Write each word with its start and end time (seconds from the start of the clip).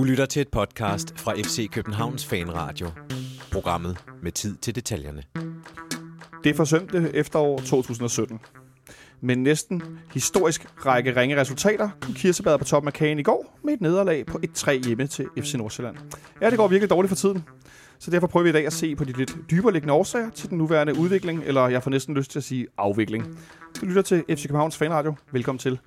Du 0.00 0.04
lytter 0.04 0.26
til 0.26 0.42
et 0.42 0.48
podcast 0.48 1.18
fra 1.18 1.34
FC 1.34 1.70
Københavns 1.70 2.26
Fanradio. 2.26 2.90
Programmet 3.52 4.04
med 4.22 4.32
tid 4.32 4.56
til 4.56 4.74
detaljerne. 4.74 5.22
Det 6.44 6.56
forsømte 6.56 7.10
efterår 7.14 7.58
2017. 7.58 8.40
Med 9.20 9.36
næsten 9.36 9.82
historisk 10.14 10.86
række 10.86 11.20
ringe 11.20 11.40
resultater 11.40 11.90
kom 12.00 12.14
Kirsebær 12.14 12.56
på 12.56 12.64
toppen 12.64 12.86
af 12.86 12.92
kagen 12.92 13.18
i 13.18 13.22
går 13.22 13.58
med 13.64 13.74
et 13.74 13.80
nederlag 13.80 14.26
på 14.26 14.40
1-3 14.46 14.86
hjemme 14.86 15.06
til 15.06 15.26
FC 15.38 15.54
Nordsjælland. 15.54 15.96
Ja, 16.40 16.50
det 16.50 16.58
går 16.58 16.68
virkelig 16.68 16.90
dårligt 16.90 17.08
for 17.08 17.16
tiden. 17.16 17.44
Så 17.98 18.10
derfor 18.10 18.26
prøver 18.26 18.44
vi 18.44 18.50
i 18.50 18.52
dag 18.52 18.66
at 18.66 18.72
se 18.72 18.96
på 18.96 19.04
de 19.04 19.12
lidt 19.12 19.36
dybere 19.50 19.72
liggende 19.72 19.94
årsager 19.94 20.30
til 20.30 20.50
den 20.50 20.58
nuværende 20.58 20.98
udvikling, 20.98 21.42
eller 21.44 21.68
jeg 21.68 21.82
får 21.82 21.90
næsten 21.90 22.14
lyst 22.14 22.30
til 22.30 22.38
at 22.38 22.44
sige 22.44 22.66
afvikling. 22.78 23.38
Du 23.80 23.86
lytter 23.86 24.02
til 24.02 24.24
FC 24.28 24.42
Københavns 24.42 24.76
Fanradio. 24.76 25.14
Velkommen 25.32 25.58
til. 25.58 25.78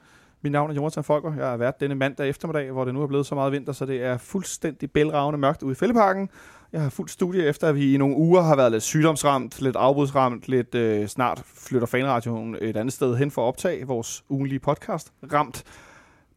Mit 0.44 0.52
navn 0.52 0.70
er 0.70 0.76
Jonathan 0.76 1.04
Folker. 1.04 1.34
Jeg 1.38 1.46
har 1.46 1.58
været 1.58 1.80
denne 1.80 1.96
mandag 1.96 2.30
eftermiddag, 2.30 2.72
hvor 2.72 2.86
det 2.86 2.94
nu 2.94 3.02
er 3.02 3.08
blevet 3.08 3.26
så 3.26 3.36
meget 3.36 3.52
vinter, 3.52 3.74
så 3.74 3.86
det 3.86 4.04
er 4.04 4.18
fuldstændig 4.18 4.92
bælragende 4.92 5.40
mørkt 5.40 5.64
ude 5.64 5.72
i 5.72 5.76
Fælleparken. 5.76 6.30
Jeg 6.74 6.82
har 6.82 6.90
fuldt 6.90 7.12
studie 7.12 7.46
efter, 7.46 7.68
at 7.68 7.76
vi 7.76 7.94
i 7.94 7.98
nogle 7.98 8.16
uger 8.16 8.42
har 8.42 8.56
været 8.56 8.72
lidt 8.72 8.84
sygdomsramt, 8.84 9.62
lidt 9.62 9.76
afbudsramt, 9.76 10.48
lidt 10.48 10.76
øh, 10.76 11.08
snart 11.08 11.42
flytter 11.46 11.88
fanradioen 11.88 12.58
et 12.62 12.78
andet 12.78 12.94
sted 12.94 13.16
hen 13.16 13.32
for 13.32 13.42
at 13.42 13.48
optage 13.48 13.88
vores 13.88 14.24
ugenlige 14.30 14.60
podcast. 14.60 15.14
Ramt. 15.34 15.64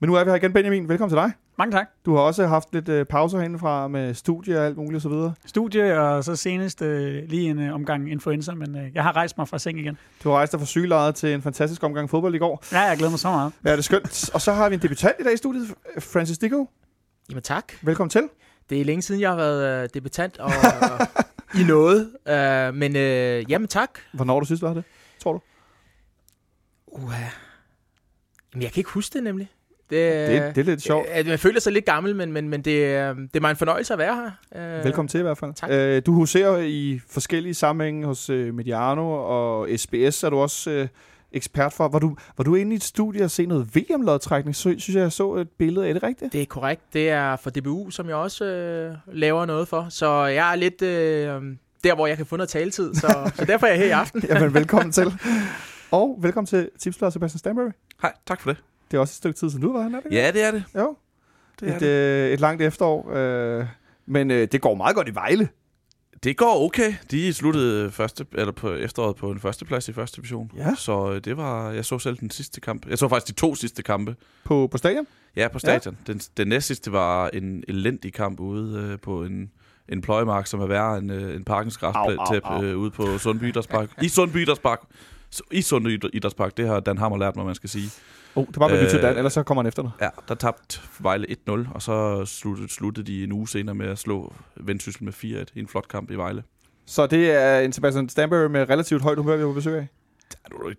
Men 0.01 0.09
nu 0.09 0.15
er 0.15 0.25
vi 0.25 0.31
her 0.31 0.37
igen, 0.37 0.53
Benjamin. 0.53 0.89
Velkommen 0.89 1.11
til 1.11 1.19
dig. 1.19 1.46
Mange 1.59 1.73
tak. 1.73 1.87
Du 2.05 2.15
har 2.15 2.23
også 2.23 2.47
haft 2.47 2.69
lidt 2.73 2.89
øh, 2.89 3.07
pauser 3.07 3.39
herindefra 3.39 3.89
med 3.89 4.15
studie 4.15 4.59
og 4.59 4.67
alt 4.67 4.77
muligt 4.77 5.07
osv. 5.07 5.13
Studie, 5.47 6.01
og 6.01 6.25
så 6.25 6.37
senest 6.37 6.83
øh, 6.83 7.29
lige 7.29 7.51
en 7.51 7.59
øh, 7.59 7.75
omgang 7.75 8.11
influenza, 8.13 8.55
men 8.55 8.77
øh, 8.77 8.95
jeg 8.95 9.03
har 9.03 9.17
rejst 9.17 9.39
mig 9.39 9.49
fra 9.49 9.59
seng 9.59 9.79
igen. 9.79 9.99
Du 10.25 10.29
har 10.29 10.37
rejst 10.37 10.53
dig 10.53 10.61
fra 10.61 10.67
sygelejet 10.67 11.15
til 11.15 11.35
en 11.35 11.43
fantastisk 11.43 11.83
omgang 11.83 12.11
fodbold 12.11 12.35
i 12.35 12.39
går. 12.39 12.65
Ja, 12.73 12.81
jeg 12.81 12.97
glæder 12.97 13.11
mig 13.11 13.19
så 13.19 13.31
meget. 13.31 13.53
Ja, 13.65 13.71
det 13.71 13.79
er 13.79 13.83
skønt. 13.83 14.31
Og 14.35 14.41
så 14.41 14.53
har 14.53 14.69
vi 14.69 14.75
en 14.75 14.83
debutant 14.83 15.15
i 15.21 15.23
dag 15.23 15.33
i 15.33 15.37
studiet, 15.37 15.75
Francis 15.99 16.39
Dico. 16.39 16.69
Jamen 17.31 17.43
tak. 17.43 17.73
Velkommen 17.83 18.11
til. 18.11 18.29
Det 18.71 18.81
er 18.81 18.85
længe 18.85 19.03
siden, 19.03 19.21
jeg 19.21 19.31
har 19.31 19.37
været 19.37 19.83
øh, 19.83 19.89
debutant 19.95 20.39
og, 20.39 20.51
i 21.61 21.65
noget. 21.65 22.11
Øh, 22.29 22.75
men 22.75 22.97
øh, 22.97 23.51
jamen 23.51 23.69
tak. 23.69 23.91
Hvornår 24.13 24.41
du 24.41 24.47
sidst 24.47 24.63
var 24.63 24.75
det, 24.75 24.85
tror 25.23 25.33
du? 25.33 25.41
Uh, 26.87 27.13
jamen, 28.53 28.63
jeg 28.63 28.73
kan 28.73 28.81
ikke 28.81 28.91
huske 28.91 29.15
det 29.15 29.23
nemlig. 29.23 29.51
Det, 29.91 30.29
Det, 30.29 30.55
det 30.57 30.61
er 30.61 30.65
lidt 30.65 30.83
sjovt. 30.83 31.07
Jeg 31.27 31.41
føler 31.41 31.61
sig 31.61 31.73
lidt 31.73 31.85
gammel, 31.85 32.17
men, 32.17 32.33
men, 32.33 32.49
men 32.49 32.61
det, 32.61 32.65
det 33.17 33.37
er 33.37 33.41
mig 33.41 33.51
en 33.51 33.57
fornøjelse 33.57 33.93
at 33.93 33.99
være 33.99 34.31
her. 34.55 34.79
Øh, 34.79 34.85
Velkommen 34.85 35.09
til 35.09 35.19
i 35.21 35.23
hvert 35.23 35.39
fald. 35.39 35.55
tak. 35.55 35.71
Øh, 35.73 36.03
du 36.07 36.13
huserer 36.13 36.59
i 36.59 37.01
forskellige 37.11 37.55
sammenhænge 37.55 38.07
hos 38.07 38.31
øh, 38.31 38.55
Mediano 38.55 39.13
og 39.13 39.69
SBS, 39.77 40.25
er 40.25 40.31
du 40.31 40.37
også 40.39 40.71
øh, 40.71 40.89
ekspert 41.33 41.73
for. 41.73 41.89
Var 41.89 41.99
du, 41.99 42.17
var 42.37 42.45
du 42.45 42.55
inde 42.55 42.73
i 42.73 42.77
et 42.77 42.85
studie 42.85 43.25
og 43.25 43.31
se 43.31 43.47
noget 43.47 43.77
VM-lodtrækning? 43.77 44.57
Så, 44.57 44.63
synes 44.79 44.95
jeg, 44.95 45.03
jeg 45.03 45.13
så 45.13 45.35
et 45.35 45.49
billede 45.59 45.87
af 45.87 45.95
det 45.95 46.03
rigtigt? 46.03 46.33
Det 46.33 46.43
er 46.43 46.47
korrekt. 46.47 46.83
Det 46.93 47.11
er 47.11 47.37
for 47.37 47.51
DBU, 47.51 47.91
som 47.91 48.09
jeg 48.09 48.17
også 48.17 48.45
øh, 48.45 48.95
laver 49.13 49.47
noget 49.47 49.69
for. 49.69 49.87
Så 49.91 50.25
jeg 50.25 50.53
er 50.53 50.57
lidt 50.57 50.83
øh, 50.83 51.43
der, 51.85 51.95
hvor 51.95 52.07
jeg 52.07 52.17
kan 52.17 52.27
få 52.27 52.37
noget 52.37 52.49
taletid. 52.49 52.95
Så, 52.95 53.31
så 53.35 53.45
derfor 53.45 53.67
er 53.67 53.71
jeg 53.71 53.79
her 53.79 53.87
i 53.87 53.91
aften. 53.91 54.25
Jamen, 54.29 54.55
velkommen 54.55 54.93
til. 54.93 55.13
Og 55.91 56.19
velkommen 56.23 56.47
til 56.47 56.71
tipsbladet 56.79 57.13
Sebastian 57.13 57.39
Stanbury. 57.39 57.71
Hej, 58.03 58.13
tak 58.27 58.41
for 58.41 58.51
det. 58.51 58.63
Det 58.91 58.97
er 58.97 59.01
også 59.01 59.13
et 59.13 59.17
stykke 59.17 59.39
tid, 59.39 59.51
siden 59.51 59.63
du 59.63 59.73
var 59.73 59.83
her, 59.83 59.89
er 59.89 60.01
det 60.01 60.05
ikke? 60.05 60.17
Ja, 60.17 60.31
det 60.33 60.43
er 60.43 60.51
det. 60.51 60.65
Jo, 60.75 60.97
det, 61.61 61.69
er 61.69 61.75
et, 61.75 61.81
det. 61.81 61.87
øh, 61.87 62.33
et 62.33 62.41
langt 62.41 62.63
efterår. 62.63 63.13
Øh, 63.15 63.67
men 64.07 64.31
øh, 64.31 64.49
det 64.53 64.61
går 64.61 64.75
meget 64.75 64.97
godt 64.97 65.09
i 65.09 65.15
Vejle. 65.15 65.49
det 66.25 66.37
går 66.37 66.65
okay. 66.65 66.95
De 67.11 67.33
sluttede 67.35 67.91
første, 67.91 68.27
eller 68.33 68.53
på 68.53 68.73
efteråret 68.73 69.17
på 69.17 69.31
en 69.31 69.41
førsteplads 69.41 69.89
i 69.89 69.93
første 69.93 70.17
division. 70.17 70.51
Ja. 70.57 70.75
Så 70.75 71.13
øh, 71.13 71.21
det 71.25 71.37
var, 71.37 71.71
jeg 71.71 71.85
så 71.85 71.99
selv 71.99 72.17
den 72.17 72.31
sidste 72.31 72.61
kamp. 72.61 72.89
Jeg 72.89 72.99
så 72.99 73.09
faktisk 73.09 73.37
de 73.37 73.41
to 73.41 73.55
sidste 73.55 73.83
kampe. 73.83 74.17
På, 74.45 74.69
på 74.71 74.79
stadion. 74.79 75.07
Ja, 75.37 75.49
på 75.49 75.59
stadion. 75.59 75.97
Ja. 76.09 76.13
Den, 76.13 76.21
den 76.37 76.49
næste 76.49 76.67
sidste 76.67 76.93
var 76.93 77.29
en 77.29 77.65
elendig 77.69 78.13
kamp 78.13 78.41
ude 78.41 78.81
øh, 78.81 78.99
på 78.99 79.25
en, 79.25 79.51
en 79.89 80.01
pløjemark, 80.01 80.47
som 80.47 80.61
er 80.61 80.67
værre 80.67 80.99
end 80.99 81.13
øh, 81.13 81.37
en 81.37 81.45
parkens 81.45 81.79
Au, 81.83 81.93
au, 81.95 82.17
græstæp 82.17 82.43
øh, 82.63 82.79
ude 82.79 82.91
på 82.91 83.19
Sundby 83.19 83.49
Idrætspark. 83.49 83.91
I 84.03 84.09
Sundby 84.09 84.37
Idrætspark. 84.37 84.81
I 85.53 85.63
Sundby 85.63 86.01
Idrætspark, 86.13 86.57
det 86.57 86.67
har 86.69 86.81
Dan 86.81 86.99
Hammer 86.99 87.19
lært 87.19 87.37
mig, 87.37 87.47
man 87.47 87.55
skal 87.55 87.71
sige. 87.71 87.91
Oh, 88.35 88.47
det 88.47 88.61
var 88.61 88.69
med 88.69 88.83
øh, 88.83 88.91
til 88.91 89.03
Dan, 89.03 89.17
ellers 89.17 89.33
så 89.33 89.43
kommer 89.43 89.63
han 89.63 89.69
efter 89.69 89.83
dig. 89.83 89.91
Ja, 90.01 90.09
der 90.29 90.35
tabte 90.35 90.81
Vejle 90.99 91.27
1-0, 91.49 91.75
og 91.75 91.83
så 91.83 92.25
sluttede, 92.25 92.69
sluttede 92.69 93.07
de 93.07 93.25
en 93.25 93.33
uge 93.33 93.49
senere 93.49 93.75
med 93.75 93.87
at 93.87 93.99
slå 93.99 94.35
Vendsyssel 94.57 95.05
med 95.05 95.13
4-1 95.13 95.45
i 95.55 95.61
en 95.61 95.69
flot 95.69 95.89
kamp 95.89 96.11
i 96.11 96.15
Vejle. 96.15 96.43
Så 96.87 97.07
det 97.07 97.31
er 97.31 97.61
en 97.61 97.73
Sebastian 97.73 98.09
Stanbury 98.09 98.47
med 98.47 98.71
relativt 98.71 99.03
højt 99.03 99.19
humør, 99.19 99.37
vi 99.37 99.43
er 99.43 99.47
på 99.47 99.53
besøg 99.53 99.79
af. 99.79 99.89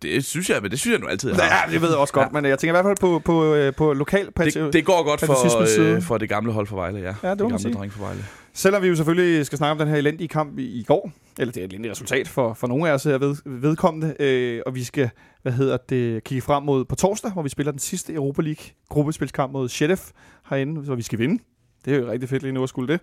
Det 0.02 0.26
synes 0.26 0.50
jeg, 0.50 0.62
men 0.62 0.72
det 0.72 0.80
synes 0.80 0.92
jeg 0.94 1.02
nu 1.02 1.08
altid, 1.08 1.30
jeg 1.30 1.40
har. 1.40 1.68
Ja, 1.68 1.74
det 1.74 1.82
ved 1.82 1.90
jeg 1.90 1.98
også 1.98 2.14
godt, 2.14 2.28
ja. 2.28 2.42
men 2.42 2.46
jeg 2.50 2.60
tænker 2.60 2.72
i 2.72 2.76
hvert 2.82 2.86
fald 2.86 2.98
på, 2.98 3.20
på, 3.26 3.56
øh, 3.56 3.74
på 3.74 3.94
lokal 3.94 4.26
Det, 4.38 4.74
det 4.74 4.86
går 4.86 5.04
godt 5.04 5.20
for, 5.26 5.96
øh, 5.96 6.02
for 6.02 6.18
det 6.18 6.30
gamle 6.30 6.52
hold 6.52 6.68
for 6.68 6.76
Vejle, 6.76 7.00
ja. 7.00 7.06
Ja, 7.06 7.12
det 7.12 7.22
må 7.24 7.32
de 7.32 7.38
man 7.38 7.50
gamle 7.50 7.60
sige. 7.60 7.74
drenge 7.74 7.94
for 7.94 8.04
Vejle. 8.04 8.26
Selvom 8.54 8.84
vi 8.84 8.88
jo 8.88 8.96
selvfølgelig 8.96 9.46
skal 9.46 9.58
snakke 9.58 9.72
om 9.72 9.78
den 9.78 9.88
her 9.88 9.96
elendige 9.96 10.28
kamp 10.28 10.60
i, 10.60 10.80
i 10.80 10.84
går, 10.84 11.12
eller 11.40 11.52
det 11.52 11.74
er 11.74 11.80
et 11.80 11.92
resultat 11.92 12.28
for, 12.28 12.54
for 12.54 12.68
nogle 12.68 12.90
af 12.90 12.94
os 12.94 13.04
her 13.04 13.18
ved, 13.18 13.36
vedkommende, 13.46 14.16
øh, 14.20 14.62
og 14.66 14.76
vi 14.76 14.84
skal, 14.84 15.10
hvad 15.42 15.52
hedder 15.52 15.78
det, 15.78 16.24
kigge 16.24 16.42
frem 16.42 16.64
mod 16.64 16.86
på 16.86 16.96
torsdag, 16.96 17.32
hvor 17.32 17.42
vi 17.42 17.50
spiller 17.50 17.72
den 17.72 17.80
sidste 17.80 18.14
Europa 18.14 18.42
League 18.42 18.66
gruppespilskamp 18.90 19.54
mod 19.54 19.70
Sheriff 19.70 20.12
herinde, 20.50 20.82
hvor 20.82 20.96
vi 20.96 21.02
skal 21.02 21.20
vinde. 21.20 21.44
Det 21.86 21.94
er 21.94 22.00
jo 22.00 22.12
rigtig 22.12 22.30
fedt 22.30 22.44
lige 22.44 22.54
nu 22.54 22.64
at 22.64 22.70
skulle 22.70 22.94
det. 22.94 23.02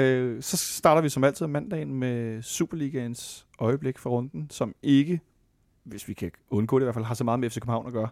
Øh, 0.00 0.42
så 0.42 0.56
starter 0.56 1.02
vi 1.02 1.08
som 1.08 1.24
altid 1.24 1.46
mandagen 1.46 1.94
med 1.94 2.42
Superligaens 2.42 3.46
øjeblik 3.58 3.98
for 3.98 4.10
runden, 4.10 4.50
som 4.50 4.74
ikke, 4.82 5.20
hvis 5.84 6.08
vi 6.08 6.14
kan 6.14 6.30
undgå 6.50 6.78
det 6.78 6.82
i 6.82 6.86
hvert 6.86 6.94
fald, 6.94 7.04
har 7.04 7.14
så 7.14 7.24
meget 7.24 7.40
med 7.40 7.50
FC 7.50 7.54
København 7.54 7.86
at 7.86 7.92
gøre. 7.92 8.08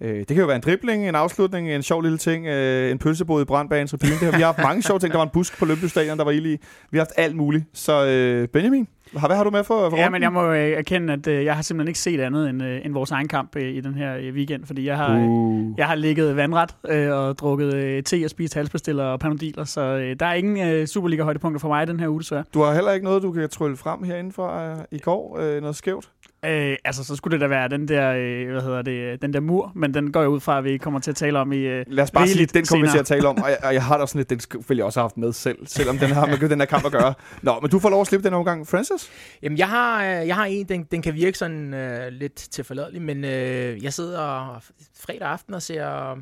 Øh, 0.00 0.18
det 0.18 0.26
kan 0.26 0.36
jo 0.36 0.46
være 0.46 0.56
en 0.56 0.62
dribling, 0.62 1.08
en 1.08 1.14
afslutning, 1.14 1.70
en 1.70 1.82
sjov 1.82 2.02
lille 2.02 2.18
ting, 2.18 2.46
øh, 2.46 2.90
en 2.90 2.98
pølsebod 2.98 3.42
i 3.42 3.44
brandbagens 3.44 3.90
tribune. 3.90 4.12
Det 4.12 4.20
har, 4.20 4.30
vi 4.30 4.36
har 4.42 4.52
haft 4.52 4.58
mange 4.62 4.82
sjove 4.82 4.98
ting. 4.98 5.12
Der 5.12 5.18
var 5.18 5.24
en 5.24 5.30
busk 5.32 5.58
på 5.58 5.64
Lønby 5.64 5.84
Stadion, 5.84 6.18
der 6.18 6.24
var 6.24 6.30
ild 6.30 6.46
i. 6.46 6.56
Vi 6.90 6.98
har 6.98 7.00
haft 7.00 7.12
alt 7.16 7.36
muligt. 7.36 7.64
Så 7.74 8.06
øh, 8.06 8.48
Benjamin, 8.48 8.88
hvad 9.12 9.36
har 9.36 9.44
du 9.44 9.50
med 9.50 9.64
for, 9.64 9.90
for 9.90 9.96
Ja, 9.96 10.10
men 10.10 10.22
jeg 10.22 10.32
må 10.32 10.52
øh, 10.52 10.70
erkende, 10.70 11.12
at 11.12 11.26
øh, 11.26 11.44
jeg 11.44 11.54
har 11.54 11.62
simpelthen 11.62 11.88
ikke 11.88 11.98
set 11.98 12.20
andet 12.20 12.48
end, 12.48 12.62
øh, 12.62 12.80
end 12.84 12.92
vores 12.92 13.10
egen 13.10 13.28
kamp 13.28 13.56
øh, 13.56 13.62
i 13.62 13.80
den 13.80 13.94
her 13.94 14.16
øh, 14.16 14.34
weekend, 14.34 14.64
fordi 14.66 14.86
jeg 14.86 14.96
har, 14.96 15.16
øh, 15.16 15.28
Uh. 15.28 15.78
jeg 15.78 15.86
har 15.86 15.94
ligget 15.94 16.36
vandret 16.36 16.74
øh, 16.88 17.12
og 17.12 17.38
drukket 17.38 17.74
øh, 17.74 18.02
te 18.02 18.24
og 18.24 18.30
spist 18.30 18.54
halspastiller 18.54 19.04
og 19.04 19.20
panodiler, 19.20 19.64
så 19.64 19.80
øh, 19.80 20.16
der 20.20 20.26
er 20.26 20.34
ingen 20.34 20.68
øh, 20.68 20.86
Superliga-højdepunkter 20.86 21.60
for 21.60 21.68
mig 21.68 21.86
den 21.86 22.00
her 22.00 22.08
uge, 22.08 22.20
desværre. 22.20 22.44
Du 22.54 22.62
har 22.62 22.74
heller 22.74 22.92
ikke 22.92 23.04
noget, 23.04 23.22
du 23.22 23.32
kan 23.32 23.48
trylle 23.48 23.76
frem 23.76 24.02
herinde 24.02 24.32
fra 24.32 24.70
øh, 24.70 24.76
i 24.90 24.98
går? 24.98 25.38
Øh, 25.40 25.60
noget 25.60 25.76
skævt? 25.76 26.08
Øh, 26.44 26.76
altså, 26.84 27.04
så 27.04 27.16
skulle 27.16 27.32
det 27.32 27.40
da 27.40 27.46
være 27.46 27.68
den 27.68 27.88
der, 27.88 28.12
øh, 28.12 28.50
hvad 28.50 28.62
hedder 28.62 28.82
det, 28.82 29.22
den 29.22 29.32
der 29.32 29.40
mur, 29.40 29.72
men 29.74 29.94
den 29.94 30.12
går 30.12 30.20
jeg 30.20 30.28
ud 30.28 30.40
fra, 30.40 30.58
at 30.58 30.64
vi 30.64 30.78
kommer 30.78 31.00
til 31.00 31.10
at 31.10 31.16
tale 31.16 31.38
om 31.38 31.52
i 31.52 31.56
øh, 31.56 31.84
Lad 31.88 32.04
os 32.04 32.10
bare 32.10 32.28
sige, 32.28 32.46
den 32.46 32.64
kommer 32.66 32.86
vi 32.86 32.90
til 32.90 32.98
at 32.98 33.06
tale 33.06 33.28
om, 33.28 33.42
og 33.42 33.50
jeg, 33.50 33.58
og 33.62 33.74
jeg 33.74 33.84
har 33.84 33.96
da 33.96 34.02
også 34.02 34.12
sådan 34.12 34.26
lidt, 34.30 34.52
den 34.52 34.64
ville 34.68 34.78
jeg 34.78 34.86
også 34.86 35.00
have 35.00 35.04
haft 35.04 35.16
med 35.16 35.32
selv, 35.32 35.66
selvom 35.66 35.98
den 35.98 36.10
har 36.10 36.26
med 36.26 36.48
den 36.48 36.60
her 36.60 36.66
kamp 36.66 36.86
at 36.86 36.92
gøre. 36.92 37.14
Nå, 37.42 37.60
men 37.60 37.70
du 37.70 37.78
får 37.78 37.90
lov 37.90 38.00
at 38.00 38.06
slippe 38.06 38.24
den 38.24 38.34
omgang. 38.34 38.68
Francis? 38.68 39.10
Jamen, 39.42 39.58
jeg 39.58 39.68
har, 39.68 40.04
øh, 40.04 40.26
jeg 40.26 40.34
har 40.34 40.44
en, 40.44 40.68
den, 40.68 40.82
den 40.82 41.02
kan 41.02 41.14
virke 41.14 41.38
sådan 41.38 41.74
øh, 41.74 42.12
lidt 42.12 42.34
tilforladelig, 42.34 43.02
men 43.02 43.24
øh, 43.24 43.84
jeg 43.84 43.92
sidder 43.92 44.58
fredag 45.00 45.28
aften 45.28 45.54
og 45.54 45.62
ser 45.62 46.16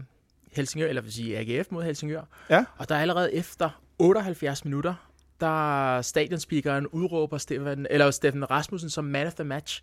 Helsingør, 0.53 0.87
eller 0.87 1.03
vil 1.03 1.12
sige 1.12 1.38
AGF 1.38 1.66
mod 1.71 1.83
Helsingør. 1.83 2.21
Ja. 2.50 2.65
Og 2.78 2.88
der 2.88 2.94
er 2.94 3.00
allerede 3.00 3.34
efter 3.34 3.81
78 3.98 4.65
minutter, 4.65 4.94
der 5.41 6.02
stadionspeakeren 6.02 6.86
udråber 6.86 7.38
Stefan, 7.38 7.86
eller 7.91 8.10
Steffen 8.10 8.50
Rasmussen 8.50 8.91
som 8.91 9.04
man 9.04 9.26
of 9.26 9.34
the 9.34 9.44
match. 9.44 9.82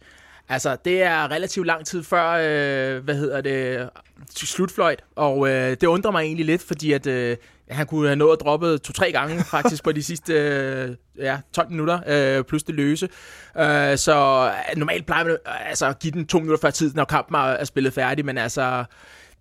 Altså, 0.50 0.78
det 0.86 1.03
er 1.03 1.31
relativt 1.31 1.68
lang 1.68 1.86
tid 1.86 2.03
før, 2.03 2.30
øh, 2.30 3.03
hvad 3.03 3.16
hedder 3.16 3.41
det, 3.41 3.90
slutfløjt, 4.36 5.03
og 5.16 5.50
øh, 5.50 5.72
det 5.72 5.84
undrer 5.84 6.12
mig 6.12 6.24
egentlig 6.24 6.46
lidt, 6.46 6.62
fordi 6.62 6.91
at 6.91 7.08
øh, 7.08 7.38
han 7.69 7.86
kunne 7.86 8.08
have 8.08 8.16
nået 8.16 8.34
at 8.34 8.41
droppe 8.41 8.78
to-tre 8.78 9.12
gange 9.12 9.44
faktisk 9.52 9.84
på 9.84 9.91
de 9.91 10.03
sidste 10.03 10.34
øh, 10.34 10.96
ja, 11.18 11.38
12 11.53 11.70
minutter, 11.70 12.00
øh, 12.08 12.44
plus 12.44 12.64
det 12.64 12.75
løse. 12.75 13.09
Øh, 13.58 13.97
så 13.97 14.46
øh, 14.72 14.78
normalt 14.78 15.06
plejer 15.06 15.24
man 15.24 15.34
øh, 15.34 15.70
altså, 15.70 15.85
at 15.85 16.00
give 16.00 16.12
den 16.12 16.28
to 16.28 16.40
minutter 16.40 16.62
før 16.62 16.70
tid, 16.70 16.94
når 16.94 17.06
kampen 17.06 17.35
er, 17.35 17.40
er 17.40 17.66
spillet 17.66 17.94
færdig, 17.94 18.25
men 18.25 18.38
altså, 18.38 18.84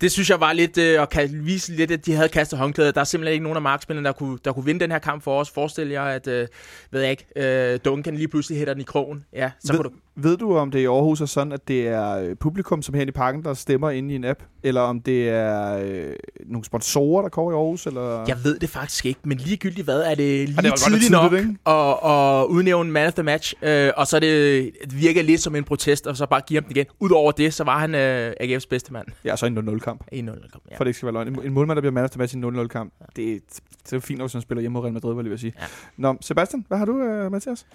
det 0.03 0.13
synes 0.13 0.31
jeg 0.31 0.41
var 0.41 0.53
lidt, 0.53 0.79
øh, 0.79 1.01
og 1.01 1.09
kan 1.09 1.31
vise 1.47 1.73
lidt, 1.73 1.91
at 1.91 2.07
de 2.07 2.13
havde 2.15 2.29
kastet 2.29 2.59
håndklædet. 2.59 2.95
Der 2.95 3.01
er 3.01 3.05
simpelthen 3.05 3.33
ikke 3.33 3.43
nogen 3.43 3.57
af 3.57 3.63
markspillerne, 3.63 4.07
der 4.07 4.13
kunne, 4.13 4.39
der 4.45 4.53
kunne 4.53 4.65
vinde 4.65 4.81
den 4.81 4.91
her 4.91 4.99
kamp 4.99 5.23
for 5.23 5.41
os. 5.41 5.51
Forestil 5.51 5.89
jer, 5.89 6.03
at, 6.03 6.27
øh, 6.29 6.49
ved 6.91 7.01
jeg 7.01 7.11
ikke, 7.11 7.27
øh, 7.37 7.79
Duncan 7.85 8.17
lige 8.17 8.29
pludselig 8.29 8.59
hætter 8.59 8.75
den 8.75 8.81
i 8.81 8.85
krogen. 8.85 9.25
Ja, 9.33 9.51
så 9.61 9.73
Ved- 9.73 9.79
kunne 9.81 9.91
du... 9.91 9.97
Ved 10.17 10.37
du, 10.37 10.57
om 10.57 10.71
det 10.71 10.79
i 10.79 10.85
Aarhus 10.85 11.21
er 11.21 11.27
sådan, 11.27 11.53
at 11.53 11.69
det 11.69 11.89
er 11.89 12.13
øh, 12.19 12.37
publikum, 12.37 12.83
som 12.83 12.95
her 12.95 13.03
i 13.07 13.11
parken, 13.11 13.45
der 13.45 13.55
stemmer 13.55 13.91
inde 13.91 14.13
i 14.13 14.17
en 14.17 14.25
app? 14.25 14.43
Eller 14.63 14.81
om 14.81 15.01
det 15.01 15.29
er 15.29 15.79
øh, 15.85 16.13
nogle 16.47 16.65
sponsorer, 16.65 17.23
der 17.23 17.29
kommer 17.29 17.53
i 17.53 17.55
Aarhus? 17.55 17.87
Eller? 17.87 18.25
Jeg 18.29 18.37
ved 18.45 18.59
det 18.59 18.69
faktisk 18.69 19.07
ikke, 19.07 19.21
men 19.25 19.39
ligegyldigt 19.39 19.85
hvad, 19.85 20.01
er 20.03 20.15
det 20.15 20.49
lige 20.49 20.57
var 20.57 20.63
godt 20.63 20.79
tidligt 20.81 21.01
tidligt, 21.03 21.23
nok 21.23 21.33
ikke? 21.33 21.57
at, 21.67 22.11
at 22.11 22.47
udnævne 22.47 22.91
man 22.91 23.07
of 23.07 23.13
the 23.15 23.23
match, 23.23 23.55
øh, 23.63 23.91
og 23.97 24.07
så 24.07 24.17
er 24.17 24.21
det, 24.21 24.71
det 24.85 25.01
virker 25.01 25.23
lidt 25.23 25.41
som 25.41 25.57
en 25.57 25.65
protest, 25.65 26.07
og 26.07 26.17
så 26.17 26.27
bare 26.27 26.41
give 26.41 26.57
ham 26.57 26.65
den 26.65 26.77
igen. 26.77 26.87
Udover 27.01 27.33
det, 27.33 27.55
så 27.55 27.65
var 27.65 27.79
han 27.79 27.95
øh, 27.95 28.33
AGF's 28.41 28.67
bedste 28.71 28.93
mand. 28.93 29.07
Ja, 29.25 29.37
så 29.37 29.47
en 29.47 29.59
0-0-kamp. 29.59 30.05
I 30.13 30.21
0 30.21 30.43
kom, 30.53 30.61
ja. 30.71 30.77
For 30.77 30.85
det 30.85 30.89
ikke 30.89 30.97
skal 30.97 31.07
være 31.07 31.25
løgn. 31.25 31.29
En- 31.29 31.47
En 31.47 31.53
målmand, 31.53 31.77
der 31.77 31.81
bliver 31.81 31.93
man 31.93 32.05
efter 32.05 32.19
match 32.19 32.35
i 32.35 32.39
en 32.39 32.45
0-0-kamp. 32.45 32.93
Det, 33.17 33.41
det 33.85 33.93
er 33.97 34.01
fint, 34.01 34.21
hvis 34.21 34.35
man 34.35 34.41
spiller 34.43 34.61
hjemme 34.61 34.73
mod 34.75 34.83
Real 34.83 34.93
Madrid, 34.93 35.15
var 35.15 35.23
jeg 35.31 35.39
sige. 35.39 35.53
Ja. 35.61 35.65
Nå, 35.97 36.17
Sebastian, 36.21 36.65
hvad 36.69 36.79
har 36.79 36.85
du 36.85 37.01
øh, 37.03 37.33
med 37.33 37.41
til 37.41 37.53
os? 37.53 37.67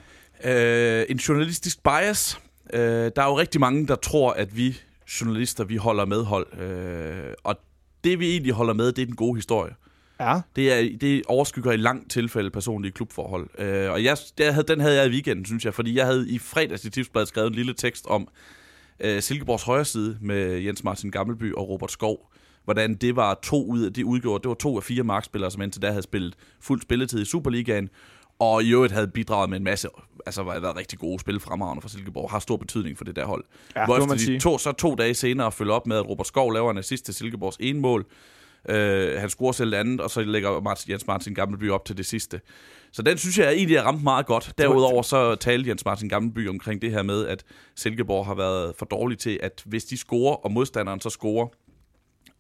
Øh, 0.43 1.05
en 1.09 1.17
journalistisk 1.17 1.83
bias. 1.83 2.39
Øh, 2.73 2.79
der 3.15 3.21
er 3.21 3.25
jo 3.25 3.37
rigtig 3.37 3.61
mange, 3.61 3.87
der 3.87 3.95
tror, 3.95 4.31
at 4.31 4.57
vi 4.57 4.77
journalister, 5.21 5.63
vi 5.63 5.75
holder 5.75 6.05
medhold. 6.05 6.59
Øh, 6.59 7.33
og 7.43 7.55
det, 8.03 8.19
vi 8.19 8.31
egentlig 8.31 8.53
holder 8.53 8.73
med, 8.73 8.91
det 8.91 9.01
er 9.01 9.05
den 9.05 9.15
gode 9.15 9.35
historie. 9.35 9.73
Ja. 10.19 10.41
Det, 10.55 10.73
er, 10.73 10.97
det 11.01 11.23
overskygger 11.27 11.71
i 11.71 11.77
langt 11.77 12.11
tilfælde 12.11 12.49
personlige 12.49 12.91
klubforhold. 12.91 13.49
Øh, 13.59 13.91
og 13.91 14.03
jeg, 14.03 14.17
der 14.37 14.51
havde, 14.51 14.67
den 14.67 14.79
havde 14.79 14.95
jeg 14.95 15.07
i 15.07 15.09
weekenden, 15.09 15.45
synes 15.45 15.65
jeg, 15.65 15.73
fordi 15.73 15.95
jeg 15.95 16.05
havde 16.05 16.29
i 16.29 16.39
fredags 16.39 16.85
i 16.85 16.89
Tipsbladet 16.89 17.27
skrevet 17.27 17.47
en 17.47 17.55
lille 17.55 17.73
tekst 17.73 18.05
om 18.07 18.27
øh, 18.99 19.21
Silkeborgs 19.21 19.63
højre 19.63 19.85
side 19.85 20.17
med 20.21 20.59
Jens 20.59 20.83
Martin 20.83 21.11
Gammelby 21.11 21.53
og 21.53 21.69
Robert 21.69 21.91
Skov. 21.91 22.31
Hvordan 22.63 22.95
det 22.95 23.15
var 23.15 23.39
to 23.43 23.65
ud 23.65 23.81
af, 23.81 23.93
det 23.93 24.03
udgjorde, 24.03 24.41
det 24.41 24.49
var 24.49 24.55
to 24.55 24.77
af 24.77 24.83
fire 24.83 25.03
markspillere, 25.03 25.51
som 25.51 25.61
indtil 25.61 25.81
da 25.81 25.89
havde 25.89 26.01
spillet 26.01 26.35
fuld 26.59 26.81
spilletid 26.81 27.21
i 27.21 27.25
Superligaen, 27.25 27.89
og 28.39 28.63
i 28.63 28.71
øvrigt 28.71 28.93
havde 28.93 29.07
bidraget 29.07 29.49
med 29.49 29.57
en 29.57 29.63
masse, 29.63 29.87
altså 30.25 30.43
var 30.43 30.59
været 30.59 30.75
rigtig 30.75 30.99
gode 30.99 31.19
spil 31.19 31.39
fremragende 31.39 31.81
for 31.81 31.89
Silkeborg, 31.89 32.31
har 32.31 32.39
stor 32.39 32.57
betydning 32.57 32.97
for 32.97 33.05
det 33.05 33.15
der 33.15 33.25
hold. 33.25 33.43
Ja, 33.75 33.85
Hvor 33.85 33.97
efter 33.97 34.13
de 34.13 34.19
sige. 34.19 34.39
to, 34.39 34.57
så 34.57 34.71
to 34.71 34.95
dage 34.95 35.13
senere 35.13 35.51
følger 35.51 35.73
op 35.73 35.87
med, 35.87 35.97
at 35.97 36.09
Robert 36.09 36.27
Skov 36.27 36.53
laver 36.53 36.71
en 36.71 36.77
assist 36.77 37.05
til 37.05 37.13
Silkeborgs 37.13 37.57
ene 37.59 37.79
mål. 37.79 38.05
Øh, 38.69 39.19
han 39.19 39.29
scorer 39.29 39.51
selv 39.51 39.71
det 39.71 39.77
andet, 39.77 40.01
og 40.01 40.09
så 40.09 40.21
lægger 40.21 40.61
Martin, 40.61 40.91
Jens 40.91 41.07
Martin 41.07 41.35
Gammelby 41.35 41.71
op 41.71 41.85
til 41.85 41.97
det 41.97 42.05
sidste. 42.05 42.41
Så 42.91 43.01
den 43.01 43.17
synes 43.17 43.37
jeg 43.37 43.53
egentlig 43.53 43.77
er 43.77 43.83
ramt 43.83 44.03
meget 44.03 44.25
godt. 44.25 44.53
Derudover 44.57 45.01
så 45.01 45.35
talte 45.35 45.69
Jens 45.69 45.85
Martin 45.85 46.09
Gammelby 46.09 46.49
omkring 46.49 46.81
det 46.81 46.91
her 46.91 47.03
med, 47.03 47.27
at 47.27 47.43
Silkeborg 47.75 48.25
har 48.25 48.35
været 48.35 48.73
for 48.77 48.85
dårlig 48.85 49.17
til, 49.17 49.39
at 49.43 49.63
hvis 49.65 49.85
de 49.85 49.97
scorer, 49.97 50.35
og 50.35 50.51
modstanderen 50.51 51.01
så 51.01 51.09
scorer, 51.09 51.47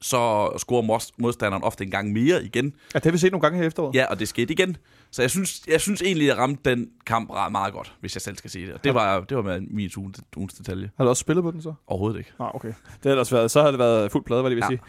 så 0.01 0.49
scorer 0.57 0.81
mod- 0.81 1.13
modstanderen 1.17 1.63
ofte 1.63 1.83
en 1.83 1.91
gang 1.91 2.11
mere 2.13 2.43
igen. 2.45 2.65
Ja, 2.93 2.99
det 2.99 3.05
har 3.05 3.11
vi 3.11 3.17
set 3.17 3.31
nogle 3.31 3.41
gange 3.41 3.57
her 3.57 3.65
efteråret. 3.67 3.95
Ja, 3.95 4.05
og 4.05 4.19
det 4.19 4.27
skete 4.27 4.53
igen. 4.53 4.77
Så 5.11 5.21
jeg 5.21 5.29
synes, 5.31 5.61
jeg 5.67 5.81
synes 5.81 6.01
egentlig, 6.01 6.29
at 6.31 6.35
jeg 6.35 6.43
ramte 6.43 6.69
den 6.69 6.89
kamp 7.05 7.29
ret 7.29 7.51
meget 7.51 7.73
godt, 7.73 7.95
hvis 7.99 8.15
jeg 8.15 8.21
selv 8.21 8.35
skal 8.37 8.49
sige 8.49 8.65
det. 8.65 8.73
Og 8.73 8.83
det 8.83 8.93
var, 8.93 9.19
det 9.19 9.37
var 9.37 9.43
med 9.43 9.61
min 9.61 9.89
ugens, 10.37 10.53
detalje. 10.53 10.91
Har 10.97 11.03
du 11.03 11.09
også 11.09 11.21
spillet 11.21 11.43
på 11.43 11.51
den 11.51 11.61
så? 11.61 11.73
Overhovedet 11.87 12.17
ikke. 12.17 12.31
Nej, 12.39 12.51
okay. 12.53 12.67
Det 12.67 12.75
havde 13.03 13.13
ellers 13.13 13.31
været, 13.33 13.51
så 13.51 13.59
havde 13.59 13.71
det 13.71 13.79
været 13.79 14.11
fuld 14.11 14.23
plade, 14.25 14.41
hvad 14.41 14.49
det 14.51 14.55
vil 14.55 14.63
Ja. 14.63 14.67
sige. 14.67 14.79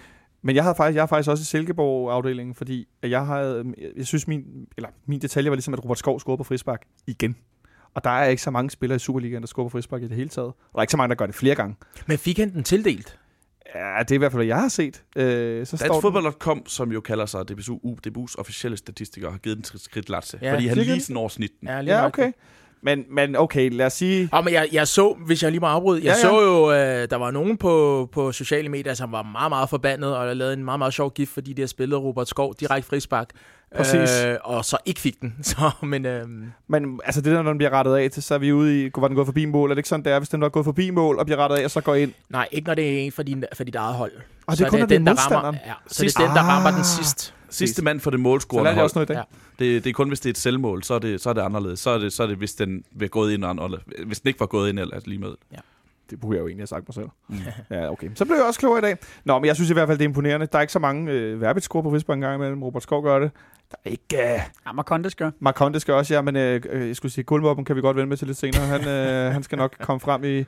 Men 0.42 0.56
jeg 0.56 0.64
havde 0.64 0.74
faktisk, 0.76 0.94
jeg 0.94 1.02
har 1.02 1.06
faktisk 1.06 1.30
også 1.30 1.42
i 1.42 1.44
Silkeborg-afdelingen, 1.44 2.54
fordi 2.54 2.88
at 3.02 3.10
jeg 3.10 3.26
havde, 3.26 3.64
jeg 3.96 4.06
synes 4.06 4.28
min, 4.28 4.42
eller 4.76 4.88
min 5.06 5.20
detalje 5.20 5.50
var 5.50 5.56
ligesom, 5.56 5.74
at 5.74 5.84
Robert 5.84 5.98
Skov 5.98 6.20
scorede 6.20 6.38
på 6.38 6.44
frispark 6.44 6.82
igen. 7.06 7.36
Og 7.94 8.04
der 8.04 8.10
er 8.10 8.24
ikke 8.28 8.42
så 8.42 8.50
mange 8.50 8.70
spillere 8.70 8.96
i 8.96 8.98
Superligaen, 8.98 9.42
der 9.42 9.46
scorer 9.46 9.66
på 9.68 9.70
frispark 9.70 10.02
i 10.02 10.08
det 10.08 10.16
hele 10.16 10.28
taget. 10.28 10.48
Og 10.48 10.54
der 10.72 10.78
er 10.78 10.82
ikke 10.82 10.90
så 10.90 10.96
mange, 10.96 11.08
der 11.08 11.14
gør 11.14 11.26
det 11.26 11.34
flere 11.34 11.54
gange. 11.54 11.76
Men 12.06 12.18
fik 12.18 12.38
han 12.38 12.52
den 12.52 12.62
tildelt? 12.64 13.18
Ja, 13.74 13.98
det 13.98 14.10
er 14.10 14.14
i 14.14 14.18
hvert 14.18 14.32
fald, 14.32 14.38
hvad 14.38 14.46
jeg 14.46 14.60
har 14.60 14.68
set. 14.68 15.02
Øh, 15.16 15.66
så 15.66 15.76
Danskfodbold.com, 15.76 16.66
som 16.66 16.92
jo 16.92 17.00
kalder 17.00 17.26
sig 17.26 17.48
DBU, 17.48 17.96
DBU's 18.06 18.34
officielle 18.38 18.76
statistiker, 18.76 19.30
har 19.30 19.38
givet 19.38 19.56
den 19.56 19.64
et 19.74 19.80
skridt 19.82 20.08
latse. 20.08 20.38
Ja, 20.42 20.54
fordi 20.54 20.66
han 20.66 20.78
lige 20.78 21.00
sådan 21.00 21.16
over 21.16 21.28
snitten. 21.28 21.68
Ja, 21.68 21.80
lige 21.80 21.96
Ja, 21.96 22.06
okay. 22.06 22.32
Men, 22.82 23.04
men 23.10 23.36
okay, 23.36 23.70
lad 23.70 23.86
os 23.86 23.92
sige... 23.92 24.28
Og 24.32 24.44
men 24.44 24.54
jeg, 24.54 24.68
jeg 24.72 24.88
så, 24.88 25.16
hvis 25.26 25.42
jeg 25.42 25.50
lige 25.50 25.60
må 25.60 25.66
afbryde, 25.66 26.04
jeg 26.04 26.16
Ja, 26.24 26.28
ja, 26.28 26.34
ja. 26.34 26.40
ja. 26.40 26.40
så 26.40 26.46
jo, 26.46 27.02
øh, 27.02 27.10
der 27.10 27.16
var 27.16 27.30
nogen 27.30 27.56
på, 27.56 28.08
på 28.12 28.32
sociale 28.32 28.68
medier, 28.68 28.94
som 28.94 29.12
var 29.12 29.22
meget, 29.22 29.50
meget 29.50 29.68
forbandet, 29.70 30.16
og 30.16 30.36
lavede 30.36 30.54
en 30.54 30.64
meget, 30.64 30.78
meget 30.78 30.94
sjov 30.94 31.12
gif, 31.12 31.28
fordi 31.28 31.52
de 31.52 31.62
har 31.62 31.66
spillet 31.66 32.02
Robert 32.02 32.28
Skov 32.28 32.54
direkte 32.60 32.88
frispark. 32.88 33.30
Præcis. 33.76 34.24
Øh, 34.24 34.36
og 34.44 34.64
så 34.64 34.76
ikke 34.86 35.00
fik 35.00 35.20
den. 35.20 35.34
Så, 35.42 35.70
men 35.82 36.06
øh, 36.06 36.26
Men 36.68 37.00
altså 37.04 37.20
det 37.20 37.32
der, 37.32 37.42
når 37.42 37.50
den 37.50 37.58
bliver 37.58 37.70
rettet 37.70 37.96
af 37.96 38.10
til, 38.10 38.22
så 38.22 38.34
er 38.34 38.38
vi 38.38 38.52
ude 38.52 38.86
i, 38.86 38.90
var 38.96 39.08
den 39.08 39.14
gået 39.14 39.26
forbi 39.26 39.44
mål? 39.44 39.70
Er 39.70 39.74
det 39.74 39.78
ikke 39.78 39.88
sådan, 39.88 40.04
det 40.04 40.12
er, 40.12 40.18
hvis 40.18 40.28
den 40.28 40.40
var 40.40 40.48
gået 40.48 40.64
forbi 40.64 40.90
mål 40.90 41.18
og 41.18 41.26
bliver 41.26 41.38
rettet 41.38 41.56
af, 41.56 41.64
og 41.64 41.70
så 41.70 41.80
går 41.80 41.94
ind? 41.94 42.12
nej, 42.28 42.48
ikke 42.52 42.66
når 42.66 42.74
det 42.74 42.94
er 42.94 42.98
en 43.06 43.12
for, 43.12 43.22
din, 43.22 43.44
for 43.54 43.64
dit 43.64 43.74
eget 43.74 43.94
hold. 43.94 44.12
Og 44.46 44.50
det 44.52 44.58
Så 44.58 44.64
er 44.66 44.70
kun, 44.70 44.78
når 44.78 44.86
det 44.86 44.94
er 44.94 44.98
den, 44.98 45.06
der 45.06 45.14
rammer, 45.14 45.60
ja, 45.66 45.72
så 45.86 46.04
det 46.04 46.16
er 46.16 46.26
den, 46.26 46.36
der 46.36 46.42
rammer 46.42 46.70
den 46.70 46.78
Ah. 46.78 46.84
sidst. 46.84 47.34
Sidste 47.50 47.84
mand 47.84 48.00
for 48.00 48.10
det 48.10 48.18
Så 48.18 48.22
målscorende 48.22 48.72
hold. 48.72 48.82
også 48.84 48.96
noget 48.98 49.10
i 49.10 49.12
dag. 49.12 49.24
Ja. 49.60 49.64
Det, 49.64 49.84
det 49.84 49.90
er 49.90 49.94
kun, 49.94 50.08
hvis 50.08 50.20
det 50.20 50.26
er 50.28 50.30
et 50.32 50.38
selvmål, 50.38 50.82
så 50.82 50.94
er 50.94 50.98
det, 50.98 51.20
så 51.20 51.28
er 51.30 51.32
det 51.34 51.40
anderledes. 51.40 51.80
Så 51.80 51.90
er 51.90 51.98
det, 51.98 52.12
så 52.12 52.22
er 52.22 52.26
det 52.26 52.36
hvis 52.36 52.54
den 52.54 52.84
vil 52.92 53.08
gået 53.10 53.32
ind, 53.32 53.44
eller, 53.44 53.78
hvis 54.06 54.20
den 54.20 54.28
ikke 54.28 54.40
var 54.40 54.46
gået 54.46 54.68
ind, 54.68 54.78
eller 54.78 54.94
altså 54.94 55.08
lige 55.08 55.20
med. 55.20 55.30
Det 56.10 56.20
burde 56.20 56.34
jeg 56.36 56.40
jo 56.42 56.46
egentlig 56.46 56.60
have 56.62 56.66
sagt 56.66 56.88
mig 56.88 56.94
selv. 56.94 57.06
Mm. 57.28 57.36
Ja, 57.76 57.90
okay. 57.90 58.08
Så 58.14 58.24
blev 58.24 58.36
jeg 58.36 58.44
også 58.44 58.60
klogere 58.60 58.78
i 58.78 58.82
dag. 58.82 58.96
Nå, 59.24 59.38
men 59.38 59.46
jeg 59.46 59.54
synes 59.56 59.70
i 59.70 59.72
hvert 59.72 59.88
fald, 59.88 59.98
det 59.98 60.04
er 60.04 60.08
imponerende. 60.08 60.46
Der 60.52 60.58
er 60.58 60.62
ikke 60.62 60.72
så 60.72 60.78
mange 60.78 61.12
øh, 61.12 61.40
verbit 61.40 61.62
score 61.62 61.82
på 61.82 61.90
frispark 61.90 62.14
en 62.16 62.20
gang 62.20 62.34
imellem. 62.34 62.62
Robert 62.62 62.82
Skov 62.82 63.02
gør 63.02 63.18
det. 63.18 63.30
Der 63.70 63.76
er 63.84 63.90
ikke... 63.90 64.34
Øh, 64.34 64.40
Ja, 64.66 64.72
Marcondes 64.72 65.14
gør. 65.14 65.30
Marcondes 65.40 65.82
skal 65.82 65.94
også, 65.94 66.14
ja, 66.14 66.22
men 66.22 66.36
øh, 66.36 66.88
jeg 66.88 66.96
skulle 66.96 67.12
sige, 67.12 67.24
Guldmoppen 67.24 67.64
kan 67.64 67.76
vi 67.76 67.80
godt 67.80 67.96
vende 67.96 68.08
med 68.08 68.16
til 68.16 68.26
lidt 68.26 68.38
senere. 68.38 68.66
Han, 68.66 68.88
øh, 68.88 69.32
han 69.36 69.42
skal 69.42 69.58
nok 69.58 69.76
komme 69.80 70.00
frem 70.00 70.24
i, 70.24 70.44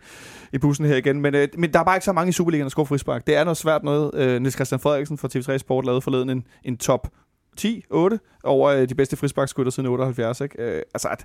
i 0.52 0.58
bussen 0.58 0.86
her 0.86 0.96
igen. 0.96 1.20
Men, 1.20 1.34
øh, 1.34 1.48
men 1.58 1.72
der 1.72 1.80
er 1.80 1.84
bare 1.84 1.96
ikke 1.96 2.04
så 2.04 2.12
mange 2.12 2.28
i 2.28 2.32
Superligaen, 2.32 2.64
der 2.64 2.70
scorer 2.70 2.86
frispark. 2.86 3.26
Det 3.26 3.36
er 3.36 3.44
noget 3.44 3.56
svært 3.56 3.82
noget. 3.84 4.10
Øh, 4.14 4.40
Niels 4.40 4.54
Christian 4.54 4.80
Frederiksen 4.80 5.18
fra 5.18 5.28
TV3 5.34 5.58
Sport 5.58 5.84
lavede 5.84 6.00
forleden 6.00 6.30
en, 6.30 6.46
en 6.64 6.76
top 6.76 7.08
10, 7.56 7.84
8 7.90 8.20
over 8.44 8.70
øh, 8.70 8.88
de 8.88 8.94
bedste 8.94 9.16
frisparkskytter 9.16 9.72
siden 9.72 9.88
78. 9.88 10.40
Ikke? 10.40 10.62
Øh, 10.62 10.82
altså, 10.94 11.08
at, 11.08 11.24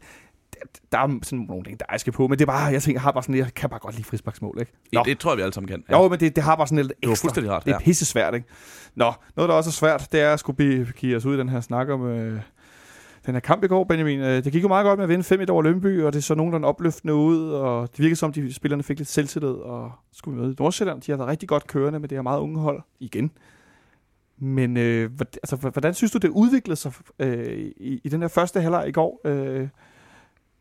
der 0.91 0.97
er 0.97 1.19
sådan 1.23 1.39
nogle 1.49 1.63
ting, 1.63 1.79
der 1.79 1.85
er 1.89 1.97
skal 1.97 2.13
på, 2.13 2.27
men 2.27 2.39
det 2.39 2.41
er 2.41 2.51
bare, 2.51 2.63
jeg 2.63 2.81
tænker, 2.83 2.95
jeg 2.99 3.01
har 3.03 3.11
bare 3.11 3.23
sådan, 3.23 3.35
jeg 3.35 3.53
kan 3.53 3.69
bare 3.69 3.79
godt 3.79 3.95
lide 3.95 4.03
frisparksmål, 4.07 4.57
ikke? 4.59 4.71
Nå. 4.93 4.99
Det, 4.99 5.05
det 5.05 5.19
tror 5.19 5.31
jeg, 5.31 5.37
vi 5.37 5.41
alle 5.41 5.53
sammen 5.53 5.67
kan. 5.67 5.83
Ja. 5.89 6.01
Jo, 6.03 6.09
men 6.09 6.19
det, 6.19 6.35
det 6.35 6.43
har 6.43 6.55
bare 6.55 6.67
sådan 6.67 6.85
lidt 6.85 6.93
Du 7.03 7.07
har 7.07 7.11
ekstra. 7.13 7.25
fuldstændig 7.25 7.51
ret, 7.51 7.65
Det 7.65 7.73
er 7.73 7.79
pisse 7.79 8.05
svært, 8.05 8.33
ikke? 8.33 8.47
Nå, 8.95 9.13
noget, 9.35 9.49
der 9.49 9.55
også 9.55 9.69
er 9.69 9.71
svært, 9.71 10.07
det 10.11 10.21
er 10.21 10.33
at 10.33 10.39
skulle 10.39 10.85
give 10.97 11.15
os 11.17 11.25
ud 11.25 11.35
i 11.35 11.39
den 11.39 11.49
her 11.49 11.61
snak 11.61 11.89
om 11.89 12.05
øh, 12.07 12.41
den 13.25 13.33
her 13.33 13.39
kamp 13.39 13.63
i 13.63 13.67
går, 13.67 13.83
Benjamin. 13.83 14.19
Øh, 14.19 14.43
det 14.43 14.51
gik 14.51 14.63
jo 14.63 14.67
meget 14.67 14.83
godt 14.83 14.99
med 14.99 15.03
at 15.03 15.09
vinde 15.09 15.43
5-1 15.43 15.51
over 15.51 15.61
Lønby, 15.61 16.03
og 16.03 16.13
det 16.13 16.23
så 16.23 16.35
nogenlunde 16.35 16.67
opløftende 16.67 17.13
ud, 17.15 17.49
og 17.51 17.89
det 17.91 17.99
virkede 17.99 18.15
som, 18.15 18.33
de 18.33 18.53
spillerne 18.53 18.83
fik 18.83 18.97
lidt 18.97 19.09
selvtillid, 19.09 19.49
og 19.49 19.91
skulle 20.13 20.39
møde 20.41 20.55
Nordsjælland. 20.59 21.01
De 21.01 21.11
har 21.11 21.17
været 21.17 21.29
rigtig 21.29 21.49
godt 21.49 21.67
kørende 21.67 21.99
med 21.99 22.09
det 22.09 22.17
her 22.17 22.21
meget 22.23 22.39
unge 22.39 22.59
hold 22.59 22.81
igen. 22.99 23.31
Men 24.37 24.77
øh, 24.77 25.11
hvordan, 25.11 25.39
altså, 25.43 25.55
hvordan 25.55 25.93
synes 25.93 26.11
du, 26.11 26.17
det 26.17 26.29
udviklede 26.29 26.75
sig 26.75 26.93
øh, 27.19 27.57
i, 27.77 28.01
i 28.03 28.09
den 28.09 28.21
her 28.21 28.27
første 28.27 28.61
halvleg 28.61 28.87
i 28.87 28.91
går? 28.91 29.21
Øh, 29.25 29.67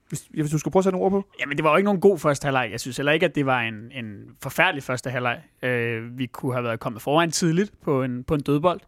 hvis, 0.08 0.26
hvis 0.30 0.50
du 0.50 0.58
skulle 0.58 0.72
prøve 0.72 0.80
at 0.80 0.84
sætte 0.84 0.98
nogle 0.98 1.16
ord 1.16 1.22
på. 1.22 1.28
Jamen, 1.40 1.56
det 1.56 1.64
var 1.64 1.70
jo 1.70 1.76
ikke 1.76 1.84
nogen 1.84 2.00
god 2.00 2.18
første 2.18 2.44
halvleg. 2.44 2.68
Jeg 2.72 2.80
synes 2.80 2.96
heller 2.96 3.12
ikke, 3.12 3.26
at 3.26 3.34
det 3.34 3.46
var 3.46 3.60
en, 3.60 3.74
en 3.74 4.28
forfærdelig 4.42 4.82
første 4.82 5.10
halvleg. 5.10 5.40
Øh, 5.62 6.18
vi 6.18 6.26
kunne 6.26 6.52
have 6.52 6.64
været 6.64 6.80
kommet 6.80 7.02
foran 7.02 7.30
tidligt 7.30 7.72
på 7.82 8.02
en, 8.02 8.24
på 8.24 8.34
en 8.34 8.40
dødbold. 8.40 8.80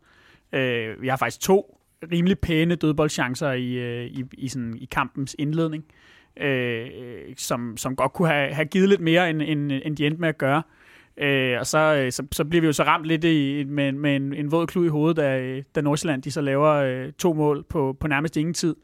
Øh, 0.53 1.03
vi 1.03 1.09
har 1.09 1.17
faktisk 1.17 1.41
to 1.41 1.81
rimelig 2.13 2.39
pæne 2.39 2.75
dødboldchancer 2.75 3.53
i, 3.53 3.73
øh, 3.73 4.05
i, 4.07 4.25
i, 4.33 4.49
sådan, 4.49 4.77
i 4.81 4.85
kampens 4.85 5.37
indledning, 5.39 5.85
øh, 6.37 6.87
som, 7.37 7.77
som 7.77 7.97
godt 7.97 8.12
kunne 8.12 8.29
have, 8.29 8.55
have 8.55 8.67
givet 8.67 8.89
lidt 8.89 9.01
mere, 9.01 9.31
end, 9.31 9.43
end, 9.43 9.73
end 9.85 9.97
de 9.97 10.07
endte 10.07 10.21
med 10.21 10.29
at 10.29 10.39
gøre. 10.39 10.62
Øh, 11.17 11.57
og 11.61 11.67
så, 11.67 11.79
øh, 11.79 12.12
så, 12.12 12.27
så 12.33 12.45
bliver 12.45 12.61
vi 12.61 12.67
jo 12.67 12.73
så 12.73 12.83
ramt 12.83 13.07
lidt 13.07 13.25
i, 13.25 13.65
med, 13.65 13.93
med 13.93 14.17
en, 14.17 14.35
en 14.35 14.51
våd 14.51 14.67
klud 14.67 14.87
i 14.87 14.89
hovedet, 14.89 15.17
da, 15.17 15.61
da 15.75 15.81
Nordsjælland 15.81 16.23
de 16.23 16.31
så 16.31 16.41
laver 16.41 16.73
øh, 16.73 17.12
to 17.12 17.33
mål 17.33 17.62
på, 17.62 17.97
på 18.01 18.09
nærmest 18.09 18.37
ingen 18.37 18.55
tid. 18.55 18.77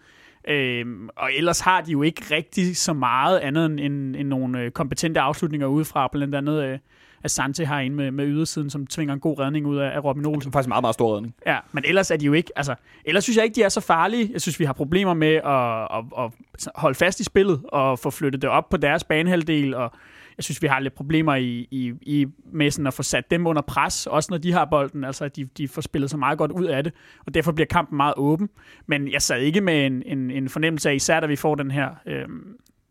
Øhm, 0.48 1.08
og 1.16 1.30
ellers 1.36 1.60
har 1.60 1.80
de 1.80 1.92
jo 1.92 2.02
ikke 2.02 2.22
rigtig 2.30 2.76
så 2.76 2.92
meget 2.92 3.38
andet 3.38 3.66
end, 3.66 3.80
end, 3.80 4.16
end 4.16 4.28
nogle 4.28 4.60
øh, 4.60 4.70
kompetente 4.70 5.20
afslutninger 5.20 5.66
udefra, 5.66 6.08
blandt 6.12 6.34
andet 6.34 6.64
øh, 6.64 6.78
Asante 7.24 7.66
har 7.66 7.80
en 7.80 7.94
med, 7.94 8.10
med 8.10 8.26
ydersiden, 8.26 8.70
som 8.70 8.86
tvinger 8.86 9.14
en 9.14 9.20
god 9.20 9.38
redning 9.38 9.66
ud 9.66 9.76
af, 9.76 9.90
af 9.94 10.04
Robin 10.04 10.26
Olsen. 10.26 10.40
Det 10.40 10.46
er 10.46 10.50
faktisk 10.52 10.66
en 10.66 10.68
meget, 10.68 10.82
meget 10.82 10.94
stor 10.94 11.14
redning. 11.14 11.34
Ja, 11.46 11.58
men 11.72 11.84
ellers 11.86 12.10
er 12.10 12.16
de 12.16 12.24
jo 12.24 12.32
ikke, 12.32 12.50
altså, 12.56 12.74
ellers 13.04 13.24
synes 13.24 13.36
jeg 13.36 13.44
ikke, 13.44 13.54
de 13.54 13.62
er 13.62 13.68
så 13.68 13.80
farlige. 13.80 14.30
Jeg 14.32 14.40
synes, 14.40 14.60
vi 14.60 14.64
har 14.64 14.72
problemer 14.72 15.14
med 15.14 15.34
at, 15.34 15.98
at, 15.98 16.04
at 16.24 16.72
holde 16.74 16.94
fast 16.94 17.20
i 17.20 17.24
spillet 17.24 17.62
og 17.68 17.98
få 17.98 18.10
flyttet 18.10 18.42
det 18.42 18.50
op 18.50 18.68
på 18.68 18.76
deres 18.76 19.04
banehalvdel, 19.04 19.74
og 19.74 19.92
jeg 20.36 20.44
synes, 20.44 20.62
vi 20.62 20.66
har 20.66 20.80
lidt 20.80 20.94
problemer 20.94 21.34
i, 21.34 21.68
i, 21.70 21.92
i 22.02 22.26
med 22.52 22.70
sådan 22.70 22.86
at 22.86 22.94
få 22.94 23.02
sat 23.02 23.30
dem 23.30 23.46
under 23.46 23.62
pres, 23.62 24.06
også 24.06 24.28
når 24.30 24.38
de 24.38 24.52
har 24.52 24.64
bolden, 24.64 25.04
altså 25.04 25.24
at 25.24 25.36
de, 25.36 25.44
de 25.44 25.68
får 25.68 25.82
spillet 25.82 26.10
så 26.10 26.16
meget 26.16 26.38
godt 26.38 26.52
ud 26.52 26.64
af 26.64 26.84
det, 26.84 26.92
og 27.26 27.34
derfor 27.34 27.52
bliver 27.52 27.66
kampen 27.66 27.96
meget 27.96 28.14
åben. 28.16 28.48
Men 28.86 29.12
jeg 29.12 29.22
sad 29.22 29.40
ikke 29.40 29.60
med 29.60 29.86
en, 29.86 30.02
en, 30.06 30.30
en 30.30 30.48
fornemmelse 30.48 30.90
af, 30.90 30.94
især 30.94 31.20
da 31.20 31.26
vi 31.26 31.36
får 31.36 31.54
den 31.54 31.70
her, 31.70 31.90
øh, 32.06 32.28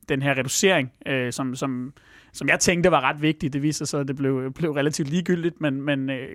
den 0.09 0.21
her 0.21 0.37
reducering, 0.37 0.91
øh, 1.05 1.33
som, 1.33 1.55
som, 1.55 1.93
som 2.33 2.47
jeg 2.47 2.59
tænkte 2.59 2.91
var 2.91 3.01
ret 3.01 3.21
vigtig. 3.21 3.53
Det 3.53 3.63
viste 3.63 3.77
sig 3.77 3.87
så, 3.87 3.97
at 3.97 4.07
det 4.07 4.15
blev, 4.15 4.51
blev 4.59 4.71
relativt 4.71 5.09
ligegyldigt, 5.09 5.61
men, 5.61 5.81
men 5.81 6.09
øh, 6.09 6.29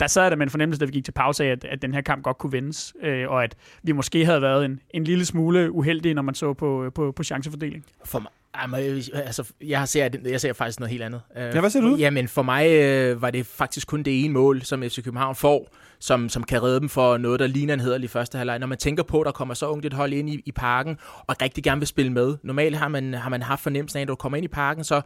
der 0.00 0.06
sad 0.06 0.22
jeg 0.22 0.30
der 0.30 0.36
med 0.36 0.46
en 0.46 0.50
fornemmelse, 0.50 0.80
da 0.80 0.84
vi 0.84 0.92
gik 0.92 1.04
til 1.04 1.12
pause 1.12 1.44
af, 1.44 1.48
at, 1.48 1.64
at 1.64 1.82
den 1.82 1.94
her 1.94 2.00
kamp 2.00 2.22
godt 2.22 2.38
kunne 2.38 2.52
vendes, 2.52 2.94
øh, 3.02 3.28
og 3.28 3.44
at 3.44 3.56
vi 3.82 3.92
måske 3.92 4.24
havde 4.24 4.42
været 4.42 4.64
en, 4.64 4.80
en 4.90 5.04
lille 5.04 5.24
smule 5.24 5.72
uheldige, 5.72 6.14
når 6.14 6.22
man 6.22 6.34
så 6.34 6.52
på, 6.52 6.84
øh, 6.84 6.92
på, 6.92 7.12
på 7.12 7.22
chancefordeling. 7.22 7.84
For 8.04 8.18
mig, 8.18 8.30
Jamen, 8.62 9.02
altså, 9.14 9.52
jeg 9.60 9.88
ser, 9.88 10.08
jeg 10.24 10.40
ser 10.40 10.52
faktisk 10.52 10.80
noget 10.80 10.90
helt 10.90 11.02
andet. 11.02 11.20
Øh, 11.36 11.42
Ja, 11.42 11.60
hvad 11.60 11.70
ser 11.70 11.80
du? 11.80 11.96
Jamen, 11.96 12.28
for 12.28 12.42
mig 12.42 12.70
øh, 12.70 13.22
var 13.22 13.30
det 13.30 13.46
faktisk 13.46 13.86
kun 13.86 14.02
det 14.02 14.24
ene 14.24 14.34
mål, 14.34 14.62
som 14.62 14.82
FC 14.82 15.04
København 15.04 15.34
får, 15.36 15.74
som, 16.00 16.28
som 16.28 16.42
kan 16.44 16.62
redde 16.62 16.80
dem 16.80 16.88
for 16.88 17.16
noget, 17.16 17.40
der 17.40 17.46
ligner 17.46 17.74
en 17.74 17.80
hederlig 17.80 18.10
første 18.10 18.38
halvleg. 18.38 18.58
Når 18.58 18.66
man 18.66 18.78
tænker 18.78 19.02
på, 19.02 19.20
at 19.20 19.26
der 19.26 19.32
kommer 19.32 19.54
så 19.54 19.66
ungt 19.66 19.86
et 19.86 19.92
hold 19.92 20.12
ind 20.12 20.30
i, 20.30 20.42
i 20.46 20.52
parken, 20.52 20.98
og 21.26 21.36
rigtig 21.42 21.64
gerne 21.64 21.80
vil 21.80 21.88
spille 21.88 22.12
med. 22.12 22.36
Normalt 22.42 22.76
har 22.76 22.88
man, 22.88 23.14
har 23.14 23.30
man 23.30 23.42
haft 23.42 23.62
fornemmelsen 23.62 23.96
af, 23.96 24.00
at 24.00 24.06
når 24.08 24.14
du 24.14 24.18
kommer 24.18 24.36
ind 24.36 24.44
i 24.44 24.48
parken, 24.48 24.84
så 24.84 25.00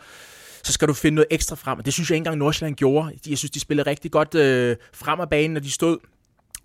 så 0.64 0.72
skal 0.72 0.88
du 0.88 0.92
finde 0.92 1.14
noget 1.14 1.26
ekstra 1.30 1.56
frem. 1.56 1.78
Og 1.78 1.84
det 1.84 1.92
synes 1.94 2.10
jeg 2.10 2.14
ikke 2.14 2.20
engang 2.20 2.38
Nordsjælland 2.38 2.76
gjorde. 2.76 3.12
Jeg 3.28 3.38
synes, 3.38 3.50
de 3.50 3.60
spillede 3.60 3.90
rigtig 3.90 4.10
godt 4.10 4.34
øh, 4.34 4.76
frem 4.92 5.20
af 5.20 5.28
banen, 5.28 5.50
når 5.52 5.60
de 5.60 5.70
stod 5.70 5.98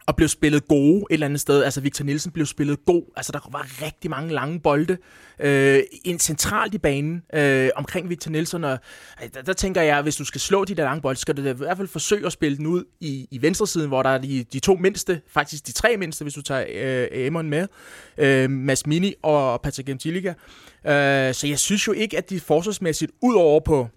og 0.05 0.15
blev 0.15 0.27
spillet 0.27 0.67
gode 0.67 0.98
et 0.98 1.13
eller 1.13 1.25
andet 1.25 1.41
sted. 1.41 1.63
Altså 1.63 1.81
Victor 1.81 2.05
Nielsen 2.05 2.31
blev 2.31 2.46
spillet 2.46 2.86
god. 2.86 3.03
Altså 3.15 3.31
der 3.31 3.39
var 3.51 3.81
rigtig 3.86 4.10
mange 4.10 4.34
lange 4.34 4.60
bolde 4.60 4.98
øh, 5.39 5.84
en 6.03 6.20
centralt 6.20 6.74
i 6.74 6.77
banen 6.77 7.22
øh, 7.34 7.70
omkring 7.75 8.10
Victor 8.10 8.31
Nielsen. 8.31 8.63
Og, 8.63 8.79
der, 9.34 9.41
der 9.41 9.53
tænker 9.53 9.81
jeg, 9.81 9.98
at 9.98 10.03
hvis 10.03 10.15
du 10.15 10.25
skal 10.25 10.41
slå 10.41 10.65
de 10.65 10.75
der 10.75 10.84
lange 10.84 11.01
bolde, 11.01 11.20
skal 11.20 11.38
du 11.38 11.43
da 11.43 11.50
i 11.50 11.53
hvert 11.53 11.77
fald 11.77 11.88
forsøge 11.88 12.25
at 12.25 12.31
spille 12.31 12.58
den 12.58 12.65
ud 12.65 12.84
i, 13.00 13.27
i 13.31 13.41
venstresiden, 13.41 13.88
hvor 13.88 14.03
der 14.03 14.10
er 14.10 14.17
de, 14.17 14.46
de 14.53 14.60
to 14.60 14.75
mindste, 14.75 15.22
faktisk 15.27 15.67
de 15.67 15.72
tre 15.72 15.98
mindste, 15.98 16.24
hvis 16.24 16.34
du 16.34 16.41
tager 16.41 16.65
øh, 17.13 17.27
Amon 17.27 17.50
med, 17.50 17.67
øh, 18.17 18.50
Mads 18.50 18.88
Mini 18.88 19.13
og 19.24 19.62
Patrick 19.62 19.88
Gentiliga. 19.88 20.34
Øh, 20.86 21.34
så 21.34 21.48
jeg 21.48 21.60
synes 21.60 21.88
jo 21.88 21.91
ikke, 21.91 22.17
at 22.17 22.29
de 22.29 22.39
forsvarsmæssigt, 22.39 23.12
ud 23.22 23.36
over 23.36 23.60
på 23.60 23.88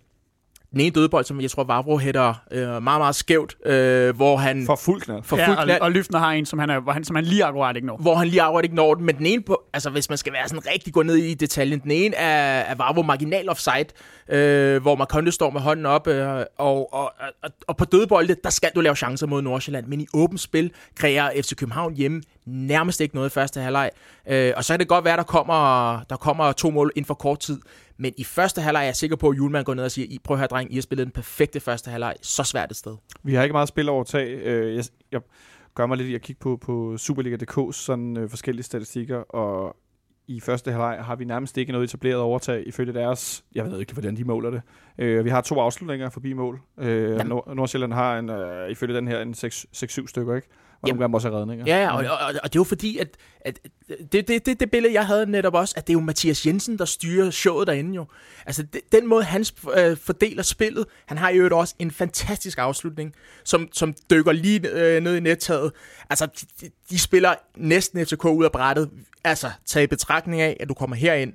den 0.74 0.80
ene 0.80 0.90
dødbold, 0.90 1.24
som 1.24 1.40
jeg 1.40 1.50
tror, 1.50 1.64
Vavro 1.64 1.98
hætter 1.98 2.34
øh, 2.50 2.68
meget, 2.68 2.82
meget 2.82 3.14
skævt, 3.14 3.56
øh, 3.66 4.16
hvor 4.16 4.36
han... 4.36 4.66
For 4.66 4.76
fuld 4.76 5.00
knald. 5.00 5.22
For 5.22 5.36
Ja, 5.36 5.48
fuld 5.48 5.70
og, 5.70 5.78
og 5.80 5.92
Lyftner 5.92 6.18
har 6.18 6.32
en, 6.32 6.46
som 6.46 6.58
han, 6.58 6.70
er, 6.70 6.80
hvor 6.80 6.92
han, 6.92 7.04
som 7.04 7.16
han 7.16 7.24
lige 7.24 7.44
akkurat 7.44 7.76
ikke 7.76 7.86
når. 7.86 7.96
hvor 7.96 8.14
han 8.14 8.28
lige 8.28 8.42
akkurat 8.42 8.64
ikke 8.64 8.76
når 8.76 8.94
den, 8.94 9.04
men 9.04 9.16
den 9.18 9.26
ene 9.26 9.42
på, 9.42 9.62
altså 9.72 9.90
hvis 9.90 10.08
man 10.08 10.18
skal 10.18 10.32
være 10.32 10.48
sådan 10.48 10.66
rigtig 10.66 10.92
gå 10.92 11.02
ned 11.02 11.16
i 11.16 11.34
detaljen, 11.34 11.80
den 11.80 11.90
ene 11.90 12.16
er, 12.16 12.60
er 12.60 12.74
Vavro 12.74 13.02
marginal 13.02 13.48
offside, 13.48 13.86
øh, 14.28 14.82
hvor 14.82 14.96
Marconde 14.96 15.32
står 15.32 15.50
med 15.50 15.60
hånden 15.60 15.86
op, 15.86 16.06
øh, 16.06 16.28
og, 16.58 16.94
og, 16.94 17.12
og, 17.42 17.50
og 17.66 17.76
på 17.76 17.84
dødbolde, 17.84 18.36
der 18.44 18.50
skal 18.50 18.70
du 18.74 18.80
lave 18.80 18.96
chancer 18.96 19.26
mod 19.26 19.42
Nordsjælland, 19.42 19.86
men 19.86 20.00
i 20.00 20.06
åbent 20.14 20.40
spil 20.40 20.70
kræver 20.96 21.30
FC 21.42 21.56
København 21.56 21.94
hjemme 21.94 22.22
nærmest 22.46 23.00
ikke 23.00 23.14
noget 23.14 23.30
i 23.30 23.32
første 23.32 23.60
halvleg, 23.60 23.90
øh, 24.28 24.52
og 24.56 24.64
så 24.64 24.72
kan 24.72 24.80
det 24.80 24.88
godt 24.88 25.04
være, 25.04 25.16
der 25.16 25.22
kommer, 25.22 26.00
der 26.10 26.16
kommer 26.16 26.52
to 26.52 26.70
mål 26.70 26.92
inden 26.96 27.06
for 27.06 27.14
kort 27.14 27.38
tid, 27.38 27.60
men 27.96 28.12
i 28.16 28.24
første 28.24 28.60
halvleg 28.60 28.80
er 28.80 28.84
jeg 28.84 28.96
sikker 28.96 29.16
på, 29.16 29.28
at 29.28 29.36
Julemand 29.36 29.64
går 29.64 29.74
ned 29.74 29.84
og 29.84 29.90
siger, 29.90 30.06
I 30.10 30.18
prøv 30.24 30.34
at 30.34 30.38
høre, 30.38 30.46
dreng, 30.46 30.72
I 30.72 30.74
har 30.74 30.82
spillet 30.82 31.06
den 31.06 31.12
perfekte 31.12 31.60
første 31.60 31.90
halvleg, 31.90 32.14
så 32.22 32.42
svært 32.42 32.70
et 32.70 32.76
sted. 32.76 32.96
Vi 33.22 33.34
har 33.34 33.42
ikke 33.42 33.52
meget 33.52 33.68
spil 33.68 33.88
over 33.88 34.04
tag. 34.04 34.28
Øh, 34.28 34.74
jeg, 34.76 34.84
jeg 35.12 35.20
gør 35.74 35.86
mig 35.86 35.96
lidt 35.96 36.08
i 36.08 36.14
at 36.14 36.20
kigge 36.22 36.40
på, 36.40 36.56
på 36.56 36.96
Superliga.dk's 36.98 37.72
sådan 37.72 38.16
øh, 38.16 38.30
forskellige 38.30 38.64
statistikker, 38.64 39.16
og 39.16 39.76
i 40.28 40.40
første 40.40 40.70
halvleg 40.70 40.98
har 41.04 41.16
vi 41.16 41.24
nærmest 41.24 41.58
ikke 41.58 41.72
noget 41.72 41.84
etableret 41.84 42.20
overtag 42.20 42.62
ifølge 42.66 42.92
deres, 42.92 43.44
jeg 43.54 43.64
ved 43.64 43.80
ikke, 43.80 43.92
hvordan 43.92 44.16
de 44.16 44.24
måler 44.24 44.50
det. 44.50 44.62
Øh, 44.98 45.24
vi 45.24 45.30
har 45.30 45.40
to 45.40 45.60
afslutninger 45.60 46.10
forbi 46.10 46.32
mål. 46.32 46.60
Øh. 46.78 47.18
Nord- 47.28 47.54
Nordsjælland 47.54 47.92
har 47.92 48.18
en, 48.18 48.30
øh, 48.30 48.70
ifølge 48.70 48.94
den 48.96 49.08
her 49.08 49.20
en 49.20 49.34
6-7 49.34 50.06
stykker, 50.06 50.34
ikke? 50.34 50.48
Og 50.84 50.88
Jamen. 50.88 50.98
nogle 50.98 51.04
gange 51.04 51.16
også 51.16 51.28
er 51.28 51.40
redninger. 51.40 51.64
Ja, 51.66 51.82
ja 51.82 51.90
og, 51.90 52.18
og, 52.18 52.34
og 52.42 52.52
det 52.52 52.56
er 52.56 52.60
jo 52.60 52.64
fordi, 52.64 52.98
at, 52.98 53.08
at 53.40 53.58
det, 54.12 54.28
det, 54.28 54.46
det, 54.46 54.60
det 54.60 54.70
billede, 54.70 54.94
jeg 54.94 55.06
havde 55.06 55.30
netop 55.30 55.54
også, 55.54 55.74
at 55.76 55.86
det 55.86 55.92
er 55.92 55.94
jo 55.94 56.00
Mathias 56.00 56.46
Jensen, 56.46 56.78
der 56.78 56.84
styrer 56.84 57.30
showet 57.30 57.66
derinde 57.66 57.94
jo. 57.94 58.06
Altså, 58.46 58.62
det, 58.62 58.80
den 58.92 59.06
måde, 59.06 59.24
han 59.24 59.44
øh, 59.76 59.96
fordeler 59.96 60.42
spillet, 60.42 60.86
han 61.06 61.18
har 61.18 61.30
jo 61.30 61.58
også 61.58 61.74
en 61.78 61.90
fantastisk 61.90 62.58
afslutning, 62.58 63.14
som, 63.44 63.68
som 63.72 63.94
dykker 64.10 64.32
lige 64.32 64.70
øh, 64.70 65.02
ned 65.02 65.16
i 65.16 65.20
nettaget. 65.20 65.72
Altså, 66.10 66.26
de, 66.60 66.70
de 66.90 66.98
spiller 66.98 67.34
næsten 67.56 68.06
FCK 68.06 68.24
ud 68.24 68.44
af 68.44 68.52
brættet. 68.52 68.90
Altså, 69.24 69.50
tag 69.66 69.82
i 69.82 69.86
betragtning 69.86 70.40
af, 70.40 70.56
at 70.60 70.68
du 70.68 70.74
kommer 70.74 70.96
herind, 70.96 71.32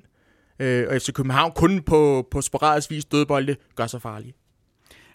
øh, 0.60 0.88
og 0.90 1.02
FC 1.02 1.14
København 1.14 1.52
kun 1.52 1.82
på, 1.82 2.28
på 2.32 2.42
sporadisk 2.42 2.92
vis 2.92 3.06
dødbolde 3.06 3.56
gør 3.76 3.88
sig 3.88 4.02
farlige. 4.02 4.34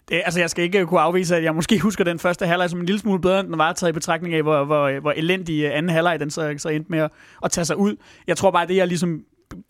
Det, 0.09 0.21
altså, 0.25 0.39
jeg 0.39 0.49
skal 0.49 0.63
ikke 0.63 0.85
kunne 0.85 0.99
afvise, 0.99 1.35
at 1.35 1.43
jeg 1.43 1.55
måske 1.55 1.79
husker 1.79 2.03
den 2.03 2.19
første 2.19 2.45
halvleg 2.47 2.69
som 2.69 2.79
en 2.79 2.85
lille 2.85 2.99
smule 2.99 3.21
bedre, 3.21 3.39
end 3.39 3.47
den 3.47 3.57
var 3.57 3.73
taget 3.73 3.91
i 3.91 3.93
betragtning 3.93 4.35
af, 4.35 4.41
hvor, 4.41 4.63
hvor, 4.63 4.99
hvor 4.99 5.11
elendig 5.11 5.63
øh, 5.63 5.77
anden 5.77 5.89
halvleg 5.89 6.19
den 6.19 6.29
så, 6.29 6.53
så 6.57 6.69
endte 6.69 6.91
med 6.91 6.99
at, 6.99 7.11
at 7.43 7.51
tage 7.51 7.65
sig 7.65 7.77
ud. 7.77 7.95
Jeg 8.27 8.37
tror 8.37 8.51
bare, 8.51 8.63
at 8.63 8.69
det, 8.69 8.75
jeg 8.75 8.87
ligesom 8.87 9.23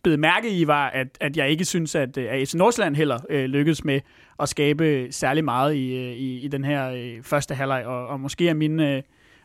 blev 0.03 0.19
mærke 0.19 0.49
i, 0.49 0.67
var, 0.67 0.89
at, 0.89 1.07
at 1.21 1.37
jeg 1.37 1.49
ikke 1.49 1.65
synes, 1.65 1.95
at, 1.95 2.17
øh, 2.17 2.25
at 2.29 2.47
FC 2.47 2.53
Nordsjælland 2.53 2.95
heller 2.95 3.19
øh, 3.29 3.45
lykkedes 3.45 3.83
med 3.83 3.99
at 4.39 4.49
skabe 4.49 5.07
særlig 5.11 5.43
meget 5.45 5.75
i, 5.75 5.95
øh, 5.95 6.11
i, 6.15 6.39
i 6.39 6.47
den 6.47 6.63
her 6.63 6.89
øh, 6.91 7.13
første 7.23 7.55
halvleg, 7.55 7.85
og, 7.85 8.07
og 8.07 8.19
måske 8.19 8.49
er 8.49 8.53
mine... 8.53 8.95
Øh, 8.95 9.01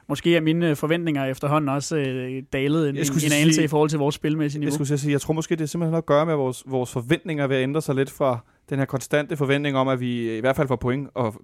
Måske 0.09 0.37
er 0.37 0.41
mine 0.41 0.77
forventninger 0.77 1.25
efterhånden 1.25 1.69
også 1.69 1.97
øh, 1.97 2.43
dalet 2.53 2.89
en, 2.89 2.97
Jeg 2.97 3.07
skulle 3.07 3.25
en 3.25 3.31
sige- 3.31 3.41
anelse 3.41 3.65
i 3.65 3.67
forhold 3.67 3.91
til 3.91 3.99
vores 3.99 4.15
spilmæssige 4.15 4.59
Jeg 4.61 4.65
niveau. 4.65 4.75
skulle 4.75 4.87
til 4.87 4.95
at 4.95 5.01
sige, 5.01 5.13
jeg 5.13 5.21
tror 5.21 5.35
måske, 5.35 5.57
det 5.57 5.63
er 5.63 5.67
simpelthen 5.67 5.91
noget 5.91 6.03
at 6.03 6.07
gøre 6.07 6.27
med, 6.27 6.33
at 6.33 6.39
vores, 6.39 6.63
vores 6.67 6.93
forventninger 6.93 7.47
ved 7.47 7.57
at 7.57 7.63
ændre 7.63 7.83
sig 7.83 7.95
lidt 7.95 8.11
fra 8.11 8.39
den 8.71 8.79
her 8.79 8.87
konstante 8.87 9.37
forventning 9.37 9.77
om, 9.77 9.89
at 9.89 10.01
vi 10.01 10.37
i 10.37 10.41
hvert 10.41 10.57
fald 10.57 10.69
får 10.69 10.77
point, 10.77 11.09
og 11.15 11.35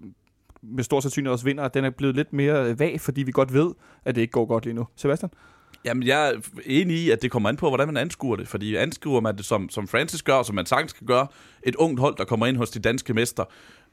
med 0.61 0.83
stor 0.83 0.99
sandsynlighed 0.99 1.33
også 1.33 1.45
vinder, 1.45 1.67
den 1.67 1.85
er 1.85 1.89
blevet 1.89 2.15
lidt 2.15 2.33
mere 2.33 2.69
øh, 2.69 2.79
vag, 2.79 3.01
fordi 3.01 3.23
vi 3.23 3.31
godt 3.31 3.53
ved, 3.53 3.71
at 4.05 4.15
det 4.15 4.21
ikke 4.21 4.31
går 4.31 4.45
godt 4.45 4.65
lige 4.65 4.73
nu. 4.73 4.87
Sebastian? 4.95 5.31
Jamen, 5.85 6.03
jeg 6.03 6.29
er 6.29 6.33
enig 6.65 6.97
i, 6.97 7.11
at 7.11 7.21
det 7.21 7.31
kommer 7.31 7.49
an 7.49 7.57
på, 7.57 7.67
hvordan 7.67 7.87
man 7.87 7.97
anskuer 7.97 8.35
det. 8.35 8.47
Fordi 8.47 8.75
anskuer 8.75 9.21
man 9.21 9.37
det, 9.37 9.45
som, 9.45 9.69
som 9.69 9.87
Francis 9.87 10.23
gør, 10.23 10.43
som 10.43 10.55
man 10.55 10.65
sagtens 10.65 10.91
skal 10.91 11.07
gøre, 11.07 11.27
et 11.63 11.75
ungt 11.75 11.99
hold, 11.99 12.17
der 12.17 12.25
kommer 12.25 12.45
ind 12.45 12.57
hos 12.57 12.69
de 12.69 12.79
danske 12.79 13.13
mester, 13.13 13.43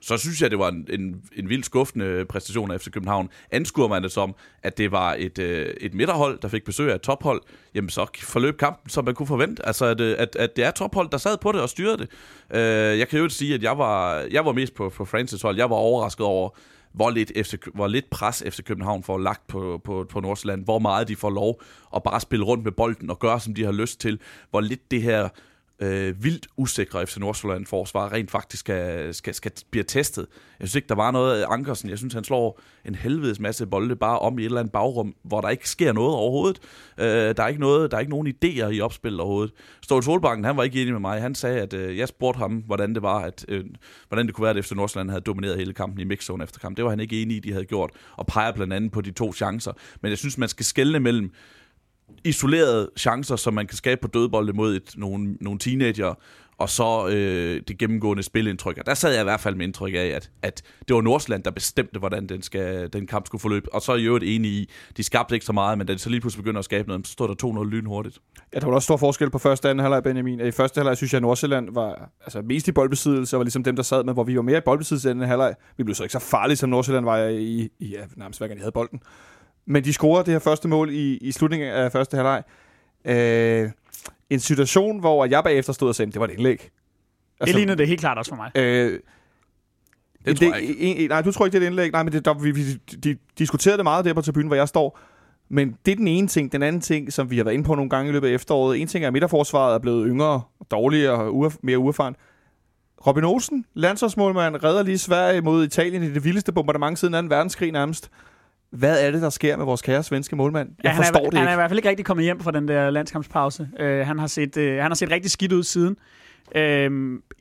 så 0.07 0.17
synes 0.17 0.43
jeg, 0.43 0.51
det 0.51 0.59
var 0.59 0.69
en, 0.69 0.89
en, 0.91 1.23
en 1.37 1.49
vild 1.49 1.63
skuffende 1.63 2.25
præstation 2.25 2.71
af 2.71 2.81
FC 2.81 2.91
København. 2.91 3.29
Anskuer 3.51 3.89
man 3.89 4.03
det 4.03 4.13
som, 4.13 4.35
at 4.63 4.79
det 4.79 4.93
var 4.93 5.17
et, 5.19 5.39
øh, 5.39 5.67
et 5.81 5.95
midterhold, 5.95 6.39
der 6.43 6.49
fik 6.49 6.65
besøg 6.65 6.91
af 6.91 6.95
et 6.95 7.01
tophold, 7.01 7.41
jamen 7.75 7.91
så 7.91 8.07
forløb 8.23 8.59
kampen, 8.59 8.91
som 8.91 9.05
man 9.05 9.15
kunne 9.15 9.27
forvente. 9.27 9.67
Altså, 9.67 9.85
at, 9.85 10.01
øh, 10.01 10.17
at, 10.19 10.37
at 10.37 10.57
det 10.57 10.65
er 10.65 10.71
tophold, 10.71 11.11
der 11.11 11.19
sad 11.19 11.39
på 11.39 11.53
det 11.53 11.61
og 11.61 11.69
styrede 11.69 11.99
det. 11.99 12.09
Øh, 12.51 12.99
jeg 12.99 13.09
kan 13.09 13.19
jo 13.19 13.25
ikke 13.25 13.35
sige, 13.35 13.55
at 13.55 13.63
jeg 13.63 13.79
var, 13.79 14.19
jeg 14.31 14.45
var 14.45 14.53
mest 14.53 14.75
på, 14.75 14.89
på 14.89 15.05
Francis 15.05 15.43
hold. 15.43 15.57
Jeg 15.57 15.71
var 15.71 15.77
overrasket 15.77 16.27
over, 16.27 16.51
hvor 16.93 17.11
lidt, 17.11 17.33
FC, 17.37 17.55
hvor 17.75 17.87
lidt 17.87 18.11
pres 18.11 18.43
FC 18.51 18.65
København 18.65 19.03
får 19.03 19.19
lagt 19.19 19.47
på, 19.47 19.81
på, 19.85 20.07
på 20.11 20.21
Nordsjælland, 20.21 20.65
hvor 20.65 20.79
meget 20.79 21.09
de 21.09 21.17
får 21.17 21.31
lov 21.31 21.63
at 21.97 22.03
bare 22.03 22.21
spille 22.21 22.45
rundt 22.45 22.65
med 22.65 22.73
bolden 22.73 23.11
og 23.11 23.19
gøre, 23.19 23.41
som 23.41 23.55
de 23.55 23.65
har 23.65 23.73
lyst 23.73 24.01
til, 24.01 24.19
hvor 24.51 24.61
lidt 24.61 24.91
det 24.91 25.03
her 25.03 25.29
øh, 25.79 26.25
vildt 26.25 26.47
usikre 26.57 27.07
FC 27.07 27.17
Nordsjælland 27.17 27.67
forsvar 27.67 28.13
rent 28.13 28.31
faktisk 28.31 28.61
skal, 28.61 29.15
skal, 29.15 29.35
skal 29.35 29.53
blive 29.71 29.85
testet. 29.85 30.27
Jeg 30.61 30.69
synes 30.69 30.75
ikke, 30.75 30.89
der 30.89 30.95
var 30.95 31.11
noget 31.11 31.43
af 31.43 31.47
Ankersen. 31.51 31.91
Jeg 31.91 31.99
synes, 31.99 32.15
han 32.15 32.25
slår 32.25 32.61
en 32.85 32.95
helvedes 32.95 33.41
masse 33.41 33.67
bolde 33.67 33.97
bare 33.97 34.19
om 34.19 34.39
i 34.39 34.43
et 34.43 34.47
eller 34.47 34.61
andet 34.61 34.73
bagrum, 34.73 35.15
hvor 35.23 35.41
der 35.41 35.49
ikke 35.49 35.69
sker 35.69 35.93
noget 35.93 36.15
overhovedet. 36.15 36.61
Øh, 36.99 37.07
der, 37.07 37.43
er 37.43 37.49
ikke 37.49 37.61
noget, 37.61 37.91
der 37.91 37.97
er 37.97 38.01
ikke 38.01 38.11
nogen 38.11 38.29
idéer 38.29 38.67
i 38.67 38.81
opspillet 38.81 39.21
overhovedet. 39.21 39.55
Ståle 39.83 40.03
Solbakken, 40.03 40.45
han 40.45 40.57
var 40.57 40.63
ikke 40.63 40.83
enig 40.83 40.93
med 40.93 41.01
mig. 41.01 41.21
Han 41.21 41.35
sagde, 41.35 41.61
at 41.61 41.73
øh, 41.73 41.99
jeg 41.99 42.09
spurgte 42.09 42.39
ham, 42.39 42.53
hvordan 42.53 42.95
det 42.95 43.03
var, 43.03 43.19
at, 43.19 43.45
øh, 43.49 43.65
hvordan 44.09 44.27
det 44.27 44.35
kunne 44.35 44.45
være, 44.45 44.59
at 44.59 44.65
FC 44.65 44.73
Nordsjælland 44.73 45.11
havde 45.11 45.23
domineret 45.23 45.57
hele 45.57 45.73
kampen 45.73 46.01
i 46.01 46.05
mixzone 46.05 46.45
efter 46.45 46.61
kamp. 46.61 46.77
Det 46.77 46.85
var 46.85 46.91
han 46.91 47.01
ikke 47.01 47.23
enig 47.23 47.37
i, 47.37 47.41
de 47.41 47.53
havde 47.53 47.65
gjort, 47.65 47.91
og 48.17 48.27
peger 48.27 48.53
blandt 48.53 48.73
andet 48.73 48.93
på 48.93 49.01
de 49.01 49.11
to 49.11 49.33
chancer. 49.33 49.73
Men 50.01 50.11
jeg 50.11 50.19
synes, 50.19 50.39
man 50.39 50.49
skal 50.49 50.65
skelne 50.65 51.01
mellem 51.01 51.31
isolerede 52.25 52.91
chancer, 52.97 53.37
som 53.37 53.55
man 53.55 53.67
kan 53.67 53.77
skabe 53.77 54.01
på 54.01 54.09
dødbolde 54.09 54.53
mod 54.53 54.77
et, 54.77 54.95
nogle, 54.97 55.37
nogle 55.41 55.59
teenager, 55.59 56.15
og 56.59 56.71
så 56.71 57.09
øh, 57.09 57.63
det 57.69 57.79
gennemgående 57.79 58.23
spilindtryk. 58.23 58.79
Og 58.79 58.87
der 58.87 58.95
sad 58.95 59.13
jeg 59.13 59.21
i 59.21 59.25
hvert 59.25 59.41
fald 59.41 59.55
med 59.55 59.67
indtryk 59.67 59.95
af, 59.95 60.07
at, 60.07 60.31
at 60.43 60.63
det 60.89 60.95
var 60.97 61.03
Nordsland, 61.03 61.43
der 61.43 61.51
bestemte, 61.51 61.99
hvordan 61.99 62.27
den, 62.27 62.43
skal, 62.43 62.93
den 62.93 63.07
kamp 63.07 63.27
skulle 63.27 63.41
forløbe. 63.41 63.75
Og 63.75 63.83
så 63.83 63.93
er 63.93 63.97
jeg 63.97 64.03
i 64.03 64.07
øvrigt 64.07 64.25
enig 64.25 64.51
i, 64.51 64.71
de 64.97 65.03
skabte 65.03 65.35
ikke 65.35 65.47
så 65.47 65.53
meget, 65.53 65.79
men 65.79 65.87
da 65.87 65.93
de 65.93 65.99
så 65.99 66.11
lige 66.11 66.21
pludselig 66.21 66.45
begynder 66.45 66.59
at 66.59 66.65
skabe 66.65 66.89
noget, 66.89 67.07
så 67.07 67.13
stod 67.13 67.29
der 67.29 67.63
2-0 67.65 67.69
lynhurtigt. 67.69 68.19
Ja, 68.55 68.59
der 68.59 68.67
var 68.67 68.75
også 68.75 68.87
stor 68.87 68.97
forskel 68.97 69.31
på 69.31 69.39
første 69.39 69.67
og 69.67 69.71
anden 69.71 69.83
halvleg, 69.83 70.03
Benjamin. 70.03 70.41
I 70.41 70.51
første 70.51 70.79
halvleg 70.79 70.97
synes 70.97 71.13
jeg, 71.13 71.19
at 71.19 71.23
Nordsjælland 71.23 71.69
var 71.73 72.11
altså, 72.21 72.43
mest 72.43 72.69
i 72.69 72.73
boldbesiddelse, 72.73 73.37
og 73.37 73.39
var 73.39 73.45
ligesom 73.45 73.65
dem, 73.65 73.77
der 73.77 73.83
sad 73.83 74.05
med, 74.05 74.15
hvor 74.15 74.25
vi 74.25 74.37
var 74.37 74.43
mere 74.43 74.59
i 74.59 74.63
boldbesiddelse 74.65 75.11
end 75.11 75.17
anden 75.17 75.29
halvleg. 75.29 75.55
Vi 75.77 75.85
blev 75.85 75.95
så 75.95 76.03
ikke 76.03 76.13
så 76.13 76.19
farlige, 76.19 76.57
som 76.57 76.71
Nordsjælland 76.71 77.05
var 77.05 77.19
i, 77.19 77.69
i 77.79 77.87
ja, 77.87 78.05
nærmest 78.17 78.41
hver 78.41 78.47
gang, 78.47 78.59
de 78.59 78.63
havde 78.63 78.73
bolden. 78.73 79.01
Men 79.67 79.85
de 79.85 79.93
scorer 79.93 80.23
det 80.23 80.33
her 80.33 80.39
første 80.39 80.69
mål 80.69 80.91
i, 80.93 81.17
i 81.17 81.33
slutningen 81.33 81.69
af 81.69 81.93
første 81.93 82.17
halvleg. 82.17 82.43
Øh, 83.05 83.71
en 84.31 84.41
situation, 84.41 85.01
hvor 85.01 85.25
jeg 85.27 85.45
bagefter 85.45 85.73
stod 85.73 85.89
og 85.89 85.95
sagde, 85.95 86.13
det 86.13 86.21
var 86.21 86.27
et 86.27 86.31
indlæg. 86.33 86.71
Det 87.45 87.55
lignede 87.55 87.79
det 87.79 87.89
helt 87.89 88.01
klart 88.01 88.19
også 88.19 88.29
for 88.31 88.37
mig. 88.37 88.51
Øh, 88.55 89.01
Det 90.27 90.37
tror 90.39 90.55
jeg 90.55 90.63
ikke. 90.63 90.79
En, 90.81 90.97
en, 90.97 91.09
nej, 91.09 91.23
du 91.23 91.33
tror 91.33 91.47
ikke, 91.47 91.53
det 91.55 91.63
er 91.63 91.67
et 91.67 91.71
indlæg. 91.71 91.91
Nej, 91.93 92.03
men 92.03 92.13
det, 92.13 92.25
der, 92.25 92.35
vi, 92.35 92.51
vi 92.51 92.73
de, 93.05 93.17
diskuterede 93.39 93.77
det 93.77 93.85
meget 93.85 94.05
der 94.05 94.13
på 94.15 94.23
tribunen, 94.23 94.47
hvor 94.47 94.57
jeg 94.57 94.69
står. 94.69 94.99
Men 95.49 95.77
det 95.87 95.93
er 95.93 95.97
den 95.97 96.09
ene 96.09 96.29
ting. 96.29 96.53
Den 96.53 96.63
anden 96.63 96.81
ting, 96.81 97.13
som 97.13 97.31
vi 97.31 97.37
har 97.37 97.45
været 97.45 97.55
inde 97.55 97.65
på 97.65 97.75
nogle 97.75 97.91
gange 97.91 98.09
i 98.09 98.13
løbet 98.13 98.29
af 98.29 98.33
efteråret. 98.33 98.81
En 98.81 98.87
ting 98.89 99.05
er, 99.05 99.09
at 99.09 99.13
midterforsvaret 99.13 99.75
er 99.75 99.79
blevet 99.79 100.07
yngre, 100.09 100.43
dårligere 100.71 101.15
og 101.15 101.47
uerf- 101.47 101.59
mere 101.63 101.79
uerfaren. 101.79 102.17
Robin 103.07 103.25
Olsen, 103.25 103.65
landsholdsmålmand, 103.75 104.65
redder 104.65 104.83
lige 104.83 104.99
Sverige 104.99 105.41
mod 105.41 105.65
Italien 105.65 106.03
i 106.03 106.11
det 106.15 106.25
vildeste 106.25 106.53
bombardement 106.53 106.99
siden 106.99 107.29
2. 107.29 107.35
verdenskrig 107.35 107.73
nærmest. 107.73 108.11
Hvad 108.75 109.07
er 109.07 109.11
det, 109.11 109.23
der 109.23 109.31
sker 109.31 109.57
med 109.57 109.65
vores 109.65 109.83
kære 109.83 110.03
svenske 110.03 110.37
målmand? 110.37 110.69
Jeg 110.83 110.91
han 110.93 111.05
forstår 111.05 111.27
er, 111.27 111.31
det 111.31 111.39
Han 111.39 111.47
er 111.47 111.51
i 111.51 111.53
ikke. 111.53 111.57
hvert 111.57 111.71
fald 111.71 111.79
ikke 111.79 111.89
rigtig 111.89 112.07
kommet 112.07 112.25
hjem 112.25 112.41
fra 112.41 112.51
den 112.51 112.69
der 112.69 112.91
landskampspause. 112.91 113.69
Uh, 113.81 113.87
han, 113.87 114.19
har 114.19 114.27
set, 114.27 114.57
uh, 114.57 114.63
han 114.63 114.79
har 114.79 114.95
set 114.95 115.11
rigtig 115.11 115.31
skidt 115.31 115.53
ud 115.53 115.63
siden. 115.63 115.97
Uh, 116.57 116.61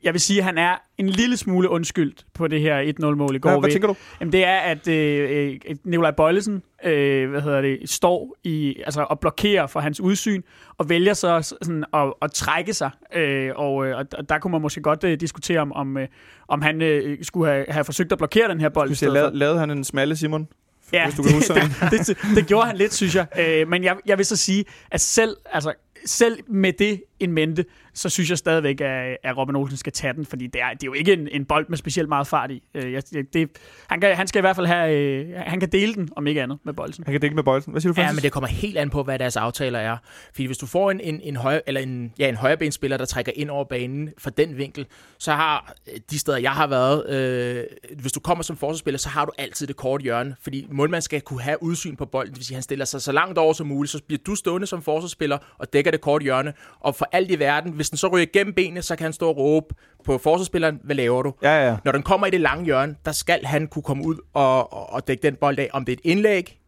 jeg 0.02 0.12
vil 0.12 0.20
sige, 0.20 0.38
at 0.38 0.44
han 0.44 0.58
er 0.58 0.74
en 0.98 1.08
lille 1.08 1.36
smule 1.36 1.68
undskyldt 1.68 2.26
på 2.34 2.48
det 2.48 2.60
her 2.60 2.92
1-0-mål 3.00 3.36
i 3.36 3.38
går. 3.38 3.50
Hvad, 3.50 3.60
hvad 3.60 3.70
tænker 3.70 3.88
du? 3.88 3.96
Jamen, 4.20 4.32
det 4.32 4.44
er, 4.44 4.56
at 4.56 4.88
øh, 4.88 5.50
øh, 5.66 5.76
Nikolaj 5.84 6.10
Bøjlesen 6.10 6.62
øh, 6.84 7.30
hvad 7.30 7.40
hedder 7.40 7.60
det, 7.60 7.90
står 7.90 8.36
i, 8.44 8.76
altså, 8.84 9.02
og 9.02 9.20
blokerer 9.20 9.66
for 9.66 9.80
hans 9.80 10.00
udsyn, 10.00 10.42
og 10.78 10.88
vælger 10.88 11.14
så 11.14 11.56
sådan 11.62 11.84
at, 11.94 12.12
at 12.22 12.32
trække 12.32 12.74
sig. 12.74 12.90
Øh, 13.14 13.50
og, 13.56 13.86
øh, 13.86 13.98
og 13.98 14.28
der 14.28 14.38
kunne 14.38 14.50
man 14.50 14.62
måske 14.62 14.80
godt 14.80 15.04
øh, 15.04 15.20
diskutere, 15.20 15.60
om, 15.60 15.72
om, 15.72 15.96
øh, 15.96 16.08
om 16.48 16.62
han 16.62 16.82
øh, 16.82 17.18
skulle 17.22 17.52
have, 17.52 17.64
have 17.68 17.84
forsøgt 17.84 18.12
at 18.12 18.18
blokere 18.18 18.48
den 18.48 18.60
her 18.60 18.68
bold. 18.68 18.96
for. 18.96 19.12
lavede, 19.12 19.38
lavede 19.38 19.58
han 19.58 19.70
en 19.70 19.84
smalle 19.84 20.16
Simon? 20.16 20.48
Ja, 20.92 21.04
hvis 21.04 21.14
du 21.14 21.22
kan 21.22 21.32
huske 21.32 21.54
det, 21.90 21.90
det, 21.90 22.06
det, 22.06 22.16
det 22.36 22.46
gjorde 22.46 22.66
han 22.66 22.76
lidt, 22.76 22.94
synes 22.94 23.14
jeg. 23.14 23.26
Øh, 23.38 23.68
men 23.68 23.84
jeg, 23.84 23.96
jeg 24.06 24.18
vil 24.18 24.26
så 24.26 24.36
sige, 24.36 24.64
at 24.90 25.00
selv, 25.00 25.36
altså, 25.52 25.72
selv 26.06 26.38
med 26.48 26.72
det 26.72 27.02
en 27.20 27.32
mente, 27.32 27.64
så 27.94 28.08
synes 28.08 28.30
jeg 28.30 28.38
stadigvæk, 28.38 28.80
at, 28.80 29.16
at 29.22 29.36
Robin 29.36 29.56
Olsen 29.56 29.76
skal 29.78 29.92
tage 29.92 30.12
den, 30.12 30.26
fordi 30.26 30.46
det 30.46 30.62
er, 30.62 30.70
det 30.70 30.82
er 30.82 30.86
jo 30.86 30.92
ikke 30.92 31.12
en, 31.12 31.28
en 31.28 31.44
bold 31.44 31.66
med 31.68 31.78
specielt 31.78 32.08
meget 32.08 32.26
fart 32.26 32.50
i. 32.50 32.62
Øh, 32.74 32.92
jeg, 32.92 33.02
det, 33.32 33.50
han, 33.90 34.00
kan, 34.00 34.16
han 34.16 34.26
skal 34.26 34.40
i 34.40 34.40
hvert 34.40 34.56
fald 34.56 34.66
have, 34.66 34.98
øh, 34.98 35.34
han 35.36 35.60
kan 35.60 35.68
dele 35.72 35.94
den, 35.94 36.08
om 36.16 36.26
ikke 36.26 36.42
andet, 36.42 36.58
med 36.64 36.74
bolden. 36.74 37.04
Han 37.04 37.14
kan 37.14 37.20
dække 37.20 37.36
med 37.36 37.42
bolden. 37.42 37.70
Hvad 37.72 37.80
siger 37.80 37.92
du, 37.92 38.00
Ja, 38.00 38.06
Francis? 38.06 38.16
men 38.16 38.22
det 38.22 38.32
kommer 38.32 38.48
helt 38.48 38.78
an 38.78 38.90
på, 38.90 39.02
hvad 39.02 39.18
deres 39.18 39.36
aftaler 39.36 39.78
er. 39.78 39.96
Fordi 40.34 40.46
hvis 40.46 40.58
du 40.58 40.66
får 40.66 40.90
en, 40.90 41.00
en, 41.00 41.20
en, 41.20 41.36
højre, 41.36 41.68
eller 41.68 41.80
en, 41.80 42.12
ja, 42.18 42.28
en 42.28 42.36
højrebenspiller, 42.36 42.96
der 42.96 43.04
trækker 43.04 43.32
ind 43.36 43.50
over 43.50 43.64
banen 43.64 44.10
fra 44.18 44.30
den 44.30 44.58
vinkel, 44.58 44.86
så 45.18 45.32
har 45.32 45.74
øh, 45.92 46.00
de 46.10 46.18
steder, 46.18 46.38
jeg 46.38 46.52
har 46.52 46.66
været, 46.66 47.10
øh, 47.10 47.64
hvis 48.00 48.12
du 48.12 48.20
kommer 48.20 48.44
som 48.44 48.56
forsvarsspiller, 48.56 48.98
så 48.98 49.08
har 49.08 49.24
du 49.24 49.32
altid 49.38 49.66
det 49.66 49.76
korte 49.76 50.02
hjørne. 50.02 50.36
Fordi 50.42 50.66
målmanden 50.70 51.02
skal 51.02 51.20
kunne 51.20 51.40
have 51.42 51.62
udsyn 51.62 51.96
på 51.96 52.04
bolden. 52.04 52.34
At 52.40 52.50
han 52.52 52.62
stiller 52.62 52.84
sig 52.84 53.02
så 53.02 53.12
langt 53.12 53.38
over 53.38 53.52
som 53.52 53.66
muligt, 53.66 53.92
så 53.92 54.02
bliver 54.06 54.20
du 54.26 54.34
stående 54.34 54.66
som 54.66 54.82
forsvarsspiller 54.82 55.38
og 55.58 55.72
dækker 55.72 55.90
det 55.90 56.00
korte 56.00 56.22
hjørne. 56.22 56.52
Og 56.80 56.94
for 57.04 57.16
alt 57.16 57.30
i 57.30 57.38
verden. 57.38 57.72
Hvis 57.72 57.90
den 57.90 57.98
så 57.98 58.08
ryger 58.08 58.26
igennem 58.34 58.54
benene, 58.54 58.82
så 58.82 58.96
kan 58.96 59.04
han 59.04 59.12
stå 59.12 59.28
og 59.28 59.36
råbe 59.36 59.74
på 60.04 60.18
forsvarsspilleren, 60.18 60.80
hvad 60.84 60.96
laver 60.96 61.22
du? 61.22 61.32
Ja, 61.42 61.66
ja. 61.66 61.76
Når 61.84 61.92
den 61.92 62.02
kommer 62.02 62.26
i 62.26 62.30
det 62.30 62.40
lange 62.40 62.64
hjørne, 62.64 62.96
der 63.04 63.12
skal 63.12 63.44
han 63.44 63.66
kunne 63.66 63.82
komme 63.82 64.06
ud 64.06 64.16
og, 64.34 64.72
og, 64.72 64.92
og 64.92 65.08
dække 65.08 65.22
den 65.22 65.36
bold 65.36 65.58
af. 65.58 65.68
Om 65.72 65.84
det 65.84 65.92
er 65.92 65.96
et 65.96 66.10
indlæg, 66.10 66.58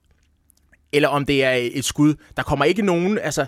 eller 0.96 1.08
om 1.08 1.26
det 1.26 1.44
er 1.44 1.52
et 1.72 1.84
skud. 1.84 2.14
Der 2.36 2.42
kommer 2.42 2.64
ikke 2.64 2.82
nogen, 2.82 3.18
altså, 3.18 3.46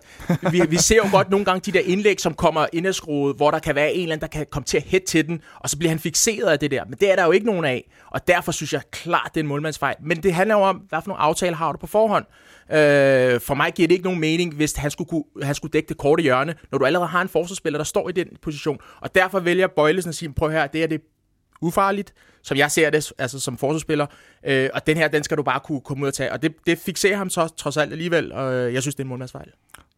vi, 0.52 0.62
vi 0.69 0.76
ser 0.76 0.97
jo 0.97 1.05
godt 1.12 1.31
nogle 1.31 1.45
gange 1.45 1.73
de 1.73 1.78
der 1.78 1.85
indlæg, 1.85 2.21
som 2.21 2.35
kommer 2.35 2.67
indadskruet, 2.73 3.37
hvor 3.37 3.50
der 3.50 3.59
kan 3.59 3.75
være 3.75 3.93
en 3.93 4.02
eller 4.02 4.12
anden, 4.12 4.31
der 4.31 4.38
kan 4.38 4.47
komme 4.50 4.64
til 4.64 4.76
at 4.76 4.83
hætte 4.83 5.07
til 5.07 5.26
den, 5.26 5.40
og 5.61 5.71
så 5.71 5.78
bliver 5.78 5.88
han 5.88 5.99
fixeret 5.99 6.47
af 6.47 6.59
det 6.59 6.71
der. 6.71 6.85
Men 6.85 6.99
det 7.00 7.11
er 7.12 7.17
der 7.17 7.25
jo 7.25 7.31
ikke 7.31 7.47
nogen 7.47 7.64
af, 7.64 7.90
og 8.11 8.28
derfor 8.28 8.52
synes 8.52 8.73
jeg 8.73 8.83
klart, 8.90 9.31
det 9.35 9.40
er 9.40 9.45
en 9.45 9.49
målmandsfejl. 9.49 9.97
Men 10.02 10.23
det 10.23 10.35
handler 10.35 10.55
jo 10.55 10.62
om, 10.62 10.76
hvad 10.76 10.99
for 11.02 11.09
nogle 11.09 11.23
aftaler 11.23 11.57
har 11.57 11.73
du 11.73 11.78
på 11.78 11.87
forhånd. 11.87 12.25
Øh, 12.71 13.40
for 13.40 13.55
mig 13.55 13.73
giver 13.73 13.88
det 13.88 13.95
ikke 13.95 14.05
nogen 14.05 14.21
mening, 14.21 14.55
hvis 14.55 14.73
han 14.73 14.90
skulle, 14.90 15.09
kunne, 15.09 15.25
han 15.43 15.55
skulle 15.55 15.73
dække 15.73 15.88
det 15.88 15.99
korte 15.99 16.23
hjørne, 16.23 16.55
når 16.73 16.78
du 16.78 16.85
allerede 16.85 17.09
har 17.09 17.23
en 17.23 17.28
forsvarsspiller, 17.28 17.78
der 17.78 17.85
står 17.85 18.09
i 18.09 18.12
den 18.12 18.26
position. 18.43 18.78
Og 19.00 19.14
derfor 19.14 19.40
vælger 19.40 19.67
Bøjlesen 19.67 20.09
at 20.09 20.14
sige, 20.14 20.33
prøv 20.33 20.50
her, 20.50 20.67
det 20.67 20.83
er 20.83 20.87
det 20.87 21.00
ufarligt, 21.61 22.15
som 22.43 22.57
jeg 22.57 22.71
ser 22.71 22.91
det, 22.91 23.12
altså 23.19 23.41
som 23.41 23.59
forsvarsspiller. 23.59 24.07
Øh, 24.47 24.71
og 24.75 24.87
den 24.87 24.97
her, 24.97 25.09
den 25.09 25.25
skal 25.25 25.37
du 25.37 25.43
bare 25.43 25.61
kunne 25.61 25.81
komme 25.81 26.03
ud 26.03 26.09
og 26.09 26.15
tage. 26.15 26.33
Og 26.33 26.43
det, 26.43 26.55
det 26.67 26.79
fixerer 26.79 27.17
ham 27.17 27.31
så 27.31 27.49
trods 27.49 27.77
alt 27.77 27.93
alligevel, 27.93 28.33
og 28.33 28.55
øh, 28.55 28.75
jeg 28.75 28.83
synes, 28.83 28.95
det 28.95 29.00
er 29.00 29.05
en 29.05 29.09
målmandsfejl. 29.09 29.49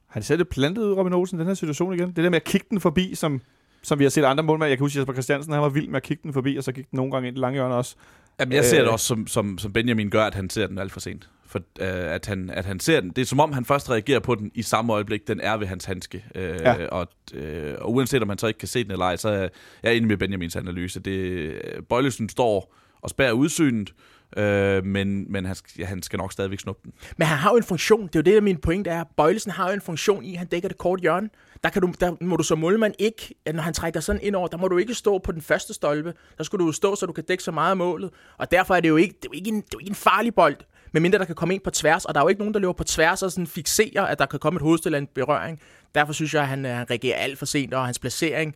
Har 0.09 0.21
de 0.21 0.27
selv 0.27 0.39
det 0.39 0.49
plantet 0.49 0.83
ud, 0.83 0.93
Robin 0.93 1.13
Olsen, 1.13 1.39
den 1.39 1.47
her 1.47 1.55
situation 1.55 1.95
igen? 1.95 2.09
Det 2.09 2.17
der 2.17 2.31
med 2.31 2.37
at 2.37 2.45
kigge 2.45 2.67
den 2.71 2.81
forbi, 2.81 3.15
som, 3.15 3.41
som 3.83 3.99
vi 3.99 4.05
har 4.05 4.11
set 4.11 4.25
andre 4.25 4.45
målmænd. 4.45 4.69
Jeg 4.69 4.79
kan 4.79 4.85
huske, 4.85 4.99
Jesper 4.99 5.13
Christiansen, 5.13 5.53
han 5.53 5.63
var 5.63 5.69
vild 5.69 5.89
med 5.89 5.97
at 5.97 6.03
kigge 6.03 6.23
den 6.23 6.33
forbi, 6.33 6.57
og 6.57 6.65
så 6.65 6.73
gik 6.73 6.91
den 6.91 6.97
nogle 6.97 7.13
gange 7.13 7.29
ind 7.29 7.37
i 7.37 7.41
lange 7.41 7.55
hjørne 7.55 7.75
også. 7.75 7.95
Jamen, 8.41 8.53
jeg 8.53 8.65
ser 8.65 8.79
Øh. 8.79 8.85
det 8.85 8.93
også, 8.93 9.07
som, 9.07 9.27
som, 9.27 9.59
som 9.59 9.73
Benjamin 9.73 10.11
gør, 10.11 10.25
at 10.25 10.35
han 10.35 10.51
ser 10.51 10.67
den 10.67 10.79
alt 10.79 10.93
for 10.93 11.01
sent. 11.01 11.29
For 11.51 11.59
øh, 11.81 12.15
at, 12.15 12.27
han, 12.27 12.51
at 12.51 12.65
han 12.65 12.81
ser 12.81 13.01
den. 13.01 13.11
Det 13.11 13.23
er 13.23 13.27
som 13.27 13.41
om, 13.41 13.53
han 13.53 13.65
først 13.65 13.91
reagerer 13.91 14.21
på 14.21 14.35
den 14.35 14.51
i 14.55 14.63
samme 14.63 14.93
øjeblik, 14.93 15.29
den 15.29 15.41
er 15.41 15.57
ved 15.57 15.67
hans 15.67 15.85
handske. 15.85 16.25
Øh, 16.35 16.61
Ja. 16.61 16.87
og, 16.87 17.09
øh, 17.35 17.75
og 17.81 17.93
uanset 17.95 18.23
om 18.23 18.29
man 18.29 18.39
så 18.39 18.47
ikke 18.47 18.59
kan 18.59 18.69
se 18.69 18.85
den 18.85 18.91
eller 18.93 19.05
ej, 19.05 19.17
så 19.17 19.29
er 19.29 19.49
jeg 19.83 19.95
enig 19.97 20.09
med 20.09 20.17
Benjamins 20.17 20.57
analyse. 20.57 21.01
Det, 21.01 21.11
øh, 21.11 21.83
Bøjlesen 21.89 22.29
står 22.29 22.75
og 23.03 23.11
spærrer 23.11 23.33
udsynet, 23.33 23.95
øh, 24.37 24.85
men, 24.85 25.33
men 25.33 25.45
han, 25.45 25.55
skal- 25.55 25.73
ja, 25.79 25.85
han 25.85 26.03
skal 26.03 26.17
nok 26.17 26.33
stadigvæk 26.33 26.61
snuppe 26.61 26.81
den. 26.85 26.93
Men 27.17 27.27
han 27.27 27.39
har 27.39 27.51
jo 27.51 27.57
en 27.57 27.63
funktion, 27.63 28.03
det 28.07 28.17
er 28.17 28.19
jo 28.19 28.23
det, 28.23 28.35
der 28.35 28.41
min 28.41 28.57
pointe 28.57 28.91
er. 28.91 29.05
Bøjlesen 29.17 29.51
har 29.51 29.69
jo 29.69 29.75
en 29.75 29.81
funktion 29.81 30.25
i, 30.25 30.33
at 30.33 30.39
han 30.39 30.47
dækker 30.47 30.69
det 30.69 30.79
korte 30.79 31.01
hjørne. 31.01 31.29
Der, 31.65 31.71
kan 31.71 31.83
du, 31.83 31.93
der 32.01 32.17
må 32.25 32.37
du 32.37 32.43
som 32.43 32.59
målmand 32.59 32.95
ikke, 32.99 33.35
når 33.55 33.63
han 33.63 33.75
trækker 33.75 34.01
sådan 34.01 34.21
ind 34.23 34.35
over, 34.35 34.49
der 34.49 34.57
må 34.59 34.69
du 34.69 34.79
ikke 34.79 34.95
stå 34.95 35.19
på 35.19 35.33
den 35.33 35.43
første 35.43 35.75
stolpe. 35.75 36.15
Der 36.39 36.45
skal 36.45 36.59
du 36.59 36.73
stå, 36.73 36.95
så 36.97 37.07
du 37.07 37.13
kan 37.13 37.25
dække 37.25 37.43
så 37.43 37.53
meget 37.53 37.71
af 37.71 37.77
målet. 37.77 38.11
Og 38.39 38.51
derfor 38.51 38.75
er 38.75 38.81
det 38.81 38.89
jo 38.89 38.97
ikke, 38.97 39.15
det 39.15 39.25
er 39.25 39.29
jo 39.35 39.37
ikke, 39.39 39.49
en, 39.49 39.57
det 39.57 39.63
er 39.63 39.69
jo 39.75 39.79
ikke 39.79 39.91
en 39.91 39.95
farlig 39.95 40.35
bold, 40.35 40.57
medmindre 40.93 41.19
der 41.19 41.25
kan 41.25 41.35
komme 41.35 41.55
ind 41.55 41.63
på 41.63 41.71
tværs. 41.71 42.05
Og 42.05 42.15
der 42.15 42.21
er 42.21 42.25
jo 42.25 42.29
ikke 42.29 42.41
nogen, 42.41 42.55
der 42.55 42.61
løber 42.61 42.73
på 42.73 42.85
tværs 42.85 43.23
og 43.23 43.33
sådan 43.33 43.47
fixerer, 43.47 44.03
at 44.03 44.19
der 44.19 44.27
kan 44.27 44.39
komme 44.39 44.57
et 44.57 44.63
hovedstil 44.63 44.89
eller 44.89 44.99
en 44.99 45.09
berøring. 45.15 45.61
Derfor 45.95 46.13
synes 46.13 46.35
jeg, 46.35 46.43
at 46.43 46.49
han, 46.49 46.67
øh, 46.67 46.73
han 46.73 46.91
reagerer 46.91 47.17
alt 47.17 47.39
for 47.39 47.47
sent, 47.47 47.75
og 47.75 47.85
hans 47.87 47.99
placering 47.99 48.55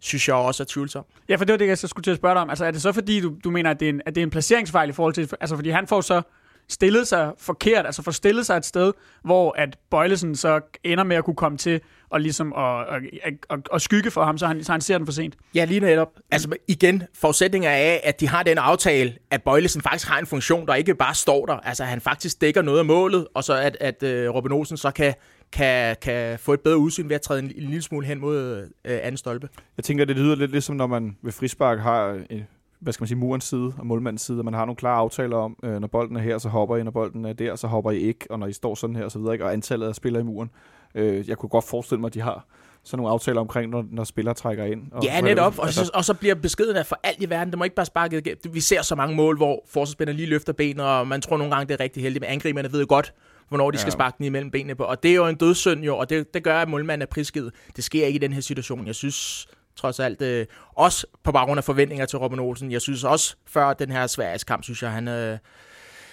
synes 0.00 0.28
jeg 0.28 0.36
også 0.36 0.62
er 0.62 0.66
tvivlsom. 0.70 1.04
Ja, 1.28 1.36
for 1.36 1.44
det 1.44 1.52
var 1.52 1.58
det, 1.58 1.66
jeg 1.66 1.78
så 1.78 1.88
skulle 1.88 2.04
til 2.04 2.10
at 2.10 2.16
spørge 2.16 2.34
dig 2.34 2.42
om. 2.42 2.50
Altså, 2.50 2.64
er 2.64 2.70
det 2.70 2.82
så 2.82 2.92
fordi, 2.92 3.20
du, 3.20 3.34
du 3.44 3.50
mener, 3.50 3.70
at 3.70 3.80
det, 3.80 3.86
er 3.86 3.92
en, 3.92 4.02
at 4.06 4.14
det 4.14 4.20
er 4.20 4.22
en 4.22 4.30
placeringsfejl 4.30 4.88
i 4.88 4.92
forhold 4.92 5.14
til... 5.14 5.30
Altså, 5.40 5.56
fordi 5.56 5.70
han 5.70 5.86
får 5.86 6.00
så 6.00 6.22
stillet 6.68 7.08
sig 7.08 7.32
forkert, 7.38 7.86
altså 7.86 8.02
får 8.02 8.12
stillet 8.12 8.46
sig 8.46 8.56
et 8.56 8.64
sted, 8.64 8.92
hvor 9.24 9.54
at 9.58 9.78
Bøjlesen 9.90 10.36
så 10.36 10.60
ender 10.84 11.04
med 11.04 11.16
at 11.16 11.24
kunne 11.24 11.36
komme 11.36 11.58
til 11.58 11.80
og 12.10 12.20
ligesom 12.20 12.52
at, 12.52 12.80
at, 12.80 13.02
at, 13.22 13.34
at, 13.50 13.58
at 13.74 13.82
skygge 13.82 14.10
for 14.10 14.24
ham, 14.24 14.38
så 14.38 14.46
han, 14.46 14.64
så 14.64 14.72
han 14.72 14.80
ser 14.80 14.98
den 14.98 15.06
for 15.06 15.12
sent. 15.12 15.36
Ja, 15.54 15.64
lige 15.64 15.80
netop. 15.80 16.08
Altså 16.30 16.48
igen, 16.68 17.02
forudsætninger 17.14 17.70
af, 17.70 18.00
at 18.04 18.20
de 18.20 18.28
har 18.28 18.42
den 18.42 18.58
aftale, 18.58 19.14
at 19.30 19.42
Bøjlesen 19.42 19.82
faktisk 19.82 20.08
har 20.08 20.18
en 20.18 20.26
funktion, 20.26 20.66
der 20.66 20.74
ikke 20.74 20.94
bare 20.94 21.14
står 21.14 21.46
der. 21.46 21.54
Altså 21.54 21.84
han 21.84 22.00
faktisk 22.00 22.40
dækker 22.40 22.62
noget 22.62 22.78
af 22.78 22.84
målet, 22.84 23.26
og 23.34 23.44
så 23.44 23.54
at, 23.54 23.76
at 23.80 24.02
uh, 24.02 24.34
Robin 24.34 24.52
Olsen 24.52 24.76
så 24.76 24.90
kan, 24.90 25.14
kan, 25.52 25.96
kan 26.02 26.38
få 26.38 26.52
et 26.52 26.60
bedre 26.60 26.78
udsyn 26.78 27.08
ved 27.08 27.16
at 27.16 27.22
træde 27.22 27.40
en, 27.40 27.52
en 27.56 27.62
lille 27.62 27.82
smule 27.82 28.06
hen 28.06 28.20
mod 28.20 28.62
uh, 28.62 28.68
anden 28.84 29.16
stolpe. 29.16 29.48
Jeg 29.76 29.84
tænker, 29.84 30.04
det 30.04 30.16
lyder 30.16 30.34
lidt 30.34 30.50
ligesom, 30.50 30.76
når 30.76 30.86
man 30.86 31.16
ved 31.22 31.32
frispark 31.32 31.78
har 31.78 32.20
en, 32.30 32.46
hvad 32.82 32.92
skal 32.92 33.02
man 33.02 33.08
sige, 33.08 33.18
murens 33.18 33.44
side 33.44 33.72
og 33.78 33.86
målmandens 33.86 34.22
side, 34.22 34.38
og 34.38 34.44
man 34.44 34.54
har 34.54 34.64
nogle 34.64 34.76
klare 34.76 34.96
aftaler 34.96 35.36
om, 35.36 35.56
øh, 35.64 35.80
når 35.80 35.88
bolden 35.88 36.16
er 36.16 36.20
her, 36.20 36.38
så 36.38 36.48
hopper 36.48 36.76
I, 36.76 36.82
når 36.82 36.90
bolden 36.90 37.24
er 37.24 37.32
der, 37.32 37.56
så 37.56 37.66
hopper 37.66 37.90
I 37.90 37.98
ikke, 37.98 38.26
og 38.30 38.38
når 38.38 38.46
I 38.46 38.52
står 38.52 38.74
sådan 38.74 38.96
her, 38.96 39.04
og 39.04 39.10
så 39.12 39.18
videre, 39.18 39.32
ikke? 39.34 39.44
og 39.44 39.52
antallet 39.52 39.88
af 39.88 39.94
spillere 39.94 40.20
i 40.22 40.24
muren. 40.24 40.50
Øh, 40.94 41.28
jeg 41.28 41.38
kunne 41.38 41.48
godt 41.48 41.64
forestille 41.64 42.00
mig, 42.00 42.08
at 42.08 42.14
de 42.14 42.20
har 42.20 42.46
sådan 42.84 42.96
nogle 42.98 43.12
aftaler 43.12 43.40
omkring, 43.40 43.70
når, 43.70 43.84
når 43.90 44.04
spillere 44.04 44.34
trækker 44.34 44.64
ind. 44.64 44.82
Og, 44.92 45.04
Ja, 45.04 45.20
netop. 45.20 45.58
Og 45.58 45.72
så, 45.72 45.90
og 45.94 46.04
så 46.04 46.14
bliver 46.14 46.34
beskeden 46.34 46.76
af 46.76 46.86
for 46.86 46.98
alt 47.04 47.22
i 47.22 47.30
verden. 47.30 47.50
Det 47.50 47.58
må 47.58 47.64
ikke 47.64 47.76
bare 47.76 47.86
sparke. 47.86 48.36
Vi 48.52 48.60
ser 48.60 48.82
så 48.82 48.94
mange 48.94 49.16
mål, 49.16 49.36
hvor 49.36 49.62
forsvarsspillerne 49.68 50.16
lige 50.16 50.28
løfter 50.28 50.52
benet, 50.52 50.86
og 50.86 51.06
man 51.06 51.20
tror 51.20 51.36
nogle 51.36 51.54
gange, 51.54 51.68
det 51.68 51.80
er 51.80 51.84
rigtig 51.84 52.02
heldigt. 52.02 52.20
Men 52.22 52.30
angriberne 52.30 52.72
ved 52.72 52.80
jo 52.80 52.86
godt, 52.88 53.14
hvornår 53.48 53.70
de 53.70 53.78
skal 53.78 53.90
Ja. 53.90 53.92
sparke 53.92 54.14
den 54.18 54.26
imellem 54.26 54.50
benene 54.50 54.74
på. 54.74 54.82
Og 54.84 55.02
det 55.02 55.10
er 55.10 55.14
jo 55.14 55.26
en 55.26 55.34
dødssynd 55.34 55.84
jo, 55.84 55.96
og 55.96 56.10
det, 56.10 56.34
det 56.34 56.44
gør, 56.44 56.58
at 56.58 56.68
målmanden 56.68 57.02
er 57.02 57.06
prisgivet. 57.06 57.52
Det 57.76 57.84
sker 57.84 58.06
ikke 58.06 58.16
i 58.16 58.20
den 58.20 58.32
her 58.32 58.40
situation. 58.40 58.86
Jeg 58.86 58.94
synes 58.94 59.46
trods 59.76 60.00
alt, 60.00 60.22
øh, 60.22 60.46
også 60.74 61.06
på 61.24 61.32
baggrund 61.32 61.58
af 61.58 61.64
forventninger 61.64 62.06
til 62.06 62.18
Robin 62.18 62.38
Olsen. 62.38 62.72
Jeg 62.72 62.80
synes 62.80 63.04
også, 63.04 63.36
før 63.46 63.72
den 63.72 63.90
her 63.90 64.06
Sveriges 64.06 64.44
kamp, 64.44 64.64
synes 64.64 64.82
jeg, 64.82 64.92
han... 64.92 65.08
Øh, 65.08 65.38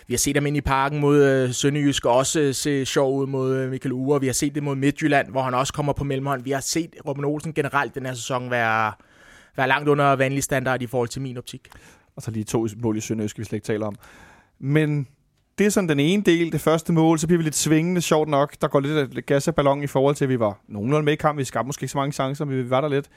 vi 0.08 0.13
har 0.13 0.17
set 0.17 0.36
ham 0.36 0.45
ind 0.45 0.58
i 0.58 0.62
parken 0.62 1.00
mod 1.00 1.24
øh, 1.24 1.54
Sønderjysk, 1.54 2.06
og 2.06 2.15
også 2.15 2.39
øh, 2.39 2.54
se 2.54 2.86
sjov 2.86 3.17
ud 3.17 3.28
mod 3.28 3.56
øh, 3.56 3.69
Michael 3.69 3.93
Ure. 3.93 4.19
Vi 4.19 4.26
har 4.26 4.34
set 4.34 4.56
det 4.56 4.63
mod 4.63 4.76
Midtjylland, 4.76 5.32
hvor 5.32 5.41
han 5.41 5.54
også 5.54 5.74
kommer 5.74 5.93
på 5.93 6.04
mellemhånd. 6.04 6.43
Vi 6.43 6.52
har 6.52 6.60
set 6.60 6.95
Robin 7.08 7.26
Olsen 7.26 7.54
generelt 7.54 7.95
den 7.95 8.06
her 8.06 8.13
sæson 8.13 8.52
være, 8.52 8.93
være 9.58 9.67
langt 9.67 9.89
under 9.89 10.15
vanlig 10.15 10.43
standard 10.43 10.82
i 10.82 10.88
forhold 10.88 11.10
til 11.10 11.22
min 11.22 11.38
optik. 11.38 11.67
Og 12.15 12.22
så 12.22 12.32
lige 12.32 12.43
to 12.43 12.67
mål 12.78 12.98
i 12.98 13.00
Sønderjysk, 13.00 13.39
vi 13.39 13.43
slet 13.43 13.54
ikke 13.58 13.65
taler 13.65 13.88
om. 13.88 13.95
Men 14.60 15.08
det 15.58 15.65
er 15.65 15.69
sådan 15.69 15.89
den 15.89 16.00
ene 16.00 16.24
del, 16.24 16.52
det 16.52 16.62
første 16.62 16.93
mål, 16.93 17.19
så 17.19 17.28
bliver 17.28 17.38
vi 17.38 17.43
lidt 17.43 17.56
svingende, 17.56 18.02
sjovt 18.02 18.30
nok. 18.30 18.56
Der 18.62 18.67
går 18.67 18.80
lidt 18.80 19.26
gas 19.26 19.48
af 19.48 19.56
ballon 19.56 19.84
i 19.84 19.88
forhold 19.88 20.15
til, 20.15 20.26
at 20.26 20.30
vi 20.30 20.39
var 20.39 20.60
nogenlunde 20.67 21.06
med 21.06 21.13
i 21.13 21.15
kampen. 21.15 21.39
Vi 21.39 21.43
skabte 21.43 21.67
måske 21.67 21.84
ikke 21.84 21.91
så 21.91 21.98
mange 21.98 22.12
chancer, 22.12 22.45
men 22.45 22.58
vi 22.58 22.69
var 22.69 22.82
der 22.82 22.88
lidt. 22.88 23.10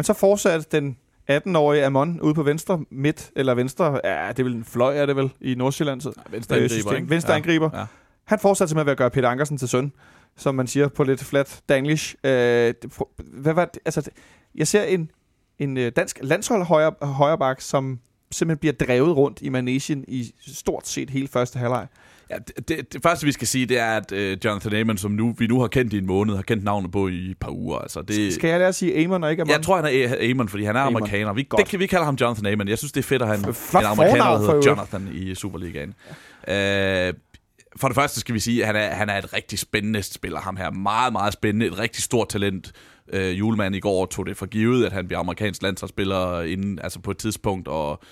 Men 0.00 0.04
så 0.04 0.12
fortsatte 0.12 0.66
den 0.80 0.96
18-årige 1.30 1.84
Amon 1.84 2.20
ude 2.20 2.34
på 2.34 2.42
venstre 2.42 2.84
midt, 2.90 3.30
eller 3.36 3.54
venstre, 3.54 4.00
ja, 4.04 4.28
det 4.28 4.38
er 4.38 4.42
vel 4.44 4.54
en 4.54 4.64
fløj, 4.64 4.96
er 4.96 5.06
det 5.06 5.16
vel, 5.16 5.32
i 5.40 5.54
Nordsjælland. 5.54 6.00
Så, 6.00 6.12
Venstre 6.30 6.56
øh, 6.56 6.62
angriber, 6.62 6.74
system. 6.74 6.96
ikke? 6.96 7.10
Venstre 7.10 7.32
Ja. 7.32 7.36
angriber. 7.36 7.70
Ja. 7.78 7.84
Han 8.24 8.38
fortsatte 8.38 8.74
med 8.74 8.86
at 8.88 8.96
gøre 8.96 9.10
Peter 9.10 9.28
Ankersen 9.28 9.58
til 9.58 9.68
søn, 9.68 9.92
som 10.36 10.54
man 10.54 10.66
siger 10.66 10.88
på 10.88 11.04
lidt 11.04 11.24
flat 11.24 11.60
danglish. 11.68 12.14
Øh, 12.24 12.74
hvad 13.18 13.52
var 13.52 13.64
det? 13.64 13.78
Altså, 13.84 14.10
jeg 14.54 14.68
ser 14.68 14.82
en, 14.82 15.10
en 15.58 15.76
øh, 15.76 15.92
dansk 15.96 16.18
landshold 16.22 16.62
højre, 16.62 16.92
højreback, 17.02 17.60
som 17.60 18.00
simpelthen 18.32 18.58
bliver 18.58 18.72
drevet 18.72 19.16
rundt 19.16 19.38
i 19.42 19.48
managen 19.48 20.04
i 20.08 20.32
stort 20.46 20.88
set 20.88 21.10
hele 21.10 21.28
første 21.28 21.58
halvleg. 21.58 21.86
Ja, 22.30 22.36
det, 22.38 22.68
det, 22.68 22.92
det 22.92 23.02
første, 23.02 23.26
vi 23.26 23.32
skal 23.32 23.46
sige, 23.46 23.66
det 23.66 23.78
er, 23.78 23.96
at 23.96 24.12
øh, 24.12 24.38
Jonathan 24.44 24.74
Amon, 24.74 24.98
som 24.98 25.10
nu, 25.10 25.34
vi 25.38 25.46
nu 25.46 25.60
har 25.60 25.68
kendt 25.68 25.92
i 25.92 25.98
en 25.98 26.06
måned, 26.06 26.34
har 26.36 26.42
kendt 26.42 26.64
navnet 26.64 26.92
på 26.92 27.08
i 27.08 27.30
et 27.30 27.38
par 27.38 27.50
uger. 27.50 27.78
Altså, 27.78 28.02
det, 28.02 28.34
Skal 28.34 28.50
jeg 28.50 28.58
lære 28.58 28.68
at 28.68 28.74
sige 28.74 29.04
Amon 29.04 29.24
og 29.24 29.30
ikke 29.30 29.42
Amon? 29.42 29.52
jeg 29.52 29.62
tror, 29.62 29.76
han 29.76 29.84
er 29.84 30.30
Amon, 30.30 30.48
fordi 30.48 30.64
han 30.64 30.76
er 30.76 30.80
Amon. 30.80 30.96
amerikaner. 31.02 31.32
Vi, 31.32 31.42
Godt. 31.48 31.60
det, 31.60 31.68
kan 31.68 31.78
vi 31.80 31.86
kalder 31.86 32.04
ham 32.04 32.14
Jonathan 32.14 32.46
Amon. 32.46 32.68
Jeg 32.68 32.78
synes, 32.78 32.92
det 32.92 33.00
er 33.00 33.04
fedt 33.04 33.22
at 33.22 33.28
have 33.28 33.38
en, 33.38 33.44
amerikaner, 33.86 34.24
der 34.24 34.38
hedder. 34.38 34.62
Jonathan 34.66 35.08
i 35.12 35.34
Superligaen. 35.34 35.94
Øh, 36.48 37.14
for 37.76 37.88
det 37.88 37.94
første 37.94 38.20
skal 38.20 38.34
vi 38.34 38.40
sige, 38.40 38.60
at 38.60 38.66
han 38.66 38.76
er, 38.76 38.90
han 38.90 39.08
er 39.08 39.18
et 39.18 39.32
rigtig 39.32 39.58
spændende 39.58 40.02
spiller, 40.02 40.40
ham 40.40 40.56
her. 40.56 40.70
Meget, 40.70 41.12
meget 41.12 41.32
spændende. 41.32 41.66
Et 41.66 41.78
rigtig 41.78 42.02
stort 42.02 42.28
talent. 42.28 42.72
Øh, 43.12 43.38
Julemand 43.38 43.74
i 43.74 43.80
går 43.80 44.06
tog 44.06 44.26
det 44.26 44.36
for 44.36 44.46
givet, 44.46 44.86
at 44.86 44.92
han 44.92 45.06
bliver 45.06 45.20
amerikansk 45.20 45.62
landsholdsspiller 45.62 46.40
inden, 46.40 46.78
altså 46.78 47.00
på 47.00 47.10
et 47.10 47.18
tidspunkt, 47.18 47.68
og 47.68 48.02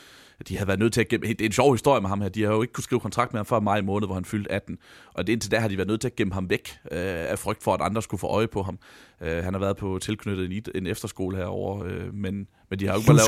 de 0.49 0.57
havde 0.57 0.69
været 0.69 0.81
nødt 0.81 0.93
til 0.93 1.01
at 1.01 1.09
gemme... 1.09 1.27
Det 1.27 1.41
er 1.41 1.47
en 1.47 1.53
sjov 1.53 1.73
historie 1.73 2.01
med 2.01 2.09
ham 2.09 2.21
her. 2.21 2.29
De 2.29 2.43
har 2.43 2.53
jo 2.53 2.63
ikke 2.63 2.73
kunne 2.73 2.85
skrive 2.85 3.01
kontrakt 3.01 3.33
med 3.33 3.39
ham 3.39 3.47
før 3.47 3.61
maj 3.61 3.81
måned, 3.81 4.09
hvor 4.09 4.15
han 4.15 4.25
fyldte 4.25 4.53
18. 4.53 4.79
Og 5.15 5.27
det, 5.27 5.33
indtil 5.33 5.51
da 5.51 5.59
har 5.59 5.69
de 5.69 5.77
været 5.77 5.89
nødt 5.89 6.01
til 6.01 6.09
at 6.09 6.17
gemme 6.17 6.35
ham 6.35 6.51
væk 6.51 6.79
øh, 6.93 6.99
af 7.31 7.39
frygt 7.39 7.63
for, 7.63 7.75
at 7.75 7.81
andre 7.81 8.03
skulle 8.03 8.19
få 8.19 8.27
øje 8.27 8.47
på 8.47 8.63
ham. 8.63 8.79
Øh, 9.21 9.45
han 9.45 9.55
har 9.55 9.61
været 9.61 9.77
på 9.77 9.99
tilknyttet 10.03 10.53
en, 10.53 10.63
en 10.75 10.87
efterskole 10.87 11.37
herovre, 11.37 11.87
øh, 11.87 12.15
men, 12.15 12.49
men 12.71 12.79
de 12.79 12.87
har 12.87 12.93
jo 12.93 12.99
ikke 12.99 13.07
lavet. 13.17 13.27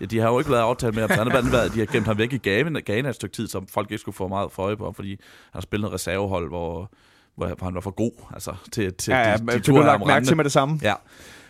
Ja, 0.00 0.04
de 0.04 0.18
har 0.18 0.28
jo 0.32 0.38
ikke 0.38 0.50
lavet 0.50 0.62
aftale 0.62 0.92
med 0.92 1.02
ham. 1.02 1.10
Han 1.10 1.18
har 1.18 1.30
blandt 1.30 1.52
været, 1.52 1.74
de 1.74 1.78
har 1.78 1.86
gemt 1.86 2.06
ham 2.06 2.18
væk 2.18 2.32
i 2.32 2.38
Ghana, 2.38 2.80
Ghana 2.86 3.08
et 3.08 3.14
stykke 3.14 3.34
tid, 3.36 3.48
så 3.48 3.64
folk 3.68 3.90
ikke 3.90 4.00
skulle 4.00 4.14
få 4.14 4.28
meget 4.28 4.52
for 4.52 4.62
øje 4.62 4.76
på 4.76 4.84
ham, 4.84 4.94
fordi 4.94 5.10
han 5.10 5.18
har 5.52 5.60
spillet 5.60 5.82
noget 5.82 5.94
reservehold, 5.94 6.48
hvor, 6.48 6.90
hvor 7.36 7.64
han 7.64 7.74
var 7.74 7.80
for 7.80 7.90
god 7.90 8.12
altså, 8.34 8.54
til, 8.72 8.94
til 8.94 9.10
Ja, 9.10 9.30
ja, 9.30 9.36
de, 9.36 9.46
de, 9.46 9.58
det 9.58 9.74
lagt 9.74 9.88
ham 9.88 10.06
mærke 10.06 10.26
til 10.26 10.36
med 10.36 10.44
det 10.44 10.52
samme. 10.52 10.80
Ja. 10.82 10.94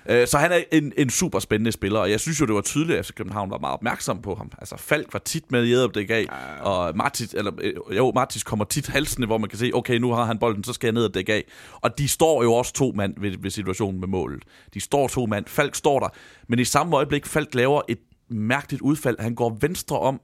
Øh, 0.06 0.26
Så 0.26 0.38
han 0.38 0.52
er 0.52 0.62
en, 0.72 0.92
en 0.96 1.10
super 1.10 1.38
spændende 1.38 1.72
spiller, 1.72 2.00
og 2.00 2.10
jeg 2.10 2.20
synes 2.20 2.40
jo, 2.40 2.46
det 2.46 2.54
var 2.54 2.60
tydeligt, 2.60 2.98
at 2.98 3.06
FC 3.06 3.14
København 3.14 3.50
var 3.50 3.58
meget 3.58 3.74
opmærksom 3.74 4.22
på 4.22 4.34
ham. 4.34 4.52
Altså, 4.58 4.76
Falk 4.76 5.12
var 5.12 5.18
tit 5.18 5.52
med 5.52 5.64
i 5.64 5.72
Edderop 5.72 5.96
af, 5.96 6.26
og 6.60 6.96
Martis, 6.96 7.34
eller, 7.34 7.52
øh, 7.60 7.96
jo, 7.96 8.12
Martis 8.14 8.42
kommer 8.42 8.64
tit 8.64 8.86
halsende, 8.86 9.26
hvor 9.26 9.38
man 9.38 9.48
kan 9.48 9.58
se, 9.58 9.70
okay, 9.74 9.96
nu 9.98 10.12
har 10.12 10.24
han 10.24 10.38
bolden, 10.38 10.64
så 10.64 10.72
skal 10.72 10.86
jeg 10.86 10.92
ned 10.92 11.04
og 11.04 11.14
dække 11.14 11.32
af. 11.32 11.44
Og 11.80 11.98
de 11.98 12.08
står 12.08 12.42
jo 12.42 12.52
også 12.54 12.72
to 12.72 12.92
mand 12.96 13.14
ved, 13.20 13.32
ved 13.38 13.50
situationen 13.50 14.00
med 14.00 14.08
målet. 14.08 14.42
De 14.74 14.80
står 14.80 15.08
to 15.08 15.26
mand. 15.26 15.46
Falk 15.46 15.74
står 15.74 16.00
der, 16.00 16.08
men 16.48 16.58
i 16.58 16.64
samme 16.64 16.96
øjeblik, 16.96 17.26
Falk 17.26 17.54
laver 17.54 17.82
et 17.88 17.98
mærkeligt 18.28 18.82
udfald. 18.82 19.16
Han 19.20 19.34
går 19.34 19.58
venstre 19.60 19.98
om, 19.98 20.20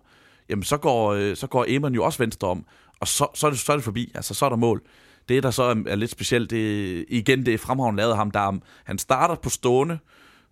jamen 0.49 0.63
så 0.63 0.77
går, 0.77 1.13
øh, 1.13 1.37
så 1.37 1.47
går 1.47 1.65
Eman 1.69 1.95
jo 1.95 2.05
også 2.05 2.19
venstre 2.19 2.49
om, 2.49 2.65
og 3.01 3.09
så, 3.09 3.27
så, 3.35 3.47
er 3.47 3.51
det, 3.51 3.59
så 3.61 3.73
er 3.73 3.77
det 3.77 3.85
forbi. 3.85 4.13
Altså, 4.15 4.35
så 4.35 4.45
er 4.45 4.49
der 4.49 4.57
mål. 4.57 4.83
Det, 5.29 5.43
der 5.43 5.51
så 5.51 5.63
er, 5.63 5.75
er 5.87 5.97
lidt 5.97 6.11
specielt, 6.11 6.51
det, 6.51 7.05
igen, 7.09 7.47
det 7.47 7.55
er 7.55 7.59
fremragende 7.59 8.01
lavet 8.01 8.17
ham. 8.17 8.31
Der 8.31 8.41
er, 8.41 8.59
han 8.85 8.99
starter 8.99 9.35
på 9.35 9.51
stående, 9.51 9.99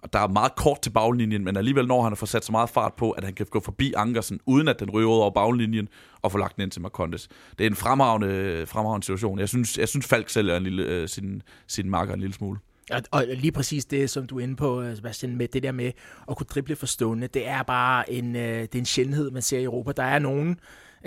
og 0.03 0.13
der 0.13 0.19
er 0.19 0.29
meget 0.29 0.57
kort 0.57 0.83
til 0.83 0.91
baglinjen, 0.91 1.45
men 1.45 1.57
alligevel 1.57 1.87
når 1.87 2.03
han 2.03 2.11
har 2.11 2.17
fået 2.17 2.29
sat 2.29 2.45
så 2.45 2.53
meget 2.53 2.71
fart 2.71 2.95
på, 2.95 3.11
at 3.11 3.25
han 3.25 3.35
kan 3.35 3.47
gå 3.51 3.61
forbi 3.61 3.93
Ankersen, 3.97 4.41
uden 4.47 4.69
at 4.69 4.81
den 4.81 4.91
ryger 4.91 5.09
ud 5.09 5.15
over 5.15 5.31
baglinjen, 5.31 5.89
og 6.23 6.33
få 6.33 6.39
lagt 6.39 6.57
den 6.57 6.63
ind 6.63 6.71
til 6.71 6.83
Marcondes. 6.83 7.29
Det 7.59 7.67
er 7.67 7.71
en 7.71 7.77
fremragende, 7.77 8.67
fremragende 8.67 9.05
situation. 9.05 9.39
Jeg 9.39 9.49
synes, 9.49 9.79
jeg 9.79 9.89
synes 9.89 10.07
Falk 10.07 10.29
sælger 10.29 10.57
en 10.57 10.63
lille, 10.63 10.83
øh, 10.83 11.09
sin, 11.09 11.43
sin 11.67 11.91
marker 11.91 12.15
en 12.15 12.21
lille 12.21 12.35
smule. 12.35 12.59
Og, 12.91 13.03
og 13.11 13.25
lige 13.29 13.53
præcis 13.53 13.85
det, 13.85 14.11
som 14.11 14.27
du 14.27 14.39
er 14.39 14.43
inde 14.43 14.57
på, 14.57 14.83
øh, 14.83 14.97
Sebastian, 14.97 15.37
med 15.37 15.49
det 15.49 15.63
der 15.63 15.73
med 15.73 15.93
at 16.31 16.37
kunne 16.37 16.47
drible 16.51 16.77
for 16.77 16.87
stående, 16.87 17.27
det 17.27 17.49
er 17.49 17.63
bare 17.63 18.13
en, 18.13 18.37
øh, 18.37 18.63
det 18.63 18.75
er 18.75 18.79
en 18.79 18.87
sjældenhed, 18.87 19.31
man 19.31 19.43
ser 19.43 19.59
i 19.59 19.65
Europa. 19.65 19.93
Der 19.93 20.03
er 20.03 20.19
nogen 20.19 20.51
øh, 20.51 20.57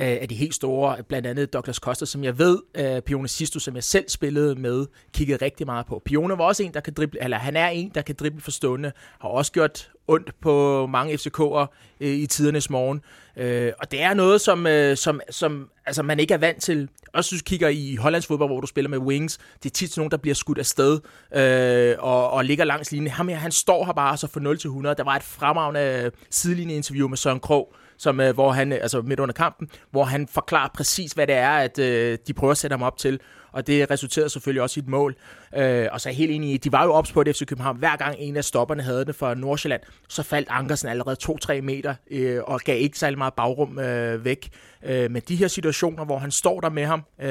af 0.03 0.29
de 0.29 0.35
helt 0.35 0.55
store, 0.55 1.03
blandt 1.03 1.27
andet 1.27 1.53
Douglas 1.53 1.75
Costa, 1.75 2.05
som 2.05 2.23
jeg 2.23 2.38
ved, 2.38 2.59
øh, 2.75 3.01
Pione 3.01 3.27
Sisto, 3.27 3.59
som 3.59 3.75
jeg 3.75 3.83
selv 3.83 4.09
spillede 4.09 4.55
med, 4.55 4.85
kiggede 5.13 5.45
rigtig 5.45 5.65
meget 5.65 5.85
på. 5.85 6.01
Pione 6.05 6.38
var 6.38 6.43
også 6.43 6.63
en, 6.63 6.73
der 6.73 6.79
kan 6.79 6.93
drible, 6.93 7.23
eller 7.23 7.38
han 7.38 7.55
er 7.55 7.67
en, 7.67 7.91
der 7.95 8.01
kan 8.01 8.15
drible 8.19 8.41
for 8.41 8.51
stående, 8.51 8.91
har 9.21 9.29
også 9.29 9.51
gjort 9.51 9.89
ondt 10.07 10.41
på 10.41 10.85
mange 10.88 11.13
FCK'er 11.13 11.65
øh, 11.99 12.09
i 12.09 12.25
tidernes 12.25 12.69
morgen. 12.69 13.01
Øh, 13.38 13.71
og 13.79 13.91
det 13.91 14.01
er 14.01 14.13
noget, 14.13 14.41
som, 14.41 14.67
øh, 14.67 14.97
som, 14.97 15.21
som 15.29 15.69
altså, 15.85 16.03
man 16.03 16.19
ikke 16.19 16.33
er 16.33 16.38
vant 16.38 16.62
til. 16.62 16.89
Også 17.13 17.27
synes, 17.27 17.41
kigger 17.41 17.69
i 17.69 17.95
Hollands 17.95 18.27
fodbold, 18.27 18.49
hvor 18.49 18.62
du 18.62 18.67
spiller 18.67 18.89
med 18.89 18.97
wings. 18.97 19.38
Det 19.63 19.69
er 19.69 19.73
tit 19.73 19.97
nogen, 19.97 20.12
der 20.12 20.17
bliver 20.17 20.35
skudt 20.35 20.57
afsted 20.57 20.99
øh, 21.35 21.95
og, 21.99 22.31
og 22.31 22.45
ligger 22.45 22.65
langs 22.65 22.91
linjen. 22.91 23.12
Ham 23.12 23.27
her, 23.27 23.35
han 23.35 23.51
står 23.51 23.85
her 23.85 23.93
bare 23.93 24.17
så 24.17 24.27
for 24.27 24.39
0 24.39 24.57
til 24.57 24.67
100. 24.67 24.95
Der 24.95 25.03
var 25.03 25.15
et 25.15 25.23
fremragende 25.23 26.12
sidelinjeinterview 26.29 27.07
med 27.07 27.17
Søren 27.17 27.39
Krog, 27.39 27.73
som, 27.99 28.19
øh, 28.19 28.33
hvor 28.33 28.51
han, 28.51 28.71
øh, 28.71 28.79
altså 28.81 29.01
midt 29.01 29.19
under 29.19 29.33
kampen, 29.33 29.69
hvor 29.91 30.03
han 30.03 30.27
forklarer 30.27 30.69
præcis, 30.73 31.12
hvad 31.12 31.27
det 31.27 31.35
er, 31.35 31.51
at 31.51 31.79
øh, 31.79 32.17
de 32.27 32.33
prøver 32.33 32.51
at 32.51 32.57
sætte 32.57 32.73
ham 32.73 32.83
op 32.83 32.97
til 32.97 33.19
og 33.51 33.67
det 33.67 33.91
resulterede 33.91 34.29
selvfølgelig 34.29 34.62
også 34.62 34.79
i 34.79 34.83
et 34.83 34.89
mål. 34.89 35.15
Øh, 35.55 35.88
og 35.91 36.01
så 36.01 36.09
er 36.09 36.12
jeg 36.12 36.17
helt 36.17 36.31
enig 36.31 36.53
i, 36.53 36.57
de 36.57 36.71
var 36.71 36.83
jo 36.83 36.93
ops 36.93 37.12
på 37.12 37.23
det 37.23 37.35
FC 37.35 37.45
København. 37.45 37.77
Hver 37.77 37.95
gang 37.95 38.15
en 38.19 38.38
af 38.38 38.43
stopperne 38.43 38.83
havde 38.83 39.05
det 39.05 39.15
for 39.15 39.33
Nordsjælland, 39.33 39.81
så 40.09 40.23
faldt 40.23 40.47
Ankersen 40.51 40.89
allerede 40.89 41.17
2-3 41.23 41.62
meter 41.62 41.95
øh, 42.12 42.41
og 42.43 42.59
gav 42.59 42.81
ikke 42.81 42.99
særlig 42.99 43.17
meget 43.17 43.33
bagrum 43.33 43.79
øh, 43.79 44.25
væk. 44.25 44.49
Øh, 44.83 45.12
men 45.12 45.21
de 45.27 45.35
her 45.35 45.47
situationer, 45.47 46.05
hvor 46.05 46.17
han 46.17 46.31
står 46.31 46.59
der 46.59 46.69
med 46.69 46.85
ham, 46.85 47.03
øh, 47.21 47.27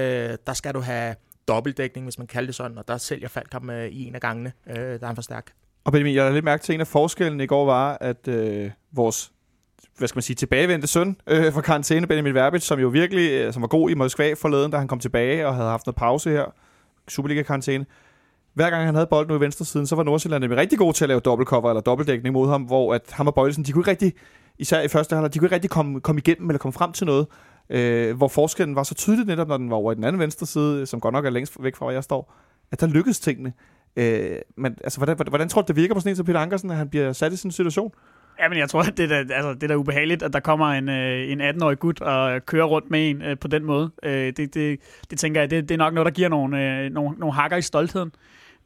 der 0.46 0.52
skal 0.52 0.74
du 0.74 0.80
have 0.80 1.14
dobbeltdækning, 1.48 2.06
hvis 2.06 2.18
man 2.18 2.26
kalder 2.26 2.46
det 2.46 2.54
sådan, 2.54 2.78
og 2.78 2.88
der 2.88 2.96
sælger 2.96 3.28
Falk 3.28 3.52
ham 3.52 3.70
øh, 3.70 3.88
i 3.88 4.08
en 4.08 4.14
af 4.14 4.20
gangene, 4.20 4.52
øh, 4.68 4.76
der 4.76 4.98
er 5.02 5.06
han 5.06 5.14
for 5.14 5.22
stærk. 5.22 5.52
Og 5.84 5.92
Benjamin, 5.92 6.14
jeg 6.14 6.24
har 6.24 6.30
lidt 6.30 6.44
mærke 6.44 6.62
til, 6.62 6.74
en 6.74 6.80
af 6.80 6.86
forskellene 6.86 7.44
i 7.44 7.46
går 7.46 7.64
var, 7.64 7.98
at 8.00 8.28
øh, 8.28 8.70
vores 8.92 9.32
hvad 9.98 10.08
skal 10.08 10.16
man 10.16 10.22
sige, 10.22 10.36
tilbagevendte 10.36 10.88
søn 10.88 11.16
øh, 11.26 11.52
fra 11.52 11.60
karantæne, 11.60 12.06
Benjamin 12.06 12.34
Verbit, 12.34 12.62
som 12.62 12.80
jo 12.80 12.88
virkelig 12.88 13.30
øh, 13.30 13.52
som 13.52 13.62
var 13.62 13.68
god 13.68 13.90
i 13.90 13.94
Moskva 13.94 14.32
forleden, 14.32 14.70
da 14.70 14.78
han 14.78 14.88
kom 14.88 14.98
tilbage 14.98 15.46
og 15.46 15.54
havde 15.54 15.68
haft 15.68 15.86
noget 15.86 15.96
pause 15.96 16.30
her. 16.30 16.44
Superliga-karantæne. 17.08 17.86
Hver 18.54 18.70
gang 18.70 18.84
han 18.84 18.94
havde 18.94 19.06
bolden 19.06 19.30
ude 19.30 19.38
i 19.38 19.40
venstre 19.40 19.64
siden, 19.64 19.86
så 19.86 19.96
var 19.96 20.02
Nordsjælland 20.02 20.40
nemlig 20.40 20.58
rigtig 20.58 20.78
god 20.78 20.92
til 20.92 21.04
at 21.04 21.08
lave 21.08 21.20
dobbeltcover 21.20 21.70
eller 21.70 21.80
dobbeltdækning 21.80 22.32
mod 22.32 22.48
ham, 22.48 22.62
hvor 22.62 22.94
at 22.94 23.02
ham 23.10 23.26
og 23.26 23.34
Bøjlesen, 23.34 23.64
de 23.64 23.72
kunne 23.72 23.80
ikke 23.80 23.90
rigtig, 23.90 24.12
især 24.58 24.80
i 24.80 24.88
første 24.88 25.16
halvdel, 25.16 25.34
de 25.34 25.38
kunne 25.38 25.46
ikke 25.46 25.54
rigtig 25.54 25.70
komme, 25.70 26.00
komme 26.00 26.18
igennem 26.18 26.50
eller 26.50 26.58
komme 26.58 26.72
frem 26.72 26.92
til 26.92 27.06
noget. 27.06 27.26
Øh, 27.70 28.16
hvor 28.16 28.28
forskellen 28.28 28.76
var 28.76 28.82
så 28.82 28.94
tydelig 28.94 29.26
netop, 29.26 29.48
når 29.48 29.56
den 29.56 29.70
var 29.70 29.76
over 29.76 29.92
i 29.92 29.94
den 29.94 30.04
anden 30.04 30.20
venstre 30.20 30.46
side, 30.46 30.86
som 30.86 31.00
godt 31.00 31.12
nok 31.12 31.24
er 31.24 31.30
længst 31.30 31.56
væk 31.60 31.76
fra, 31.76 31.84
hvor 31.84 31.92
jeg 31.92 32.04
står, 32.04 32.34
at 32.72 32.80
der 32.80 32.86
lykkedes 32.86 33.20
tingene. 33.20 33.52
Øh, 33.96 34.36
men 34.56 34.76
altså, 34.84 34.98
hvordan, 34.98 35.16
hvordan, 35.16 35.30
hvordan 35.30 35.48
tror 35.48 35.62
du, 35.62 35.66
det 35.66 35.76
virker 35.76 35.94
på 35.94 36.00
sådan 36.00 36.12
en 36.12 36.16
som 36.16 36.26
Peter 36.26 36.40
Ankersen, 36.40 36.70
at 36.70 36.76
han 36.76 36.88
bliver 36.88 37.12
sat 37.12 37.32
i 37.32 37.36
sådan 37.36 37.48
en 37.48 37.52
situation? 37.52 37.92
Ja, 38.40 38.48
men 38.48 38.58
jeg 38.58 38.70
tror, 38.70 38.82
at 38.82 38.96
det 38.96 39.12
er, 39.12 39.24
da, 39.24 39.34
altså, 39.34 39.54
det 39.54 39.62
er 39.62 39.68
da 39.68 39.74
ubehageligt, 39.74 40.22
at 40.22 40.32
der 40.32 40.40
kommer 40.40 40.66
en, 40.66 40.88
øh, 40.88 41.30
en 41.30 41.40
18-årig 41.40 41.78
gut 41.78 42.00
og 42.00 42.46
kører 42.46 42.64
rundt 42.64 42.90
med 42.90 43.10
en 43.10 43.22
øh, 43.22 43.38
på 43.38 43.48
den 43.48 43.64
måde. 43.64 43.90
Øh, 44.02 44.32
det, 44.36 44.54
det, 44.54 44.80
det 45.10 45.18
tænker 45.18 45.40
jeg, 45.40 45.50
det, 45.50 45.68
det 45.68 45.74
er 45.74 45.78
nok 45.78 45.94
noget, 45.94 46.04
der 46.04 46.12
giver 46.12 46.28
nogle, 46.28 46.64
øh, 46.64 46.90
nogle, 46.90 47.18
nogle 47.18 47.34
hakker 47.34 47.56
i 47.56 47.62
stoltheden. 47.62 48.12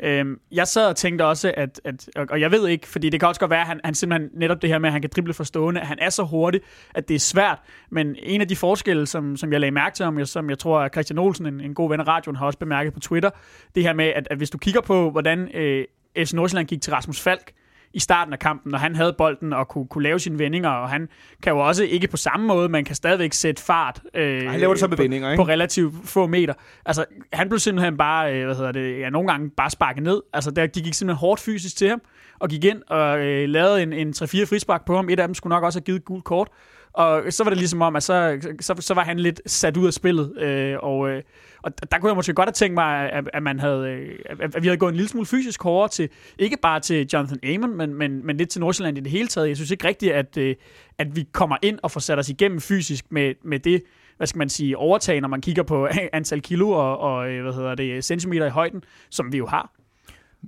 Øh, 0.01 0.27
jeg 0.53 0.69
sad 0.69 0.89
og 0.89 0.97
tænkte 0.97 1.27
også, 1.27 1.53
at, 1.57 1.81
at, 1.85 2.09
og 2.31 2.41
jeg 2.41 2.51
ved 2.51 2.69
ikke, 2.69 2.89
fordi 2.89 3.09
det 3.09 3.21
kan 3.21 3.29
også 3.29 3.41
godt 3.41 3.51
være, 3.51 3.61
at 3.61 3.67
han, 3.67 3.81
han 3.85 3.95
simpelthen 3.95 4.31
netop 4.35 4.63
det 4.63 4.71
her 4.71 4.79
med, 4.79 4.89
at 4.89 4.93
han 4.93 5.01
kan 5.01 5.11
drible 5.17 5.35
for 5.35 5.45
stående, 5.45 5.81
han 5.81 5.99
er 6.01 6.11
så 6.11 6.23
hurtig, 6.23 6.61
at 6.95 7.09
det 7.09 7.15
er 7.15 7.19
svært. 7.19 7.59
Men 7.91 8.17
en 8.23 8.41
af 8.41 8.49
de 8.49 8.57
forskelle, 8.57 9.07
som, 9.07 9.37
som 9.37 9.53
jeg 9.53 9.61
lagde 9.61 9.71
mærke 9.71 9.95
til, 9.95 10.07
om, 10.07 10.25
som 10.25 10.51
jeg 10.51 10.59
tror, 10.59 10.81
at 10.81 10.93
Christian 10.93 11.19
Olsen, 11.19 11.47
en, 11.47 11.61
en 11.61 11.75
god 11.75 11.91
ven 11.91 12.01
af 12.01 12.09
radioen, 12.09 12.37
har 12.37 12.47
også 12.47 12.59
bemærket 12.59 12.93
på 12.93 13.01
Twitter, 13.01 13.31
det 13.75 13.83
her 13.83 13.93
med, 13.93 14.05
at, 14.05 14.29
at 14.31 14.37
hvis 14.37 14.51
du 14.51 14.59
kigger 14.59 14.81
på, 14.81 15.11
hvordan 15.11 15.49
øh, 15.55 15.85
FC 16.19 16.33
Nordsjælland 16.33 16.69
gik 16.69 16.83
til 16.83 16.93
Rasmus 16.93 17.21
Falk, 17.21 17.53
i 17.95 18.01
starten 18.01 18.33
af 18.33 18.39
kampen, 18.39 18.71
når 18.71 18.79
han 18.79 18.97
havde 18.97 19.15
bolden 19.19 19.53
og 19.53 19.69
kunne, 19.69 19.87
kunne 19.87 20.03
lave 20.03 20.21
sine 20.21 20.39
vendinger, 20.39 20.71
og 20.71 20.91
han 20.91 21.09
kan 21.43 21.53
jo 21.53 21.59
også 21.59 21.85
ikke 21.85 22.09
på 22.09 22.17
samme 22.17 22.47
måde, 22.47 22.69
man 22.69 22.85
kan 22.85 22.95
stadigvæk 22.95 23.33
sætte 23.33 23.63
fart 23.63 24.01
øh, 24.15 24.51
han 24.51 24.61
laver 24.61 24.73
det 24.73 24.81
så 24.81 24.87
med 24.87 24.97
på, 24.97 25.03
vendinger, 25.03 25.31
ikke? 25.31 25.43
på 25.43 25.49
relativt 25.49 25.95
få 26.05 26.27
meter. 26.27 26.55
Altså, 26.87 27.05
han 27.33 27.49
blev 27.49 27.59
simpelthen 27.59 27.97
bare, 27.97 28.35
øh, 28.35 28.45
hvad 28.45 28.57
hedder 28.57 28.73
det, 28.73 28.99
ja, 28.99 29.11
nogle 29.11 29.29
gange 29.29 29.51
bare 29.51 29.71
sparket 29.71 30.03
ned. 30.03 30.23
Altså, 30.33 30.51
der, 30.51 30.67
de 30.67 30.83
gik 30.83 30.95
simpelthen 30.95 31.19
hårdt 31.19 31.41
fysisk 31.41 31.77
til 31.77 31.89
ham, 31.89 32.01
og 32.39 32.49
gik 32.49 32.65
ind 32.65 32.83
og 32.87 33.21
øh, 33.21 33.49
lavede 33.49 33.83
en, 33.83 33.93
en 33.93 34.09
3-4 34.17 34.23
frispark 34.25 34.85
på 34.85 34.97
ham. 34.97 35.09
Et 35.09 35.21
af 35.21 35.29
dem 35.29 35.35
skulle 35.35 35.55
nok 35.55 35.65
også 35.65 35.79
have 35.79 35.85
givet 35.85 36.05
gult 36.05 36.25
kort. 36.25 36.49
Og 36.93 37.23
så 37.31 37.45
var 37.45 37.51
det 37.51 37.59
ligesom 37.59 37.83
om, 37.83 37.97
at 37.97 38.03
så, 38.03 38.39
så, 38.61 38.75
så 38.81 38.95
var 38.95 39.05
han 39.05 39.19
lidt 39.19 39.43
sat 39.47 39.77
ud 39.77 39.87
af 39.87 39.93
spillet. 39.93 40.39
Øh, 40.39 40.77
og, 40.83 41.09
øh, 41.11 41.23
og 41.63 41.73
der 41.93 41.99
kunne 41.99 42.09
jeg 42.09 42.17
måske 42.17 42.35
godt 42.35 42.47
have 42.47 42.53
tænkt 42.53 42.75
mig, 42.75 43.13
at, 43.13 43.31
at, 43.33 43.43
man 43.43 43.61
havde, 43.61 43.89
øh, 43.89 44.19
at 44.39 44.63
vi 44.63 44.67
havde 44.67 44.77
gået 44.79 44.91
en 44.91 44.97
lille 44.97 45.09
smule 45.09 45.27
fysisk 45.27 45.63
hårdere 45.63 45.89
til, 45.89 46.09
ikke 46.39 46.57
bare 46.63 46.81
til 46.81 47.09
Jonathan 47.13 47.55
Amon, 47.55 47.77
men, 47.77 47.95
men, 47.95 48.27
men 48.27 48.37
lidt 48.37 48.49
til 48.49 48.61
Nordsjælland 48.61 48.99
i 48.99 49.01
det 49.01 49.11
hele 49.11 49.29
taget. 49.29 49.49
Jeg 49.49 49.57
synes 49.57 49.71
ikke 49.71 49.89
rigtigt, 49.89 50.13
at, 50.13 50.37
øh, 50.37 50.57
at 50.99 51.17
vi 51.17 51.29
kommer 51.33 51.57
ind 51.63 51.79
og 51.83 51.91
får 51.91 52.01
sat 52.01 52.19
os 52.19 52.29
igennem 52.29 52.61
fysisk 52.61 53.05
med, 53.11 53.35
med 53.45 53.59
det, 53.59 53.83
hvad 54.17 54.27
skal 54.27 54.39
man 54.39 54.49
sige, 54.49 54.77
overtag, 54.77 55.21
når 55.21 55.29
man 55.29 55.41
kigger 55.41 55.63
på 55.63 55.89
antal 56.13 56.43
kilo 56.43 56.71
og, 56.71 56.99
og 56.99 57.31
øh, 57.31 57.43
hvad 57.43 57.53
hedder 57.53 57.75
det, 57.75 58.05
centimeter 58.05 58.47
i 58.47 58.51
højden, 58.51 58.85
som 59.11 59.33
vi 59.33 59.39
jo 59.39 59.47
har. 59.47 59.73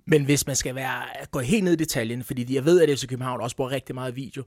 Men 0.06 0.24
hvis 0.24 0.46
man 0.46 0.56
skal 0.56 0.74
være, 0.74 1.02
gå 1.30 1.38
helt 1.38 1.64
ned 1.64 1.72
i 1.72 1.76
detaljen, 1.76 2.24
fordi 2.24 2.54
jeg 2.54 2.64
ved, 2.64 2.80
at 2.82 2.98
FC 2.98 3.08
København 3.08 3.40
også 3.40 3.56
bruger 3.56 3.70
rigtig 3.70 3.94
meget 3.94 4.16
video, 4.16 4.42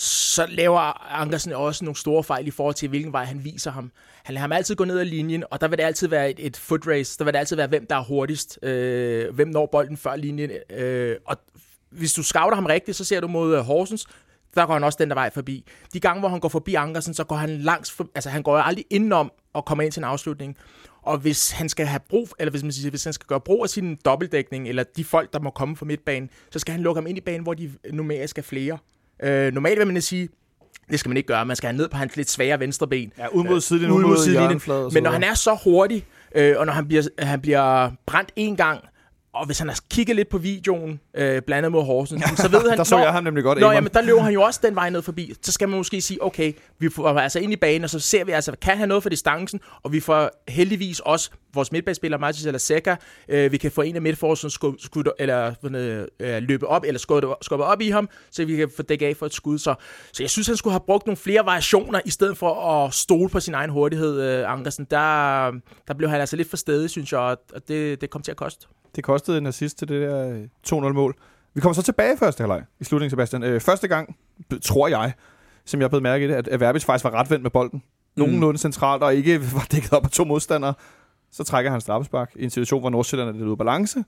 så 0.00 0.46
laver 0.46 1.12
Ankersen 1.12 1.52
også 1.52 1.84
nogle 1.84 1.96
store 1.96 2.24
fejl 2.24 2.46
i 2.46 2.50
forhold 2.50 2.74
til, 2.74 2.88
hvilken 2.88 3.12
vej 3.12 3.24
han 3.24 3.44
viser 3.44 3.70
ham. 3.70 3.92
Han 4.24 4.34
lader 4.34 4.40
ham 4.40 4.52
altid 4.52 4.74
gå 4.74 4.84
ned 4.84 4.98
ad 4.98 5.04
linjen, 5.04 5.44
og 5.50 5.60
der 5.60 5.68
vil 5.68 5.78
det 5.78 5.84
altid 5.84 6.08
være 6.08 6.30
et, 6.30 6.46
et 6.46 6.56
foot 6.56 6.86
race. 6.86 7.18
Der 7.18 7.24
vil 7.24 7.32
det 7.32 7.38
altid 7.38 7.56
være, 7.56 7.66
hvem 7.66 7.86
der 7.86 7.96
er 7.96 8.02
hurtigst. 8.02 8.58
Øh, 8.62 9.34
hvem 9.34 9.48
når 9.48 9.66
bolden 9.66 9.96
før 9.96 10.16
linjen. 10.16 10.50
Øh, 10.70 11.16
og 11.26 11.36
hvis 11.90 12.12
du 12.12 12.22
scouter 12.22 12.54
ham 12.54 12.66
rigtigt, 12.66 12.96
så 12.96 13.04
ser 13.04 13.20
du 13.20 13.28
mod 13.28 13.58
uh, 13.58 13.64
Horsens, 13.64 14.06
der 14.54 14.66
går 14.66 14.72
han 14.72 14.84
også 14.84 14.96
den 15.00 15.08
der 15.08 15.14
vej 15.14 15.30
forbi. 15.30 15.64
De 15.92 16.00
gange, 16.00 16.20
hvor 16.20 16.28
han 16.28 16.40
går 16.40 16.48
forbi 16.48 16.74
Ankersen, 16.74 17.14
så 17.14 17.24
går 17.24 17.36
han 17.36 17.58
langs, 17.58 17.90
for, 17.90 18.08
altså 18.14 18.30
han 18.30 18.42
går 18.42 18.56
aldrig 18.56 18.84
indenom 18.90 19.32
og 19.52 19.64
kommer 19.64 19.84
ind 19.84 19.92
til 19.92 20.00
en 20.00 20.04
afslutning. 20.04 20.56
Og 21.02 21.18
hvis 21.18 21.50
han 21.50 21.68
skal 21.68 21.86
have 21.86 22.00
brug, 22.08 22.28
eller 22.38 22.50
hvis 22.50 22.62
man 22.62 22.72
siger, 22.72 22.90
hvis 22.90 23.04
han 23.04 23.12
skal 23.12 23.26
gøre 23.26 23.40
brug 23.40 23.62
af 23.62 23.70
sin 23.70 23.98
dobbeltdækning, 24.04 24.68
eller 24.68 24.82
de 24.96 25.04
folk, 25.04 25.32
der 25.32 25.40
må 25.40 25.50
komme 25.50 25.76
fra 25.76 25.86
midtbanen, 25.86 26.30
så 26.50 26.58
skal 26.58 26.72
han 26.72 26.80
lukke 26.80 26.98
ham 26.98 27.06
ind 27.06 27.18
i 27.18 27.20
banen, 27.20 27.42
hvor 27.42 27.54
de 27.54 27.72
numerisk 27.92 28.38
er 28.38 28.42
flere. 28.42 28.78
Øh, 29.22 29.52
normalt 29.52 29.78
vil 29.78 29.86
man 29.86 30.02
sige, 30.02 30.28
det 30.90 31.00
skal 31.00 31.10
man 31.10 31.16
ikke 31.16 31.26
gøre. 31.26 31.46
Man 31.46 31.56
skal 31.56 31.66
have 31.66 31.76
ned 31.76 31.88
på 31.88 31.96
hans 31.96 32.16
lidt 32.16 32.30
svære 32.30 32.60
venstre 32.60 32.88
ben. 32.88 33.12
Ja, 33.18 33.26
ud 33.28 33.44
mod 33.44 33.60
sidelinjen, 33.60 33.98
ud 33.98 34.02
mod 34.08 34.16
sidelinjen. 34.16 34.60
Men 34.92 35.02
når 35.02 35.10
han 35.10 35.24
er 35.24 35.34
så 35.34 35.58
hurtig, 35.64 36.04
øh, 36.34 36.54
og 36.58 36.66
når 36.66 36.72
han 36.72 36.88
bliver, 36.88 37.02
han 37.18 37.40
bliver 37.40 37.90
brændt 38.06 38.32
en 38.36 38.56
gang, 38.56 38.80
og 39.34 39.46
hvis 39.46 39.58
han 39.58 39.68
har 39.68 39.78
kigget 39.90 40.16
lidt 40.16 40.28
på 40.28 40.38
videoen, 40.38 41.00
øh, 41.16 41.42
blandet 41.42 41.72
mod 41.72 41.84
Horsens, 41.84 42.22
så 42.36 42.48
ved 42.48 42.68
han... 42.68 42.78
der 42.78 42.84
så 42.84 42.96
når, 42.96 43.02
jeg 43.02 43.12
ham 43.12 43.24
nemlig 43.24 43.44
godt. 43.44 43.60
Nå, 43.60 43.70
jamen, 43.70 43.90
der 43.94 44.02
løber 44.02 44.22
han 44.22 44.32
jo 44.32 44.42
også 44.42 44.60
den 44.62 44.74
vej 44.74 44.90
ned 44.90 45.02
forbi. 45.02 45.34
Så 45.42 45.52
skal 45.52 45.68
man 45.68 45.76
måske 45.78 46.00
sige, 46.00 46.22
okay, 46.22 46.52
vi 46.78 46.88
får 46.88 47.08
altså 47.08 47.38
ind 47.38 47.52
i 47.52 47.56
banen, 47.56 47.84
og 47.84 47.90
så 47.90 48.00
ser 48.00 48.24
vi 48.24 48.32
altså, 48.32 48.52
kan 48.62 48.78
han 48.78 48.88
noget 48.88 49.02
for 49.02 49.10
distancen, 49.10 49.60
og 49.82 49.92
vi 49.92 50.00
får 50.00 50.30
heldigvis 50.48 51.00
også 51.00 51.30
vores 51.58 51.72
midtbanespiller, 51.72 52.18
Martis 52.18 52.46
eller 52.46 52.58
Seca, 52.58 52.96
øh, 53.28 53.52
vi 53.52 53.56
kan 53.56 53.70
få 53.70 53.82
en 53.82 53.96
af 53.96 54.02
midtforsvarerne 54.02 54.50
skud, 54.50 54.74
skud, 54.78 55.04
eller 55.18 55.54
øh, 56.20 56.42
løbe 56.42 56.66
op, 56.66 56.84
eller 56.86 56.98
skubbe, 56.98 57.34
skubbe 57.42 57.64
op 57.64 57.80
i 57.80 57.88
ham, 57.88 58.08
så 58.30 58.44
vi 58.44 58.56
kan 58.56 58.70
få 58.76 58.82
dækket 58.82 59.06
af 59.06 59.16
for 59.16 59.26
et 59.26 59.34
skud. 59.34 59.58
Så, 59.58 59.74
så 60.12 60.22
jeg 60.22 60.30
synes, 60.30 60.46
han 60.46 60.56
skulle 60.56 60.72
have 60.72 60.82
brugt 60.86 61.06
nogle 61.06 61.16
flere 61.16 61.46
variationer, 61.46 62.00
i 62.04 62.10
stedet 62.10 62.38
for 62.38 62.70
at 62.70 62.94
stole 62.94 63.28
på 63.28 63.40
sin 63.40 63.54
egen 63.54 63.70
hurtighed, 63.70 64.22
øh, 64.22 64.52
Ankersen. 64.52 64.86
Der, 64.90 65.50
der 65.88 65.94
blev 65.94 66.10
han 66.10 66.20
altså 66.20 66.36
lidt 66.36 66.50
for 66.50 66.56
stedig, 66.56 66.90
synes 66.90 67.12
jeg, 67.12 67.20
og 67.20 67.68
det, 67.68 68.00
det 68.00 68.10
kom 68.10 68.22
til 68.22 68.30
at 68.30 68.36
koste. 68.36 68.66
Det 68.96 69.04
kostede 69.04 69.38
en 69.38 69.46
assist 69.46 69.78
til 69.78 69.88
det 69.88 70.00
der 70.00 70.42
2-0-mål. 70.68 71.14
Vi 71.54 71.60
kommer 71.60 71.74
så 71.74 71.82
tilbage 71.82 72.16
første 72.16 72.40
halvleg 72.40 72.62
i 72.80 72.84
slutningen, 72.84 73.10
Sebastian. 73.10 73.42
Øh, 73.42 73.60
første 73.60 73.88
gang, 73.88 74.16
tror 74.62 74.88
jeg, 74.88 75.12
som 75.64 75.80
jeg 75.80 75.90
blevet 75.90 76.02
mærke 76.02 76.24
i 76.24 76.28
det, 76.28 76.48
at 76.48 76.60
Verbis 76.60 76.84
faktisk 76.84 77.04
var 77.04 77.10
ret 77.10 77.30
vendt 77.30 77.42
med 77.42 77.50
bolden. 77.50 77.82
Nogenlunde 78.16 78.52
mm. 78.52 78.56
centralt, 78.56 79.02
og 79.02 79.14
ikke 79.14 79.40
var 79.54 79.66
dækket 79.72 79.92
op 79.92 80.04
af 80.04 80.10
to 80.10 80.24
modstandere. 80.24 80.74
Så 81.30 81.44
trækker 81.44 81.70
han 81.70 81.80
straffespark 81.80 82.32
i 82.36 82.44
en 82.44 82.50
situation, 82.50 82.80
hvor 82.80 82.90
Nordsjælland 82.90 83.28
er 83.28 83.32
lidt 83.32 83.44
ude 83.44 83.52
af 83.52 83.58
balance. 83.58 84.04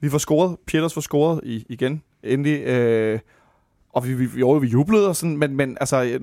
Vi 0.00 0.10
får 0.10 0.18
scoret. 0.18 0.56
Pieters 0.66 0.94
får 0.94 1.00
scoret 1.00 1.40
i, 1.44 1.66
igen. 1.68 2.02
Endelig. 2.22 2.60
Øh, 2.60 3.18
og 3.92 4.06
vi, 4.06 4.14
vi, 4.14 4.40
jo, 4.40 4.50
vi 4.50 4.66
jublede, 4.66 5.08
og 5.08 5.16
sådan, 5.16 5.36
men, 5.36 5.56
men 5.56 5.76
altså, 5.80 5.96
jeg, 5.96 6.20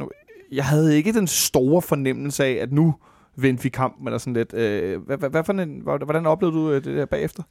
jeg 0.52 0.66
havde 0.66 0.98
ikke 0.98 1.14
den 1.14 1.28
store 1.28 1.82
fornemmelse 1.82 2.46
af, 2.46 2.52
at 2.52 2.72
nu 2.72 2.96
vendte 3.36 3.64
vi 3.64 3.70
kampen, 3.70 4.08
eller 4.08 4.18
sådan 4.18 4.34
lidt. 4.34 4.54
Øh, 4.54 5.02
hvad, 5.02 5.18
hvad, 5.18 5.30
hvad 5.30 5.44
for 5.44 5.54
en, 5.54 5.82
hvordan 5.82 6.26
oplevede 6.26 6.58
du 6.58 6.72
øh, 6.72 6.84
det 6.84 6.98
der 6.98 7.06
bagefter? 7.06 7.44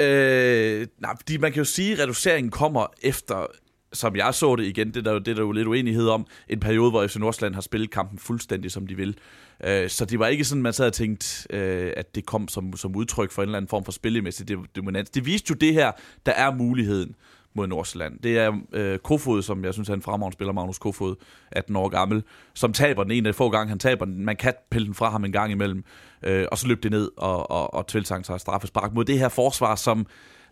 Øh, 0.00 0.86
nej, 0.98 1.16
fordi 1.16 1.36
man 1.36 1.52
kan 1.52 1.58
jo 1.58 1.64
sige, 1.64 1.92
at 1.92 1.98
reduceringen 1.98 2.50
kommer 2.50 2.86
efter 3.02 3.46
som 3.92 4.16
jeg 4.16 4.34
så 4.34 4.56
det 4.56 4.64
igen, 4.64 4.88
det 4.88 4.96
er 4.96 5.12
der, 5.12 5.18
det 5.18 5.28
er 5.28 5.34
der 5.34 5.42
jo 5.42 5.52
lidt 5.52 5.68
uenighed 5.68 6.08
om, 6.08 6.26
en 6.48 6.60
periode, 6.60 6.90
hvor 6.90 7.06
FC 7.06 7.16
Nordsjælland 7.16 7.54
har 7.54 7.62
spillet 7.62 7.90
kampen 7.90 8.18
fuldstændig, 8.18 8.70
som 8.70 8.86
de 8.86 8.96
vil. 8.96 9.18
Øh, 9.64 9.88
så 9.88 10.04
det 10.04 10.18
var 10.18 10.26
ikke 10.26 10.44
sådan, 10.44 10.62
man 10.62 10.72
sad 10.72 10.86
og 10.86 10.92
tænkt, 10.92 11.46
øh, 11.50 11.92
at 11.96 12.14
det 12.14 12.26
kom 12.26 12.48
som, 12.48 12.76
som 12.76 12.96
udtryk 12.96 13.30
for 13.30 13.42
en 13.42 13.48
eller 13.48 13.56
anden 13.56 13.68
form 13.68 13.84
for 13.84 13.92
spillemæssig 13.92 14.46
dominans. 14.76 15.10
Det 15.10 15.26
viste 15.26 15.50
jo 15.50 15.54
det 15.54 15.74
her, 15.74 15.92
der 16.26 16.32
er 16.32 16.54
muligheden 16.54 17.14
mod 17.54 17.66
Nordsjælland. 17.66 18.18
Det 18.18 18.38
er 18.38 18.52
øh, 18.72 18.98
Kofod, 18.98 19.42
som 19.42 19.64
jeg 19.64 19.74
synes 19.74 19.88
er 19.88 19.94
en 19.94 20.02
fremragende 20.02 20.34
spiller, 20.34 20.52
Magnus 20.52 20.78
Kofod, 20.78 21.14
18 21.52 21.76
år 21.76 21.88
gammel, 21.88 22.22
som 22.54 22.72
taber 22.72 23.02
den 23.02 23.12
ene 23.12 23.28
af 23.28 23.34
få 23.34 23.50
gange, 23.50 23.68
han 23.68 23.78
taber 23.78 24.04
den. 24.04 24.24
Man 24.24 24.36
kan 24.36 24.54
pille 24.70 24.86
den 24.86 24.94
fra 24.94 25.10
ham 25.10 25.24
en 25.24 25.32
gang 25.32 25.52
imellem, 25.52 25.84
øh, 26.22 26.46
og 26.52 26.58
så 26.58 26.68
løb 26.68 26.82
det 26.82 26.90
ned 26.90 27.10
og, 27.16 27.50
og, 27.50 27.74
og 27.74 27.86
tilsang 27.86 28.26
sig 28.26 28.40
straffespark 28.40 28.94
mod 28.94 29.04
det 29.04 29.18
her 29.18 29.28
forsvar, 29.28 29.74
som 29.74 30.06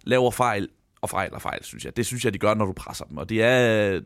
laver 0.05 0.31
fejl 0.31 0.69
og 1.05 1.11
fejl 1.11 1.35
og 1.35 1.43
fejl, 1.43 1.65
synes 1.65 1.85
jeg. 1.85 1.97
Det 1.97 2.07
synes 2.07 2.25
jeg, 2.25 2.35
de 2.35 2.39
gør, 2.39 2.55
når 2.55 2.65
du 2.65 2.73
presser 2.73 3.05
dem. 3.05 3.19
Og 3.19 3.29
det 3.29 3.43
er, 3.43 4.01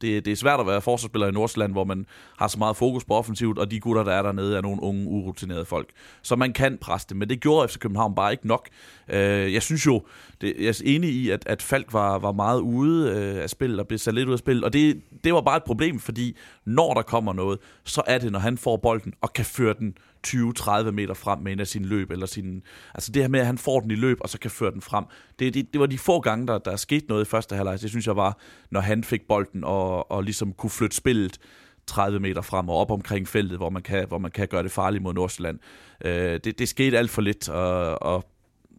det, 0.00 0.24
det 0.24 0.32
er 0.32 0.36
svært 0.36 0.60
at 0.60 0.66
være 0.66 0.80
forsvarsspiller 0.80 1.28
i 1.28 1.32
Nordsjælland, 1.32 1.72
hvor 1.72 1.84
man 1.84 2.06
har 2.38 2.48
så 2.48 2.58
meget 2.58 2.76
fokus 2.76 3.04
på 3.04 3.14
offensivt, 3.14 3.58
og 3.58 3.70
de 3.70 3.80
gutter, 3.80 4.04
der 4.04 4.12
er 4.12 4.22
dernede, 4.22 4.56
er 4.56 4.60
nogle 4.60 4.82
unge, 4.82 5.06
urutinerede 5.06 5.64
folk. 5.64 5.88
Så 6.22 6.36
man 6.36 6.52
kan 6.52 6.78
presse 6.78 7.08
det, 7.08 7.16
men 7.16 7.28
det 7.28 7.40
gjorde 7.40 7.68
FC 7.68 7.78
København 7.78 8.14
bare 8.14 8.32
ikke 8.32 8.46
nok. 8.46 8.68
Øh, 9.08 9.52
jeg 9.52 9.62
synes 9.62 9.86
jo, 9.86 10.02
det, 10.40 10.54
jeg 10.58 10.68
er 10.68 10.82
enig 10.84 11.10
i, 11.10 11.30
at, 11.30 11.42
at 11.46 11.62
Falk 11.62 11.92
var, 11.92 12.18
var 12.18 12.32
meget 12.32 12.60
ude 12.60 13.10
øh, 13.10 13.42
af 13.42 13.50
spillet, 13.50 13.80
og 13.80 13.86
blev 13.86 13.98
sat 13.98 14.14
lidt 14.14 14.28
ud 14.28 14.32
af 14.32 14.38
spillet, 14.38 14.64
og 14.64 14.72
det, 14.72 15.00
det 15.24 15.34
var 15.34 15.40
bare 15.40 15.56
et 15.56 15.64
problem, 15.64 16.00
fordi 16.00 16.36
når 16.64 16.94
der 16.94 17.02
kommer 17.02 17.32
noget, 17.32 17.58
så 17.84 18.02
er 18.06 18.18
det, 18.18 18.32
når 18.32 18.38
han 18.38 18.58
får 18.58 18.76
bolden 18.76 19.14
og 19.20 19.32
kan 19.32 19.44
føre 19.44 19.74
den 19.78 19.94
20-30 20.26 20.90
meter 20.90 21.14
frem 21.14 21.38
med 21.38 21.52
en 21.52 21.60
af 21.60 21.66
sine 21.66 21.86
løb, 21.86 22.10
eller 22.10 22.26
sin, 22.26 22.62
altså 22.94 23.12
det 23.12 23.22
her 23.22 23.28
med, 23.28 23.40
at 23.40 23.46
han 23.46 23.58
får 23.58 23.80
den 23.80 23.90
i 23.90 23.94
løb, 23.94 24.18
og 24.20 24.28
så 24.28 24.38
kan 24.38 24.50
føre 24.50 24.70
den 24.70 24.82
frem. 24.82 25.04
Det, 25.38 25.54
det, 25.54 25.72
det 25.72 25.80
var 25.80 25.86
de 25.86 25.98
få 25.98 26.20
gange, 26.20 26.46
der, 26.46 26.58
der 26.58 26.76
skete 26.76 27.06
noget 27.08 27.24
i 27.24 27.28
første 27.28 27.56
halvleg. 27.56 27.80
Det 27.80 27.90
synes 27.90 28.06
jeg 28.06 28.16
var, 28.16 28.38
når 28.70 28.80
han 28.80 29.04
fik 29.04 29.22
bolden, 29.28 29.64
og, 29.64 30.10
og 30.10 30.22
ligesom 30.22 30.52
kunne 30.52 30.70
flytte 30.70 30.96
spillet 30.96 31.38
30 31.86 32.20
meter 32.20 32.42
frem 32.42 32.68
og 32.68 32.76
op 32.76 32.90
omkring 32.90 33.28
feltet, 33.28 33.58
hvor 33.58 33.70
man 33.70 33.82
kan, 33.82 34.08
hvor 34.08 34.18
man 34.18 34.30
kan 34.30 34.48
gøre 34.48 34.62
det 34.62 34.72
farligt 34.72 35.02
mod 35.02 35.14
Nordsjælland. 35.14 35.58
Øh, 36.04 36.40
det, 36.44 36.58
det 36.58 36.68
skete 36.68 36.98
alt 36.98 37.10
for 37.10 37.22
lidt, 37.22 37.48
og, 37.48 38.02
og 38.02 38.24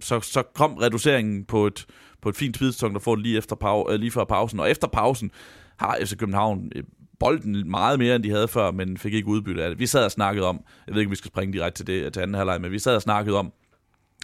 så, 0.01 0.19
så 0.19 0.43
kom 0.55 0.73
reduceringen 0.73 1.45
på 1.45 1.67
et, 1.67 1.85
på 2.21 2.29
et 2.29 2.35
fint 2.35 2.55
tidspunkt, 2.55 2.93
der 2.93 2.99
får 2.99 3.15
det 3.15 3.23
lige, 3.23 3.37
efter 3.37 3.55
pau, 3.55 3.91
øh, 3.91 3.99
lige 3.99 4.11
før 4.11 4.23
pausen. 4.23 4.59
Og 4.59 4.71
efter 4.71 4.87
pausen 4.87 5.31
har 5.77 5.97
FC 6.03 6.17
København 6.17 6.71
øh, 6.75 6.83
bolden 7.19 7.69
meget 7.71 7.99
mere, 7.99 8.15
end 8.15 8.23
de 8.23 8.29
havde 8.29 8.47
før, 8.47 8.71
men 8.71 8.97
fik 8.97 9.13
ikke 9.13 9.27
udbytte 9.27 9.63
af 9.63 9.69
det. 9.69 9.79
Vi 9.79 9.85
sad 9.87 10.05
og 10.05 10.11
snakkede 10.11 10.45
om, 10.47 10.61
jeg 10.87 10.95
ved 10.95 11.01
ikke, 11.01 11.07
om 11.07 11.11
vi 11.11 11.15
skal 11.15 11.27
springe 11.31 11.53
direkte 11.53 11.83
til 11.83 11.87
det 12.03 12.13
til 12.13 12.19
anden 12.21 12.35
halvleg, 12.35 12.61
men 12.61 12.71
vi 12.71 12.79
sad 12.79 12.95
og 12.95 13.01
snakkede 13.01 13.37
om, 13.39 13.53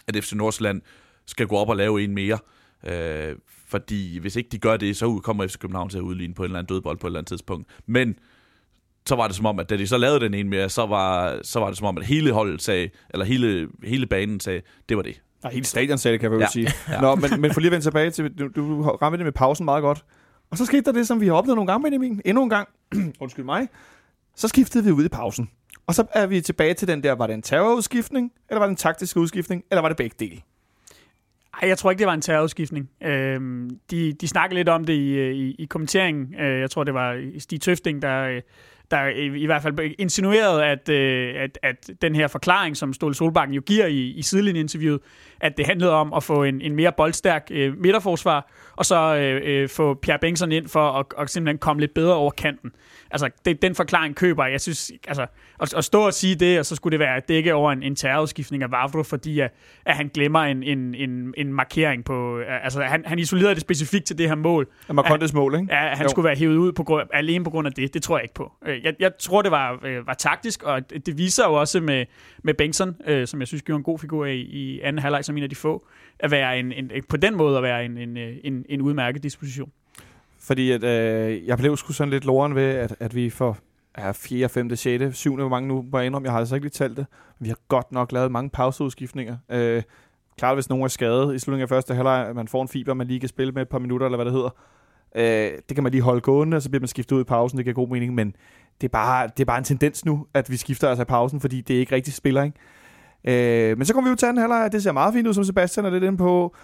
at 0.08 0.16
FC 0.24 0.32
Nordsjælland 0.32 0.82
skal 1.26 1.46
gå 1.46 1.56
op 1.56 1.68
og 1.68 1.76
lave 1.76 2.02
en 2.04 2.14
mere. 2.14 2.38
Øh, 2.86 3.36
fordi 3.68 4.18
hvis 4.18 4.36
ikke 4.36 4.48
de 4.52 4.58
gør 4.58 4.76
det, 4.76 4.96
så 4.96 5.20
kommer 5.24 5.46
FC 5.46 5.58
København 5.58 5.88
til 5.88 5.98
at 5.98 6.02
udligne 6.02 6.34
på 6.34 6.42
en 6.42 6.44
eller 6.46 6.58
anden 6.58 6.74
dødbold 6.74 6.98
på 6.98 7.06
et 7.06 7.08
eller 7.08 7.18
andet 7.20 7.28
tidspunkt. 7.28 7.68
Men 7.86 8.14
så 9.06 9.16
var 9.16 9.26
det 9.26 9.36
som 9.36 9.46
om, 9.46 9.58
at 9.58 9.70
da 9.70 9.76
de 9.76 9.86
så 9.86 9.96
lavede 9.98 10.20
den 10.20 10.34
en 10.34 10.48
mere, 10.48 10.68
så 10.68 10.86
var, 10.86 11.38
så 11.42 11.60
var 11.60 11.68
det 11.68 11.78
som 11.78 11.86
om, 11.86 11.98
at 11.98 12.04
hele 12.04 12.32
holdet 12.32 12.62
sagde, 12.62 12.90
eller 13.10 13.24
hele, 13.26 13.68
hele 13.84 14.06
banen 14.06 14.40
sagde, 14.40 14.60
det 14.88 14.96
var 14.96 15.02
det. 15.02 15.20
Og 15.44 15.50
hele 15.50 15.64
stadion 15.64 15.98
sagde 15.98 16.12
det, 16.12 16.20
kan 16.20 16.30
jeg 16.30 16.36
vel 16.38 16.40
Ja. 16.40 16.46
sige. 16.52 16.68
Ja. 16.92 17.00
Nå, 17.00 17.14
men, 17.14 17.40
men 17.40 17.52
for 17.52 17.60
lige 17.60 17.68
at 17.68 17.72
vende 17.72 17.84
tilbage 17.86 18.10
til, 18.10 18.38
du, 18.38 18.48
du 18.56 18.82
ramte 18.82 19.16
det 19.18 19.26
med 19.26 19.32
pausen 19.32 19.64
meget 19.64 19.82
godt. 19.82 20.04
Og 20.52 20.58
så 20.58 20.66
skete 20.66 20.82
der 20.82 20.92
det, 20.92 21.06
som 21.06 21.20
vi 21.20 21.26
har 21.26 21.34
oplevet 21.34 21.56
nogle 21.56 21.72
gange, 21.72 21.82
Benjamin. 21.82 22.20
Endnu 22.24 22.42
en 22.42 22.50
gang. 22.50 22.68
Undskyld 23.20 23.44
mig. 23.44 23.68
Så 24.36 24.48
skiftede 24.48 24.84
vi 24.84 24.90
ud 24.90 25.04
i 25.04 25.08
pausen. 25.08 25.50
Og 25.86 25.94
så 25.94 26.06
er 26.14 26.26
vi 26.26 26.40
tilbage 26.40 26.74
til 26.74 26.88
den 26.88 27.02
der, 27.02 27.12
var 27.12 27.26
det 27.26 27.34
en 27.34 27.42
terrorudskiftning, 27.42 28.32
eller 28.50 28.58
var 28.58 28.66
det 28.66 28.70
en 28.70 28.76
taktisk 28.76 29.16
udskiftning, 29.16 29.64
eller 29.70 29.82
var 29.82 29.88
det 29.88 29.96
begge 29.96 30.16
dele? 30.20 30.40
Ej, 31.62 31.68
jeg 31.68 31.78
tror 31.78 31.90
ikke, 31.90 31.98
det 31.98 32.06
var 32.06 32.14
en 32.14 32.20
terrorudskiftning. 32.20 32.90
Øhm, 33.02 33.70
de, 33.90 34.12
de 34.12 34.28
snakkede 34.28 34.58
lidt 34.58 34.68
om 34.68 34.84
det 34.84 34.92
i, 34.92 35.30
i, 35.30 35.54
i 35.58 35.64
kommenteringen. 35.64 36.34
Øh, 36.40 36.60
jeg 36.60 36.70
tror, 36.70 36.84
det 36.84 36.94
var 36.94 37.30
Stig 37.38 37.60
Tøfting, 37.60 38.02
der, 38.02 38.40
der 38.90 39.06
i, 39.06 39.42
i 39.42 39.46
hvert 39.46 39.62
fald 39.62 39.94
insinuerede, 39.98 40.64
at, 40.64 40.88
øh, 40.88 41.34
at, 41.42 41.58
at 41.62 41.90
den 42.02 42.14
her 42.14 42.28
forklaring, 42.28 42.76
som 42.76 42.92
Ståle 42.92 43.14
Solbakken 43.14 43.54
jo 43.54 43.60
giver 43.60 43.86
i, 43.86 44.00
i 44.00 44.22
sidelinjeinterviewet, 44.22 45.00
at 45.42 45.56
det 45.56 45.66
handlede 45.66 45.92
om 45.92 46.12
at 46.12 46.22
få 46.22 46.42
en, 46.42 46.60
en 46.60 46.76
mere 46.76 46.92
boldstærk 46.96 47.48
øh, 47.50 47.78
midterforsvar, 47.78 48.50
og 48.76 48.86
så 48.86 49.16
øh, 49.16 49.40
øh, 49.44 49.68
få 49.68 49.94
Pierre 49.94 50.18
Bengtsson 50.18 50.52
ind 50.52 50.68
for 50.68 50.90
at, 50.92 51.06
at 51.18 51.30
simpelthen 51.30 51.58
komme 51.58 51.80
lidt 51.80 51.94
bedre 51.94 52.14
over 52.14 52.30
kanten. 52.30 52.70
Altså, 53.10 53.30
det, 53.44 53.62
den 53.62 53.74
forklaring 53.74 54.16
køber 54.16 54.44
jeg. 54.44 54.52
Jeg 54.52 54.60
synes, 54.60 54.92
altså, 55.08 55.26
at, 55.60 55.74
at 55.74 55.84
stå 55.84 56.06
og 56.06 56.14
sige 56.14 56.34
det, 56.34 56.58
og 56.58 56.66
så 56.66 56.76
skulle 56.76 56.92
det 56.92 57.00
være 57.00 57.16
at 57.16 57.28
dække 57.28 57.54
over 57.54 57.72
en, 57.72 57.82
en 57.82 57.96
terrorudskiftning 57.96 58.62
af 58.62 58.70
Vavro, 58.70 59.02
fordi 59.02 59.40
at, 59.40 59.54
at 59.86 59.96
han 59.96 60.10
glemmer 60.14 60.40
en, 60.40 60.62
en, 60.62 60.94
en, 60.94 61.34
en 61.36 61.52
markering 61.52 62.04
på... 62.04 62.38
Altså, 62.62 62.82
han, 62.82 63.02
han 63.06 63.18
isolerede 63.18 63.54
det 63.54 63.60
specifikt 63.60 64.04
til 64.04 64.18
det 64.18 64.28
her 64.28 64.34
mål. 64.34 64.68
Og 64.88 64.94
Marcondes 64.94 65.32
mål, 65.34 65.54
ikke? 65.54 65.74
Ja, 65.74 65.80
han 65.94 66.02
Jo. 66.02 66.08
skulle 66.08 66.26
være 66.26 66.36
hævet 66.36 66.56
ud 66.56 66.72
på 66.72 66.84
grund, 66.84 67.08
alene 67.12 67.44
på 67.44 67.50
grund 67.50 67.66
af 67.66 67.72
det. 67.72 67.94
Det 67.94 68.02
tror 68.02 68.16
jeg 68.18 68.24
ikke 68.24 68.34
på. 68.34 68.52
Øh, 68.66 68.84
Jeg, 68.84 68.94
jeg 69.00 69.10
tror, 69.20 69.42
det 69.42 69.50
var, 69.50 69.78
øh, 69.84 70.06
var 70.06 70.14
taktisk, 70.14 70.62
og 70.62 70.90
det 70.90 71.06
det 71.06 71.18
viser 71.18 71.44
jo 71.46 71.52
også 71.54 71.80
med, 71.80 72.04
med 72.44 72.54
Bengtsson, 72.54 72.96
øh, 73.06 73.26
som 73.26 73.40
jeg 73.40 73.48
synes 73.48 73.62
gjorde 73.62 73.76
en 73.76 73.82
god 73.82 73.98
figur 73.98 74.26
i, 74.26 74.40
i 74.40 74.80
anden 74.80 75.02
halvleg, 75.02 75.24
som 75.32 75.36
en 75.36 75.42
af 75.42 75.48
de 75.48 75.56
få, 75.56 75.86
at 76.18 76.30
være 76.30 76.58
en, 76.58 76.72
en, 76.72 76.90
på 77.08 77.16
den 77.16 77.36
måde 77.36 77.56
at 77.56 77.62
være 77.62 77.84
en, 77.84 77.98
en, 77.98 78.16
øh, 78.16 78.36
en, 78.44 78.64
en 78.68 78.80
udmærket 78.80 79.22
disposition. 79.22 79.72
Fordi 80.40 80.70
at, 80.70 80.84
øh, 80.84 81.46
jeg 81.46 81.58
blev 81.58 81.76
sgu 81.76 81.92
sådan 81.92 82.10
lidt 82.10 82.24
loren 82.24 82.54
ved, 82.54 82.62
at, 82.62 82.96
at 83.00 83.14
vi 83.14 83.30
for 83.30 83.58
ja, 83.98 84.12
4., 84.12 84.48
5., 84.48 84.76
6., 84.76 85.16
7. 85.16 85.36
hvor 85.36 85.48
mange 85.48 85.68
nu 85.68 85.86
må 85.92 85.98
jeg 85.98 86.06
indrømme, 86.06 86.26
jeg 86.26 86.32
har 86.32 86.38
altså 86.38 86.54
ikke 86.54 86.64
lige 86.64 86.70
talt 86.70 86.96
det. 86.96 87.06
Vi 87.38 87.48
har 87.48 87.58
godt 87.68 87.92
nok 87.92 88.12
lavet 88.12 88.32
mange 88.32 88.50
pauseudskiftninger. 88.50 89.36
Øh, 89.50 89.82
klart, 90.38 90.56
hvis 90.56 90.68
nogen 90.68 90.84
er 90.84 90.88
skadet 90.88 91.34
i 91.34 91.38
slutningen 91.38 91.62
af 91.62 91.68
første 91.68 91.94
halvleg, 91.94 92.26
at 92.28 92.36
man 92.36 92.48
får 92.48 92.62
en 92.62 92.68
fiber, 92.68 92.94
man 92.94 93.06
lige 93.06 93.20
kan 93.20 93.28
spille 93.28 93.52
med 93.52 93.62
et 93.62 93.68
par 93.68 93.78
minutter, 93.78 94.06
eller 94.06 94.16
hvad 94.16 94.24
det 94.24 94.32
hedder. 94.32 94.50
Øh, 95.16 95.58
det 95.68 95.74
kan 95.74 95.82
man 95.82 95.92
lige 95.92 96.02
holde 96.02 96.20
gående, 96.20 96.56
og 96.56 96.62
så 96.62 96.70
bliver 96.70 96.80
man 96.80 96.88
skiftet 96.88 97.16
ud 97.16 97.20
i 97.20 97.24
pausen, 97.24 97.56
det 97.56 97.64
giver 97.64 97.74
god 97.74 97.88
mening, 97.88 98.14
men 98.14 98.36
det 98.80 98.88
er, 98.88 98.92
bare, 98.92 99.26
det 99.26 99.40
er 99.40 99.44
bare 99.44 99.58
en 99.58 99.64
tendens 99.64 100.04
nu, 100.04 100.26
at 100.34 100.50
vi 100.50 100.56
skifter 100.56 100.88
altså 100.88 101.02
i 101.02 101.04
pausen, 101.04 101.40
fordi 101.40 101.60
det 101.60 101.76
er 101.76 101.80
ikke 101.80 101.94
rigtig 101.94 102.14
spiller, 102.14 102.42
ikke? 102.42 102.56
Øh, 103.24 103.78
men 103.78 103.86
så 103.86 103.94
kommer 103.94 104.10
vi 104.10 104.12
ud 104.12 104.16
til 104.16 104.26
anden 104.26 104.40
halvleg, 104.40 104.72
det 104.72 104.82
ser 104.82 104.92
meget 104.92 105.14
fint 105.14 105.28
ud, 105.28 105.34
som 105.34 105.44
Sebastian 105.44 105.86
er 105.86 105.90
lidt 105.90 106.04
inde 106.04 106.18
på. 106.18 106.54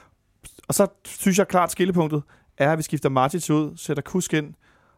Og 0.68 0.74
så 0.74 0.86
synes 1.04 1.38
jeg 1.38 1.48
klart, 1.48 1.72
skillepunktet 1.72 2.22
er, 2.58 2.72
at 2.72 2.78
vi 2.78 2.82
skifter 2.82 3.08
Martins 3.08 3.50
ud, 3.50 3.76
sætter 3.76 4.02
Kusk 4.02 4.34
ind, 4.34 4.54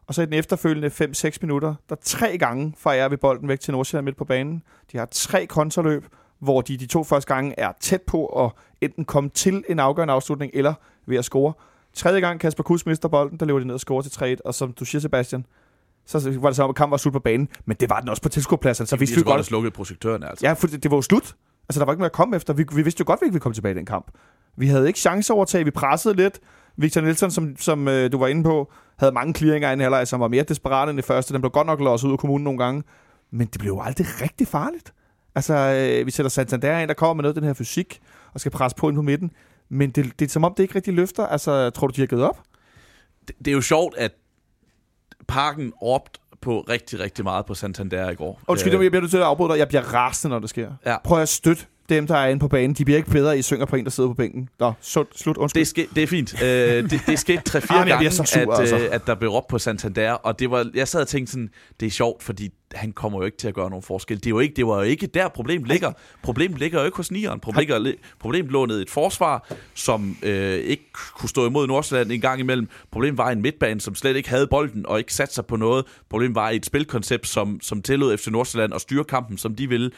og 0.07 0.13
så 0.13 0.21
i 0.21 0.25
den 0.25 0.33
efterfølgende 0.33 0.87
5-6 0.87 1.37
minutter, 1.41 1.75
der 1.89 1.95
tre 2.01 2.37
gange 2.37 2.73
fejrer 2.77 3.09
vi 3.09 3.15
bolden 3.15 3.47
væk 3.47 3.59
til 3.59 3.71
Nordsjælland 3.71 4.05
midt 4.05 4.17
på 4.17 4.25
banen. 4.25 4.63
De 4.91 4.97
har 4.97 5.07
tre 5.11 5.45
kontraløb, 5.45 6.05
hvor 6.39 6.61
de 6.61 6.77
de 6.77 6.85
to 6.85 7.03
første 7.03 7.33
gange 7.33 7.53
er 7.57 7.71
tæt 7.79 8.01
på 8.01 8.25
at 8.25 8.51
enten 8.81 9.05
komme 9.05 9.29
til 9.29 9.63
en 9.69 9.79
afgørende 9.79 10.13
afslutning, 10.13 10.51
eller 10.55 10.73
ved 11.05 11.17
at 11.17 11.25
score. 11.25 11.53
Tredje 11.93 12.19
gang 12.19 12.39
Kasper 12.39 12.63
Kusk 12.63 12.85
mister 12.85 13.09
bolden, 13.09 13.39
der 13.39 13.45
løber 13.45 13.59
de 13.59 13.65
ned 13.65 13.73
og 13.73 13.79
scorer 13.79 14.01
til 14.01 14.35
3-1, 14.35 14.37
og 14.45 14.53
som 14.55 14.73
du 14.73 14.85
siger, 14.85 15.01
Sebastian, 15.01 15.45
så 16.05 16.37
var 16.39 16.49
det 16.49 16.55
så, 16.55 16.67
at 16.67 16.75
kampen 16.75 16.91
var 16.91 16.97
slut 16.97 17.13
på 17.13 17.19
banen, 17.19 17.47
men 17.65 17.77
det 17.79 17.89
var 17.89 17.99
den 17.99 18.09
også 18.09 18.21
på 18.21 18.29
tilskuerpladsen, 18.29 18.85
så 18.85 18.95
vi 18.95 19.05
vi 19.15 19.21
godt 19.21 19.45
slukket 19.45 19.73
projektørerne, 19.73 20.29
altså. 20.29 20.47
Ja, 20.47 20.53
for 20.53 20.67
det, 20.67 20.83
det 20.83 20.91
var 20.91 20.97
jo 20.97 21.01
slut. 21.01 21.35
Altså, 21.71 21.79
der 21.79 21.85
var 21.85 21.93
ikke 21.93 22.01
mere 22.01 22.05
at 22.05 22.11
komme 22.11 22.35
efter. 22.35 22.53
Vi, 22.53 22.65
vi 22.73 22.81
vidste 22.81 23.01
jo 23.01 23.05
godt, 23.07 23.17
at 23.17 23.21
vi 23.21 23.25
ikke 23.25 23.33
ville 23.33 23.41
komme 23.41 23.53
tilbage 23.53 23.75
i 23.75 23.77
den 23.77 23.85
kamp. 23.85 24.11
Vi 24.57 24.67
havde 24.67 24.87
ikke 24.87 24.99
chance 24.99 25.33
overtag, 25.33 25.65
Vi 25.65 25.71
pressede 25.71 26.15
lidt. 26.15 26.39
Victor 26.77 27.01
Nielsen, 27.01 27.31
som, 27.31 27.55
som 27.57 27.87
øh, 27.87 28.11
du 28.11 28.17
var 28.17 28.27
inde 28.27 28.43
på, 28.43 28.71
havde 28.97 29.11
mange 29.11 29.33
clearinger 29.33 29.69
i 29.69 29.73
en 29.73 29.79
halvleg, 29.79 30.07
som 30.07 30.19
var 30.19 30.27
mere 30.27 30.43
desperat 30.43 30.89
end 30.89 30.97
det 30.97 31.05
første. 31.05 31.33
Den 31.33 31.41
blev 31.41 31.51
godt 31.51 31.67
nok 31.67 31.79
låst 31.79 32.03
ud 32.03 32.11
af 32.11 32.19
kommunen 32.19 32.43
nogle 32.43 32.59
gange. 32.63 32.83
Men 33.31 33.47
det 33.47 33.59
blev 33.59 33.71
jo 33.71 33.81
aldrig 33.81 34.07
rigtig 34.21 34.47
farligt. 34.47 34.93
Altså, 35.35 35.53
øh, 35.53 36.05
vi 36.05 36.11
sætter 36.11 36.29
Santander 36.29 36.79
ind, 36.79 36.87
der 36.87 36.93
kommer 36.93 37.13
med 37.13 37.23
noget 37.23 37.35
af 37.35 37.41
den 37.41 37.47
her 37.47 37.53
fysik, 37.53 38.01
og 38.33 38.39
skal 38.39 38.51
presse 38.51 38.75
på 38.75 38.89
ind 38.89 38.95
på 38.95 39.01
midten. 39.01 39.31
Men 39.69 39.91
det, 39.91 40.19
det 40.19 40.25
er 40.25 40.29
som 40.29 40.43
om, 40.43 40.53
det 40.57 40.63
ikke 40.63 40.75
rigtig 40.75 40.93
løfter. 40.93 41.27
Altså, 41.27 41.69
tror 41.69 41.87
du, 41.87 41.93
de 41.95 42.01
har 42.01 42.07
givet 42.07 42.23
op? 42.23 42.43
Det, 43.27 43.35
det 43.39 43.47
er 43.47 43.55
jo 43.55 43.61
sjovt, 43.61 43.97
at 43.97 44.11
parken 45.27 45.73
råbte 45.81 46.19
på 46.41 46.65
rigtig, 46.69 46.99
rigtig 46.99 47.23
meget 47.23 47.45
på 47.45 47.53
Santander 47.53 48.09
i 48.09 48.15
går. 48.15 48.39
Undskyld, 48.47 48.73
Øh, 48.73 48.83
jeg 48.83 48.91
bliver 48.91 49.01
nødt 49.01 49.11
til 49.11 49.17
at 49.17 49.23
afbryde 49.23 49.51
dig. 49.51 49.59
Jeg 49.59 49.67
bliver 49.67 49.93
rasende, 49.93 50.33
når 50.33 50.39
det 50.39 50.49
sker. 50.49 50.71
Ja. 50.85 50.95
Prøv 51.03 51.21
at 51.21 51.29
støtte 51.29 51.65
dem, 51.95 52.07
der 52.07 52.15
er 52.15 52.27
inde 52.27 52.39
på 52.39 52.47
banen. 52.47 52.73
De 52.73 52.85
bliver 52.85 52.97
ikke 52.97 53.09
bedre, 53.09 53.39
I 53.39 53.41
synger 53.41 53.65
på 53.65 53.75
en, 53.75 53.83
der 53.83 53.91
sidder 53.91 54.09
på 54.09 54.13
bænken. 54.13 54.49
Nå, 54.59 54.73
så, 54.81 55.05
slut. 55.15 55.37
Undskyld. 55.37 55.59
Det, 55.59 55.67
ske, 55.67 55.87
det 55.95 56.03
er 56.03 56.07
fint. 56.07 56.43
Øh, 56.43 56.49
det, 56.89 57.01
det 57.07 57.19
skete 57.19 57.41
tre-fire 57.45 57.77
Ah, 57.79 57.87
gange, 57.87 58.11
sur, 58.11 58.53
at, 58.53 58.59
altså. 58.59 58.77
øh, 58.77 58.87
at 58.91 59.07
der 59.07 59.15
blev 59.15 59.29
råbt 59.29 59.47
på 59.47 59.59
Santander, 59.59 60.11
og 60.11 60.39
det 60.39 60.51
var, 60.51 60.69
jeg 60.73 60.87
sad 60.87 61.01
og 61.01 61.07
tænkte 61.07 61.31
sådan, 61.31 61.49
det 61.79 61.85
er 61.85 61.89
sjovt, 61.89 62.23
fordi 62.23 62.49
han 62.75 62.91
kommer 62.91 63.19
jo 63.19 63.25
ikke 63.25 63.37
til 63.37 63.47
at 63.47 63.53
gøre 63.53 63.69
nogen 63.69 63.83
forskel. 63.83 64.17
Det, 64.17 64.25
er 64.25 64.29
jo 64.29 64.39
ikke, 64.39 64.55
det 64.55 64.67
var 64.67 64.75
jo 64.75 64.81
ikke 64.81 65.07
der, 65.07 65.27
problemet 65.27 65.67
ligger. 65.67 65.91
Problemet 66.23 66.59
ligger 66.59 66.79
jo 66.79 66.85
ikke 66.85 66.97
hos 66.97 67.11
nieren. 67.11 67.39
Problemet, 67.39 67.81
ligger, 67.81 67.99
problemet 68.19 68.51
lå 68.51 68.65
ned 68.65 68.79
i 68.79 68.81
et 68.81 68.89
forsvar, 68.89 69.51
som 69.73 70.17
øh, 70.23 70.53
ikke 70.53 70.83
kunne 70.93 71.29
stå 71.29 71.47
imod 71.47 71.67
Nordsjælland 71.67 72.11
en 72.11 72.21
gang 72.21 72.39
imellem. 72.39 72.67
Problemet 72.91 73.17
var 73.17 73.31
en 73.31 73.41
midtbane, 73.41 73.81
som 73.81 73.95
slet 73.95 74.15
ikke 74.15 74.29
havde 74.29 74.47
bolden 74.47 74.85
og 74.85 74.99
ikke 74.99 75.13
satte 75.13 75.33
sig 75.33 75.45
på 75.45 75.55
noget. 75.55 75.85
Problemet 76.09 76.35
var 76.35 76.49
et 76.49 76.65
spilkoncept, 76.65 77.27
som, 77.27 77.61
som 77.61 77.81
tillod 77.81 78.17
FC 78.17 78.27
Nordsjælland 78.27 78.73
at 78.73 78.81
styre 78.81 79.03
kampen, 79.03 79.37
som 79.37 79.55
de 79.55 79.69
ville 79.69 79.91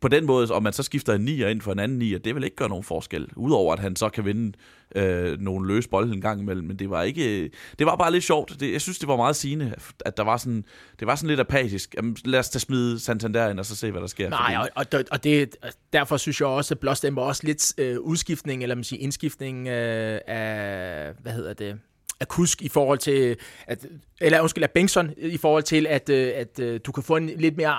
på 0.00 0.08
den 0.08 0.26
måde, 0.26 0.50
om 0.50 0.62
man 0.62 0.72
så 0.72 0.82
skifter 0.82 1.14
en 1.14 1.20
nier 1.20 1.48
ind 1.48 1.60
for 1.60 1.72
en 1.72 1.78
anden 1.78 1.98
nier, 1.98 2.18
det 2.18 2.34
vil 2.34 2.44
ikke 2.44 2.56
gøre 2.56 2.68
nogen 2.68 2.84
forskel. 2.84 3.28
Udover 3.36 3.72
at 3.72 3.78
han 3.78 3.96
så 3.96 4.08
kan 4.08 4.24
vinde 4.24 4.52
øh, 4.96 5.40
nogle 5.40 5.68
løse 5.74 5.88
bolde 5.88 6.12
en 6.14 6.20
gang 6.20 6.40
imellem. 6.40 6.66
Men 6.66 6.78
det 6.78 6.90
var 6.90 7.02
ikke... 7.02 7.50
Det 7.78 7.86
var 7.86 7.96
bare 7.96 8.12
lidt 8.12 8.24
sjovt. 8.24 8.60
Det, 8.60 8.72
jeg 8.72 8.80
synes, 8.80 8.98
det 8.98 9.08
var 9.08 9.16
meget 9.16 9.36
sigende, 9.36 9.74
at 10.04 10.16
der 10.16 10.22
var 10.22 10.36
sådan... 10.36 10.64
Det 11.00 11.06
var 11.06 11.14
sådan 11.14 11.28
lidt 11.28 11.40
apatisk. 11.40 11.94
Jamen, 11.94 12.16
lad 12.24 12.38
os 12.38 12.50
da 12.50 12.58
smide 12.58 13.00
Santander 13.00 13.48
ind, 13.50 13.58
og 13.58 13.66
så 13.66 13.76
se, 13.76 13.90
hvad 13.90 14.00
der 14.00 14.06
sker. 14.06 14.30
Nej, 14.30 14.56
og, 14.58 14.68
og, 14.74 14.86
og- 14.92 15.04
og 15.10 15.24
det, 15.24 15.56
derfor 15.92 16.16
synes 16.16 16.40
jeg 16.40 16.48
også, 16.48 16.74
at 16.74 16.78
Blåstem 16.78 17.16
var 17.16 17.22
også 17.22 17.42
lidt 17.44 17.72
øh, 17.78 17.98
udskiftning, 18.00 18.62
eller 18.62 18.74
man 18.74 18.84
siger 18.84 19.02
indskiftning 19.02 19.68
øh, 19.68 20.20
af, 20.26 21.12
hvad 21.22 21.32
hedder 21.32 21.52
det, 21.54 21.78
af 22.20 22.28
Kusk 22.28 22.62
i 22.62 22.68
forhold 22.68 22.98
til, 22.98 23.36
at, 23.66 23.86
eller 24.20 24.40
undskyld, 24.40 24.64
af 24.64 24.70
Bengtsson 24.70 25.10
i 25.16 25.36
forhold 25.36 25.62
til, 25.62 25.86
at, 25.86 26.08
øh, 26.08 26.32
at 26.34 26.58
øh, 26.58 26.80
du 26.86 26.92
kan 26.92 27.02
få 27.02 27.16
en 27.16 27.26
lidt 27.26 27.56
mere, 27.56 27.76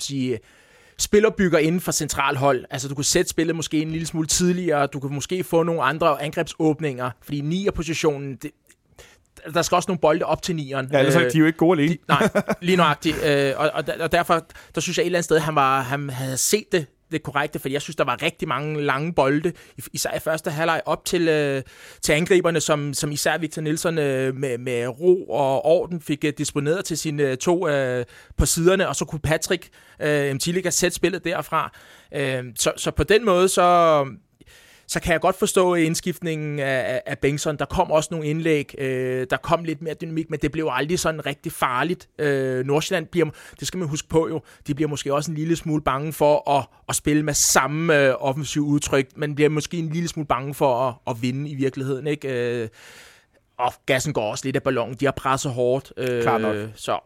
sige, 0.00 0.38
spillerbygger 1.00 1.58
inden 1.58 1.80
for 1.80 1.92
centralhold. 1.92 2.64
Altså, 2.70 2.88
du 2.88 2.94
kan 2.94 3.04
sætte 3.04 3.30
spillet 3.30 3.56
måske 3.56 3.82
en 3.82 3.90
lille 3.90 4.06
smule 4.06 4.26
tidligere, 4.26 4.86
du 4.86 5.00
kan 5.00 5.14
måske 5.14 5.44
få 5.44 5.62
nogle 5.62 5.82
andre 5.82 6.22
angrebsåbninger, 6.22 7.10
fordi 7.22 7.40
nier-positionen, 7.40 8.36
det, 8.36 8.50
der 9.54 9.62
skal 9.62 9.76
også 9.76 9.86
nogle 9.90 9.98
bolde 10.00 10.24
op 10.24 10.42
til 10.42 10.56
nieren. 10.56 10.88
Ja, 10.92 10.98
ellers 10.98 11.14
er 11.16 11.24
Øh, 11.24 11.32
de 11.32 11.38
jo 11.38 11.46
ikke 11.46 11.58
gode 11.58 11.78
alene. 11.82 11.94
de, 11.94 11.98
nej, 12.08 12.28
lige 12.60 12.76
nøjagtigt. 12.84 13.16
Øh, 13.24 13.52
og, 13.56 13.70
og, 13.74 13.84
og 14.00 14.12
derfor, 14.12 14.46
der 14.74 14.80
synes 14.80 14.98
jeg 14.98 15.02
et 15.02 15.06
eller 15.06 15.18
andet 15.18 15.24
sted, 15.24 15.38
han, 15.38 15.54
var, 15.54 15.80
han 15.82 16.10
havde 16.10 16.36
set 16.36 16.64
det 16.72 16.86
det 17.10 17.22
korrekte, 17.22 17.58
for 17.58 17.68
jeg 17.68 17.82
synes, 17.82 17.96
der 17.96 18.04
var 18.04 18.22
rigtig 18.22 18.48
mange 18.48 18.82
lange 18.82 19.14
bolde, 19.14 19.52
især 19.92 20.16
i 20.16 20.18
første 20.18 20.50
halvleg 20.50 20.82
op 20.86 21.04
til, 21.04 21.28
øh, 21.28 21.62
til 22.02 22.12
angriberne, 22.12 22.60
som, 22.60 22.94
som 22.94 23.12
især 23.12 23.38
Victor 23.38 23.62
Nielsen 23.62 23.98
øh, 23.98 24.36
med, 24.36 24.58
med 24.58 24.86
ro 24.86 25.24
og 25.24 25.64
orden 25.64 26.00
fik 26.00 26.24
øh, 26.24 26.32
disponeret 26.38 26.84
til 26.84 26.98
sine 26.98 27.22
øh, 27.22 27.36
to 27.36 27.68
øh, 27.68 28.04
på 28.36 28.46
siderne, 28.46 28.88
og 28.88 28.96
så 28.96 29.04
kunne 29.04 29.20
Patrick 29.20 29.68
øh, 30.00 30.34
Mtiliga 30.34 30.70
sætte 30.70 30.94
spillet 30.94 31.24
derfra. 31.24 31.72
Øh, 32.14 32.44
så, 32.56 32.72
så 32.76 32.90
på 32.90 33.04
den 33.04 33.24
måde, 33.24 33.48
så 33.48 34.06
så 34.90 35.00
kan 35.00 35.12
jeg 35.12 35.20
godt 35.20 35.36
forstå 35.36 35.74
indskiftningen 35.74 36.58
af, 36.58 37.02
af 37.06 37.18
Bengtsson. 37.18 37.56
Der 37.56 37.64
kom 37.64 37.90
også 37.90 38.08
nogle 38.10 38.26
indlæg, 38.26 38.74
øh, 38.78 39.26
der 39.30 39.36
kom 39.36 39.64
lidt 39.64 39.82
mere 39.82 39.94
dynamik, 39.94 40.30
men 40.30 40.38
det 40.42 40.52
blev 40.52 40.68
aldrig 40.70 40.98
sådan 40.98 41.26
rigtig 41.26 41.52
farligt. 41.52 42.08
Øh, 42.18 42.66
Nordsjælland 42.66 43.06
bliver, 43.06 43.26
det 43.60 43.68
skal 43.68 43.78
man 43.78 43.88
huske 43.88 44.08
på 44.08 44.28
jo, 44.28 44.40
de 44.66 44.74
bliver 44.74 44.88
måske 44.88 45.14
også 45.14 45.30
en 45.30 45.36
lille 45.36 45.56
smule 45.56 45.82
bange 45.82 46.12
for 46.12 46.50
at, 46.50 46.66
at 46.88 46.96
spille 46.96 47.22
med 47.22 47.34
samme 47.34 48.06
øh, 48.06 48.14
offensiv 48.18 48.62
udtryk, 48.62 49.16
men 49.16 49.34
bliver 49.34 49.50
måske 49.50 49.76
en 49.76 49.88
lille 49.88 50.08
smule 50.08 50.26
bange 50.26 50.54
for 50.54 50.88
at, 50.88 50.94
at 51.06 51.22
vinde 51.22 51.50
i 51.50 51.54
virkeligheden. 51.54 52.06
Ikke? 52.06 52.62
Øh, 52.62 52.68
og 53.58 53.72
gassen 53.86 54.12
går 54.12 54.30
også 54.30 54.44
lidt 54.44 54.56
af 54.56 54.62
ballonen. 54.62 54.96
De 55.00 55.04
har 55.04 55.12
presset 55.12 55.52
hårdt. 55.52 55.92
Øh, 55.96 56.22
Klart 56.22 56.40
nok. 56.40 56.56
Så 56.74 56.98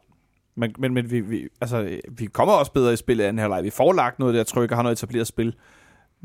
men, 0.56 0.74
men, 0.78 0.94
men 0.94 1.10
vi, 1.10 1.20
vi, 1.20 1.48
altså, 1.60 1.98
vi 2.18 2.26
kommer 2.26 2.54
også 2.54 2.72
bedre 2.72 2.92
i 2.92 2.96
spillet 2.96 3.24
anden 3.24 3.38
halvleg. 3.38 3.64
Vi 3.64 3.70
får 3.70 3.92
lagt 3.92 4.18
noget 4.18 4.34
der 4.34 4.44
tryk 4.44 4.70
og 4.70 4.76
har 4.76 4.82
noget 4.82 4.96
etableret 4.96 5.26
spil. 5.26 5.54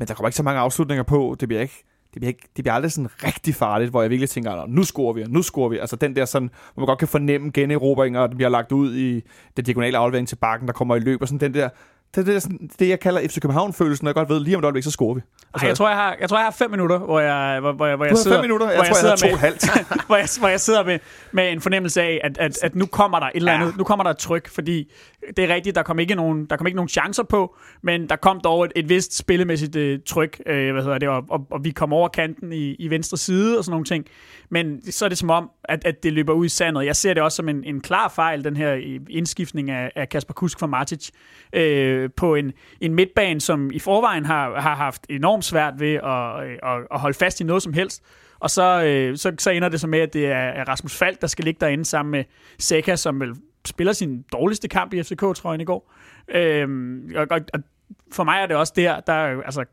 Men 0.00 0.08
der 0.08 0.14
kommer 0.14 0.28
ikke 0.28 0.36
så 0.36 0.42
mange 0.42 0.60
afslutninger 0.60 1.02
på. 1.02 1.36
Det 1.40 1.48
bliver 1.48 1.62
ikke 1.62 1.84
det 2.14 2.20
bliver, 2.20 2.28
ikke, 2.28 2.48
det 2.56 2.64
bliver 2.64 2.74
aldrig 2.74 2.92
sådan 2.92 3.10
rigtig 3.24 3.54
farligt, 3.54 3.90
hvor 3.90 4.02
jeg 4.02 4.10
virkelig 4.10 4.30
tænker, 4.30 4.66
nu 4.68 4.84
scorer 4.84 5.12
vi, 5.12 5.24
nu 5.28 5.42
scorer 5.42 5.68
vi. 5.68 5.78
Altså 5.78 5.96
den 5.96 6.16
der 6.16 6.24
sådan, 6.24 6.50
hvor 6.74 6.80
man 6.80 6.86
godt 6.86 6.98
kan 6.98 7.08
fornemme 7.08 7.50
generobringer, 7.50 8.20
og 8.20 8.28
den 8.28 8.36
bliver 8.36 8.48
lagt 8.48 8.72
ud 8.72 8.94
i 8.94 9.22
den 9.56 9.64
diagonale 9.64 9.98
aflevering 9.98 10.28
til 10.28 10.36
bakken, 10.36 10.68
der 10.68 10.72
kommer 10.72 10.96
i 10.96 10.98
løb, 10.98 11.22
og 11.22 11.28
sådan 11.28 11.40
den 11.40 11.54
der, 11.54 11.68
det, 12.14 12.26
det, 12.26 12.34
er 12.34 12.38
sådan, 12.38 12.70
det, 12.78 12.88
jeg 12.88 13.00
kalder 13.00 13.28
FC 13.28 13.40
København-følelsen, 13.40 14.04
når 14.04 14.10
jeg 14.10 14.14
godt 14.14 14.28
ved, 14.28 14.40
lige 14.40 14.56
om 14.56 14.58
et 14.58 14.64
øjeblik, 14.64 14.84
så 14.84 14.90
scorer 14.90 15.14
vi. 15.14 15.20
Altså, 15.54 15.66
Ej, 15.66 15.68
jeg, 15.68 15.76
tror, 15.76 15.88
jeg, 15.88 15.96
har, 15.96 16.16
jeg 16.20 16.28
tror, 16.28 16.38
jeg 16.38 16.44
har 16.44 16.50
fem 16.50 16.70
minutter, 16.70 16.98
hvor 16.98 17.20
jeg, 17.20 17.60
hvor, 17.60 17.72
hvor 17.72 17.86
jeg, 17.86 17.96
hvor 17.96 18.04
jeg 18.04 18.18
sidder... 18.18 18.36
fem 18.36 18.44
minutter? 18.44 18.66
Jeg 18.66 18.76
hvor 18.76 18.84
tror, 18.84 19.08
jeg, 19.08 19.18
jeg, 19.22 19.30
jeg 19.30 19.38
har 19.40 19.50
to 19.50 19.96
med, 19.96 20.00
hvor, 20.06 20.16
jeg, 20.16 20.28
hvor 20.38 20.48
jeg 20.48 20.60
sidder 20.60 20.84
med, 20.84 20.98
med 21.32 21.52
en 21.52 21.60
fornemmelse 21.60 22.02
af, 22.02 22.20
at, 22.24 22.38
at, 22.38 22.58
at 22.62 22.74
nu 22.74 22.86
kommer 22.86 23.18
der 23.18 23.26
et 23.26 23.32
eller 23.34 23.52
andet, 23.52 23.66
ja. 23.66 23.76
nu 23.76 23.84
kommer 23.84 24.02
der 24.02 24.10
et 24.10 24.18
tryk, 24.18 24.48
fordi 24.48 24.92
det 25.36 25.44
er 25.44 25.54
rigtigt, 25.54 25.76
der 25.76 25.82
kom 25.82 25.98
ikke 25.98 26.14
nogen, 26.14 26.46
der 26.46 26.56
kom 26.56 26.66
ikke 26.66 26.76
nogen 26.76 26.88
chancer 26.88 27.22
på, 27.22 27.56
men 27.82 28.08
der 28.08 28.16
kom 28.16 28.40
dog 28.40 28.64
et, 28.64 28.72
et 28.76 28.88
vist 28.88 29.16
spillemæssigt 29.16 29.76
uh, 29.76 30.04
tryk, 30.06 30.40
uh, 30.46 30.52
hvad 30.52 30.82
hedder 30.82 30.98
det, 30.98 31.08
og, 31.08 31.24
og, 31.30 31.46
og, 31.50 31.64
vi 31.64 31.70
kom 31.70 31.92
over 31.92 32.08
kanten 32.08 32.52
i, 32.52 32.74
i 32.74 32.90
venstre 32.90 33.16
side 33.16 33.58
og 33.58 33.64
sådan 33.64 33.72
nogle 33.72 33.84
ting. 33.84 34.06
Men 34.48 34.92
så 34.92 35.04
er 35.04 35.08
det 35.08 35.18
som 35.18 35.30
om, 35.30 35.50
at, 35.64 35.84
at 35.84 36.02
det 36.02 36.12
løber 36.12 36.32
ud 36.32 36.46
i 36.46 36.48
sandet. 36.48 36.86
Jeg 36.86 36.96
ser 36.96 37.14
det 37.14 37.22
også 37.22 37.36
som 37.36 37.48
en, 37.48 37.64
en 37.64 37.80
klar 37.80 38.08
fejl, 38.08 38.44
den 38.44 38.56
her 38.56 38.98
indskiftning 39.10 39.70
af, 39.70 39.92
af 39.96 40.08
Kasper 40.08 40.34
Kusk 40.34 40.58
fra 40.58 40.66
Matic, 40.66 41.10
øh, 42.00 42.10
på 42.16 42.34
en, 42.34 42.52
en 42.80 42.94
midtbane, 42.94 43.40
som 43.40 43.70
i 43.70 43.78
forvejen 43.78 44.24
har, 44.24 44.60
har 44.60 44.74
haft 44.74 45.06
enormt 45.08 45.44
svært 45.44 45.80
ved 45.80 45.94
at, 45.94 46.48
øh, 46.48 46.58
at, 46.62 46.86
at 46.90 47.00
holde 47.00 47.18
fast 47.18 47.40
i 47.40 47.44
noget 47.44 47.62
som 47.62 47.72
helst. 47.72 48.02
Og 48.40 48.50
så, 48.50 48.84
øh, 48.84 49.16
så, 49.16 49.32
så 49.38 49.50
ender 49.50 49.68
det 49.68 49.80
så 49.80 49.86
med, 49.86 49.98
at 49.98 50.12
det 50.12 50.26
er 50.26 50.68
Rasmus 50.68 50.96
Falk, 50.96 51.20
der 51.20 51.26
skal 51.26 51.44
ligge 51.44 51.58
derinde 51.60 51.84
sammen 51.84 52.10
med 52.10 52.24
Seca, 52.58 52.96
som 52.96 53.20
vel 53.20 53.34
spiller 53.64 53.92
sin 53.92 54.24
dårligste 54.32 54.68
kamp 54.68 54.94
i 54.94 55.02
FCK-trøjen 55.02 55.60
i 55.60 55.64
går. 55.64 55.92
Øhm, 56.28 57.12
og, 57.16 57.26
og, 57.30 57.40
og 57.54 57.60
for 58.12 58.24
mig 58.24 58.42
er 58.42 58.46
det 58.46 58.56
også 58.56 58.72
der, 58.76 59.00
der 59.00 59.12
altså, 59.12 59.64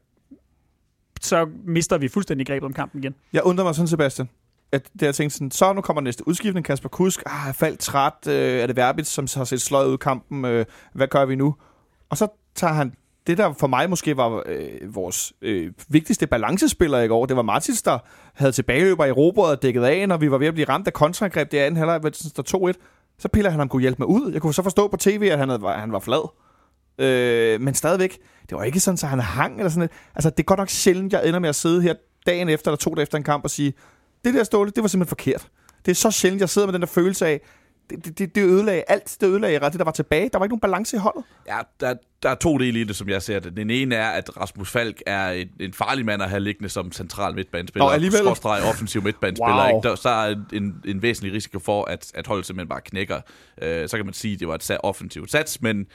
så 1.21 1.49
mister 1.65 1.97
vi 1.97 2.07
fuldstændig 2.07 2.47
grebet 2.47 2.65
om 2.65 2.73
kampen 2.73 3.03
igen. 3.03 3.15
Jeg 3.33 3.43
undrer 3.43 3.65
mig 3.65 3.75
sådan, 3.75 3.87
Sebastian, 3.87 4.29
at 4.71 4.89
det 4.93 5.05
jeg 5.05 5.15
tænkte 5.15 5.37
sådan, 5.37 5.51
så 5.51 5.73
nu 5.73 5.81
kommer 5.81 6.01
næste 6.01 6.27
udskiftning, 6.27 6.65
Kasper 6.65 6.89
Kusk, 6.89 7.23
ah, 7.25 7.45
jeg 7.45 7.55
faldt 7.55 7.79
træt, 7.79 8.27
øh, 8.27 8.33
er 8.33 8.67
det 8.67 8.75
Verbit, 8.75 9.07
som 9.07 9.27
har 9.35 9.43
set 9.43 9.61
sløjet 9.61 9.87
ud 9.87 9.93
i 9.93 9.97
kampen, 9.97 10.45
øh, 10.45 10.65
hvad 10.93 11.07
gør 11.07 11.25
vi 11.25 11.35
nu? 11.35 11.55
Og 12.09 12.17
så 12.17 12.27
tager 12.55 12.73
han 12.73 12.93
det, 13.27 13.37
der 13.37 13.53
for 13.53 13.67
mig 13.67 13.89
måske 13.89 14.17
var 14.17 14.43
øh, 14.45 14.95
vores 14.95 15.33
øh, 15.41 15.71
vigtigste 15.87 16.27
balancespiller 16.27 16.99
i 16.99 17.07
går, 17.07 17.25
det 17.25 17.35
var 17.35 17.41
Martins, 17.41 17.81
der 17.81 17.99
havde 18.33 18.51
tilbageløber 18.51 19.05
i 19.05 19.11
robotet 19.11 19.51
og 19.51 19.61
dækket 19.61 19.83
af, 19.83 20.07
når 20.07 20.17
vi 20.17 20.31
var 20.31 20.37
ved 20.37 20.47
at 20.47 20.53
blive 20.53 20.69
ramt 20.69 20.87
af 20.87 20.93
kontraangreb. 20.93 21.51
Det 21.51 21.57
anden 21.57 21.77
halvleg, 21.77 22.03
der 22.03 22.73
2-1. 22.77 22.81
Så 23.19 23.27
piller 23.27 23.49
han 23.49 23.59
ham 23.59 23.69
kunne 23.69 23.81
hjælpe 23.81 23.99
mig 23.99 24.07
ud. 24.07 24.31
Jeg 24.31 24.41
kunne 24.41 24.53
så 24.53 24.63
forstå 24.63 24.87
på 24.87 24.97
tv, 24.97 25.29
at 25.31 25.37
han, 25.39 25.49
havde, 25.49 25.67
han 25.67 25.91
var 25.91 25.99
flad. 25.99 26.29
Øh, 26.99 27.61
men 27.61 27.73
stadigvæk, 27.73 28.19
det 28.49 28.57
var 28.57 28.63
ikke 28.63 28.79
sådan, 28.79 28.97
at 29.03 29.09
han 29.09 29.19
hang 29.19 29.57
eller 29.57 29.69
sådan 29.69 29.79
noget. 29.79 29.91
Altså, 30.15 30.29
det 30.29 30.39
er 30.39 30.43
godt 30.43 30.57
nok 30.57 30.69
sjældent, 30.69 31.13
jeg 31.13 31.27
ender 31.27 31.39
med 31.39 31.49
at 31.49 31.55
sidde 31.55 31.81
her 31.81 31.93
dagen 32.25 32.49
efter, 32.49 32.71
eller 32.71 32.77
to 32.77 32.93
dage 32.95 33.03
efter 33.03 33.17
en 33.17 33.23
kamp 33.23 33.43
og 33.43 33.49
sige, 33.49 33.73
det 34.25 34.33
der 34.33 34.43
ståle, 34.43 34.71
det 34.71 34.81
var 34.83 34.87
simpelthen 34.87 35.09
forkert. 35.09 35.47
Det 35.85 35.91
er 35.91 35.95
så 35.95 36.11
sjældent, 36.11 36.41
jeg 36.41 36.49
sidder 36.49 36.67
med 36.67 36.73
den 36.73 36.81
der 36.81 36.87
følelse 36.87 37.27
af, 37.27 37.41
det, 37.89 38.19
det, 38.19 38.35
det 38.35 38.43
ødelagde 38.43 38.83
alt. 38.87 39.17
Det 39.21 39.27
ødelagde 39.27 39.59
ret 39.59 39.71
det, 39.71 39.79
der 39.79 39.85
var 39.85 39.91
tilbage. 39.91 40.29
Der 40.33 40.37
var 40.37 40.45
ikke 40.45 40.51
nogen 40.51 40.59
balance 40.59 40.95
i 40.95 40.99
holdet. 40.99 41.23
Ja, 41.47 41.59
der, 41.79 41.93
der 42.23 42.29
er 42.29 42.35
to 42.35 42.57
dele 42.57 42.81
i 42.81 42.83
det, 42.83 42.95
som 42.95 43.09
jeg 43.09 43.21
ser 43.21 43.39
det. 43.39 43.57
Den 43.57 43.69
ene 43.69 43.95
er, 43.95 44.09
at 44.09 44.37
Rasmus 44.37 44.71
Falk 44.71 45.03
er 45.05 45.29
en, 45.29 45.47
en 45.59 45.73
farlig 45.73 46.05
mand 46.05 46.23
at 46.23 46.29
have 46.29 46.39
liggende 46.39 46.69
som 46.69 46.91
central 46.91 47.35
midtbanespiller. 47.35 47.85
Og 47.85 47.93
alligevel. 47.93 48.19
Skråstreg 48.19 48.63
offensiv 48.63 49.03
midtbanespiller. 49.03 49.67
Wow. 49.67 49.77
Ikke? 49.77 49.89
Der, 49.89 49.95
så 49.95 50.09
er 50.09 50.35
en, 50.53 50.75
en 50.85 51.01
væsentlig 51.01 51.33
risiko 51.33 51.59
for, 51.59 51.85
at, 51.85 52.11
at 52.15 52.27
holdet 52.27 52.45
simpelthen 52.45 52.69
bare 52.69 52.81
knækker. 52.81 53.21
Øh, 53.61 53.89
så 53.89 53.97
kan 53.97 54.05
man 54.05 54.13
sige, 54.13 54.33
at 54.33 54.39
det 54.39 54.47
var 54.47 54.55
et 54.55 54.77
offensivt 54.83 55.31
sats, 55.31 55.61
men 55.61 55.87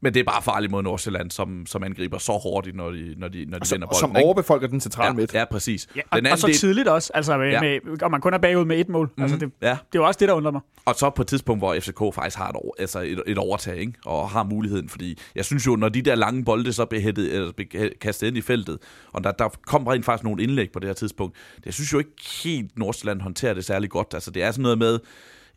men 0.00 0.14
det 0.14 0.20
er 0.20 0.24
bare 0.24 0.42
farligt 0.42 0.70
mod 0.70 0.82
Nordsjælland, 0.82 1.30
som, 1.30 1.66
som 1.66 1.82
angriber 1.82 2.18
så 2.18 2.32
hårdt, 2.32 2.74
når 2.74 2.90
de, 2.90 3.14
når 3.18 3.28
de, 3.28 3.44
når 3.44 3.58
de 3.58 3.62
og 3.62 3.66
vinder 3.72 3.86
bolden. 3.86 4.00
Som 4.00 4.16
overbefolker 4.16 4.68
den 4.68 4.80
centrale 4.80 5.06
ja, 5.06 5.12
midt. 5.12 5.34
Ja, 5.34 5.44
præcis. 5.44 5.88
Ja, 5.96 6.00
og, 6.10 6.22
den 6.22 6.32
og 6.32 6.38
så 6.38 6.46
del... 6.46 6.56
tidligt 6.56 6.88
også, 6.88 7.10
altså 7.14 7.38
med, 7.38 7.50
ja. 7.50 7.60
med, 7.60 8.02
og 8.02 8.10
man 8.10 8.20
kun 8.20 8.34
er 8.34 8.38
bagud 8.38 8.64
med 8.64 8.80
et 8.80 8.88
mål. 8.88 9.10
Mm, 9.16 9.22
altså 9.22 9.38
det, 9.38 9.52
ja. 9.62 9.68
det 9.68 9.74
er 9.74 9.78
jo 9.94 10.06
også 10.06 10.18
det, 10.18 10.28
der 10.28 10.34
undrer 10.34 10.52
mig. 10.52 10.60
Og 10.84 10.94
så 10.94 11.10
på 11.10 11.22
et 11.22 11.28
tidspunkt, 11.28 11.60
hvor 11.60 11.76
FCK 11.80 12.14
faktisk 12.14 12.36
har 12.36 12.48
et, 12.48 12.56
over, 12.56 12.72
altså 12.78 13.00
et, 13.00 13.22
et 13.26 13.38
overtag, 13.38 13.76
ikke? 13.76 13.92
og 14.06 14.30
har 14.30 14.44
muligheden, 14.44 14.88
fordi 14.88 15.18
jeg 15.34 15.44
synes 15.44 15.66
jo, 15.66 15.76
når 15.76 15.88
de 15.88 16.02
der 16.02 16.14
lange 16.14 16.44
bolde 16.44 16.72
så 16.72 16.84
bliver, 16.84 17.02
hættet, 17.02 17.34
eller 17.34 17.52
bliver 17.52 17.88
kastet 18.00 18.26
ind 18.26 18.36
i 18.36 18.42
feltet, 18.42 18.78
og 19.12 19.24
der, 19.24 19.32
der 19.32 19.48
kom 19.66 19.86
rent 19.86 20.04
faktisk 20.04 20.24
nogle 20.24 20.42
indlæg 20.42 20.72
på 20.72 20.78
det 20.78 20.88
her 20.88 20.94
tidspunkt, 20.94 21.36
det 21.64 21.74
synes 21.74 21.92
jo 21.92 21.98
ikke 21.98 22.10
helt 22.44 22.78
Nordsjælland 22.78 23.20
håndterer 23.20 23.54
det 23.54 23.64
særlig 23.64 23.90
godt. 23.90 24.14
Altså 24.14 24.30
det 24.30 24.42
er 24.42 24.50
sådan 24.50 24.62
noget 24.62 24.78
med, 24.78 24.98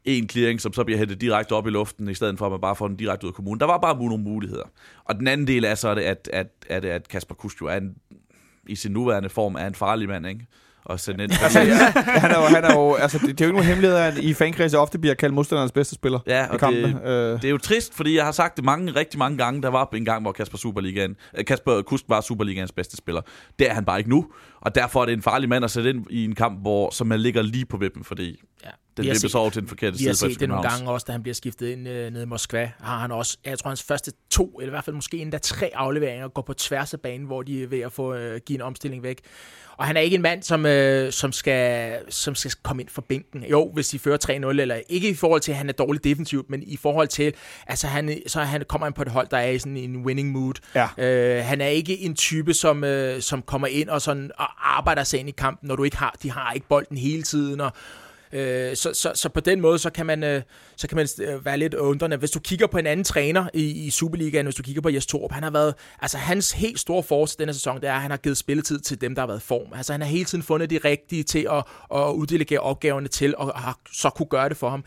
en 0.05 0.29
clearing, 0.29 0.61
som 0.61 0.73
så 0.73 0.83
bliver 0.83 0.97
hættet 0.97 1.21
direkte 1.21 1.53
op 1.53 1.67
i 1.67 1.69
luften, 1.69 2.09
i 2.09 2.13
stedet 2.13 2.37
for 2.37 2.45
at 2.45 2.51
man 2.51 2.61
bare 2.61 2.75
får 2.75 2.87
den 2.87 2.97
direkte 2.97 3.25
ud 3.25 3.31
af 3.31 3.35
kommunen. 3.35 3.59
Der 3.59 3.65
var 3.65 3.77
bare 3.77 3.95
nogle 3.95 4.23
muligheder. 4.23 4.63
Og 5.05 5.15
den 5.15 5.27
anden 5.27 5.47
del 5.47 5.63
er 5.63 5.75
så, 5.75 5.89
at, 5.89 6.29
at, 6.33 6.47
at, 6.69 6.85
at 6.85 7.07
Kasper 7.07 7.35
Kusk 7.35 7.61
jo 7.61 7.65
er 7.65 7.77
en, 7.77 7.95
i 8.67 8.75
sin 8.75 8.91
nuværende 8.91 9.29
form 9.29 9.55
er 9.55 9.67
en 9.67 9.75
farlig 9.75 10.07
mand, 10.07 10.27
ikke? 10.27 10.47
og 10.89 10.99
sende 10.99 11.23
ind. 11.23 11.31
altså, 11.43 11.59
ja, 11.59 11.91
han 12.23 12.31
er 12.31 12.37
jo, 12.37 12.45
han 12.45 12.63
er 12.63 12.73
jo, 12.73 12.93
altså, 12.93 13.17
det, 13.17 13.27
det 13.27 13.41
er 13.41 13.45
jo 13.45 13.49
ikke 13.49 13.57
nogen 13.57 13.67
hemmelighed, 13.67 13.97
at 13.97 14.17
i 14.17 14.33
fankredse 14.33 14.77
ofte 14.79 14.99
bliver 14.99 15.13
kaldt 15.13 15.35
modstanderens 15.35 15.71
bedste 15.71 15.95
spiller 15.95 16.19
ja, 16.27 16.47
og 16.47 16.55
i 16.55 16.57
kampen. 16.57 16.83
Det, 16.83 17.01
øh. 17.03 17.41
det 17.41 17.45
er 17.45 17.49
jo 17.49 17.57
trist, 17.57 17.93
fordi 17.93 18.15
jeg 18.15 18.25
har 18.25 18.31
sagt 18.31 18.55
det 18.55 18.65
mange, 18.65 18.91
rigtig 18.91 19.19
mange 19.19 19.37
gange. 19.37 19.61
Der 19.61 19.67
var 19.67 19.89
en 19.93 20.05
gang, 20.05 20.21
hvor 20.21 20.31
Kasper, 20.31 20.57
Superligaen, 20.57 21.15
øh, 21.37 21.45
Kasper 21.45 21.81
Kusk 21.81 22.05
var 22.07 22.21
Superligaens 22.21 22.71
bedste 22.71 22.97
spiller. 22.97 23.21
Det 23.59 23.69
er 23.69 23.73
han 23.73 23.85
bare 23.85 23.97
ikke 23.97 24.09
nu, 24.09 24.25
og 24.61 24.75
derfor 24.75 25.01
er 25.01 25.05
det 25.05 25.13
en 25.13 25.21
farlig 25.21 25.49
mand 25.49 25.65
at 25.65 25.71
sætte 25.71 25.89
ind 25.89 26.05
i 26.09 26.25
en 26.25 26.35
kamp, 26.35 26.61
hvor 26.61 26.89
som 26.91 27.07
man 27.07 27.19
ligger 27.19 27.41
lige 27.41 27.65
på 27.65 27.77
vippen, 27.77 28.03
fordi 28.03 28.41
ja. 28.65 28.69
Den 29.03 29.09
bliver 29.09 29.29
så 29.29 29.49
til 29.49 29.61
den 29.61 29.69
forkerte 29.69 29.97
side. 29.97 30.05
Vi 30.05 30.07
har 30.07 30.13
set 30.13 30.39
det 30.39 30.49
nogle 30.49 30.69
gange 30.69 30.91
også, 30.91 31.05
da 31.07 31.11
han 31.11 31.21
bliver 31.21 31.35
skiftet 31.35 31.67
ind 31.67 31.87
øh, 31.87 32.13
nede 32.13 32.23
i 32.23 32.25
Moskva. 32.25 32.71
Har 32.79 32.99
han 32.99 33.11
også, 33.11 33.37
jeg 33.45 33.59
tror 33.59 33.69
hans 33.69 33.83
første 33.83 34.11
to, 34.29 34.57
eller 34.59 34.69
i 34.69 34.73
hvert 34.73 34.83
fald 34.83 34.95
måske 34.95 35.17
endda 35.17 35.37
tre 35.37 35.71
afleveringer, 35.73 36.27
går 36.27 36.41
på 36.41 36.53
tværs 36.53 36.93
af 36.93 36.99
banen, 36.99 37.27
hvor 37.27 37.41
de 37.41 37.63
er 37.63 37.67
ved 37.67 37.79
at 37.79 37.91
få 37.91 38.13
øh, 38.13 38.41
give 38.45 38.55
en 38.55 38.61
omstilling 38.61 39.03
væk. 39.03 39.21
Og 39.79 39.85
han 39.85 39.97
er 39.97 40.01
ikke 40.01 40.15
en 40.15 40.21
mand, 40.21 40.43
som, 40.43 40.65
øh, 40.65 41.11
som, 41.11 41.31
skal, 41.31 41.97
som 42.09 42.35
skal 42.35 42.51
komme 42.63 42.81
ind 42.81 42.89
for 42.89 43.01
bænken. 43.01 43.43
Jo, 43.43 43.71
hvis 43.73 43.87
de 43.87 43.99
fører 43.99 44.17
3-0, 44.29 44.31
eller 44.59 44.79
ikke 44.89 45.09
i 45.09 45.13
forhold 45.13 45.41
til, 45.41 45.51
at 45.51 45.57
han 45.57 45.69
er 45.69 45.73
dårligt 45.73 46.03
defensivt, 46.03 46.49
men 46.49 46.63
i 46.63 46.77
forhold 46.77 47.07
til, 47.07 47.33
altså 47.67 47.87
han, 47.87 48.17
så 48.27 48.41
han 48.41 48.63
kommer 48.67 48.87
ind 48.87 48.93
på 48.95 49.01
et 49.01 49.07
hold, 49.07 49.27
der 49.31 49.37
er 49.37 49.49
i 49.49 49.59
sådan 49.59 49.77
en 49.77 50.05
winning 50.05 50.31
mood. 50.31 50.53
Ja. 50.75 50.87
Øh, 50.97 51.45
han 51.45 51.61
er 51.61 51.67
ikke 51.67 51.99
en 51.99 52.15
type, 52.15 52.53
som, 52.53 52.83
øh, 52.83 53.21
som 53.21 53.41
kommer 53.41 53.67
ind 53.67 53.89
og, 53.89 54.01
sådan, 54.01 54.31
og 54.37 54.77
arbejder 54.77 55.03
sig 55.03 55.19
ind 55.19 55.29
i 55.29 55.33
kampen, 55.37 55.67
når 55.67 55.75
du 55.75 55.83
ikke 55.83 55.97
har, 55.97 56.15
de 56.23 56.31
har 56.31 56.51
ikke 56.53 56.67
bolden 56.67 56.97
hele 56.97 57.23
tiden, 57.23 57.61
og, 57.61 57.73
Øh, 58.33 58.75
så, 58.75 58.93
så, 58.93 59.11
så 59.15 59.29
på 59.29 59.39
den 59.39 59.61
måde, 59.61 59.79
så 59.79 59.89
kan 59.89 60.05
man, 60.05 60.23
øh, 60.23 60.41
så 60.75 60.87
kan 60.87 60.95
man 60.95 61.07
øh, 61.21 61.45
være 61.45 61.57
lidt 61.57 61.73
undrende. 61.73 62.17
Hvis 62.17 62.31
du 62.31 62.39
kigger 62.39 62.67
på 62.67 62.77
en 62.77 62.87
anden 62.87 63.03
træner 63.03 63.49
i, 63.53 63.85
i 63.85 63.89
Superligaen, 63.89 64.45
hvis 64.45 64.55
du 64.55 64.63
kigger 64.63 64.81
på 64.81 64.89
Jes 64.89 65.05
Torup, 65.05 65.31
han 65.31 65.43
har 65.43 65.51
været, 65.51 65.73
altså 66.01 66.17
hans 66.17 66.51
helt 66.51 66.79
store 66.79 67.03
force 67.03 67.35
denne 67.39 67.53
sæson, 67.53 67.81
det 67.81 67.89
er, 67.89 67.93
at 67.93 68.01
han 68.01 68.11
har 68.11 68.17
givet 68.17 68.37
spilletid 68.37 68.79
til 68.79 69.01
dem, 69.01 69.15
der 69.15 69.21
har 69.21 69.27
været 69.27 69.39
i 69.39 69.45
form. 69.45 69.73
Altså 69.73 69.93
han 69.93 70.01
har 70.01 70.07
hele 70.07 70.25
tiden 70.25 70.43
fundet 70.43 70.69
de 70.69 70.77
rigtige 70.77 71.23
til 71.23 71.47
at, 71.51 71.63
at 71.95 72.11
uddelegere 72.11 72.59
opgaverne 72.59 73.07
til, 73.07 73.35
og 73.37 73.59
har 73.59 73.79
så 73.93 74.09
kunne 74.09 74.29
gøre 74.29 74.49
det 74.49 74.57
for 74.57 74.69
ham 74.69 74.83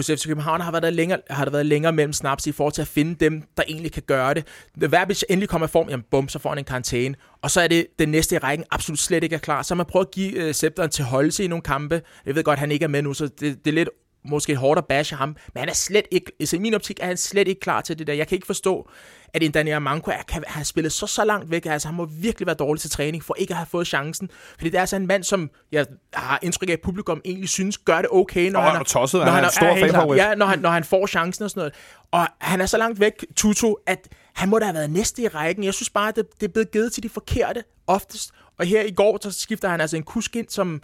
hos 0.00 0.20
FC 0.20 0.26
København 0.26 0.60
har, 0.60 0.70
været 0.70 0.82
der 0.82 0.90
længere, 0.90 1.20
har 1.30 1.44
der 1.44 1.52
været 1.52 1.66
længere 1.66 1.92
mellem 1.92 2.12
snaps 2.12 2.46
i 2.46 2.52
forhold 2.52 2.72
til 2.72 2.82
at 2.82 2.88
finde 2.88 3.14
dem, 3.14 3.42
der 3.56 3.62
egentlig 3.68 3.92
kan 3.92 4.02
gøre 4.06 4.34
det. 4.34 4.46
Verbis 4.76 5.24
endelig 5.28 5.48
kommer 5.48 5.66
i 5.66 5.70
form, 5.70 5.88
jamen 5.88 6.04
bum, 6.10 6.28
så 6.28 6.38
får 6.38 6.50
han 6.50 6.58
en 6.58 6.64
karantæne. 6.64 7.14
Og 7.42 7.50
så 7.50 7.60
er 7.60 7.68
det 7.68 7.86
den 7.98 8.08
næste 8.08 8.34
i 8.34 8.38
rækken 8.38 8.66
absolut 8.70 8.98
slet 8.98 9.24
ikke 9.24 9.34
er 9.34 9.40
klar. 9.40 9.62
Så 9.62 9.74
man 9.74 9.86
prøver 9.86 10.04
at 10.04 10.10
give 10.10 10.46
uh, 10.46 10.52
Scepteren 10.52 10.90
til 10.90 11.04
holdelse 11.04 11.44
i 11.44 11.46
nogle 11.46 11.62
kampe. 11.62 12.02
Jeg 12.26 12.34
ved 12.34 12.42
godt, 12.42 12.56
at 12.56 12.60
han 12.60 12.72
ikke 12.72 12.84
er 12.84 12.88
med 12.88 13.02
nu, 13.02 13.14
så 13.14 13.26
det, 13.26 13.40
det 13.40 13.66
er 13.66 13.74
lidt 13.74 13.88
måske 14.24 14.56
hårdt 14.56 14.78
at 14.78 14.86
bashe 14.86 15.16
ham, 15.16 15.28
men 15.28 15.60
han 15.60 15.68
er 15.68 15.74
slet 15.74 16.04
ikke, 16.10 16.32
altså 16.40 16.56
i 16.56 16.58
min 16.58 16.74
optik 16.74 16.98
er 17.00 17.06
han 17.06 17.16
slet 17.16 17.48
ikke 17.48 17.60
klar 17.60 17.80
til 17.80 17.98
det 17.98 18.06
der. 18.06 18.12
Jeg 18.12 18.28
kan 18.28 18.36
ikke 18.36 18.46
forstå, 18.46 18.90
at 19.34 19.42
en 19.42 19.50
Daniel 19.50 19.82
Manko 19.82 20.10
er, 20.10 20.22
kan 20.28 20.44
have 20.46 20.64
spillet 20.64 20.92
så, 20.92 21.06
så 21.06 21.24
langt 21.24 21.50
væk. 21.50 21.66
Altså, 21.66 21.88
han 21.88 21.94
må 21.94 22.04
virkelig 22.04 22.46
være 22.46 22.56
dårlig 22.56 22.80
til 22.80 22.90
træning, 22.90 23.24
for 23.24 23.34
ikke 23.38 23.52
at 23.52 23.56
have 23.56 23.66
fået 23.66 23.86
chancen. 23.86 24.30
Fordi 24.54 24.70
det 24.70 24.76
er 24.76 24.80
altså 24.80 24.96
en 24.96 25.06
mand, 25.06 25.24
som 25.24 25.50
jeg 25.72 25.86
har 26.14 26.38
indtryk 26.42 26.68
af, 26.68 26.72
at 26.72 26.80
publikum 26.80 27.20
egentlig 27.24 27.48
synes, 27.48 27.78
gør 27.78 27.96
det 27.96 28.08
okay, 28.10 28.50
når 28.50 28.60
oh, 28.60 28.66
han 28.66 28.80
er, 28.80 28.84
tosset, 28.84 29.20
når 29.20 29.32
han 29.32 29.44
er, 29.44 29.46
er 29.46 29.50
stor 29.50 30.14
ja, 30.14 30.34
når 30.34 30.46
han, 30.46 30.58
når 30.58 30.70
han 30.70 30.84
får 30.84 31.06
chancen 31.06 31.44
og 31.44 31.50
sådan 31.50 31.60
noget. 31.60 31.74
Og 32.10 32.26
han 32.40 32.60
er 32.60 32.66
så 32.66 32.78
langt 32.78 33.00
væk, 33.00 33.26
Tuto, 33.36 33.78
at 33.86 34.08
han 34.34 34.48
må 34.48 34.58
da 34.58 34.64
have 34.64 34.74
været 34.74 34.90
næste 34.90 35.22
i 35.22 35.28
rækken. 35.28 35.64
Jeg 35.64 35.74
synes 35.74 35.90
bare, 35.90 36.08
at 36.08 36.16
det, 36.16 36.26
det 36.40 36.48
er 36.48 36.52
blevet 36.52 36.70
givet 36.70 36.92
til 36.92 37.02
de 37.02 37.08
forkerte 37.08 37.64
oftest. 37.86 38.30
Og 38.58 38.66
her 38.66 38.82
i 38.82 38.90
går, 38.90 39.18
så 39.22 39.30
skifter 39.30 39.68
han 39.68 39.80
altså 39.80 39.96
en 39.96 40.02
kusk 40.02 40.36
ind, 40.36 40.48
som... 40.48 40.82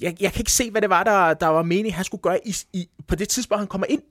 Jeg, 0.00 0.16
jeg 0.20 0.32
kan 0.32 0.40
ikke 0.40 0.52
se, 0.52 0.70
hvad 0.70 0.80
det 0.80 0.90
var, 0.90 1.04
der, 1.04 1.34
der 1.34 1.46
var 1.46 1.62
meningen, 1.62 1.92
han 1.92 2.04
skulle 2.04 2.22
gøre 2.22 2.38
i, 2.46 2.56
i, 2.72 2.88
på 3.08 3.14
det 3.14 3.28
tidspunkt, 3.28 3.60
han 3.60 3.68
kommer 3.68 3.86
ind. 3.86 4.02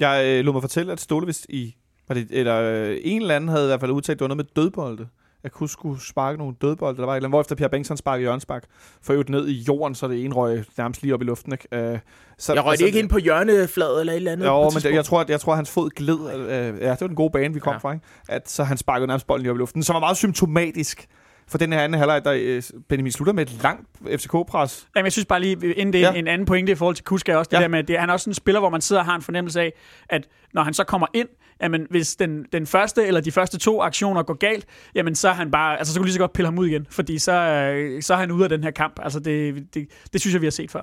Jeg 0.00 0.24
øh, 0.24 0.44
lå 0.44 0.52
mig 0.52 0.62
fortælle, 0.62 0.92
at 0.92 1.00
Ståle 1.00 1.26
vist 1.26 1.46
i... 1.48 1.76
Var 2.10 2.14
det, 2.14 2.26
eller 2.30 2.60
øh, 2.60 2.96
en 3.02 3.22
eller 3.22 3.36
anden 3.36 3.48
havde 3.48 3.64
i 3.64 3.66
hvert 3.66 3.80
fald 3.80 3.90
udtalt, 3.90 4.14
at 4.14 4.18
det 4.18 4.20
var 4.20 4.34
noget 4.34 4.46
med 4.56 4.62
dødbolde. 4.64 5.08
Jeg 5.42 5.52
kunne 5.52 5.68
skulle 5.68 6.00
sparke 6.00 6.38
nogle 6.38 6.54
dødbolde. 6.62 6.98
Der 6.98 7.06
var 7.06 7.12
et 7.12 7.16
eller 7.16 7.28
andet, 7.28 7.32
hvor 7.32 7.40
efter 7.40 7.56
Pierre 7.56 7.70
Bengtsson 7.70 7.96
sparkede 7.96 8.20
hjørnespark. 8.20 8.64
For 9.02 9.12
øvrigt 9.12 9.30
ned 9.30 9.48
i 9.48 9.52
jorden, 9.52 9.94
så 9.94 10.08
det 10.08 10.24
ene 10.24 10.34
røg 10.34 10.64
nærmest 10.78 11.02
lige 11.02 11.14
op 11.14 11.22
i 11.22 11.24
luften. 11.24 11.52
Ikke? 11.52 11.92
Øh, 11.92 11.98
så, 12.38 12.54
Jeg 12.54 12.64
røg 12.64 12.78
det 12.78 12.86
ikke 12.86 12.98
ind 12.98 13.08
på 13.08 13.18
hjørnefladet 13.18 14.00
eller 14.00 14.12
et 14.12 14.16
eller 14.16 14.32
andet? 14.32 14.46
Jo, 14.46 14.62
men 14.62 14.82
det, 14.82 14.94
jeg, 14.94 15.04
tror, 15.04 15.20
at, 15.20 15.30
jeg 15.30 15.40
tror, 15.40 15.52
at 15.52 15.58
hans 15.58 15.70
fod 15.70 15.90
gled. 15.90 16.18
Øh, 16.34 16.80
ja, 16.80 16.90
det 16.90 17.00
var 17.00 17.06
den 17.06 17.16
gode 17.16 17.30
bane, 17.30 17.54
vi 17.54 17.60
kom 17.60 17.72
ja. 17.72 17.78
fra. 17.78 17.92
Ikke? 17.92 18.04
At, 18.28 18.50
så 18.50 18.64
han 18.64 18.76
sparkede 18.76 19.06
nærmest 19.06 19.26
bolden 19.26 19.42
lige 19.42 19.50
op 19.50 19.56
i 19.56 19.58
luften, 19.58 19.82
som 19.82 19.94
var 19.94 20.00
meget 20.00 20.16
symptomatisk 20.16 21.08
for 21.50 21.58
den 21.58 21.72
her 21.72 21.80
anden 21.80 21.98
halvleg, 21.98 22.24
der 22.24 22.32
øh, 22.40 22.62
Benjamin 22.88 23.12
slutter 23.12 23.32
med 23.32 23.46
et 23.46 23.62
langt 23.62 23.88
FCK-pres. 24.20 24.88
Jamen, 24.96 25.04
jeg 25.04 25.12
synes 25.12 25.26
bare 25.26 25.40
lige, 25.40 25.74
inden 25.74 25.92
det 25.92 26.00
Ja. 26.00 26.12
en 26.12 26.28
anden 26.28 26.46
pointe 26.46 26.72
i 26.72 26.74
forhold 26.74 26.94
til 26.96 27.04
Kusk 27.04 27.28
er 27.28 27.36
også 27.36 27.48
det 27.48 27.56
Ja. 27.56 27.62
der 27.62 27.68
med, 27.68 27.78
at 27.78 27.88
det, 27.88 27.98
han 27.98 28.08
er 28.08 28.12
også 28.12 28.30
en 28.30 28.34
spiller, 28.34 28.60
hvor 28.60 28.70
man 28.70 28.80
sidder 28.80 29.02
og 29.02 29.06
har 29.06 29.16
en 29.16 29.22
fornemmelse 29.22 29.60
af, 29.60 29.72
at 30.08 30.28
når 30.54 30.62
han 30.62 30.74
så 30.74 30.84
kommer 30.84 31.06
ind, 31.14 31.28
jamen 31.62 31.86
hvis 31.90 32.16
den, 32.16 32.44
den 32.52 32.66
første 32.66 33.06
eller 33.06 33.20
de 33.20 33.32
første 33.32 33.58
to 33.58 33.82
aktioner 33.82 34.22
går 34.22 34.34
galt, 34.34 34.66
jamen 34.94 35.14
så 35.14 35.28
er 35.28 35.32
han 35.32 35.50
bare, 35.50 35.78
altså 35.78 35.94
så 35.94 36.00
kunne 36.00 36.06
lige 36.06 36.14
så 36.14 36.18
godt 36.20 36.32
pille 36.32 36.46
ham 36.46 36.58
ud 36.58 36.66
igen, 36.66 36.86
fordi 36.90 37.18
så, 37.18 37.32
øh, 37.32 38.02
så 38.02 38.14
er 38.14 38.18
han 38.18 38.30
ude 38.30 38.42
af 38.44 38.48
den 38.48 38.64
her 38.64 38.70
kamp. 38.70 39.00
Altså 39.02 39.20
det, 39.20 39.54
det, 39.74 39.88
det 40.12 40.20
synes 40.20 40.34
jeg, 40.34 40.40
vi 40.40 40.46
har 40.46 40.50
set 40.50 40.70
før. 40.70 40.82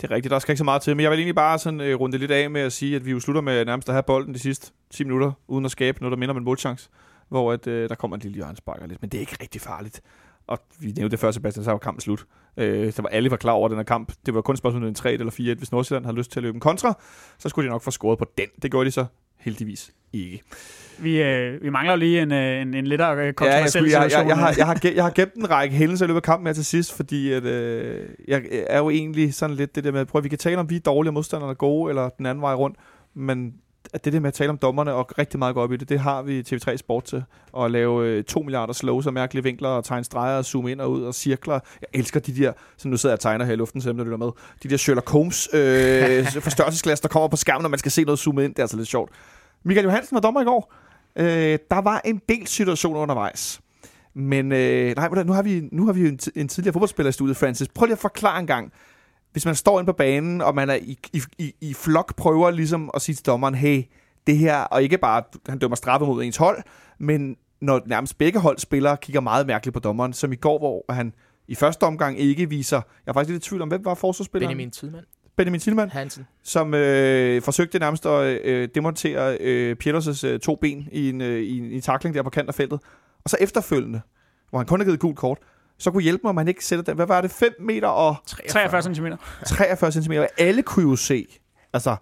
Det 0.00 0.10
er 0.10 0.14
rigtigt, 0.14 0.30
der 0.32 0.38
skal 0.38 0.52
ikke 0.52 0.58
så 0.58 0.64
meget 0.64 0.82
til. 0.82 0.96
Men 0.96 1.02
jeg 1.02 1.10
vil 1.10 1.18
egentlig 1.18 1.34
bare 1.34 1.58
sådan, 1.58 1.80
øh, 1.80 2.00
runde 2.00 2.18
lidt 2.18 2.30
af 2.30 2.50
med 2.50 2.60
at 2.60 2.72
sige, 2.72 2.96
at 2.96 3.06
vi 3.06 3.10
jo 3.10 3.20
slutter 3.20 3.42
med 3.42 3.64
nærmest 3.64 3.88
at 3.88 3.94
have 3.94 4.02
bolden 4.02 4.34
de 4.34 4.38
sidste 4.38 4.70
10 4.90 5.04
minutter, 5.04 5.32
uden 5.48 5.64
at 5.64 5.70
skabe 5.70 6.00
noget, 6.00 6.10
der 6.10 6.16
minder 6.16 6.32
om 6.32 6.36
en 6.38 6.44
målchance. 6.44 6.88
Hvor 7.28 7.52
at, 7.52 7.66
øh, 7.66 7.88
der 7.88 7.94
kommer 7.94 8.16
en 8.16 8.20
lille 8.20 8.34
hjørnespark 8.36 8.80
og 8.82 8.88
lidt. 8.88 9.02
Men 9.02 9.10
det 9.10 9.18
er 9.18 9.20
ikke 9.20 9.36
rigtig 9.42 9.60
farligt. 9.60 10.00
Og 10.46 10.58
vi 10.80 10.86
nævnte 10.86 11.08
det 11.10 11.18
før, 11.18 11.30
Sebastian, 11.30 11.64
så 11.64 11.70
var 11.70 11.78
kampen 11.78 12.00
slut. 12.00 12.24
Øh, 12.56 12.92
så 12.92 13.02
var 13.02 13.08
alle 13.08 13.30
var 13.30 13.36
klar 13.36 13.52
over 13.52 13.68
den 13.68 13.76
her 13.76 13.84
kamp. 13.84 14.12
Det 14.26 14.34
var 14.34 14.40
kun 14.40 14.52
et 14.52 14.58
spørgsmål 14.58 14.82
om 14.82 14.88
en 14.88 14.94
3 14.94 15.12
eller 15.12 15.30
4 15.30 15.54
Hvis 15.54 15.72
Nordsjælland 15.72 16.04
havde 16.04 16.16
lyst 16.16 16.30
til 16.32 16.38
at 16.38 16.42
løbe 16.42 16.54
en 16.56 16.60
kontra, 16.60 16.98
så 17.38 17.48
skulle 17.48 17.66
de 17.66 17.70
nok 17.72 17.82
få 17.82 17.90
scoret 17.90 18.18
på 18.18 18.26
den. 18.38 18.46
Det 18.62 18.70
gjorde 18.70 18.86
de 18.86 18.90
så 18.90 19.04
heldigvis 19.38 19.92
ikke. 20.12 20.42
Vi, 20.98 21.22
øh, 21.22 21.62
vi 21.62 21.70
mangler 21.70 21.92
jo 21.92 21.98
lige 21.98 22.22
en, 22.22 22.32
øh, 22.32 22.62
en, 22.62 22.74
en 22.74 22.86
lettere 22.86 23.12
øh, 23.12 23.18
Ja, 23.18 23.24
jeg, 23.24 23.34
kontroversiel 23.34 23.70
skulle, 23.70 23.90
jeg, 23.92 24.02
jeg, 24.02 24.10
situation. 24.10 24.28
jeg, 24.28 24.36
har, 24.38 24.54
jeg, 24.58 24.66
har, 24.66 24.74
ge- 24.74 24.94
jeg 24.94 25.04
har 25.04 25.10
gemt 25.10 25.34
en 25.34 25.50
række 25.50 25.76
hændelser 25.76 26.06
i 26.06 26.08
løbet 26.08 26.16
af 26.18 26.22
kampen 26.22 26.46
her 26.46 26.52
til 26.54 26.64
sidst, 26.64 26.92
fordi 26.96 27.32
at, 27.32 27.44
øh, 27.44 28.08
jeg 28.28 28.42
er 28.50 28.78
jo 28.78 28.90
egentlig 28.90 29.34
sådan 29.34 29.56
lidt 29.56 29.74
det 29.74 29.84
der 29.84 29.92
med, 29.92 30.04
prøv 30.06 30.18
at 30.18 30.24
vi 30.24 30.28
kan 30.28 30.38
tale 30.38 30.56
om, 30.58 30.70
vi 30.70 30.76
er 30.76 30.80
dårlige, 30.80 31.10
og 31.10 31.14
modstanderne 31.14 31.50
er 31.50 31.54
gode, 31.54 31.90
eller 31.90 32.08
den 32.08 32.26
anden 32.26 32.42
vej 32.42 32.54
rundt, 32.54 32.76
men 33.14 33.54
at 33.94 34.04
det 34.04 34.12
der 34.12 34.20
med 34.20 34.28
at 34.28 34.34
tale 34.34 34.50
om 34.50 34.58
dommerne 34.58 34.92
og 34.92 35.18
rigtig 35.18 35.38
meget 35.38 35.54
gå 35.54 35.62
op 35.62 35.72
i 35.72 35.76
det, 35.76 35.88
det 35.88 36.00
har 36.00 36.22
vi 36.22 36.38
i 36.38 36.42
TV3 36.52 36.76
Sport 36.76 37.04
til. 37.04 37.24
At 37.58 37.70
lave 37.70 38.06
øh, 38.06 38.24
2 38.24 38.40
milliarder 38.40 38.72
slows 38.72 39.06
og 39.06 39.12
mærkelige 39.12 39.42
vinkler 39.44 39.68
og 39.68 39.84
tegne 39.84 40.04
streger 40.04 40.38
og 40.38 40.44
zoome 40.44 40.70
ind 40.70 40.80
og 40.80 40.90
ud 40.90 41.02
og 41.02 41.14
cirkler. 41.14 41.54
Jeg 41.80 41.88
elsker 42.00 42.20
de 42.20 42.36
der, 42.36 42.52
som 42.76 42.90
nu 42.90 42.96
sidder 42.96 43.12
jeg 43.12 43.16
og 43.16 43.20
tegner 43.20 43.44
her 43.44 43.52
i 43.52 43.56
luften, 43.56 43.80
selvom 43.80 43.96
der 43.96 44.04
lytter 44.04 44.18
med. 44.18 44.30
De 44.62 44.68
der 44.68 44.76
Sherlock 44.76 45.10
Holmes 45.10 45.48
øh, 45.52 46.26
forstørrelsesglas, 46.48 47.00
der 47.00 47.08
kommer 47.08 47.28
på 47.28 47.36
skærmen, 47.36 47.62
når 47.62 47.68
man 47.68 47.78
skal 47.78 47.92
se 47.92 48.04
noget 48.04 48.18
zoome 48.18 48.44
ind. 48.44 48.54
Det 48.54 48.58
er 48.58 48.62
altså 48.62 48.76
lidt 48.76 48.88
sjovt. 48.88 49.10
Michael 49.64 49.84
Johansen 49.84 50.14
var 50.14 50.20
dommer 50.20 50.40
i 50.40 50.44
går. 50.44 50.74
Øh, 51.16 51.58
der 51.70 51.80
var 51.82 52.00
en 52.04 52.20
del 52.28 52.46
situationer 52.46 53.00
undervejs. 53.00 53.60
Men 54.14 54.52
øh, 54.52 54.96
nej, 54.96 55.08
hvordan- 55.08 55.26
nu 55.26 55.32
har 55.32 55.42
vi, 55.42 55.68
nu 55.72 55.86
har 55.86 55.92
vi 55.92 56.08
en, 56.08 56.18
en 56.36 56.48
tidligere 56.48 56.72
fodboldspiller 56.72 57.08
i 57.08 57.12
studiet, 57.12 57.36
Francis. 57.36 57.68
Prøv 57.68 57.86
lige 57.86 57.92
at 57.92 57.98
forklare 57.98 58.40
en 58.40 58.46
gang. 58.46 58.72
Hvis 59.38 59.46
man 59.46 59.54
står 59.54 59.80
inde 59.80 59.86
på 59.86 59.92
banen, 59.92 60.40
og 60.40 60.54
man 60.54 60.70
er 60.70 60.74
i, 60.74 60.98
i, 61.12 61.22
i, 61.38 61.54
i 61.60 61.74
flok 61.74 62.16
prøver 62.16 62.50
ligesom 62.50 62.90
at 62.94 63.02
sige 63.02 63.14
til 63.14 63.26
dommeren, 63.26 63.54
hey, 63.54 63.82
det 64.26 64.38
her, 64.38 64.56
og 64.56 64.82
ikke 64.82 64.98
bare, 64.98 65.22
han 65.48 65.58
dømmer 65.58 65.76
straffe 65.76 66.06
mod 66.06 66.24
ens 66.24 66.36
hold, 66.36 66.58
men 66.98 67.36
når 67.60 67.80
nærmest 67.86 68.18
begge 68.18 68.38
hold 68.38 68.58
spillere 68.58 68.96
kigger 68.96 69.20
meget 69.20 69.46
mærkeligt 69.46 69.74
på 69.74 69.80
dommeren, 69.80 70.12
som 70.12 70.32
i 70.32 70.36
går, 70.36 70.58
hvor 70.58 70.92
han 70.92 71.14
i 71.48 71.54
første 71.54 71.84
omgang 71.84 72.18
ikke 72.18 72.48
viser, 72.48 72.76
jeg 72.76 73.10
er 73.10 73.12
faktisk 73.12 73.32
lidt 73.32 73.46
i 73.46 73.48
tvivl 73.48 73.62
om, 73.62 73.68
hvem 73.68 73.84
var 73.84 73.94
forsvarsspilleren? 73.94 74.48
Benjamin 74.48 74.70
Tidemand 74.70 75.04
Benjamin 75.36 75.60
Tillmann 75.60 75.90
Hansen. 75.90 76.26
som 76.42 76.74
øh, 76.74 77.42
forsøgte 77.42 77.78
nærmest 77.78 78.06
at 78.06 78.44
øh, 78.44 78.68
demontere 78.74 79.36
øh, 79.40 79.76
Pieterses 79.76 80.24
øh, 80.24 80.40
to 80.40 80.56
ben 80.56 80.88
i 80.92 81.08
en, 81.08 81.20
øh, 81.20 81.42
i, 81.42 81.58
en, 81.58 81.64
i 81.64 81.74
en 81.74 81.80
takling 81.80 82.14
der 82.14 82.22
på 82.22 82.30
kant 82.30 82.48
af 82.48 82.54
feltet. 82.54 82.80
Og 83.24 83.30
så 83.30 83.36
efterfølgende, 83.40 84.00
hvor 84.50 84.58
han 84.58 84.66
kun 84.66 84.80
har 84.80 84.84
givet 84.84 85.00
gult 85.00 85.16
kort, 85.16 85.38
så 85.78 85.90
kunne 85.90 86.02
hjælpe 86.02 86.20
mig, 86.24 86.30
om 86.30 86.36
han 86.36 86.48
ikke 86.48 86.64
sætter 86.64 86.84
den. 86.84 86.96
Hvad 86.96 87.06
var 87.06 87.20
det? 87.20 87.30
5 87.30 87.54
meter 87.60 87.88
og 87.88 88.16
43 88.48 88.82
cm. 88.82 89.06
43 89.46 89.92
cm. 89.92 90.12
Alle 90.38 90.62
kunne 90.62 90.90
jo 90.90 90.96
se, 90.96 91.26
altså 91.72 91.96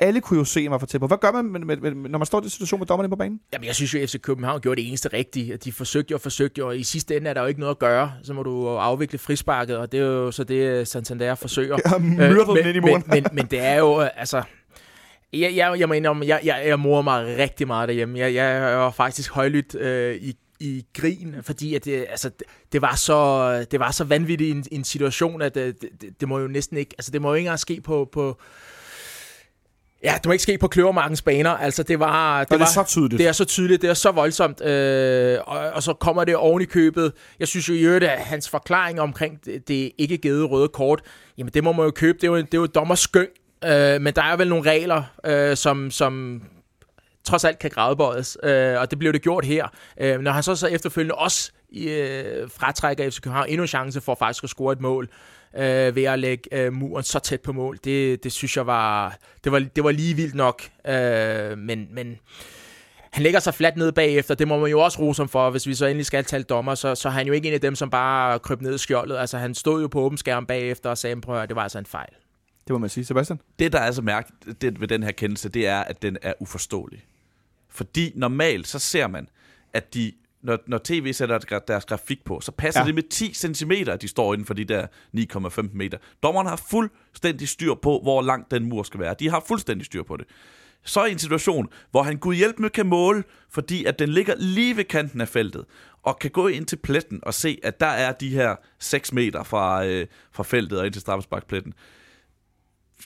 alle 0.00 0.20
kunne 0.20 0.38
jo 0.38 0.44
se, 0.44 0.60
at 0.60 0.70
var 0.70 0.78
for 0.78 0.86
tæt 0.86 1.00
på. 1.00 1.06
Hvad 1.06 1.18
gør 1.18 1.32
man, 1.32 1.44
med, 1.44 1.60
med, 1.60 1.94
med, 1.94 2.10
når 2.10 2.18
man 2.18 2.26
står 2.26 2.38
i 2.38 2.40
den 2.40 2.50
situation 2.50 2.80
med 2.80 2.86
dommerne 2.86 3.08
på 3.08 3.16
banen? 3.16 3.40
Jamen, 3.52 3.66
jeg 3.66 3.74
synes 3.74 3.94
jo, 3.94 3.98
at 4.00 4.10
FC 4.10 4.20
København 4.20 4.60
gjorde 4.60 4.80
det 4.80 4.88
eneste 4.88 5.08
rigtige. 5.12 5.56
De 5.56 5.72
forsøgte 5.72 6.10
jo 6.10 6.16
og 6.16 6.20
forsøgte 6.20 6.64
og 6.64 6.78
i 6.78 6.82
sidste 6.82 7.16
ende 7.16 7.30
er 7.30 7.34
der 7.34 7.40
jo 7.40 7.46
ikke 7.46 7.60
noget 7.60 7.74
at 7.74 7.78
gøre. 7.78 8.12
Så 8.22 8.32
må 8.32 8.42
du 8.42 8.68
afvikle 8.68 9.18
frisparket, 9.18 9.76
og 9.76 9.92
det 9.92 10.00
er 10.00 10.04
jo 10.04 10.30
så 10.30 10.44
det, 10.44 10.88
Santander 10.88 11.34
forsøger. 11.34 11.78
Jeg 11.84 11.90
har 11.90 11.98
myrdet 11.98 12.48
men, 12.48 12.56
den 12.56 12.66
ind 12.66 12.76
i 12.76 12.80
muren. 12.80 13.04
men, 13.06 13.22
men, 13.22 13.26
men 13.32 13.46
det 13.46 13.60
er 13.60 13.74
jo, 13.74 14.02
øh, 14.02 14.08
altså... 14.16 14.42
Jeg, 15.32 15.56
jeg, 15.56 15.78
jeg 15.78 15.96
indrømme, 15.96 16.26
jeg, 16.26 16.40
jeg, 16.44 16.62
jeg 16.66 16.80
morer 16.80 17.02
mig 17.02 17.36
rigtig 17.38 17.66
meget 17.66 17.88
derhjemme. 17.88 18.18
Jeg, 18.18 18.34
jeg 18.34 18.78
var 18.78 18.90
faktisk 18.90 19.32
højlydt 19.32 19.74
øh, 19.74 20.14
i, 20.14 20.36
i 20.60 20.86
grin, 20.94 21.34
fordi 21.42 21.74
at 21.74 21.84
det, 21.84 22.06
altså, 22.10 22.28
det, 22.28 22.42
det, 22.72 22.82
var 22.82 22.94
så, 22.94 23.66
det 23.70 23.80
var 23.80 23.90
så 23.90 24.04
vanvittigt 24.04 24.56
en, 24.56 24.64
en 24.72 24.84
situation, 24.84 25.42
at 25.42 25.54
det, 25.54 25.82
det, 25.82 26.20
det, 26.20 26.28
må 26.28 26.38
jo 26.38 26.48
næsten 26.48 26.76
ikke... 26.76 26.94
Altså, 26.98 27.10
det 27.10 27.22
må 27.22 27.28
jo 27.28 27.34
ikke 27.34 27.46
engang 27.46 27.58
ske 27.58 27.80
på... 27.80 28.08
på 28.12 28.40
Ja, 30.04 30.14
det 30.14 30.26
må 30.26 30.32
ikke 30.32 30.42
ske 30.42 30.58
på 30.58 30.68
Kløvermarkens 30.68 31.22
baner. 31.22 31.50
Altså, 31.50 31.82
det 31.82 32.00
var... 32.00 32.40
Det, 32.40 32.50
det 32.50 32.60
var, 32.60 32.66
er 32.66 32.70
så 32.70 32.84
tydeligt. 32.86 33.18
det 33.18 33.26
er 33.26 33.32
så 33.32 33.44
tydeligt, 33.44 33.82
det 33.82 33.90
er 33.90 33.94
så 33.94 34.10
voldsomt, 34.10 34.64
øh, 34.64 35.38
og, 35.46 35.58
og 35.58 35.82
så 35.82 35.92
kommer 35.92 36.24
det 36.24 36.36
oven 36.36 36.62
i 36.62 36.64
købet. 36.64 37.12
Jeg 37.40 37.48
synes 37.48 37.68
jo 37.68 37.74
i 37.74 37.80
øvrigt, 37.80 38.04
at 38.04 38.18
hans 38.18 38.48
forklaring 38.48 39.00
omkring 39.00 39.44
det, 39.44 39.68
det 39.68 39.92
ikke 39.98 40.18
givet 40.18 40.50
røde 40.50 40.68
kort, 40.68 41.02
jamen 41.38 41.52
det 41.54 41.64
må 41.64 41.72
man 41.72 41.84
jo 41.84 41.90
købe, 41.90 42.18
det 42.18 42.24
er 42.24 42.28
jo, 42.28 42.36
det 42.36 42.54
er 42.54 42.58
jo 42.58 42.66
dommers 42.66 43.00
skøn, 43.00 43.26
øh, 43.64 44.00
men 44.00 44.14
der 44.14 44.22
er 44.22 44.36
vel 44.36 44.48
nogle 44.48 44.70
regler, 44.70 45.02
øh, 45.26 45.56
som, 45.56 45.90
som 45.90 46.42
trods 47.24 47.44
alt 47.44 47.58
kan 47.58 47.70
gradbøjes, 47.70 48.38
øh, 48.42 48.80
og 48.80 48.90
det 48.90 48.98
blev 48.98 49.12
det 49.12 49.22
gjort 49.22 49.44
her. 49.44 49.68
Øh, 50.00 50.20
når 50.20 50.32
han 50.32 50.42
så, 50.42 50.56
så 50.56 50.66
efterfølgende 50.66 51.14
også 51.14 51.52
øh, 51.76 52.50
fratrækker 52.50 53.10
FC 53.10 53.20
København 53.20 53.48
endnu 53.48 53.62
en 53.62 53.68
chance 53.68 54.00
for 54.00 54.14
faktisk 54.14 54.44
at 54.44 54.50
score 54.50 54.72
et 54.72 54.80
mål, 54.80 55.08
øh, 55.56 55.96
ved 55.96 56.04
at 56.04 56.18
lægge 56.18 56.54
øh, 56.54 56.72
muren 56.72 57.04
så 57.04 57.18
tæt 57.18 57.40
på 57.40 57.52
mål. 57.52 57.78
Det, 57.84 58.24
det 58.24 58.32
synes 58.32 58.56
jeg 58.56 58.66
var 58.66 59.16
det, 59.44 59.52
var, 59.52 59.58
det 59.76 59.84
var 59.84 59.90
lige 59.90 60.14
vildt 60.14 60.34
nok. 60.34 60.62
Øh, 60.88 61.58
men, 61.58 61.88
men 61.90 62.18
han 63.10 63.22
lægger 63.22 63.40
sig 63.40 63.54
fladt 63.54 63.76
ned 63.76 63.92
bagefter. 63.92 64.34
Det 64.34 64.48
må 64.48 64.58
man 64.58 64.70
jo 64.70 64.80
også 64.80 64.98
rose 64.98 65.22
ham 65.22 65.28
for. 65.28 65.50
Hvis 65.50 65.66
vi 65.66 65.74
så 65.74 65.86
endelig 65.86 66.06
skal 66.06 66.24
tale 66.24 66.44
dommer, 66.44 66.74
så, 66.74 66.94
så 66.94 67.08
er 67.08 67.12
han 67.12 67.26
jo 67.26 67.32
ikke 67.32 67.48
en 67.48 67.54
af 67.54 67.60
dem, 67.60 67.74
som 67.74 67.90
bare 67.90 68.38
kryb 68.38 68.60
ned 68.60 68.74
i 68.74 68.78
skjoldet. 68.78 69.16
Altså, 69.16 69.38
han 69.38 69.54
stod 69.54 69.82
jo 69.82 69.88
på 69.88 70.00
åben 70.00 70.18
skærm 70.18 70.46
bagefter 70.46 70.90
og 70.90 70.98
sagde, 70.98 71.20
prøv 71.20 71.34
at 71.34 71.38
høre, 71.38 71.46
det 71.46 71.56
var 71.56 71.62
altså 71.62 71.78
en 71.78 71.86
fejl. 71.86 72.12
Det 72.70 72.74
må 72.74 72.78
man 72.78 72.90
sige. 72.90 73.04
Sebastian? 73.04 73.40
Det, 73.58 73.72
der 73.72 73.78
er 73.80 73.92
så 73.92 74.02
mærkeligt 74.02 74.62
det, 74.62 74.80
ved 74.80 74.88
den 74.88 75.02
her 75.02 75.10
kendelse, 75.12 75.48
det 75.48 75.66
er, 75.66 75.80
at 75.80 76.02
den 76.02 76.16
er 76.22 76.32
uforståelig. 76.40 77.04
Fordi 77.68 78.12
normalt, 78.14 78.68
så 78.68 78.78
ser 78.78 79.06
man, 79.06 79.28
at 79.72 79.94
de, 79.94 80.12
når, 80.42 80.58
når 80.66 80.80
tv 80.84 81.12
sætter 81.12 81.38
deres 81.68 81.84
grafik 81.84 82.24
på, 82.24 82.40
så 82.40 82.52
passer 82.52 82.80
Ja. 82.80 82.86
det 82.86 82.94
med 82.94 83.02
10 83.02 83.34
cm, 83.34 83.72
at 83.72 84.02
de 84.02 84.08
står 84.08 84.34
inden 84.34 84.46
for 84.46 84.54
de 84.54 84.64
der 84.64 84.86
9,15 85.16 85.68
meter. 85.72 85.98
Dommeren 86.22 86.46
har 86.46 86.56
fuldstændig 86.70 87.48
styr 87.48 87.74
på, 87.74 88.00
hvor 88.02 88.22
lang 88.22 88.50
den 88.50 88.68
mur 88.68 88.82
skal 88.82 89.00
være. 89.00 89.14
De 89.18 89.30
har 89.30 89.44
fuldstændig 89.48 89.86
styr 89.86 90.02
på 90.02 90.16
det. 90.16 90.26
Så 90.84 91.04
i 91.04 91.12
en 91.12 91.18
situation, 91.18 91.68
hvor 91.90 92.02
han 92.02 92.16
gud 92.16 92.34
hjælp 92.34 92.58
med 92.58 92.70
kan 92.70 92.86
måle, 92.86 93.24
fordi 93.50 93.84
at 93.84 93.98
den 93.98 94.08
ligger 94.08 94.34
lige 94.38 94.76
ved 94.76 94.84
kanten 94.84 95.20
af 95.20 95.28
feltet, 95.28 95.64
og 96.02 96.18
kan 96.18 96.30
gå 96.30 96.48
ind 96.48 96.66
til 96.66 96.76
pletten 96.76 97.20
og 97.22 97.34
se, 97.34 97.58
at 97.62 97.80
der 97.80 97.86
er 97.86 98.12
de 98.12 98.28
her 98.30 98.56
6 98.78 99.12
meter 99.12 99.42
fra, 99.42 99.86
øh, 99.86 100.06
fra 100.32 100.42
feltet 100.42 100.78
og 100.78 100.86
ind 100.86 100.92
til 100.92 101.00
straffesparkpletten 101.00 101.74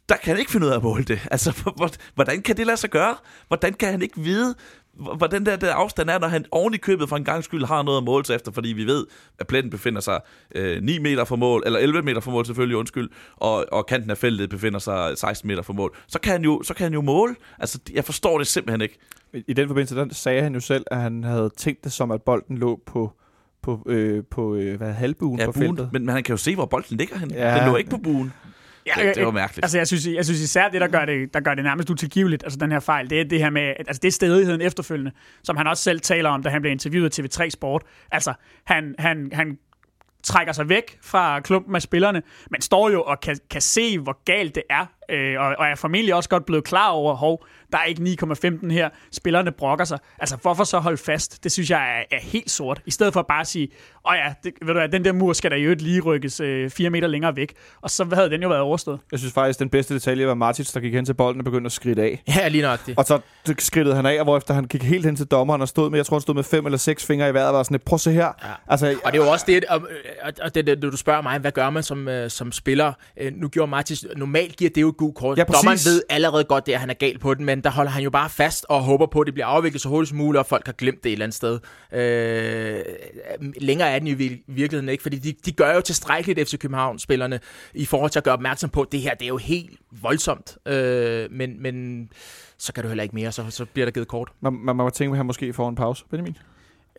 der 0.09 0.17
kan 0.17 0.31
han 0.33 0.39
ikke 0.39 0.51
finde 0.51 0.67
ud 0.67 0.73
af 0.73 0.77
at 0.77 0.83
måle 0.83 1.05
det. 1.05 1.21
Altså, 1.31 1.63
hvor- 1.77 1.91
hvordan 2.15 2.43
kan 2.43 2.57
det 2.57 2.67
lade 2.67 2.77
sig 2.77 2.91
gøre? 2.91 3.17
Hvordan 3.49 3.73
kan 3.75 3.89
han 3.91 4.03
ikke 4.03 4.21
vide, 4.21 4.55
hvor- 4.95 5.15
hvordan 5.15 5.47
der, 5.47 5.57
der 5.57 5.75
afstand 5.75 6.11
er, 6.11 6.19
når 6.19 6.29
han 6.29 6.45
oven 6.51 6.75
i 6.75 6.77
købet 6.77 7.09
for 7.09 7.17
en 7.17 7.25
gang 7.25 7.45
skyld 7.45 7.65
har 7.65 7.83
noget 7.83 7.99
at 7.99 8.05
måle 8.05 8.25
sig 8.25 8.35
efter, 8.35 8.53
fordi 8.53 8.69
vi 8.69 8.85
ved, 8.85 9.07
at 9.39 9.47
pletten 9.47 9.71
befinder 9.71 10.01
sig 10.01 10.21
øh, 10.55 10.83
9 10.83 10.99
meter 10.99 11.25
fra 11.25 11.37
mål, 11.37 11.63
eller 11.67 11.79
11 11.79 12.03
meter 12.03 12.21
fra 12.21 12.31
mål 12.31 12.47
selvfølgelig, 12.47 12.77
undskyld, 12.77 13.09
og, 13.37 13.67
og 13.73 13.87
kanten 13.87 14.11
af 14.11 14.19
feltet 14.19 14.51
befinder 14.51 14.79
sig 14.79 15.19
16 15.19 15.47
meter 15.49 15.63
fra 15.63 15.73
mål. 15.73 15.97
Så 16.07 16.21
kan 16.21 16.33
han 16.33 16.45
jo, 16.45 16.63
så 16.63 16.75
kan 16.75 16.85
han 16.85 16.93
jo 16.95 17.01
måle. 17.01 17.35
Altså, 17.59 17.79
jeg 17.93 18.05
forstår 18.05 18.39
det 18.39 18.47
simpelthen 18.47 18.81
ikke. 18.81 18.99
I 19.49 19.53
den 19.53 19.67
forbindelse, 19.69 19.97
der 19.97 20.07
sagde 20.11 20.43
han 20.43 20.55
jo 20.55 20.61
selv, 20.61 20.85
at 20.91 21.01
han 21.01 21.25
havde 21.25 21.51
tænkt 21.57 21.85
det 21.85 21.93
som, 21.93 22.11
at 22.11 22.23
bolden 22.23 22.59
lå 22.59 22.81
på, 22.87 23.13
på, 23.63 23.83
øh, 23.87 24.25
på 24.31 24.55
øh, 24.55 24.77
hvad, 24.79 24.93
halvbuen 24.93 25.39
Ja, 25.41 25.47
på 25.47 25.53
buen, 25.53 25.67
feltet. 25.67 25.89
men, 25.93 26.07
men 26.07 26.15
han 26.15 26.23
kan 26.23 26.33
jo 26.33 26.37
se, 26.37 26.55
hvor 26.55 26.67
bolden 26.67 26.97
ligger 26.97 27.19
hen. 27.19 27.31
Ja. 27.31 27.49
Ja. 27.55 27.61
Den 27.61 27.69
lå 27.71 27.77
ikke 27.77 27.91
på 27.91 27.97
buen. 27.99 28.33
Ja, 28.87 29.07
Det, 29.07 29.15
det 29.15 29.25
var 29.25 29.31
mærkeligt. 29.31 29.65
Altså, 29.65 29.79
jeg 29.79 29.87
synes, 29.87 30.07
jeg 30.07 30.25
synes 30.25 30.41
især 30.41 30.69
det, 30.69 30.81
der 30.81 30.89
gør 30.89 31.05
det, 31.05 31.35
der 31.35 31.41
gør 31.41 31.55
det 31.55 31.65
nærmest 31.65 31.91
utilgiveligt, 31.91 32.45
altså 32.45 32.59
den 32.59 32.73
her 32.73 32.81
fejl, 32.81 33.11
det 33.11 33.21
er 33.21 33.25
det 33.25 33.39
her 33.39 33.51
med, 33.51 33.63
altså 33.79 34.01
det 34.03 34.09
er 34.09 34.13
stedigheden 34.13 34.61
efterfølgende, 34.61 35.13
som 35.45 35.57
han 35.57 35.67
også 35.67 35.83
selv 35.83 36.01
taler 36.01 36.31
om, 36.31 36.43
da 36.43 36.49
han 36.49 36.61
blev 36.61 36.73
interviewet 36.73 37.19
af 37.19 37.25
TV3 37.25 37.51
Sport. 37.51 37.83
Altså, 38.13 38.33
han, 38.65 38.95
han, 38.99 39.31
han 39.33 39.59
trækker 40.25 40.53
sig 40.53 40.69
væk 40.69 40.99
fra 41.03 41.41
klumpen 41.41 41.75
af 41.75 41.83
spillerne, 41.83 42.23
men 42.51 42.61
står 42.61 42.91
jo 42.91 43.03
og 43.03 43.21
kan, 43.21 43.39
kan 43.51 43.61
se, 43.61 43.99
hvor 43.99 44.23
galt 44.25 44.55
det 44.55 44.63
er, 44.71 44.87
øh, 45.11 45.41
og, 45.41 45.55
og 45.59 45.67
er 45.67 45.75
formentlig 45.75 46.15
også 46.15 46.29
godt 46.29 46.47
blevet 46.47 46.65
klar 46.65 46.89
over, 46.89 47.15
hov, 47.15 47.47
der 47.75 47.81
er 47.81 47.85
ikke 47.85 48.17
9,15 48.23 48.73
her, 48.73 48.89
spillerne 49.13 49.53
brokker 49.53 49.85
sig. 49.85 49.99
Altså, 50.19 50.37
hvorfor 50.37 50.65
så 50.65 50.79
holde 50.79 50.97
fast? 50.97 51.45
Det 51.45 51.53
synes 51.53 51.71
jeg 51.71 51.99
er, 51.99 52.17
er 52.17 52.21
helt 52.21 52.51
sort. 52.51 52.83
I 52.87 52.91
stedet 52.91 53.13
for 53.13 53.23
bare 53.23 53.41
at 53.41 53.47
sige, 53.47 53.69
åh 54.07 54.13
oh 54.13 54.17
ja, 54.17 54.35
det, 54.45 54.53
ved 54.63 54.75
du 54.75 54.81
hvad, 54.81 54.89
den 54.89 55.05
der 55.05 55.13
mur 55.13 55.33
skal 55.33 55.51
der 55.51 55.57
jo 55.57 55.75
lige 55.79 56.01
rykkes 56.01 56.41
øh, 56.41 56.71
fire 56.71 56.91
meter 56.91 57.09
længere 57.09 57.37
væk, 57.37 57.53
og 57.83 57.91
så 57.91 58.07
havde 58.13 58.31
den 58.31 58.43
jo 58.43 58.49
været 58.49 58.61
overstået. 58.61 59.01
Jeg 59.13 59.19
synes 59.19 59.35
faktisk, 59.35 59.59
den 59.59 59.69
bedste 59.69 59.95
detalje 59.95 60.27
var 60.27 60.35
Martins, 60.35 60.73
der 60.73 60.81
gik 60.81 60.95
hen 60.95 61.05
til 61.05 61.15
bolden 61.15 61.41
og 61.41 61.45
begyndte 61.45 61.67
at 61.69 61.73
skride 61.73 62.03
af. 62.03 62.23
Ja, 62.37 62.49
lige 62.49 62.63
nok 62.63 62.87
det. 62.87 62.99
Og 62.99 63.05
så 63.05 63.21
skridtede 63.59 63.97
han 63.97 64.07
af, 64.07 64.19
og 64.19 64.25
hvorefter 64.25 64.55
han 64.55 64.65
gik 64.65 64.83
helt 64.83 65.07
hen 65.07 65.17
til 65.17 65.27
dommeren 65.27 65.63
og 65.63 65.69
stod 65.69 65.91
med, 65.91 65.99
jeg 65.99 66.07
tror, 66.07 66.17
han 66.17 66.23
stod 66.23 66.35
med 66.35 66.45
fem 66.45 66.67
eller 66.67 66.79
seks 66.79 67.07
fingre 67.07 67.29
i 67.29 67.35
vejret, 67.35 67.49
og 67.49 67.55
var 67.55 67.63
sådan, 67.63 67.81
prøv 67.85 67.95
at 67.97 68.01
se 68.01 68.13
her. 68.13 68.25
Ja. 68.25 68.49
Altså, 68.69 68.97
Og 69.05 69.13
det 69.13 69.21
er 69.21 69.25
jo 69.25 69.31
også 69.31 69.45
det, 69.49 69.65
og, 69.65 69.83
og 70.43 70.55
det, 70.55 70.67
det, 70.67 70.83
du 70.83 70.97
spørger 70.97 71.23
mig, 71.23 71.39
hvad 71.39 71.53
gør 71.53 71.71
man 71.71 71.83
som, 71.83 72.09
øh, 72.09 72.31
som 72.31 72.53
spiller? 72.53 72.93
Øh, 73.21 73.33
nu 73.37 73.49
gjorde 73.49 73.71
Martis, 73.71 74.07
normalt 74.17 74.57
giver 74.57 74.71
det 74.75 74.81
jo 74.81 74.89
et 74.89 74.97
gult 74.97 75.15
kort. 75.15 75.39
Ja, 75.39 75.45
præcis. 75.45 75.61
Dommeren 75.61 75.79
ved 75.85 76.03
allerede 76.09 76.45
godt, 76.45 76.67
det, 76.67 76.73
at 76.73 76.81
han 76.81 76.91
er 76.91 76.95
gal 76.95 77.19
på 77.19 77.35
den, 77.35 77.45
men 77.45 77.64
der 77.65 77.71
holder 77.71 77.91
han 77.91 78.03
jo 78.03 78.11
bare 78.11 78.31
fast 78.31 78.67
og 78.69 78.83
håber 78.83 79.07
på, 79.07 79.21
at 79.21 79.27
det 79.27 79.35
bliver 79.35 79.47
afviklet 79.47 79.83
så 79.83 79.89
hurtigt 79.89 80.09
som 80.09 80.19
muligt, 80.19 80.39
og 80.39 80.47
folk 80.47 80.67
har 80.67 80.73
glemt 80.73 81.05
det 81.05 81.11
et 81.11 81.13
eller 81.13 81.25
andet 81.25 81.35
sted. 81.37 81.61
Øh, 81.93 82.85
længere 83.61 83.91
er 83.91 83.99
den 83.99 84.09
jo 84.09 84.17
i 84.19 84.43
virkeligheden 84.47 84.89
ikke, 84.89 85.03
fordi 85.03 85.19
de, 85.19 85.35
de 85.47 85.53
gør 85.53 85.75
jo 85.75 85.81
tilstrækkeligt 85.81 86.49
FC 86.49 86.59
København-spillerne 86.59 87.41
i 87.75 87.85
forhold 87.85 88.11
til 88.11 88.19
at 88.19 88.25
gøre 88.25 88.35
opmærksom 88.35 88.71
på, 88.71 88.83
at 88.83 88.93
det 88.93 89.01
her 89.01 89.15
det 89.15 89.25
er 89.25 89.29
jo 89.29 89.37
helt 89.37 89.79
voldsomt. 90.03 90.59
Øh, 90.67 91.31
men, 91.31 91.63
men 91.63 92.09
så 92.59 92.73
kan 92.73 92.83
du 92.83 92.89
heller 92.89 93.03
ikke 93.03 93.15
mere, 93.15 93.33
så, 93.33 93.45
så 93.51 93.65
bliver 93.65 93.87
der 93.87 93.93
givet 93.93 94.09
kort. 94.09 94.29
man, 94.41 94.53
man 94.53 94.77
må 94.77 94.91
tænke, 94.91 95.13
at 95.13 95.17
han 95.17 95.27
måske 95.27 95.53
får 95.53 95.69
en 95.69 95.75
pause. 95.75 96.05
Benjamin? 96.11 96.37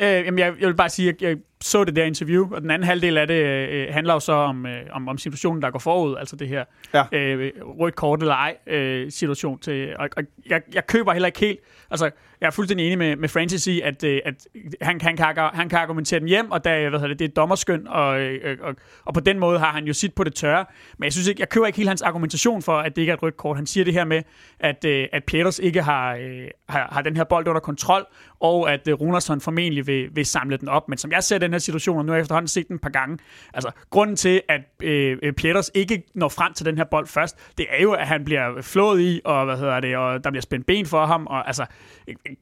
Øh, 0.02 0.08
jamen, 0.08 0.40
jeg, 0.40 0.54
jeg 0.60 0.68
vil 0.68 0.76
bare 0.76 0.90
sige, 0.90 1.10
at 1.10 1.22
jeg 1.22 1.38
så 1.62 1.84
det 1.84 1.96
der 1.96 2.04
interview, 2.04 2.56
og 2.56 2.62
den 2.62 2.72
anden 2.72 2.88
halvdel 2.88 3.18
af 3.18 3.28
det 3.28 3.46
øh, 3.46 3.88
handler 3.94 4.14
jo 4.14 4.20
så 4.20 4.34
om, 4.34 4.66
øh, 4.66 4.82
om, 4.92 5.08
om 5.08 5.18
situationen, 5.18 5.62
der 5.62 5.70
går 5.72 5.80
forud, 5.80 6.16
altså 6.18 6.36
det 6.36 6.48
her 6.48 6.64
Ja. 6.94 7.04
øh, 7.12 7.52
rødt 7.62 7.96
kort 7.96 8.20
eller 8.22 8.34
ej 8.36 8.58
øh, 8.68 9.12
situation. 9.12 9.60
Til, 9.60 9.96
og, 10.00 10.10
og 10.18 10.24
jeg, 10.50 10.62
jeg 10.74 10.88
køber 10.88 11.14
heller 11.14 11.28
ikke 11.28 11.40
helt, 11.40 11.60
altså 11.92 12.10
jeg 12.42 12.48
er 12.48 12.52
fuldstændig 12.52 12.86
enig 12.86 12.98
med, 12.98 13.16
med 13.16 13.30
Francis 13.30 13.68
i, 13.68 13.82
at, 13.82 14.04
øh, 14.04 14.22
at 14.26 14.48
han, 14.82 15.02
han, 15.02 15.18
kan, 15.18 15.26
han 15.54 15.70
kan 15.70 15.80
argumentere 15.80 16.20
den 16.20 16.28
hjem, 16.28 16.52
og 16.52 16.64
der, 16.66 16.90
hvad 16.90 17.00
hedder 17.00 17.08
det, 17.08 17.20
det 17.20 17.26
er 17.30 17.34
dommerskøn, 17.34 17.88
og, 17.88 18.20
øh, 18.22 18.58
og, 18.62 18.76
og 19.06 19.14
på 19.14 19.20
den 19.20 19.40
måde 19.40 19.60
har 19.60 19.72
han 19.72 19.86
jo 19.86 19.94
sit 19.94 20.14
på 20.14 20.24
det 20.24 20.36
tørre. 20.36 20.66
Men 20.98 21.04
jeg 21.04 21.14
synes 21.14 21.28
ikke, 21.28 21.40
jeg 21.40 21.50
køber 21.50 21.68
ikke 21.68 21.78
helt 21.78 21.90
hans 21.90 22.02
argumentation 22.02 22.62
for, 22.62 22.78
at 22.78 22.96
det 22.96 23.02
ikke 23.02 23.12
er 23.12 23.14
et 23.16 23.24
rødt 23.24 23.38
kort. 23.38 23.58
Han 23.58 23.66
siger 23.66 23.84
det 23.84 23.94
her 23.94 24.06
med, 24.06 24.22
at, 24.60 24.86
øh, 24.86 25.08
at 25.14 25.24
Peters 25.24 25.60
ikke 25.60 25.82
har, 25.82 26.16
øh, 26.16 26.48
har, 26.70 26.90
har 26.92 27.02
den 27.02 27.18
her 27.18 27.24
bold 27.24 27.48
under 27.48 27.62
kontrol, 27.62 28.06
og 28.40 28.72
at 28.74 28.88
øh, 28.88 28.94
Runersson 28.94 29.42
formentlig 29.42 29.88
vil, 29.88 30.10
vil 30.16 30.26
samle 30.26 30.58
den 30.58 30.68
op. 30.68 30.90
Men 30.90 30.98
som 30.98 31.12
jeg 31.12 31.24
ser 31.24 31.38
den 31.46 31.54
her 31.54 31.60
situation, 31.60 31.98
og 31.98 32.06
nu 32.06 32.12
har 32.12 32.18
jeg 32.18 32.22
efterhånden 32.22 32.48
set 32.48 32.68
den 32.68 32.76
et 32.76 32.82
par 32.82 32.90
gange, 32.90 33.18
altså 33.54 33.72
grunden 33.90 34.16
til, 34.16 34.42
at 34.50 34.62
øh, 34.84 35.18
øh, 35.24 35.34
Peters 35.34 35.72
ikke 35.74 36.04
når 36.16 36.30
frem 36.30 36.54
til 36.54 36.66
den 36.66 36.78
her 36.78 36.86
bold 36.92 37.08
først, 37.08 37.36
det 37.58 37.66
er 37.78 37.82
jo, 37.84 37.92
at 37.92 38.08
han 38.08 38.26
bliver 38.26 38.62
flået 38.62 39.02
i, 39.02 39.22
og 39.26 39.46
hvad 39.46 39.58
hedder 39.58 39.80
det, 39.80 39.98
og 39.98 40.24
der 40.24 40.30
bliver 40.30 40.42
spændt 40.42 40.66
ben 40.66 40.86
for 40.86 41.06
ham, 41.06 41.28
og 41.28 41.48
altså, 41.48 41.66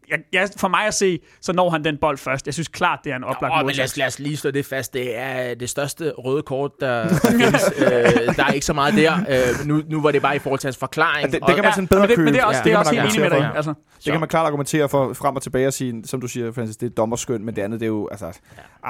jeg, 0.10 0.20
jeg, 0.34 0.50
for 0.58 0.68
mig 0.68 0.86
at 0.88 0.94
se, 0.94 1.20
så 1.42 1.54
når 1.54 1.70
han 1.70 1.84
den 1.84 1.98
bold 1.98 2.18
først. 2.18 2.46
Jeg 2.48 2.54
synes 2.54 2.68
klart, 2.68 3.00
det 3.04 3.12
er 3.12 3.16
en 3.16 3.24
oplagt 3.24 3.52
Åh, 3.52 3.58
men 3.58 3.66
målsats. 3.66 3.78
lad 3.78 3.86
os, 3.86 3.98
lad 3.98 4.08
os 4.08 4.20
lige 4.20 4.38
slå 4.38 4.52
det 4.52 4.66
fast. 4.66 4.94
Det 4.94 5.18
er 5.20 5.54
det 5.54 5.70
største 5.70 6.12
røde 6.12 6.42
kort, 6.42 6.72
der, 6.80 7.08
der 7.08 7.16
findes. 7.32 7.72
øh, 7.78 8.36
der 8.36 8.44
er 8.48 8.52
ikke 8.52 8.66
så 8.66 8.74
meget 8.74 8.94
der. 8.94 9.14
Øh, 9.30 9.68
nu, 9.68 9.82
nu 9.90 10.02
var 10.02 10.12
det 10.12 10.22
bare 10.22 10.36
i 10.36 10.40
forhold 10.40 10.60
til 10.60 10.68
hans 10.68 10.78
forklaring. 10.78 11.26
Ja, 11.28 11.32
det- 11.38 11.48
det 11.48 11.56
kan 11.56 11.64
man 11.64 11.74
sådan 11.74 11.88
bedre 11.88 12.02
men 12.02 12.10
det, 12.10 12.16
købe. 12.16 12.26
men 12.26 12.34
det 12.34 12.42
er 12.42 12.46
også, 12.46 12.58
Ja. 12.60 12.64
det 12.64 12.70
er 12.70 12.74
Det 12.74 12.80
også 12.80 12.92
kan 12.92 12.98
man 12.98 13.06
helt 13.06 13.18
enig 13.20 13.32
med 13.32 13.40
dig. 13.40 13.56
Altså, 13.56 13.74
Det 14.06 14.12
kan 14.12 14.20
man 14.20 14.30
klart 14.30 14.46
argumentere 14.46 14.90
for 14.90 15.14
frem 15.14 15.36
og 15.36 15.42
tilbage 15.42 15.68
og 15.68 15.74
sige, 15.74 16.04
som 16.06 16.22
du 16.22 16.28
siger, 16.28 16.52
Francis, 16.52 16.78
det 16.78 16.86
er 16.86 16.90
dommerskøn, 16.96 17.46
men 17.46 17.56
det 17.56 17.62
andet, 17.62 17.80
det 17.80 17.86
er 17.86 17.90
jo, 17.90 18.08
altså, 18.12 18.26
ja 18.26 18.32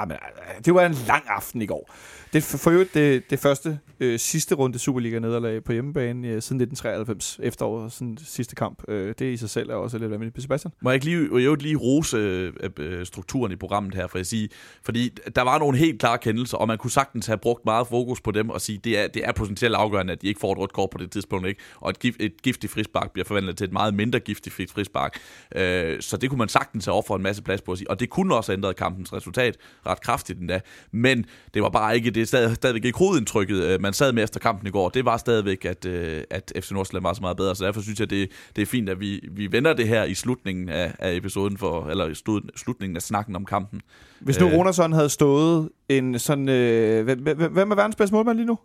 ah, 0.04 0.08
men, 0.08 0.16
ah, 0.22 0.64
det 0.64 0.74
var 0.74 0.86
en 0.86 0.96
lang 1.06 1.24
aften 1.28 1.62
i 1.62 1.66
går. 1.66 1.90
Det 2.32 2.54
er 2.54 2.58
for 2.58 2.70
øvrigt 2.70 2.94
det, 2.94 3.30
det 3.30 3.38
første 3.38 3.78
øh, 4.00 4.18
sidste 4.18 4.54
runde 4.54 4.78
Superliga-nederlag 4.78 5.64
på 5.64 5.72
hjemmebane 5.72 6.28
øh, 6.28 6.42
siden 6.42 6.60
1993 6.60 7.40
efterår, 7.42 7.88
sådan 7.88 8.18
sidste 8.24 8.54
kamp. 8.56 8.82
Øh, 8.88 9.14
det 9.18 9.32
i 9.32 9.36
sig 9.36 9.50
selv 9.50 9.70
er 9.70 9.74
også 9.74 9.98
lidt 9.98 10.10
vanvittigt. 10.10 10.42
Sebastian? 10.42 10.72
Må 10.82 10.90
jeg 10.90 10.94
ikke 10.94 11.06
lige, 11.06 11.42
jeg 11.42 11.50
vil 11.50 11.58
lige 11.58 11.76
rose 11.76 12.16
øh, 12.16 12.52
øh, 12.78 13.06
strukturen 13.06 13.52
i 13.52 13.56
programmet 13.56 13.94
her, 13.94 14.06
for 14.06 14.18
jeg 14.18 14.26
sige, 14.26 14.48
fordi 14.84 15.08
der 15.36 15.42
var 15.42 15.58
nogle 15.58 15.78
helt 15.78 16.00
klare 16.00 16.18
kendelser, 16.18 16.56
og 16.56 16.68
man 16.68 16.78
kunne 16.78 16.90
sagtens 16.90 17.26
have 17.26 17.38
brugt 17.38 17.64
meget 17.64 17.86
fokus 17.86 18.20
på 18.20 18.30
dem 18.30 18.50
og 18.50 18.60
sige, 18.60 18.78
det 18.78 18.98
er, 18.98 19.06
det 19.06 19.24
er 19.24 19.32
potentielt 19.32 19.74
afgørende, 19.74 20.12
at 20.12 20.22
de 20.22 20.26
ikke 20.26 20.40
får 20.40 20.52
et 20.52 20.58
rødt 20.58 20.72
kort 20.72 20.90
på 20.90 20.98
det 20.98 21.10
tidspunkt, 21.10 21.48
ikke? 21.48 21.60
og 21.80 21.90
et, 21.90 21.98
gift, 21.98 22.16
et 22.20 22.42
giftigt 22.42 22.72
frispark 22.72 23.12
bliver 23.12 23.24
forvandlet 23.24 23.56
til 23.56 23.64
et 23.64 23.72
meget 23.72 23.94
mindre 23.94 24.20
giftigt 24.20 24.54
frit 24.54 24.70
frispark. 24.70 25.18
Øh, 25.54 26.00
så 26.00 26.16
det 26.16 26.30
kunne 26.30 26.38
man 26.38 26.48
sagtens 26.48 26.84
have 26.84 26.94
offeret 26.94 27.18
en 27.18 27.22
masse 27.22 27.42
plads 27.42 27.62
på 27.62 27.72
at 27.72 27.78
sige, 27.78 27.90
og 27.90 28.00
det 28.00 28.10
kunne 28.10 28.34
også 28.34 28.52
have 28.52 28.56
ændret 28.56 28.76
kampens 28.76 29.12
resultat 29.12 29.56
ret 29.94 30.00
kraftigt 30.02 30.38
endda, 30.40 30.60
men 30.92 31.24
det 31.54 31.62
var 31.62 31.68
bare 31.68 31.96
ikke, 31.96 32.10
det 32.10 32.22
er 32.22 32.26
stadig, 32.26 32.56
stadigvæk 32.56 32.84
ikke 32.84 32.98
hovedindtrykket, 32.98 33.62
øh, 33.64 33.80
man 33.80 33.92
sad 33.92 34.12
med 34.12 34.24
efter 34.24 34.40
kampen 34.40 34.66
i 34.66 34.70
går, 34.70 34.88
det 34.88 35.04
var 35.04 35.16
stadigvæk, 35.16 35.64
at, 35.64 35.84
øh, 35.86 36.22
at 36.30 36.52
FC 36.60 36.70
Nordsjælland 36.70 37.02
var 37.02 37.12
så 37.12 37.20
meget 37.20 37.36
bedre, 37.36 37.56
så 37.56 37.64
derfor 37.64 37.80
synes 37.80 38.00
jeg, 38.00 38.10
det, 38.10 38.30
det 38.56 38.62
er 38.62 38.66
fint, 38.66 38.88
at 38.88 39.00
vi, 39.00 39.28
vi 39.32 39.52
vender 39.52 39.72
det 39.72 39.88
her 39.88 40.04
i 40.04 40.14
slutningen 40.14 40.68
af, 40.68 40.94
af 40.98 41.14
episoden, 41.14 41.58
for, 41.58 41.86
eller 41.86 42.06
i 42.06 42.14
slutningen 42.56 42.96
af 42.96 43.02
snakken 43.02 43.36
om 43.36 43.44
kampen. 43.44 43.80
Hvis 44.20 44.40
nu 44.40 44.46
Øh. 44.46 44.52
Runersson 44.54 44.92
havde 44.92 45.08
stået 45.08 45.68
en 45.88 46.18
sådan... 46.18 46.48
Øh, 46.48 47.04
hvem- 47.04 47.52
hvem 47.52 47.70
er 47.70 47.74
verdens 47.74 47.96
bedste 47.96 48.14
målmand 48.14 48.36
lige 48.38 48.46
nu? 48.46 48.58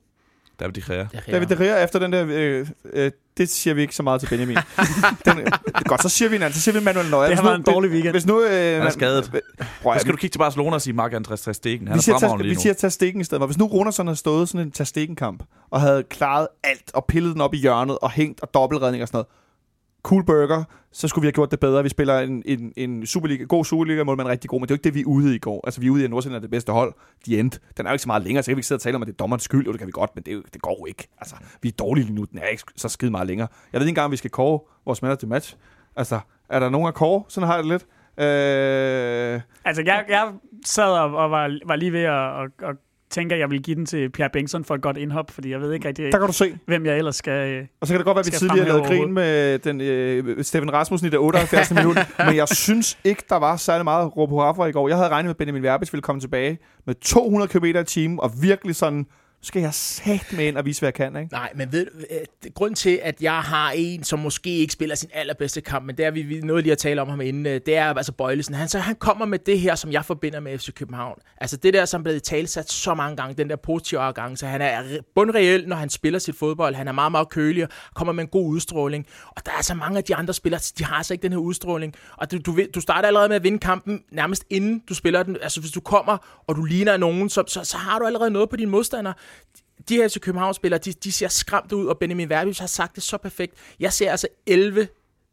David 0.60 0.74
De 0.74 0.82
Gea. 0.82 1.06
David 1.32 1.48
De 1.48 1.56
Gea 1.56 1.84
efter 1.84 2.00
den 2.00 2.14
der... 2.14 2.26
Øh, 2.30 2.68
øh, 2.94 3.12
det 3.38 3.50
siger 3.50 3.74
vi 3.74 3.82
ikke 3.82 3.96
så 3.96 4.04
meget 4.04 4.22
til 4.22 4.28
Benjamin. 4.30 4.58
den, 5.26 5.38
godt, 5.86 6.02
så 6.02 6.10
siger 6.10 6.30
vi 6.30 6.36
en 6.36 6.42
anden. 6.42 6.54
Så 6.54 6.62
siger 6.62 6.80
vi 6.80 6.84
Manuel 6.86 7.10
Neuer. 7.10 7.28
Det 7.28 7.36
har 7.36 7.44
været 7.44 7.56
en 7.58 7.64
dårlig 7.64 7.92
weekend. 7.92 8.14
Hvis 8.14 8.26
nu... 8.26 8.42
Øh, 8.44 8.52
er 8.54 8.84
man- 8.84 8.92
skadet. 8.92 9.32
Prøv, 9.82 9.94
Så 9.94 10.00
skal 10.00 10.12
du 10.12 10.18
kigge 10.18 10.34
til 10.34 10.40
Barcelona 10.40 10.72
og 10.76 10.82
sige 10.82 10.94
Mark 10.94 11.14
Andres 11.14 11.42
Ter 11.42 11.52
Stegen. 11.54 11.88
Han 11.88 11.96
vi 11.96 11.98
er 11.98 12.02
siger, 12.02 12.18
tage, 12.20 12.38
lige 12.38 12.50
vi 12.50 12.56
nu. 12.56 12.62
siger 12.62 12.74
tage 12.74 12.92
stikken 12.92 13.22
i 13.22 13.24
stedet. 13.24 13.46
Hvis 13.46 13.58
nu 13.58 13.66
Runersson 13.66 14.08
havde 14.08 14.18
stået 14.20 14.50
sådan 14.50 14.68
en 14.68 14.72
tage 14.72 14.86
stikken 14.88 15.16
kamp 15.16 15.44
og 15.70 15.82
havde 15.82 16.04
klaret 16.04 16.48
alt 16.64 16.92
og 16.94 17.06
pillet 17.06 17.34
den 17.34 17.42
op 17.42 17.54
i 17.54 17.58
hjørnet 17.58 17.98
og 18.02 18.12
hængt 18.12 18.42
og 18.42 18.54
dobbeltredning 18.54 19.02
og 19.02 19.08
sådan 19.08 19.18
noget. 19.18 19.28
Cool 20.04 20.26
burger, 20.26 20.64
så 20.92 21.08
skulle 21.08 21.24
vi 21.24 21.26
have 21.28 21.32
gjort 21.34 21.52
det 21.52 21.60
bedre. 21.60 21.84
Vi 21.84 21.90
spiller 21.90 22.20
en, 22.20 22.44
en, 22.46 22.74
en 22.78 23.06
Superliga, 23.06 23.44
god 23.44 23.66
Superliga-målmand 23.66 24.28
rigtig 24.28 24.50
god, 24.50 24.60
men 24.60 24.68
det 24.68 24.72
er 24.72 24.76
jo 24.76 24.78
ikke 24.78 24.84
det, 24.84 24.94
vi 24.96 25.00
er 25.02 25.06
ude 25.06 25.36
i 25.36 25.40
går. 25.40 25.62
Altså, 25.68 25.82
vi 25.82 25.88
er 25.88 25.92
ude 25.92 26.02
i, 26.02 26.04
at 26.04 26.10
Nordsjælland 26.10 26.36
er 26.38 26.42
det 26.42 26.50
bedste 26.50 26.72
hold. 26.72 26.94
De 27.26 27.40
endte. 27.40 27.60
Den 27.78 27.86
er 27.86 27.90
jo 27.90 27.94
ikke 27.94 28.02
så 28.02 28.10
meget 28.10 28.24
længere, 28.24 28.44
så 28.44 28.52
kan 28.52 28.56
vi 28.56 28.60
ikke 28.60 28.68
sidde 28.68 28.78
og 28.78 28.82
tale 28.82 28.96
om, 28.96 29.02
at 29.02 29.08
det 29.08 29.14
er 29.14 29.18
dommerens 29.18 29.44
skyld. 29.44 29.66
Jo, 29.66 29.72
det 29.72 29.80
kan 29.80 29.88
vi 29.88 29.92
godt, 29.92 30.12
men 30.16 30.24
det, 30.24 30.32
er 30.32 30.36
jo, 30.36 30.44
det 30.54 30.62
går 30.62 30.78
jo 30.82 30.86
ikke. 30.86 31.08
Altså, 31.18 31.36
vi 31.62 31.68
er 31.70 31.74
dårlige 31.80 32.06
lige 32.06 32.16
nu. 32.16 32.24
Den 32.32 32.40
er 32.40 32.48
ikke 32.48 32.64
så 32.76 32.90
skide 32.90 33.12
meget 33.12 33.28
længere. 33.28 33.48
Jeg 33.74 33.80
ved 33.80 33.88
ikke 33.88 33.92
engang, 33.92 34.06
om 34.06 34.12
vi 34.12 34.18
skal 34.18 34.32
kåre 34.32 34.60
vores 34.86 35.02
man 35.02 35.18
til 35.18 35.28
match. 35.28 35.56
Altså, 35.96 36.20
er 36.50 36.60
der 36.60 36.70
nogen 36.70 36.88
at 36.88 36.94
kåre? 36.94 37.24
Sådan 37.28 37.48
har 37.48 37.56
jeg 37.56 37.64
det 37.64 37.72
lidt. 37.72 37.86
Øh, 38.18 39.42
Altså, 39.66 39.84
jeg, 39.86 40.06
jeg 40.10 40.32
sad 40.66 40.92
og, 40.92 41.14
og 41.14 41.32
var, 41.32 41.60
var 41.66 41.76
lige 41.76 41.94
ved 41.94 42.04
at, 42.04 42.44
at, 42.44 42.70
at 42.70 42.76
tænke, 43.12 43.36
at 43.36 43.40
jeg 43.42 43.50
ville 43.50 43.64
give 43.64 43.76
den 43.76 43.86
til 43.86 44.10
Pierre 44.10 44.30
Bengtsson 44.34 44.64
for 44.66 44.76
et 44.76 44.82
godt 44.82 44.98
indhop, 44.98 45.32
fordi 45.32 45.52
jeg 45.52 45.62
ved 45.62 45.74
ikke 45.74 45.88
rigtig, 45.88 46.12
der 46.12 46.18
kan 46.18 46.28
du 46.28 46.34
se. 46.34 46.58
hvem 46.66 46.86
jeg 46.86 46.98
ellers 46.98 47.16
skal... 47.16 47.68
Og 47.82 47.88
så 47.88 47.94
kan 47.94 48.00
det 48.00 48.06
godt 48.06 48.16
være, 48.16 48.20
at 48.20 48.26
vi 48.26 48.32
tidligere 48.32 48.68
lavede 48.68 48.84
grin 48.84 49.14
med 49.14 49.60
den, 49.60 49.82
øh, 49.82 50.44
Steffen 50.44 50.74
Rasmussen 50.74 51.08
i 51.08 51.10
det 51.10 51.20
78. 51.20 51.72
minut, 51.76 51.98
men 52.26 52.36
jeg 52.36 52.48
synes 52.48 52.98
ikke, 53.04 53.24
der 53.30 53.36
var 53.36 53.56
særlig 53.56 53.84
meget 53.84 54.18
råb 54.18 54.30
hurra 54.30 54.52
for 54.52 54.66
i 54.66 54.72
går. 54.72 54.88
Jeg 54.88 54.98
havde 54.98 55.10
regnet 55.10 55.26
med, 55.26 55.30
at 55.30 55.38
Benjamin 55.38 55.64
Verbis 55.64 55.94
ville 55.94 56.02
komme 56.02 56.20
tilbage 56.20 56.58
med 56.86 56.96
200 56.96 57.50
km 57.60 57.66
i 57.66 57.84
timen, 57.84 58.20
og 58.20 58.32
virkelig 58.42 58.76
sådan, 58.76 58.98
"Nu 58.98 59.06
skal 59.42 59.62
jeg 59.62 59.74
sat 59.74 60.34
med 60.34 60.46
ind 60.46 60.58
og 60.58 60.66
vise, 60.66 60.82
hvad 60.82 60.88
jeg 60.88 60.94
kan, 60.94 61.16
ikke? 61.16 61.34
Nej, 61.34 61.52
men 61.56 61.72
ved, 61.72 61.86
du, 61.86 61.92
øh, 62.10 62.52
grund 62.54 62.76
til, 62.76 63.00
at 63.04 63.22
jeg 63.22 63.42
har 63.42 63.72
en, 63.72 64.04
som 64.04 64.20
måske 64.20 64.50
ikke 64.50 64.74
spiller 64.74 64.96
sin 64.96 65.10
allerbedste 65.14 65.62
kamp, 65.62 65.86
men 65.86 65.98
det 65.98 66.06
er 66.06 66.12
vi, 66.12 66.22
vi 66.22 66.40
nåede 66.40 66.62
lige 66.62 66.72
at 66.72 66.78
tale 66.78 67.02
om 67.02 67.10
ham 67.10 67.22
inden, 67.22 67.46
øh, 67.46 67.62
det 67.66 67.78
er 67.78 67.94
altså 67.94 68.12
Bøjlesen. 68.12 68.54
Han, 68.54 68.68
så 68.68 68.80
han 68.80 68.96
kommer 68.96 69.26
med 69.26 69.40
det 69.40 69.60
her, 69.60 69.76
som 69.76 69.92
jeg 69.92 70.06
forbinder 70.06 70.40
med 70.40 70.58
FC 70.58 70.74
København. 70.74 71.20
Altså 71.38 71.58
det 71.58 71.74
der, 71.74 71.86
som 71.86 72.02
er 72.02 72.04
blevet 72.04 72.24
talsat 72.24 72.72
så 72.72 72.94
mange 72.94 73.16
gange, 73.16 73.36
den 73.36 73.50
der 73.50 73.56
positive 73.56 74.00
arrogance. 74.00 74.46
Han 74.46 74.62
er 74.62 74.84
bundreel, 75.16 75.68
når 75.68 75.76
han 75.76 75.90
spiller 75.90 76.20
sit 76.20 76.36
fodbold. 76.36 76.76
Han 76.76 76.88
er 76.88 76.92
meget, 76.92 77.12
meget 77.12 77.30
kølig 77.30 77.64
og 77.64 77.70
kommer 77.96 78.14
med 78.14 78.24
en 78.24 78.30
god 78.30 78.46
udstråling. 78.50 79.06
Og 79.26 79.46
der 79.46 79.52
er 79.58 79.62
så 79.62 79.74
mange 79.74 79.98
af 79.98 80.04
de 80.04 80.16
andre 80.16 80.34
spillere, 80.34 80.62
de 80.78 80.84
har 80.84 80.96
altså 80.96 81.14
ikke 81.14 81.24
den 81.24 81.32
her 81.32 81.40
udstråling. 81.40 81.94
Og 82.18 82.32
du, 82.32 82.38
du, 82.38 82.60
du 82.76 82.82
starter 82.82 83.08
allerede 83.08 83.30
med 83.30 83.36
at 83.36 83.44
vinde 83.44 83.60
kampen, 83.60 84.04
nærmest 84.12 84.46
inden 84.50 84.84
du 84.90 84.94
spiller 84.94 85.24
den. 85.24 85.38
Altså 85.42 85.60
hvis 85.60 85.72
du 85.72 85.80
kommer, 85.80 86.44
og 86.48 86.56
du 86.56 86.64
ligner 86.64 86.98
nogen, 86.98 87.30
så, 87.30 87.44
så, 87.48 87.64
så 87.64 87.78
har 87.78 88.00
du 88.00 88.06
allerede 88.06 88.32
noget 88.32 88.50
på 88.50 88.56
dine 88.56 88.72
modstandere 88.72 89.14
de 89.90 89.96
her 89.96 90.08
til 90.08 90.22
København-spillere, 90.22 90.80
de, 90.86 90.92
de 90.92 91.12
ser 91.12 91.28
skræmt 91.28 91.72
ud, 91.72 91.86
og 91.86 91.98
Benjamin 91.98 92.30
Verbis 92.30 92.60
har 92.60 92.68
sagt 92.68 92.96
det 92.96 93.04
så 93.04 93.18
perfekt. 93.18 93.54
Jeg 93.80 93.94
ser 93.94 94.12
altså 94.12 94.28
11 94.48 94.88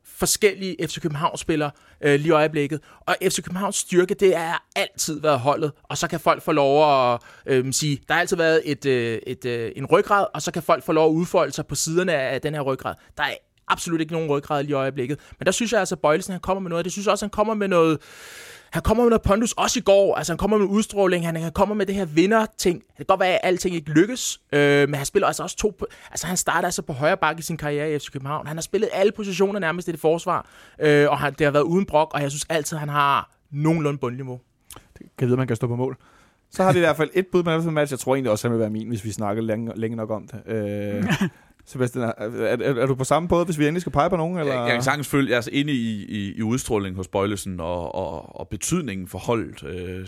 forskellige 0.04 0.76
FC 0.86 1.00
København-spillere 1.00 1.70
øh, 2.00 2.14
lige 2.14 2.28
i 2.28 2.30
øjeblikket. 2.30 2.80
Og 3.00 3.16
FC 3.22 3.42
Københavns 3.42 3.76
styrke, 3.76 4.14
det 4.14 4.36
er 4.36 4.64
altid 4.76 5.20
været 5.20 5.38
holdet. 5.38 5.72
Og 5.82 5.98
så 5.98 6.08
kan 6.08 6.20
folk 6.20 6.42
få 6.42 6.52
lov 6.52 7.12
at 7.14 7.20
øh, 7.46 7.72
sige, 7.72 8.00
der 8.08 8.14
har 8.14 8.20
altid 8.20 8.36
været 8.36 8.62
et, 8.64 8.86
øh, 8.86 9.18
et, 9.26 9.44
øh, 9.44 9.72
en 9.76 9.86
ryggrad, 9.86 10.26
og 10.34 10.42
så 10.42 10.50
kan 10.50 10.62
folk 10.62 10.84
få 10.84 10.92
lov 10.92 11.10
at 11.10 11.14
udfolde 11.14 11.52
sig 11.52 11.66
på 11.66 11.74
siderne 11.74 12.14
af 12.14 12.40
den 12.40 12.54
her 12.54 12.60
ryggrad. 12.60 12.94
Der 13.16 13.22
er 13.22 13.34
absolut 13.68 14.00
ikke 14.00 14.12
nogen 14.12 14.30
ryggrad 14.30 14.62
lige 14.62 14.70
i 14.70 14.74
øjeblikket. 14.74 15.18
Men 15.38 15.46
der 15.46 15.52
synes 15.52 15.72
jeg 15.72 15.80
altså, 15.80 15.94
at 15.94 16.00
Bøjlesen 16.00 16.32
han 16.32 16.40
kommer 16.40 16.60
med 16.60 16.70
noget. 16.70 16.84
Det 16.84 16.92
synes 16.92 17.06
jeg 17.06 17.12
også, 17.12 17.24
han 17.24 17.30
kommer 17.30 17.54
med 17.54 17.68
noget... 17.68 18.00
Han 18.70 18.82
kommer 18.82 19.02
med 19.04 19.10
noget 19.10 19.22
pondus, 19.22 19.52
også 19.52 19.78
i 19.78 19.82
går. 19.82 20.14
Altså, 20.16 20.32
han 20.32 20.38
kommer 20.38 20.58
med 20.58 20.66
udstråling. 20.66 21.26
Han, 21.26 21.36
han 21.36 21.52
kommer 21.52 21.74
med 21.74 21.86
det 21.86 21.94
her 21.94 22.04
vinder-ting. 22.04 22.82
Det 22.88 22.96
kan 22.96 23.06
godt 23.06 23.20
være, 23.20 23.28
at 23.32 23.40
alting 23.42 23.74
ikke 23.74 23.90
lykkes, 23.90 24.40
øh, 24.52 24.88
men 24.88 24.94
han 24.94 25.06
spiller 25.06 25.26
altså 25.26 25.42
også 25.42 25.56
to... 25.56 25.74
på- 25.78 25.86
Altså, 26.10 26.26
han 26.26 26.36
starter 26.36 26.66
altså 26.68 26.82
på 26.82 26.92
højre 26.92 27.16
bakke 27.16 27.38
i 27.40 27.42
sin 27.42 27.56
karriere 27.56 27.94
i 27.94 27.98
FC 27.98 28.10
København. 28.12 28.46
Han 28.46 28.56
har 28.56 28.62
spillet 28.62 28.88
alle 28.92 29.12
positioner 29.12 29.60
nærmest 29.60 29.88
i 29.88 29.92
det 29.92 30.00
forsvar, 30.00 30.46
øh, 30.80 31.10
og 31.10 31.18
han, 31.18 31.32
det 31.38 31.44
har 31.44 31.50
været 31.50 31.62
uden 31.64 31.86
brok, 31.86 32.10
og 32.14 32.22
jeg 32.22 32.30
synes 32.30 32.46
altid, 32.48 32.76
han 32.76 32.88
har 32.88 33.30
nogenlunde 33.50 33.98
bundniveau. 33.98 34.40
Kan 34.98 35.08
jeg 35.20 35.26
vide, 35.28 35.36
man 35.36 35.46
kan 35.46 35.56
stå 35.56 35.66
på 35.66 35.76
mål. 35.76 35.96
Så 36.50 36.62
har 36.62 36.72
vi 36.72 36.78
i 36.78 36.80
hvert 36.80 36.96
fald 36.96 37.10
et 37.14 37.26
bud 37.32 37.42
med 37.42 37.62
den 37.62 37.74
match. 37.74 37.92
Jeg 37.92 37.98
tror 37.98 38.14
egentlig 38.14 38.30
også, 38.30 38.46
at 38.48 38.50
han 38.50 38.52
vil 38.52 38.60
være 38.60 38.70
min, 38.70 38.88
hvis 38.88 39.04
vi 39.04 39.10
snakker 39.12 39.42
længe, 39.42 39.72
længe 39.76 39.96
nok 39.96 40.10
om 40.10 40.28
det. 40.28 40.42
Øh, 40.46 41.04
Sebastian, 41.66 42.04
er, 42.04 42.12
er, 42.18 42.56
er, 42.56 42.86
du 42.86 42.94
på 42.94 43.04
samme 43.04 43.28
båd, 43.28 43.44
hvis 43.44 43.58
vi 43.58 43.66
endelig 43.66 43.80
skal 43.80 43.92
pege 43.92 44.10
på 44.10 44.16
nogen? 44.16 44.38
Eller? 44.38 44.52
Jeg, 44.52 44.62
jeg 44.62 44.72
kan 44.72 44.82
sagtens 44.82 45.08
følge, 45.08 45.28
jeg 45.28 45.32
er 45.32 45.36
altså 45.36 45.50
inde 45.52 45.72
i, 45.72 46.04
i, 46.04 46.34
i 46.34 46.42
udstrålingen 46.42 46.96
hos 46.96 47.08
Bøjlesen 47.08 47.60
og, 47.60 47.94
og, 47.94 48.40
og 48.40 48.48
betydningen 48.48 49.08
for 49.08 49.18
holdet. 49.18 49.64
Øh, 49.64 50.06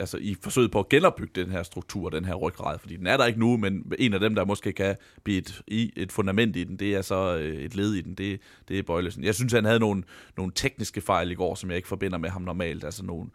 altså 0.00 0.18
i 0.20 0.36
forsøget 0.42 0.70
på 0.70 0.78
at 0.78 0.88
genopbygge 0.88 1.42
den 1.42 1.50
her 1.50 1.62
struktur, 1.62 2.10
den 2.10 2.24
her 2.24 2.34
ryggrad, 2.34 2.78
fordi 2.78 2.96
den 2.96 3.06
er 3.06 3.16
der 3.16 3.26
ikke 3.26 3.40
nu, 3.40 3.56
men 3.56 3.92
en 3.98 4.14
af 4.14 4.20
dem, 4.20 4.34
der 4.34 4.44
måske 4.44 4.72
kan 4.72 4.96
blive 5.24 5.38
et, 5.38 5.62
i, 5.66 5.92
et 5.96 6.12
fundament 6.12 6.56
i 6.56 6.64
den, 6.64 6.76
det 6.76 6.94
er 6.94 7.02
så 7.02 7.36
øh, 7.36 7.54
et 7.54 7.74
led 7.74 7.94
i 7.94 8.00
den, 8.00 8.14
det, 8.14 8.40
det 8.68 8.78
er 8.78 8.82
Bøjlesen. 8.82 9.24
Jeg 9.24 9.34
synes, 9.34 9.52
han 9.52 9.64
havde 9.64 9.80
nogle, 9.80 10.02
nogle 10.36 10.52
tekniske 10.54 11.00
fejl 11.00 11.30
i 11.30 11.34
går, 11.34 11.54
som 11.54 11.70
jeg 11.70 11.76
ikke 11.76 11.88
forbinder 11.88 12.18
med 12.18 12.30
ham 12.30 12.42
normalt, 12.42 12.84
altså 12.84 13.04
nogle, 13.04 13.30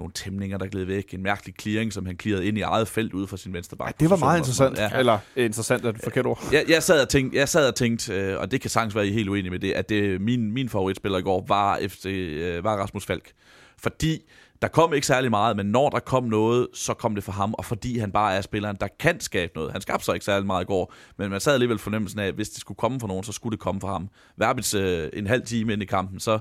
nogle 0.00 0.12
tæmninger, 0.12 0.58
der 0.58 0.66
gled 0.66 0.84
væk, 0.84 1.14
en 1.14 1.22
mærkelig 1.22 1.54
clearing, 1.60 1.92
som 1.92 2.06
han 2.06 2.16
clearede 2.20 2.46
ind 2.46 2.58
i 2.58 2.60
eget 2.60 2.88
felt 2.88 3.14
ude 3.14 3.26
for 3.26 3.36
sin 3.36 3.52
venstre 3.52 3.76
bak. 3.76 3.86
Ej, 3.86 3.92
det 4.00 4.10
var 4.10 4.16
meget 4.16 4.38
interessant. 4.38 4.78
Ja. 4.78 4.98
Eller 4.98 5.18
interessant 5.36 5.84
er 5.84 5.92
det 5.92 6.00
forkert 6.04 6.26
ord. 6.26 6.38
Jeg, 6.52 6.64
jeg 6.68 6.82
sad 6.82 7.02
og 7.02 7.08
tænkte, 7.08 7.38
jeg 7.38 7.48
sad 7.48 7.68
og 7.68 7.74
tænkte 7.74 8.38
og 8.38 8.50
det 8.50 8.60
kan 8.60 8.70
sagtens 8.70 8.94
være 8.94 9.06
I 9.06 9.12
helt 9.12 9.28
uenige 9.28 9.50
med 9.50 9.58
det, 9.58 9.72
at 9.72 9.88
det, 9.88 10.20
min, 10.20 10.52
min 10.52 10.68
favoritspiller 10.68 11.18
i 11.18 11.22
går 11.22 11.44
var, 11.48 11.78
FC, 11.88 12.06
øh, 12.06 12.64
var 12.64 12.76
Rasmus 12.76 13.06
Falk. 13.06 13.32
Fordi 13.78 14.22
der 14.62 14.68
kom 14.68 14.92
ikke 14.92 15.06
særlig 15.06 15.30
meget, 15.30 15.56
men 15.56 15.66
når 15.66 15.88
der 15.88 15.98
kom 15.98 16.24
noget, 16.24 16.68
så 16.74 16.94
kom 16.94 17.14
det 17.14 17.24
for 17.24 17.32
ham, 17.32 17.54
og 17.54 17.64
fordi 17.64 17.98
han 17.98 18.12
bare 18.12 18.34
er 18.34 18.40
spilleren, 18.40 18.76
der 18.80 18.88
kan 18.98 19.20
skabe 19.20 19.52
noget. 19.54 19.72
Han 19.72 19.80
skabte 19.80 20.04
så 20.04 20.12
ikke 20.12 20.24
særlig 20.24 20.46
meget 20.46 20.62
i 20.62 20.66
går, 20.66 20.94
men 21.16 21.30
man 21.30 21.40
sad 21.40 21.54
alligevel 21.54 21.78
fornemmelsen 21.78 22.20
af, 22.20 22.26
at 22.26 22.34
hvis 22.34 22.48
det 22.48 22.60
skulle 22.60 22.76
komme 22.76 23.00
for 23.00 23.06
nogen, 23.06 23.24
så 23.24 23.32
skulle 23.32 23.50
det 23.50 23.60
komme 23.60 23.80
for 23.80 23.88
ham. 23.88 24.08
Verbitz 24.36 24.74
øh, 24.74 25.08
en 25.12 25.26
halv 25.26 25.42
time 25.42 25.72
ind 25.72 25.82
i 25.82 25.84
kampen, 25.84 26.20
så, 26.20 26.38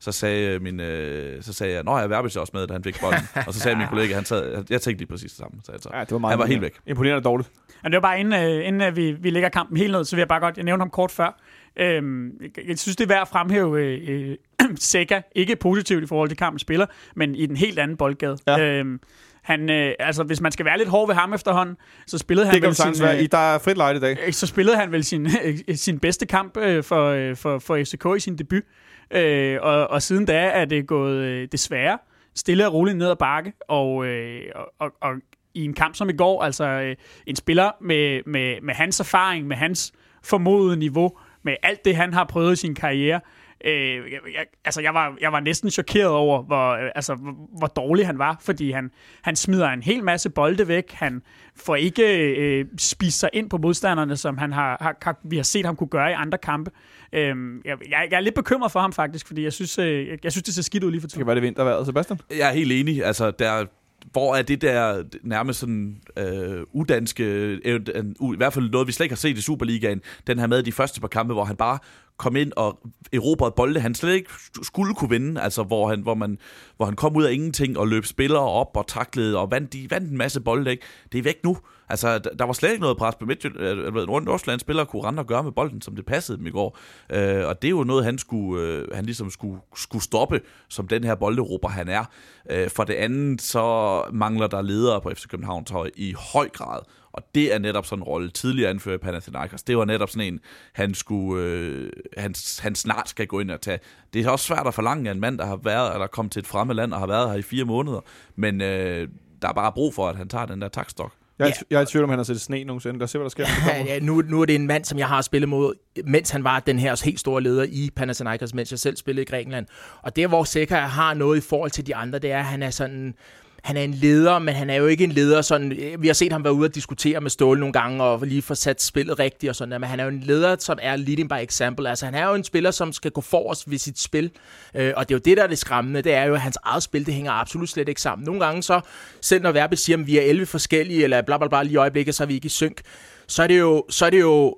så 0.00 0.12
sagde, 0.12 0.58
min, 0.58 0.80
øh, 0.80 1.42
så 1.42 1.52
sagde 1.52 1.74
jeg, 1.74 1.82
nå, 1.82 1.98
jeg 1.98 2.10
Verbitz 2.10 2.36
også 2.36 2.50
med, 2.54 2.66
da 2.66 2.72
han 2.72 2.84
fik 2.84 3.00
bolden. 3.00 3.20
og 3.46 3.54
så 3.54 3.60
sagde 3.60 3.78
min 3.78 3.86
kollega, 3.86 4.14
han 4.14 4.24
sad, 4.24 4.64
jeg 4.70 4.80
tænkte 4.80 5.00
lige 5.00 5.06
præcis 5.08 5.30
det 5.32 5.38
samme. 5.38 5.58
Så, 5.64 5.72
jeg, 5.72 5.80
så. 5.80 5.90
Ja, 5.94 6.00
det 6.00 6.10
var 6.12 6.18
meget 6.18 6.32
han 6.32 6.38
var 6.38 6.46
helt 6.46 6.62
væk. 6.62 6.74
Imponerende 6.86 7.22
dårligt. 7.24 7.50
Men 7.82 7.92
det 7.92 7.96
var 7.96 8.00
bare 8.08 8.20
inden, 8.20 8.44
øh, 8.60 8.66
inden 8.66 8.82
øh, 8.82 8.96
vi, 8.96 9.12
vi 9.12 9.30
lægger 9.30 9.48
kampen 9.48 9.76
helt 9.76 9.92
ned, 9.92 10.04
så 10.04 10.16
vil 10.16 10.20
jeg 10.20 10.28
bare 10.28 10.40
godt, 10.40 10.56
jeg 10.56 10.64
nævnte 10.64 10.82
ham 10.82 10.90
kort 10.90 11.10
før. 11.10 11.40
Øhm, 11.76 12.30
jeg, 12.68 12.78
synes, 12.78 12.96
det 12.96 13.04
er 13.04 13.08
værd 13.08 13.22
at 13.22 13.28
fremhæve 13.28 13.82
øh, 13.82 14.00
øh, 14.08 14.36
Sega, 14.78 15.20
ikke 15.34 15.56
positivt 15.56 16.04
i 16.04 16.06
forhold 16.06 16.28
til 16.28 16.38
kampen 16.38 16.58
spiller, 16.58 16.86
men 17.16 17.34
i 17.34 17.46
den 17.46 17.56
helt 17.56 17.78
anden 17.78 17.96
boldgade. 17.96 18.38
Ja. 18.46 18.58
Øhm, 18.60 19.00
han, 19.42 19.70
øh, 19.70 19.92
altså, 19.98 20.22
hvis 20.22 20.40
man 20.40 20.52
skal 20.52 20.64
være 20.66 20.78
lidt 20.78 20.88
hård 20.88 21.08
ved 21.08 21.14
ham 21.14 21.34
efterhånden, 21.34 21.76
så 22.06 22.18
spillede 22.18 22.46
han 22.46 22.54
Det 22.54 22.62
vel 22.62 22.74
sin, 22.74 23.04
være. 23.04 23.16
øh, 23.16 23.22
I- 23.22 23.26
Der 23.26 23.38
er 23.54 23.58
frit 23.58 23.76
lejde 23.76 23.96
i 23.96 24.00
dag. 24.00 24.16
øh, 24.26 24.32
så 24.32 24.46
spillede 24.46 24.76
han 24.76 24.92
vel 24.92 25.04
sin, 25.04 25.26
øh, 25.44 25.76
sin 25.76 25.98
bedste 25.98 26.26
kamp 26.26 26.56
øh, 26.56 26.84
for, 26.84 27.06
øh, 27.08 27.36
for, 27.36 27.58
for 27.58 27.76
FCK 27.84 28.06
i 28.16 28.20
sin 28.20 28.38
debut. 28.38 28.62
Øh, 29.10 29.58
og, 29.62 29.90
og 29.90 30.02
siden 30.02 30.26
da 30.26 30.38
er 30.38 30.64
det 30.64 30.86
gået 30.86 31.16
øh, 31.16 31.48
desværre 31.52 31.98
stille 32.34 32.66
og 32.66 32.74
roligt 32.74 32.98
ned 32.98 33.10
ad 33.10 33.16
bakke. 33.16 33.52
Og, 33.68 34.06
øh, 34.06 34.42
og, 34.54 34.72
og, 34.78 34.92
og 35.00 35.14
i 35.54 35.64
en 35.64 35.74
kamp 35.74 35.94
som 35.94 36.08
i 36.08 36.12
går, 36.12 36.42
altså 36.42 36.64
øh, 36.64 36.96
en 37.26 37.36
spiller 37.36 37.70
med, 37.80 38.20
med, 38.26 38.60
med 38.60 38.74
hans 38.74 39.00
erfaring, 39.00 39.46
med 39.46 39.56
hans 39.56 39.92
formodede 40.22 40.76
niveau, 40.76 41.18
med 41.42 41.54
alt 41.62 41.84
det, 41.84 41.96
han 41.96 42.14
har 42.14 42.24
prøvet 42.24 42.52
i 42.52 42.56
sin 42.56 42.74
karriere, 42.74 43.16
Øh, 43.16 43.39
jeg, 43.64 44.10
jeg, 44.12 44.44
altså 44.64 44.80
jeg 44.80 44.94
var, 44.94 45.16
jeg 45.20 45.32
var 45.32 45.40
næsten 45.40 45.70
chokeret 45.70 46.08
over, 46.10 46.42
hvor, 46.42 46.70
øh, 46.70 46.90
altså, 46.94 47.14
hvor, 47.14 47.32
hvor 47.58 47.66
dårlig 47.66 48.06
han 48.06 48.18
var, 48.18 48.36
fordi 48.40 48.70
han, 48.70 48.90
han 49.22 49.36
smider 49.36 49.68
en 49.68 49.82
hel 49.82 50.04
masse 50.04 50.30
bolde 50.30 50.68
væk. 50.68 50.92
Han 50.92 51.22
får 51.56 51.76
ikke 51.76 52.34
øh, 52.36 52.64
spist 52.78 53.18
sig 53.20 53.30
ind 53.32 53.50
på 53.50 53.56
modstanderne, 53.58 54.16
som 54.16 54.38
han 54.38 54.52
har, 54.52 54.76
har, 54.80 54.96
har, 55.02 55.18
vi 55.24 55.36
har 55.36 55.42
set 55.42 55.66
ham 55.66 55.76
kunne 55.76 55.88
gøre 55.88 56.10
i 56.10 56.14
andre 56.14 56.38
kampe. 56.38 56.70
Øh, 57.12 57.20
jeg, 57.64 57.76
jeg, 57.90 58.08
jeg 58.10 58.16
er 58.16 58.20
lidt 58.20 58.34
bekymret 58.34 58.72
for 58.72 58.80
ham 58.80 58.92
faktisk, 58.92 59.26
fordi 59.26 59.44
jeg 59.44 59.52
synes, 59.52 59.78
øh, 59.78 60.08
jeg, 60.08 60.18
jeg 60.24 60.32
synes 60.32 60.42
det 60.44 60.54
ser 60.54 60.62
skidt 60.62 60.84
ud 60.84 60.90
lige 60.90 61.00
for 61.00 61.06
Det 61.06 61.12
tiden. 61.12 61.20
kan 61.20 61.26
være 61.26 61.34
det 61.34 61.42
vintervejret, 61.42 61.86
Sebastian. 61.86 62.20
Jeg 62.38 62.48
er 62.48 62.52
helt 62.52 62.72
enig. 62.72 63.04
Altså, 63.04 63.30
der, 63.30 63.64
hvor 64.12 64.34
er 64.36 64.42
det 64.42 64.62
der 64.62 65.02
nærmest 65.22 65.60
sådan 65.60 65.96
øh, 66.16 66.62
udanske, 66.72 67.24
øh, 67.64 67.80
u- 68.22 68.34
i 68.34 68.36
hvert 68.36 68.52
fald 68.52 68.70
noget, 68.70 68.86
vi 68.86 68.92
slet 68.92 69.04
ikke 69.04 69.12
har 69.12 69.16
set 69.16 69.38
i 69.38 69.40
Superligaen, 69.40 70.00
den 70.26 70.38
her 70.38 70.46
med 70.46 70.62
de 70.62 70.72
første 70.72 71.00
par 71.00 71.08
kampe, 71.08 71.32
hvor 71.34 71.44
han 71.44 71.56
bare 71.56 71.78
kom 72.20 72.36
ind 72.36 72.52
og 72.56 72.78
erobrede 73.12 73.54
bolde, 73.56 73.80
han 73.80 73.94
slet 73.94 74.14
ikke 74.14 74.30
skulle 74.62 74.94
kunne 74.94 75.10
vinde, 75.10 75.40
altså 75.40 75.62
hvor 75.62 75.88
han, 75.88 76.00
hvor 76.00 76.14
man, 76.14 76.38
hvor 76.76 76.86
han 76.86 76.96
kom 76.96 77.16
ud 77.16 77.24
af 77.24 77.32
ingenting 77.32 77.78
og 77.78 77.88
løb 77.88 78.04
spillere 78.04 78.48
op 78.48 78.76
og 78.76 78.86
taklede 78.86 79.38
og 79.38 79.50
vandt, 79.50 79.72
de 79.72 79.90
vandt 79.90 80.10
en 80.10 80.16
masse 80.16 80.40
bolde, 80.40 80.70
ikke? 80.70 80.82
Det 81.12 81.18
er 81.18 81.22
væk 81.22 81.44
nu. 81.44 81.56
Altså, 81.90 82.18
der, 82.18 82.30
der 82.30 82.44
var 82.44 82.52
slet 82.52 82.70
ikke 82.70 82.82
noget 82.82 82.96
pres 82.96 83.14
på 83.14 83.26
Midtjylland. 83.26 83.80
Øh, 83.80 84.08
Rundt 84.08 84.26
Nordsjælland 84.26 84.60
spillere 84.60 84.86
kunne 84.86 85.04
rende 85.04 85.20
og 85.20 85.26
gøre 85.26 85.42
med 85.42 85.52
bolden, 85.52 85.82
som 85.82 85.96
det 85.96 86.06
passede 86.06 86.38
dem 86.38 86.46
i 86.46 86.50
går. 86.50 86.78
Øh, 87.12 87.46
og 87.46 87.62
det 87.62 87.68
er 87.68 87.72
jo 87.72 87.84
noget, 87.84 88.04
han, 88.04 88.18
skulle, 88.18 88.62
øh, 88.62 88.88
han 88.94 89.04
ligesom 89.04 89.30
skulle, 89.30 89.60
skulle 89.76 90.02
stoppe, 90.02 90.40
som 90.68 90.88
den 90.88 91.04
her 91.04 91.14
bolderober 91.14 91.68
han 91.68 91.88
er. 91.88 92.04
Øh, 92.50 92.70
for 92.70 92.84
det 92.84 92.94
andet, 92.94 93.42
så 93.42 94.02
mangler 94.12 94.46
der 94.46 94.62
ledere 94.62 95.00
på 95.00 95.10
FC 95.10 95.26
København 95.28 95.64
hold 95.70 95.92
i 95.96 96.14
høj 96.32 96.48
grad. 96.48 96.80
Og 97.12 97.22
det 97.34 97.54
er 97.54 97.58
netop 97.58 97.86
sådan 97.86 98.00
en 98.00 98.04
rolle. 98.04 98.30
Tidligere 98.30 98.70
anfører 98.70 98.94
i 98.94 98.98
Panathinaikos, 98.98 99.62
det 99.62 99.76
var 99.76 99.84
netop 99.84 100.10
sådan 100.10 100.32
en, 100.32 100.40
han, 100.72 100.94
skulle, 100.94 101.44
øh, 101.44 101.90
han, 102.16 102.34
han 102.60 102.74
snart 102.74 103.08
skal 103.08 103.26
gå 103.26 103.40
ind 103.40 103.50
og 103.50 103.60
tage. 103.60 103.78
Det 104.12 104.26
er 104.26 104.30
også 104.30 104.46
svært 104.46 104.66
at 104.66 104.74
forlange 104.74 105.10
af 105.10 105.14
en 105.14 105.20
mand, 105.20 105.38
der 105.38 105.46
har 105.46 105.56
været, 105.56 105.92
eller 105.94 106.06
kommet 106.06 106.32
til 106.32 106.40
et 106.40 106.46
fremmed 106.46 106.74
land 106.74 106.92
og 106.92 106.98
har 106.98 107.06
været 107.06 107.30
her 107.30 107.36
i 107.36 107.42
fire 107.42 107.64
måneder. 107.64 108.00
Men 108.36 108.60
øh, 108.60 109.08
der 109.42 109.48
er 109.48 109.52
bare 109.52 109.72
brug 109.72 109.94
for, 109.94 110.08
at 110.08 110.16
han 110.16 110.28
tager 110.28 110.46
den 110.46 110.62
der 110.62 110.68
takstok. 110.68 111.12
Jeg 111.40 111.48
er, 111.48 111.52
Ja. 111.56 111.64
jeg 111.70 111.78
er 111.78 111.82
i 111.82 111.86
tvivl 111.86 112.04
om, 112.04 112.10
han 112.10 112.18
har 112.18 112.24
set 112.24 112.40
sne 112.40 112.64
nogensinde. 112.64 112.98
Lad 112.98 113.04
os 113.04 113.10
se, 113.10 113.18
hvad 113.18 113.24
der 113.24 113.28
sker. 113.30 113.44
kommer. 113.66 113.84
Ja, 113.92 113.98
nu, 114.00 114.22
nu 114.28 114.40
er 114.40 114.44
det 114.46 114.54
en 114.54 114.66
mand, 114.66 114.84
som 114.84 114.98
jeg 114.98 115.08
har 115.08 115.22
spillet 115.22 115.48
mod, 115.48 115.74
mens 116.04 116.30
han 116.30 116.44
var 116.44 116.60
den 116.60 116.78
her 116.78 117.02
helt 117.04 117.20
store 117.20 117.42
leder 117.42 117.62
i 117.68 117.90
Panathinaikos, 117.96 118.54
mens 118.54 118.70
jeg 118.70 118.78
selv 118.78 118.96
spillede 118.96 119.22
i 119.22 119.26
Grækenland. 119.26 119.66
Og 120.02 120.16
det, 120.16 120.28
hvor 120.28 120.44
Seca 120.44 120.74
har 120.76 121.14
noget 121.14 121.38
i 121.38 121.40
forhold 121.40 121.70
til 121.70 121.86
de 121.86 121.96
andre, 121.96 122.18
det 122.18 122.32
er, 122.32 122.38
at 122.38 122.44
han 122.44 122.62
er 122.62 122.70
sådan... 122.70 123.14
Han 123.62 123.76
er 123.76 123.82
en 123.82 123.94
leder, 123.94 124.38
men 124.38 124.54
han 124.54 124.70
er 124.70 124.74
jo 124.74 124.86
ikke 124.86 125.04
en 125.04 125.12
leder 125.12 125.42
sådan... 125.42 125.96
Vi 125.98 126.06
har 126.06 126.14
set 126.14 126.32
ham 126.32 126.44
være 126.44 126.52
ude 126.52 126.66
og 126.66 126.74
diskutere 126.74 127.20
med 127.20 127.30
Ståle 127.30 127.60
nogle 127.60 127.72
gange, 127.72 128.04
og 128.04 128.26
lige 128.26 128.42
få 128.42 128.54
sat 128.54 128.82
spillet 128.82 129.18
rigtigt 129.18 129.50
og 129.50 129.56
sådan 129.56 129.72
der, 129.72 129.78
men 129.78 129.88
han 129.88 130.00
er 130.00 130.04
jo 130.04 130.10
en 130.10 130.20
leder, 130.20 130.56
som 130.58 130.78
er 130.82 130.96
leading 130.96 131.28
by 131.28 131.34
example. 131.42 131.88
Altså, 131.88 132.04
han 132.04 132.14
er 132.14 132.28
jo 132.28 132.34
en 132.34 132.44
spiller, 132.44 132.70
som 132.70 132.92
skal 132.92 133.10
gå 133.10 133.20
forrest 133.20 133.70
ved 133.70 133.78
sit 133.78 134.00
spil. 134.00 134.30
Øh, 134.74 134.92
og 134.96 135.08
det 135.08 135.14
er 135.14 135.18
jo 135.18 135.22
det, 135.24 135.36
der 135.36 135.42
er 135.42 135.46
det 135.46 135.58
skræmmende, 135.58 136.02
det 136.02 136.14
er 136.14 136.24
jo, 136.24 136.34
at 136.34 136.40
hans 136.40 136.58
eget 136.62 136.82
spil, 136.82 137.06
det 137.06 137.14
hænger 137.14 137.32
absolut 137.32 137.68
slet 137.68 137.88
ikke 137.88 138.00
sammen. 138.00 138.26
Nogle 138.26 138.44
gange 138.44 138.62
så, 138.62 138.80
selv 139.20 139.42
når 139.42 139.52
Verbe 139.52 139.76
siger, 139.76 139.98
at 139.98 140.06
vi 140.06 140.18
er 140.18 140.22
11 140.22 140.46
forskellige, 140.46 141.04
eller 141.04 141.22
bla 141.22 141.38
bla 141.38 141.48
bla 141.48 141.62
lige 141.62 141.72
i 141.72 141.76
øjeblikket, 141.76 142.14
så 142.14 142.22
er 142.22 142.26
vi 142.26 142.34
ikke 142.34 142.46
i 142.46 142.48
synk, 142.48 142.80
så 143.26 143.42
er 143.42 143.46
det 143.46 143.58
jo, 143.58 143.84
så 143.90 144.06
er 144.06 144.10
det 144.10 144.20
jo 144.20 144.56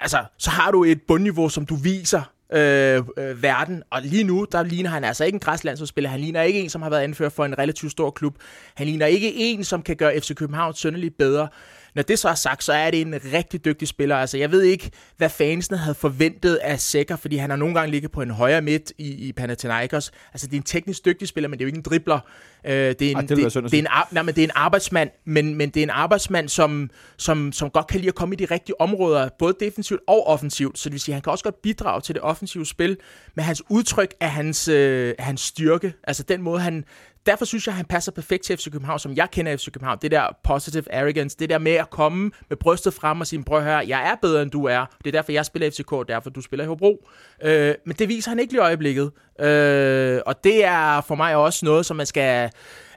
altså, 0.00 0.24
så 0.38 0.50
har 0.50 0.70
du 0.70 0.84
et 0.84 1.02
bundniveau, 1.08 1.48
som 1.48 1.66
du 1.66 1.76
viser 1.76 2.22
øh, 2.52 3.02
øh, 3.18 3.42
verden, 3.42 3.82
og 3.90 4.02
lige 4.02 4.24
nu, 4.24 4.46
der 4.52 4.62
ligner 4.62 4.90
han 4.90 5.04
altså 5.04 5.24
ikke 5.24 5.36
en 5.36 5.40
græslandsudspiller, 5.40 6.10
han 6.10 6.20
ligner 6.20 6.42
ikke 6.42 6.60
en, 6.60 6.68
som 6.68 6.82
har 6.82 6.90
været 6.90 7.02
anført 7.02 7.32
for 7.32 7.44
en 7.44 7.58
relativt 7.58 7.92
stor 7.92 8.10
klub, 8.10 8.36
han 8.74 8.86
ligner 8.86 9.06
ikke 9.06 9.34
en, 9.34 9.64
som 9.64 9.82
kan 9.82 9.96
gøre 9.96 10.20
FC 10.20 10.34
København 10.34 10.74
sønderligt 10.74 11.18
bedre. 11.18 11.48
Når 11.96 12.02
det 12.02 12.18
så 12.18 12.28
er 12.28 12.34
sagt, 12.34 12.64
så 12.64 12.72
er 12.72 12.90
det 12.90 13.00
en 13.00 13.14
rigtig 13.32 13.64
dygtig 13.64 13.88
spiller. 13.88 14.16
Altså, 14.16 14.38
jeg 14.38 14.50
ved 14.50 14.62
ikke, 14.62 14.90
hvad 15.16 15.28
fansene 15.28 15.76
havde 15.76 15.94
forventet 15.94 16.54
af 16.54 16.80
Sækker, 16.80 17.16
fordi 17.16 17.36
han 17.36 17.50
har 17.50 17.56
nogle 17.56 17.74
gange 17.74 17.90
ligget 17.90 18.10
på 18.10 18.22
en 18.22 18.30
højre 18.30 18.62
midt 18.62 18.92
i, 18.98 19.28
i 19.28 19.32
Panathinaikos. 19.32 20.12
Altså, 20.32 20.46
det 20.46 20.52
er 20.52 20.56
en 20.56 20.62
teknisk 20.62 21.04
dygtig 21.04 21.28
spiller, 21.28 21.48
men 21.48 21.58
det 21.58 21.64
er 21.64 21.66
jo 21.66 21.68
ikke 21.68 21.76
en 21.76 21.82
dribler. 21.82 22.20
Øh, 22.64 22.72
det, 22.72 23.02
er 23.02 23.10
en, 23.10 23.16
Ej, 23.16 23.22
det 23.22 23.30
er 23.74 23.78
en, 23.78 23.86
nej, 24.10 24.22
men 24.22 24.34
det 24.34 24.40
er 24.42 24.46
en 24.46 24.52
arbejdsmand, 24.54 25.10
men, 25.24 25.54
men 25.54 25.70
det 25.70 25.80
er 25.80 25.84
en 25.84 25.90
arbejdsmand, 25.90 26.48
som, 26.48 26.90
som, 27.16 27.52
som 27.52 27.70
godt 27.70 27.86
kan 27.86 28.00
lide 28.00 28.08
at 28.08 28.14
komme 28.14 28.34
i 28.34 28.36
de 28.36 28.44
rigtige 28.44 28.80
områder, 28.80 29.28
både 29.38 29.54
defensivt 29.60 30.00
og 30.06 30.26
offensivt. 30.26 30.78
Så 30.78 30.88
det 30.88 30.92
vil 30.92 31.00
sige, 31.00 31.12
han 31.12 31.22
kan 31.22 31.30
også 31.30 31.44
godt 31.44 31.62
bidrage 31.62 32.00
til 32.00 32.14
det 32.14 32.22
offensive 32.22 32.66
spil, 32.66 32.96
men 33.34 33.44
hans 33.44 33.62
udtryk 33.68 34.14
er 34.20 34.28
hans, 34.28 34.68
øh, 34.68 35.14
hans 35.18 35.40
styrke. 35.40 35.92
Altså 36.04 36.22
den 36.22 36.42
måde, 36.42 36.60
han... 36.60 36.84
Derfor 37.26 37.44
synes 37.44 37.66
jeg, 37.66 37.72
at 37.72 37.76
han 37.76 37.86
passer 37.86 38.12
perfekt 38.12 38.44
til 38.44 38.56
FC 38.56 38.72
København, 38.72 38.98
som 38.98 39.14
jeg 39.14 39.30
kender 39.30 39.56
FC 39.56 39.72
København. 39.72 39.98
Det 40.02 40.10
der 40.10 40.36
positive 40.44 40.94
arrogance, 40.94 41.36
det 41.38 41.50
der 41.50 41.58
med 41.58 41.72
at 41.72 41.90
komme 41.90 42.30
med 42.48 42.56
brystet 42.56 42.94
frem 42.94 43.20
og 43.20 43.26
sige, 43.26 43.44
prøv 43.44 43.62
her, 43.62 43.80
jeg 43.80 44.10
er 44.10 44.14
bedre 44.22 44.42
end 44.42 44.50
du 44.50 44.64
er. 44.64 44.84
Det 44.98 45.06
er 45.06 45.12
derfor, 45.12 45.32
jeg 45.32 45.46
spiller 45.46 45.70
FCK, 45.70 45.92
og 45.92 46.08
derfor 46.08 46.30
du 46.30 46.40
spiller 46.40 46.64
i 46.64 46.68
Hobro. 46.68 47.08
Øh, 47.42 47.74
men 47.86 47.96
det 47.96 48.08
viser 48.08 48.30
han 48.30 48.38
ikke 48.38 48.52
lige 48.52 48.60
i 48.60 48.64
øjeblikket. 48.64 49.10
Øh, 49.40 50.20
og 50.26 50.44
det 50.44 50.64
er 50.64 51.00
for 51.00 51.14
mig 51.14 51.36
også 51.36 51.64
noget, 51.64 51.86
som 51.86 51.96
man 51.96 52.06
skal... 52.06 52.50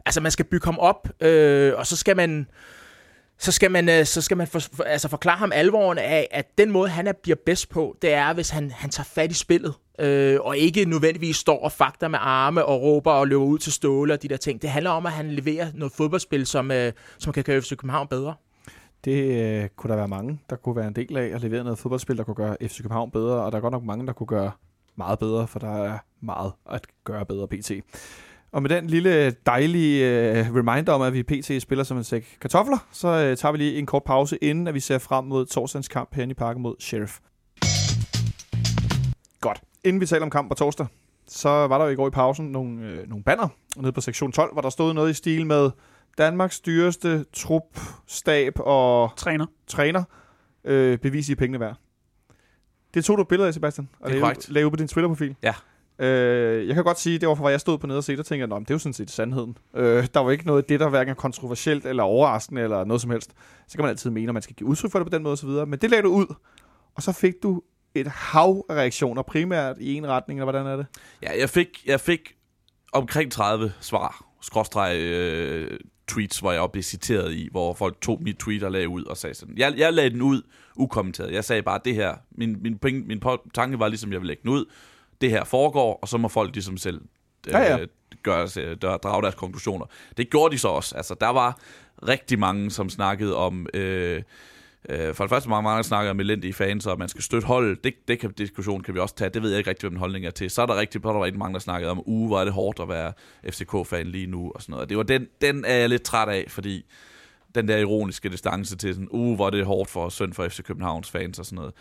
Altså, 0.05 0.21
man 0.21 0.31
skal 0.31 0.45
bygge 0.45 0.65
ham 0.65 0.79
op, 0.79 1.07
øh, 1.21 1.73
og 1.75 1.87
så 1.87 1.97
skal 1.97 2.15
man 2.15 2.47
så 3.39 3.51
skal 3.51 3.71
man, 3.71 3.89
øh, 3.89 4.05
så 4.05 4.21
skal 4.21 4.37
man 4.37 4.47
for, 4.47 4.59
for, 4.59 4.83
altså 4.83 5.07
forklare 5.07 5.37
ham 5.37 5.51
alvoren 5.55 5.97
af, 5.97 6.27
at 6.31 6.57
den 6.57 6.71
måde, 6.71 6.89
han 6.89 7.07
er, 7.07 7.11
bliver 7.11 7.37
bedst 7.45 7.69
på, 7.69 7.97
det 8.01 8.13
er, 8.13 8.33
hvis 8.33 8.49
han, 8.49 8.71
han 8.71 8.89
tager 8.89 9.05
fat 9.05 9.31
i 9.31 9.33
spillet, 9.33 9.73
øh, 9.99 10.37
og 10.41 10.57
ikke 10.57 10.85
nødvendigvis 10.85 11.35
står 11.35 11.63
og 11.63 11.71
fakter 11.71 12.07
med 12.07 12.19
arme 12.21 12.65
og 12.65 12.81
råber 12.81 13.11
og 13.11 13.27
løber 13.27 13.45
ud 13.45 13.57
til 13.57 13.73
ståle 13.73 14.13
og 14.13 14.21
de 14.23 14.27
der 14.27 14.37
ting. 14.37 14.61
Det 14.61 14.69
handler 14.69 14.91
om, 14.91 15.05
at 15.05 15.11
han 15.11 15.31
leverer 15.31 15.67
noget 15.73 15.93
fodboldspil, 15.93 16.45
som, 16.45 16.71
øh, 16.71 16.93
som 17.17 17.33
kan 17.33 17.43
gøre 17.43 17.61
FC 17.61 17.69
København 17.69 18.07
bedre. 18.07 18.33
Det 19.05 19.43
øh, 19.43 19.69
kunne 19.75 19.89
der 19.89 19.95
være 19.95 20.07
mange, 20.07 20.39
der 20.49 20.55
kunne 20.55 20.75
være 20.75 20.87
en 20.87 20.95
del 20.95 21.17
af 21.17 21.25
at 21.35 21.41
levere 21.41 21.63
noget 21.63 21.79
fodboldspil, 21.79 22.17
der 22.17 22.23
kunne 22.23 22.35
gøre 22.35 22.57
FC 22.61 22.77
København 22.77 23.11
bedre, 23.11 23.43
og 23.43 23.51
der 23.51 23.57
er 23.57 23.61
godt 23.61 23.71
nok 23.71 23.83
mange, 23.83 24.07
der 24.07 24.13
kunne 24.13 24.27
gøre 24.27 24.51
meget 24.95 25.19
bedre, 25.19 25.47
for 25.47 25.59
der 25.59 25.83
er 25.83 25.97
meget 26.21 26.51
at 26.71 26.87
gøre 27.03 27.25
bedre 27.25 27.47
pt. 27.47 27.71
Og 28.51 28.61
med 28.61 28.69
den 28.69 28.87
lille 28.87 29.31
dejlige 29.31 30.05
øh, 30.31 30.55
reminder 30.55 30.93
om, 30.93 31.01
at 31.01 31.13
vi 31.13 31.23
pt. 31.23 31.61
spiller 31.61 31.83
som 31.83 31.97
en 31.97 32.03
sæk 32.03 32.37
kartofler, 32.41 32.77
så 32.91 33.07
øh, 33.07 33.37
tager 33.37 33.51
vi 33.51 33.57
lige 33.57 33.77
en 33.77 33.85
kort 33.85 34.03
pause, 34.03 34.37
inden 34.41 34.67
at 34.67 34.73
vi 34.73 34.79
ser 34.79 34.97
frem 34.97 35.25
mod 35.25 35.45
torsdagens 35.45 35.87
kamp 35.87 36.15
herinde 36.15 36.31
i 36.31 36.35
parken 36.35 36.61
mod 36.61 36.75
Sheriff. 36.79 37.19
Godt. 39.41 39.61
Inden 39.83 40.01
vi 40.01 40.05
taler 40.05 40.23
om 40.23 40.29
kamp 40.29 40.49
på 40.49 40.55
torsdag, 40.55 40.87
så 41.27 41.49
var 41.49 41.77
der 41.77 41.85
jo 41.85 41.91
i 41.91 41.95
går 41.95 42.07
i 42.07 42.11
pausen 42.11 42.45
nogle, 42.51 42.85
øh, 42.87 43.09
nogle 43.09 43.23
banner 43.23 43.47
nede 43.77 43.91
på 43.91 44.01
sektion 44.01 44.31
12, 44.31 44.53
hvor 44.53 44.61
der 44.61 44.69
stod 44.69 44.93
noget 44.93 45.09
i 45.09 45.13
stil 45.13 45.45
med 45.45 45.69
Danmarks 46.17 46.59
dyreste 46.59 47.25
trup, 47.33 47.79
stab 48.07 48.53
og 48.59 49.11
Træner. 49.17 49.45
træner. 49.67 50.03
øh, 50.63 50.97
bevis, 50.97 51.29
I 51.29 51.35
pengene 51.35 51.59
værd. 51.59 51.75
Det 52.93 53.05
tog 53.05 53.17
du 53.17 53.21
et 53.21 53.27
billede 53.27 53.47
af, 53.47 53.53
Sebastian, 53.53 53.89
og 53.99 54.11
Det 54.11 54.21
er 54.21 54.33
lagde 54.47 54.65
ud 54.65 54.71
på 54.71 54.75
din 54.77 54.87
Twitter-profil. 54.87 55.35
Ja. 55.43 55.53
Øh, 55.99 56.67
jeg 56.67 56.75
kan 56.75 56.83
godt 56.83 56.99
sige, 56.99 57.19
det 57.19 57.27
var 57.27 57.35
for, 57.35 57.41
hvor 57.41 57.49
jeg 57.49 57.59
stod 57.59 57.77
på 57.77 57.87
nede 57.87 57.97
og 57.97 58.03
se, 58.03 58.17
der 58.17 58.23
tænkte 58.23 58.39
jeg, 58.39 58.47
"Nå, 58.47 58.59
det 58.59 58.69
er 58.69 58.73
jo 58.75 58.79
sådan 58.79 58.93
set 58.93 59.11
sandheden. 59.11 59.57
Øh, 59.75 60.07
der 60.13 60.19
var 60.19 60.31
ikke 60.31 60.47
noget 60.47 60.61
af 60.61 60.67
det, 60.67 60.79
der 60.79 60.89
hverken 60.89 61.11
er 61.11 61.15
kontroversielt 61.15 61.85
eller 61.85 62.03
overraskende 62.03 62.61
eller 62.61 62.83
noget 62.83 63.01
som 63.01 63.11
helst. 63.11 63.31
Så 63.67 63.77
kan 63.77 63.83
man 63.83 63.89
altid 63.89 64.09
mene, 64.09 64.27
at 64.29 64.33
man 64.33 64.43
skal 64.43 64.55
give 64.55 64.69
udtryk 64.69 64.91
for 64.91 64.99
det 64.99 65.05
på 65.05 65.15
den 65.15 65.23
måde 65.23 65.33
osv. 65.33 65.49
Men 65.49 65.73
det 65.73 65.89
lagde 65.89 66.03
du 66.03 66.09
ud, 66.09 66.35
og 66.95 67.03
så 67.03 67.11
fik 67.11 67.33
du 67.43 67.61
et 67.95 68.07
hav 68.07 68.65
af 68.69 68.73
reaktioner, 68.75 69.21
primært 69.21 69.75
i 69.79 69.93
en 69.93 70.07
retning, 70.07 70.39
eller 70.39 70.51
hvordan 70.51 70.67
er 70.67 70.75
det? 70.77 70.85
Ja, 71.23 71.39
jeg 71.39 71.49
fik, 71.49 71.67
jeg 71.85 71.99
fik 71.99 72.35
omkring 72.93 73.31
30 73.31 73.73
svar, 73.81 74.25
skråstreg 74.41 74.97
øh, 74.97 75.79
tweets, 76.07 76.39
hvor 76.39 76.51
jeg 76.51 76.69
blev 76.71 76.83
citeret 76.83 77.33
i, 77.33 77.47
hvor 77.51 77.73
folk 77.73 78.01
tog 78.01 78.23
mit 78.23 78.37
tweet 78.37 78.63
og 78.63 78.71
lagde 78.71 78.89
ud 78.89 79.03
og 79.03 79.17
sagde 79.17 79.33
sådan. 79.33 79.57
Jeg, 79.57 79.73
jeg 79.77 79.93
lagde 79.93 80.09
den 80.09 80.21
ud 80.21 80.41
ukommenteret. 80.75 81.31
Jeg 81.33 81.43
sagde 81.43 81.61
bare, 81.61 81.79
det 81.85 81.95
her, 81.95 82.15
min, 82.31 82.57
min, 82.61 82.77
point, 82.77 83.07
min 83.07 83.21
tanke 83.53 83.79
var 83.79 83.87
ligesom, 83.87 84.11
jeg 84.11 84.21
ville 84.21 84.27
lægge 84.27 84.41
den 84.43 84.51
ud. 84.51 84.65
Det 85.21 85.29
her 85.29 85.43
foregår, 85.43 85.99
og 86.01 86.07
så 86.07 86.17
må 86.17 86.27
folk 86.27 86.53
ligesom 86.53 86.77
selv 86.77 87.01
øh, 87.47 87.53
Ja, 87.53 87.77
ja. 87.77 87.85
gøre, 88.23 88.47
dør- 88.85 88.97
drage 88.97 89.21
deres 89.21 89.35
konklusioner. 89.35 89.85
Det 90.17 90.29
gjorde 90.29 90.53
de 90.53 90.57
så 90.59 90.67
også. 90.67 90.95
Altså, 90.95 91.15
der 91.21 91.29
var 91.29 91.59
rigtig 92.07 92.39
mange, 92.39 92.71
som 92.71 92.89
snakkede 92.89 93.35
om... 93.35 93.67
Øh, 93.73 94.21
Øh, 94.89 95.13
for 95.15 95.23
det 95.23 95.29
første 95.29 95.49
mange, 95.49 95.63
mange 95.63 95.77
der 95.77 95.83
snakker 95.83 96.11
om 96.11 96.19
elendige 96.19 96.53
fans, 96.53 96.85
og 96.87 96.99
man 96.99 97.09
skal 97.09 97.21
støtte 97.23 97.47
holdet. 97.47 97.83
Det, 97.83 97.93
det 98.07 98.19
kan, 98.19 98.31
diskussion 98.31 98.81
kan 98.83 98.93
vi 98.93 98.99
også 98.99 99.15
tage. 99.15 99.29
Det 99.29 99.41
ved 99.41 99.49
jeg 99.49 99.57
ikke 99.57 99.69
rigtig, 99.69 99.81
hvad 99.83 99.89
min 99.91 99.99
holdning 99.99 100.25
er 100.25 100.29
til. 100.31 100.49
Så 100.49 100.61
er 100.61 100.65
der 100.65 100.79
rigtig, 100.79 101.01
så 101.03 101.09
er 101.09 101.13
der 101.13 101.23
rigtig 101.23 101.39
mange, 101.39 101.53
der 101.53 101.59
snakkede 101.59 101.91
om, 101.91 102.03
uge, 102.05 102.27
hvor 102.27 102.39
er 102.39 102.43
det 102.43 102.53
hårdt 102.53 102.79
at 102.79 102.89
være 102.89 103.13
FCK-fan 103.49 104.07
lige 104.07 104.27
nu, 104.27 104.51
og 104.55 104.61
sådan 104.61 104.73
noget. 104.73 104.89
Det 104.89 104.97
var 104.97 105.03
den, 105.03 105.27
den 105.41 105.65
er 105.65 105.73
jeg 105.75 105.89
lidt 105.89 106.03
træt 106.03 106.29
af, 106.29 106.45
fordi 106.49 106.85
den 107.55 107.67
der 107.67 107.77
ironiske 107.77 108.29
distance 108.29 108.77
til 108.77 108.93
sådan, 108.93 109.07
uge, 109.11 109.35
hvor 109.35 109.45
er 109.45 109.49
det 109.49 109.65
hårdt 109.65 109.89
for 109.89 110.09
synd 110.09 110.33
for 110.33 110.47
FC 110.47 110.63
Københavns 110.63 111.09
fans 111.11 111.39
og 111.39 111.45
sådan 111.45 111.55
noget. 111.55 111.73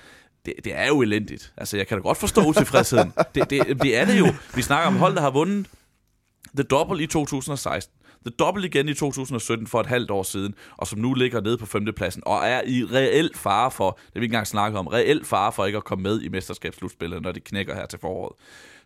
Det, 0.47 0.55
det 0.65 0.75
er 0.75 0.87
jo 0.87 1.03
elendigt. 1.03 1.53
Altså, 1.57 1.77
jeg 1.77 1.87
kan 1.87 1.99
da 1.99 2.03
godt 2.03 2.19
forstå 2.19 2.45
utilfredsheden. 2.45 3.13
det, 3.35 3.51
det, 3.51 3.83
det 3.83 3.97
er 3.97 4.05
det 4.05 4.19
jo. 4.19 4.27
Vi 4.55 4.63
snakker 4.63 4.87
om 4.87 4.97
hold, 4.97 5.15
der 5.15 5.21
har 5.21 5.31
vundet 5.31 5.67
The 6.57 6.63
Double 6.63 7.03
i 7.03 7.07
2016. 7.07 7.95
The 8.27 8.31
Double 8.39 8.67
igen 8.67 8.89
i 8.89 8.95
2017 8.95 9.67
for 9.67 9.81
et 9.81 9.87
halvt 9.87 10.11
år 10.11 10.23
siden, 10.23 10.55
og 10.77 10.87
som 10.87 10.99
nu 10.99 11.15
ligger 11.15 11.41
nede 11.41 11.59
på 11.59 11.67
femtepladsen, 11.67 12.23
og 12.27 12.47
er 12.47 12.63
i 12.67 12.85
reel 12.85 13.31
fare 13.35 13.71
for, 13.71 13.99
det 14.07 14.15
vi 14.15 14.21
ikke 14.21 14.33
engang 14.33 14.47
snakket 14.47 14.79
om, 14.79 14.87
reel 14.87 15.25
fare 15.25 15.53
for 15.53 15.67
ikke 15.67 15.77
at 15.77 15.85
komme 15.85 16.03
med 16.03 16.21
i 16.21 16.29
mesterskabsslutspillet, 16.29 17.23
når 17.23 17.33
de 17.33 17.41
knækker 17.41 17.75
her 17.75 17.87
til 17.87 17.99
foråret. 17.99 18.37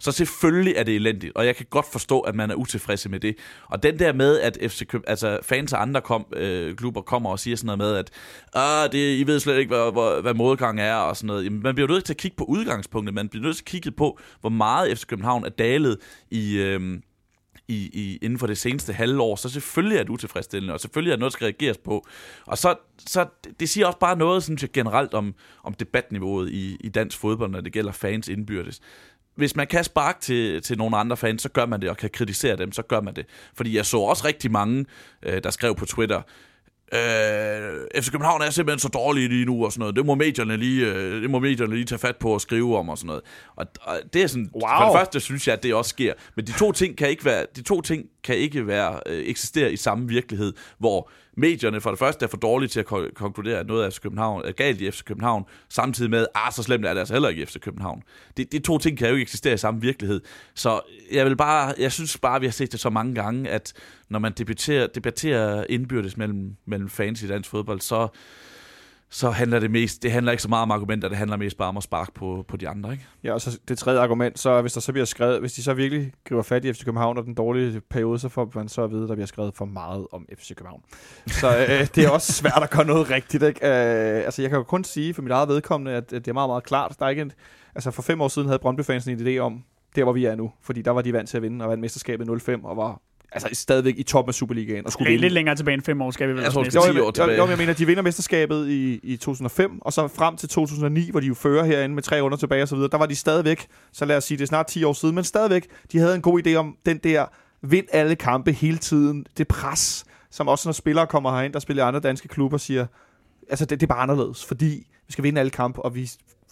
Så 0.03 0.13
selvfølgelig 0.13 0.75
er 0.77 0.83
det 0.83 0.95
elendigt, 0.95 1.33
og 1.37 1.47
jeg 1.47 1.57
kan 1.57 1.67
godt 1.71 1.87
forstå, 1.93 2.21
at 2.21 2.35
man 2.35 2.51
er 2.51 2.55
utilfredse 2.55 3.09
med 3.09 3.21
det. 3.21 3.37
Og 3.67 3.83
den 3.83 3.99
der 3.99 4.13
med, 4.13 4.41
at 4.41 4.59
FC 4.69 4.87
Køb, 4.87 5.03
altså 5.07 5.39
fans 5.43 5.73
af 5.73 5.81
andre 5.83 6.01
kom, 6.01 6.27
øh, 6.37 6.77
klubber 6.77 7.01
kommer 7.01 7.31
og 7.31 7.39
siger 7.39 7.57
sådan 7.57 7.67
noget 7.67 7.79
med, 7.79 7.95
at 7.97 8.11
ah, 8.55 8.93
det, 8.93 9.19
I 9.19 9.27
ved 9.27 9.41
slet 9.41 9.59
ikke, 9.59 9.69
hvad, 9.69 9.93
hvad, 9.93 10.23
hvad 10.23 10.35
modgang 10.35 10.81
er 10.81 10.95
og 10.95 11.17
sådan 11.17 11.27
noget. 11.27 11.45
Jamen, 11.45 11.63
man 11.63 11.75
bliver 11.75 11.89
nødt 11.89 12.05
til 12.05 12.13
at 12.13 12.17
kigge 12.17 12.37
på 12.37 12.45
udgangspunktet. 12.45 13.15
Man 13.15 13.29
bliver 13.29 13.45
nødt 13.45 13.57
til 13.57 13.63
at 13.63 13.67
kigge 13.67 13.91
på, 13.91 14.19
hvor 14.41 14.51
meget 14.51 14.99
FC 14.99 15.07
København 15.07 15.45
er 15.45 15.49
dalet 15.49 15.97
i... 16.31 16.57
Øh, 16.57 16.99
i, 17.69 17.91
i, 17.93 18.19
inden 18.23 18.39
for 18.39 18.47
det 18.47 18.59
seneste 18.59 18.93
halve 18.93 19.23
år, 19.23 19.37
så 19.37 19.49
selvfølgelig 19.49 19.99
er 19.99 20.03
det 20.03 20.11
utilfredsstillende, 20.11 20.75
og 20.75 20.81
selvfølgelig 20.81 21.11
er 21.11 21.17
det 21.17 21.21
noget, 21.21 21.33
der 21.33 21.37
skal 21.37 21.45
reageres 21.45 21.79
på. 21.79 22.07
Og 22.47 22.59
så, 22.59 22.75
så 22.99 23.27
det 23.61 23.69
siger 23.69 23.87
også 23.87 23.99
bare 23.99 24.17
noget, 24.17 24.43
synes 24.43 24.63
jeg, 24.63 24.71
generelt 24.73 25.15
om, 25.15 25.35
om 25.65 25.75
debatniveauet 25.75 26.51
i, 26.51 26.77
i 26.81 26.89
dansk 26.89 27.19
fodbold, 27.19 27.51
når 27.51 27.61
det 27.61 27.73
gælder 27.73 27.93
fans 27.93 28.29
indbyrdes. 28.29 28.81
Hvis 29.35 29.57
man 29.57 29.67
kan 29.67 29.85
sparke 29.85 30.21
til, 30.21 30.63
til 30.63 30.79
nogle 30.79 30.97
andre 30.97 31.17
fans, 31.17 31.43
så 31.43 31.49
gør 31.49 31.67
man 31.67 31.81
det, 31.81 31.91
og 31.91 31.97
kan 31.97 32.11
kritisere 32.11 32.57
dem, 32.57 32.73
så 32.73 32.83
gør 32.83 33.01
man 33.01 33.15
det. 33.15 33.27
Fordi 33.57 33.77
jeg 33.77 33.87
så 33.87 33.99
også 33.99 34.27
rigtig 34.27 34.51
mange, 34.51 34.85
øh, 35.23 35.43
der 35.45 35.51
skrev 35.51 35.75
på 35.75 35.87
Twitter, 35.87 36.23
Øh, 36.95 38.03
FC 38.03 38.11
København 38.11 38.43
er 38.43 38.51
simpelthen 38.51 38.79
så 38.79 38.89
dårlige 38.89 39.29
lige 39.29 39.45
nu 39.45 39.65
og 39.65 39.73
sådan 39.73 39.81
noget. 39.81 39.97
Det 39.97 40.07
må 40.07 40.15
medierne 40.15 40.57
lige, 40.57 40.87
øh, 40.87 41.23
det 41.23 41.31
må 41.31 41.39
medierne 41.39 41.75
lige 41.75 41.85
tage 41.85 41.99
fat 41.99 42.17
på 42.17 42.31
og 42.31 42.41
skrive 42.41 42.79
om 42.79 42.89
og 42.89 42.99
sådan 42.99 43.07
noget. 43.07 43.23
Og, 43.57 43.67
og 43.83 44.01
det 44.13 44.23
er 44.23 44.27
sådan, 44.27 44.51
Wow. 44.55 44.63
for 44.63 44.85
det 44.85 44.99
første 44.99 45.21
synes 45.21 45.47
jeg, 45.47 45.53
at 45.57 45.63
det 45.63 45.75
også 45.75 45.89
sker. 45.89 46.13
Men 46.37 46.47
de 46.47 46.53
to 46.53 46.73
ting 46.73 46.97
kan 46.97 47.09
ikke 47.09 47.25
være, 47.25 47.47
de 47.57 47.63
to 47.63 47.81
ting 47.81 48.05
kan 48.25 48.37
ikke 48.37 48.67
være, 48.67 49.01
øh, 49.07 49.25
eksistere 49.27 49.73
i 49.73 49.77
samme 49.77 50.09
virkelighed, 50.09 50.53
hvor 50.79 51.11
medierne 51.37 51.81
for 51.81 51.91
det 51.91 51.99
første 51.99 52.25
er 52.25 52.29
for 52.29 52.37
dårlige 52.37 52.69
til 52.69 52.81
at 52.81 52.87
konkludere, 53.15 53.59
at 53.59 53.67
noget 53.67 53.85
af 53.85 53.93
FC 53.93 54.01
København 54.01 54.43
er 54.45 54.53
galt 54.53 54.81
i 54.81 54.91
FC 54.91 55.05
København, 55.05 55.45
samtidig 55.69 56.11
med, 56.11 56.27
ah, 56.35 56.53
så 56.53 56.63
slemt 56.63 56.87
er 56.87 56.93
det 56.93 57.01
altså 57.01 57.15
heller 57.15 57.29
ikke 57.29 57.43
i 57.43 57.47
FC 57.47 57.61
København. 57.61 58.03
De, 58.37 58.45
de 58.45 58.59
to 58.59 58.79
ting 58.79 58.99
kan 58.99 59.09
jo 59.09 59.15
ikke 59.15 59.23
eksistere 59.23 59.55
i 59.55 59.57
samme 59.57 59.81
virkelighed. 59.81 60.21
Så 60.55 60.81
jeg 61.13 61.27
vil 61.27 61.37
bare, 61.37 61.75
jeg 61.79 61.93
synes 61.93 62.19
bare, 62.19 62.41
vi 62.41 62.47
har 62.47 62.53
set 62.53 62.73
det 62.73 62.81
så 62.81 62.91
mange 62.91 63.15
gange, 63.15 63.51
at 63.51 63.73
når 64.09 64.19
man 64.19 64.33
debatterer, 64.33 64.87
debatterer 64.87 65.65
indbyrdes 65.69 66.17
mellem, 66.17 66.57
mellem 66.67 66.89
fans 66.89 67.23
i 67.23 67.27
dansk 67.29 67.51
fodbold, 67.51 67.81
så, 67.81 68.09
så 69.13 69.31
handler 69.31 69.59
det 69.59 69.71
mest, 69.71 70.03
det 70.03 70.13
handler 70.13 70.33
ikke 70.33 70.43
så 70.43 70.49
meget 70.49 70.63
om 70.63 70.71
argumenter, 70.71 71.09
det 71.09 71.19
handler 71.19 71.37
mest 71.37 71.57
bare 71.57 71.69
om 71.69 71.77
at 71.77 71.83
sparke 71.83 72.13
på, 72.15 72.45
på 72.49 72.57
de 72.57 72.69
andre, 72.69 72.93
ikke? 72.93 73.05
Ja, 73.25 73.33
og 73.33 73.41
så 73.41 73.59
det 73.69 73.79
tredje 73.79 74.01
argument, 74.01 74.39
så 74.39 74.61
hvis 74.61 74.73
der 74.73 74.81
så 74.81 74.93
bliver 74.93 75.05
skrevet, 75.05 75.41
hvis 75.41 75.53
de 75.53 75.63
så 75.63 75.75
virkelig 75.75 76.13
griber 76.25 76.43
fat 76.43 76.65
i 76.65 76.73
FC 76.73 76.85
København 76.85 77.19
og 77.19 77.25
den 77.25 77.35
dårlige 77.35 77.81
periode, 77.81 78.19
så 78.19 78.29
får 78.29 78.53
man 78.55 78.69
så 78.69 78.85
at 78.85 78.91
vide, 78.91 79.03
at 79.03 79.09
der 79.09 79.15
bliver 79.15 79.27
skrevet 79.27 79.57
for 79.57 79.65
meget 79.65 80.07
om 80.13 80.27
FC 80.39 80.55
København. 80.55 80.83
Så 81.27 81.59
øh, 81.59 81.87
det 81.95 82.05
er 82.05 82.11
også 82.11 82.33
svært 82.33 82.63
at 82.63 82.71
gøre 82.71 82.85
noget 82.85 83.11
rigtigt, 83.11 83.43
ikke? 83.43 83.67
Øh, 83.67 84.25
altså, 84.25 84.43
jeg 84.43 84.51
kan 84.51 84.57
jo 84.59 84.65
kun 84.65 84.85
sige 84.85 85.15
for 85.15 85.23
mit 85.23 85.33
eget 85.33 85.49
vedkommende, 85.49 85.93
at, 85.93 86.13
at 86.13 86.25
det 86.25 86.29
er 86.29 86.35
meget, 86.35 86.51
meget 86.51 86.65
klart. 86.65 86.97
Der 86.99 87.05
er 87.05 87.11
ikke 87.11 87.23
en, 87.23 87.33
altså, 87.75 87.91
for 87.91 88.03
fem 88.03 88.21
år 88.21 88.29
siden 88.29 88.49
havde 88.49 88.59
Brøndby-fansen 88.59 89.21
en 89.21 89.27
idé 89.27 89.39
om, 89.39 89.65
der 89.97 90.05
hvor 90.05 90.13
vi 90.13 90.25
er 90.25 90.35
nu, 90.35 90.53
fordi 90.63 90.83
der 90.83 90.91
var 90.91 91.03
de 91.03 91.13
vant 91.13 91.29
til 91.29 91.37
at 91.37 91.43
vinde 91.43 91.65
og 91.65 91.71
vandt 91.71 91.81
mesterskabet 91.81 92.37
i 92.37 92.39
05 92.39 92.65
og 92.65 92.77
var 92.77 93.01
altså 93.35 93.49
stadigvæk 93.53 93.95
i 93.99 94.03
toppen 94.03 94.31
af 94.31 94.35
Superligaen 94.35 94.87
og 94.87 94.93
skulle 94.93 95.09
Lidt, 95.09 95.13
vinde. 95.13 95.23
lidt 95.23 95.33
længere 95.33 95.57
tilbage 95.57 95.75
end 95.75 95.83
fem 95.83 96.03
år, 96.03 96.11
skal 96.11 96.29
vi 96.29 96.33
vel 96.33 96.39
Jeg 96.41 96.47
også 96.47 96.55
tror, 96.55 96.65
er 96.65 96.93
10 96.93 96.95
jeg, 96.95 97.03
år 97.03 97.07
jeg, 97.07 97.15
tilbage. 97.15 97.37
jo, 97.39 97.49
jeg 97.49 97.59
mener, 97.59 97.73
de 97.73 97.87
vinder 97.87 98.03
mesterskabet 98.03 98.69
i, 98.69 99.01
i 99.03 99.17
2005, 99.17 99.79
og 99.83 99.93
så 99.93 100.09
frem 100.09 100.37
til 100.37 100.49
2009, 100.49 101.11
hvor 101.11 101.21
de 101.21 101.27
jo 101.27 101.35
fører 101.35 101.65
herinde 101.65 101.95
med 101.95 102.03
tre 102.03 102.21
runder 102.21 102.37
tilbage 102.37 102.63
og 102.63 102.69
så 102.69 102.75
videre, 102.75 102.91
der 102.93 102.99
var 102.99 103.07
de 103.07 103.17
stadigvæk, 103.17 103.67
så 103.93 104.05
lad 104.05 104.17
os 104.17 104.25
sige, 104.25 104.39
det 104.39 104.43
er 104.43 104.47
snart 104.49 104.67
10 104.67 104.85
år 104.85 104.93
siden, 104.93 105.15
men 105.15 105.25
stadigvæk, 105.25 105.67
de 105.93 105.99
havde 105.99 106.15
en 106.15 106.23
god 106.23 106.47
idé 106.47 106.55
om 106.55 106.77
den 106.87 106.99
der, 106.99 107.27
vind 107.63 107.87
alle 107.93 108.15
kampe 108.17 108.53
hele 108.53 108.79
tiden, 108.79 109.27
det 109.39 109.49
pres, 109.49 110.05
som 110.31 110.49
også 110.49 110.69
når 110.69 110.73
spillere 110.73 111.07
kommer 111.07 111.31
herind, 111.31 111.53
der 111.53 111.59
spiller 111.61 111.85
i 111.85 111.87
andre 111.89 112.01
danske 112.01 112.29
klubber, 112.29 112.59
siger, 112.59 112.87
altså 113.51 113.65
det, 113.65 113.81
det 113.81 113.87
er 113.87 113.95
bare 113.95 114.03
anderledes, 114.03 114.45
fordi 114.45 114.87
vi 115.07 115.13
skal 115.13 115.25
vinde 115.25 115.41
alle 115.41 115.51
kampe, 115.51 115.83
og 115.83 115.95
vi, 115.95 116.11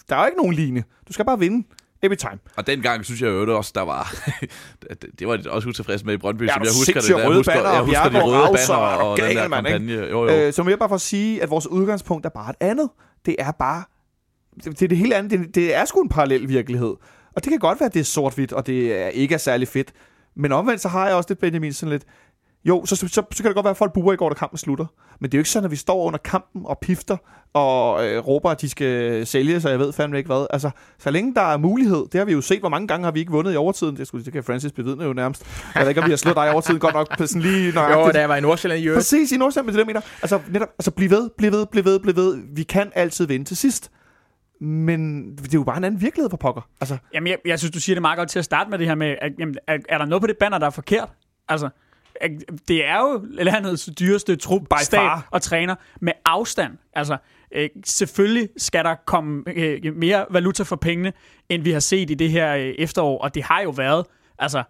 der 0.09 0.17
er 0.17 0.21
jo 0.21 0.27
ikke 0.27 0.39
nogen 0.39 0.55
ligne. 0.55 0.85
Du 1.09 1.13
skal 1.13 1.25
bare 1.25 1.39
vinde. 1.39 1.67
Every 2.03 2.17
time. 2.17 2.39
Og 2.57 2.67
dengang 2.67 3.05
synes 3.05 3.21
jeg 3.23 3.29
jo 3.29 3.41
det 3.47 3.55
også, 3.55 3.73
der 3.75 3.83
var... 3.83 4.15
det- 4.83 5.07
det 5.19 5.29
var 5.29 5.37
de 5.37 5.51
også 5.51 5.69
utilfreds 5.69 6.05
med 6.05 6.15
i 6.15 6.17
Brøndby, 6.17 6.43
Ja, 6.47 6.53
som 6.53 6.63
jeg 6.63 6.71
husker 6.79 7.01
det. 7.01 7.09
der. 7.09 7.29
Røde 7.29 7.37
husker, 7.37 7.53
banner, 7.53 7.71
jeg 7.71 7.81
og 7.81 7.87
husker 7.87 8.09
de 8.09 8.23
røde 8.23 8.57
banner 8.69 8.77
og 8.77 9.17
den 9.19 9.27
gal, 9.27 9.37
der 9.37 9.43
ikke? 9.43 9.55
kampagne. 9.55 9.93
Jo, 9.93 10.25
jo. 10.25 10.29
Øh, 10.31 10.53
så 10.53 10.63
må 10.63 10.69
jeg 10.71 10.79
bare 10.79 10.89
for 10.89 10.95
at 10.97 11.01
sige, 11.01 11.43
at 11.43 11.51
vores 11.51 11.67
udgangspunkt 11.67 12.27
er 12.27 12.31
bare 12.31 12.51
et 12.51 12.57
andet. 12.61 12.89
Det 13.27 13.37
er 13.39 13.51
bare... 13.51 13.83
Det, 14.57 14.65
det 14.65 14.83
er 14.83 14.89
det 14.89 14.99
helt 14.99 15.13
andet. 15.13 15.31
Det, 15.41 15.55
det 15.55 15.75
er 15.75 15.85
sgu 15.85 16.01
en 16.03 16.09
parallel 16.09 16.49
virkelighed. 16.49 16.95
Og 17.37 17.45
det 17.45 17.51
kan 17.51 17.59
godt 17.59 17.81
være, 17.81 17.87
at 17.87 17.95
det 17.95 18.01
er 18.01 18.05
sort-hvidt, 18.05 18.53
og 18.53 18.67
det 18.67 19.01
er 19.03 19.09
ikke 19.09 19.35
er 19.35 19.39
særlig 19.39 19.69
fedt. 19.69 19.93
Men 20.37 20.53
omvendt, 20.53 20.81
så 20.81 20.89
har 20.89 21.07
jeg 21.07 21.17
også 21.17 21.29
det 21.29 21.39
Benjamin 21.39 21.73
sådan 21.73 21.91
lidt... 21.91 22.05
Jo, 22.65 22.85
så, 22.87 22.97
så, 22.97 23.09
så, 23.09 23.23
så 23.33 23.43
kan 23.43 23.45
det 23.45 23.55
godt 23.55 23.65
være, 23.65 23.71
at 23.71 23.77
folk 23.77 23.93
buer 23.93 24.13
i 24.13 24.17
går, 24.17 24.29
da 24.29 24.35
kampen 24.35 24.59
slutter. 24.59 24.87
Men 25.21 25.31
det 25.31 25.37
er 25.37 25.39
jo 25.39 25.41
ikke 25.41 25.51
sådan, 25.51 25.65
at 25.65 25.71
vi 25.71 25.77
står 25.77 26.05
under 26.05 26.19
kampen 26.19 26.63
og 26.65 26.79
pifter 26.79 27.17
og 27.53 28.07
øh, 28.07 28.27
råber, 28.27 28.51
at 28.51 28.61
de 28.61 28.69
skal 28.69 29.27
sælge, 29.27 29.61
så 29.61 29.69
jeg 29.69 29.79
ved 29.79 29.93
fandme 29.93 30.19
ikke 30.19 30.27
hvad. 30.27 30.47
Altså, 30.51 30.71
så 30.99 31.11
længe 31.11 31.35
der 31.35 31.41
er 31.41 31.57
mulighed, 31.57 32.07
det 32.13 32.19
har 32.19 32.25
vi 32.25 32.33
jo 32.33 32.41
set, 32.41 32.61
hvor 32.61 32.69
mange 32.69 32.89
gange 32.89 33.05
har 33.05 33.13
vi 33.13 33.21
ikke 33.21 33.33
vundet 33.33 33.53
i 33.53 33.57
overtiden. 33.57 33.97
Det, 33.97 34.07
skulle, 34.07 34.25
det 34.25 34.33
kan 34.33 34.45
Francis 34.45 34.73
bevidne 34.73 35.05
jo 35.05 35.13
nærmest. 35.13 35.47
Jeg 35.75 35.83
ved 35.83 35.89
ikke, 35.89 36.01
om 36.01 36.07
vi 36.07 36.11
har 36.11 36.17
slået 36.17 36.37
dig 36.37 36.47
i 36.47 36.51
overtiden 36.51 36.81
godt 36.81 36.95
nok 36.95 37.19
på 37.19 37.27
sådan 37.27 37.43
lige 37.43 37.73
nøjagtigt. 37.75 38.07
Jo, 38.07 38.13
da 38.13 38.21
jeg 38.21 38.29
var 38.29 38.37
i 38.37 38.41
Nordsjælland 38.41 38.83
i 38.83 38.87
øvrigt. 38.87 38.99
Præcis, 38.99 39.33
i 39.33 39.37
Nordsjælland 39.37 39.67
med 39.67 39.73
det 39.73 39.79
der 39.79 39.87
mener. 39.87 40.01
Altså, 40.23 40.41
netop, 40.49 40.69
altså 40.79 40.91
bliv 40.91 41.11
ved, 41.11 41.31
bliv 41.39 41.53
ved, 41.53 41.67
bliv 41.67 41.85
ved, 41.85 42.01
bliv 42.01 42.17
ved. 42.17 42.39
Vi 42.55 42.63
kan 42.63 42.93
altid 42.95 43.27
vinde 43.27 43.45
til 43.45 43.57
sidst. 43.57 43.91
Men 44.61 45.31
det 45.37 45.55
er 45.55 45.59
jo 45.59 45.65
bare 45.65 45.77
en 45.77 45.85
anden 45.85 46.01
virkelighed 46.01 46.31
for 46.31 46.37
pokker. 46.37 46.69
Altså, 46.81 46.97
Jamen, 47.15 47.27
jeg, 47.27 47.39
jeg 47.47 47.59
synes, 47.59 47.73
du 47.73 47.81
siger 47.81 47.95
det 47.95 48.03
meget 48.03 48.19
godt 48.19 48.29
til 48.29 48.39
at 48.39 48.45
starte 48.45 48.71
med 48.71 48.79
det 48.79 48.87
her 48.87 48.95
med, 48.95 49.15
at, 49.23 49.33
jamen, 49.39 49.57
er, 49.67 49.79
er 49.89 49.99
der 49.99 50.05
noget 50.05 50.23
på 50.23 50.27
det 50.27 50.37
banner, 50.41 50.59
der 50.59 50.67
er 50.67 50.71
forkert? 50.71 51.09
Altså, 51.49 51.69
det 52.69 52.87
er 52.87 52.99
jo 52.99 53.27
landets 53.31 53.91
dyreste 54.01 54.37
trup, 54.37 54.63
By 54.63 54.83
stab 54.83 54.99
far. 54.99 55.29
og 55.31 55.43
træner 55.43 55.75
med 56.01 56.13
afstand. 56.25 56.73
Altså, 56.93 57.17
øh, 57.55 57.69
selvfølgelig 57.85 58.49
skal 58.57 58.85
der 58.85 58.95
komme 59.07 59.43
øh, 59.47 59.97
mere 59.97 60.27
valuta 60.31 60.63
for 60.63 60.77
pengene, 60.77 61.13
end 61.49 61.63
vi 61.63 61.71
har 61.71 61.81
set 61.81 62.11
i 62.11 62.15
det 62.15 62.31
her 62.31 62.57
øh, 62.57 62.75
efterår, 62.79 63.19
og 63.19 63.35
det 63.35 63.43
har 63.43 63.61
jo 63.63 63.71
været, 63.71 64.07
altså, 64.39 64.63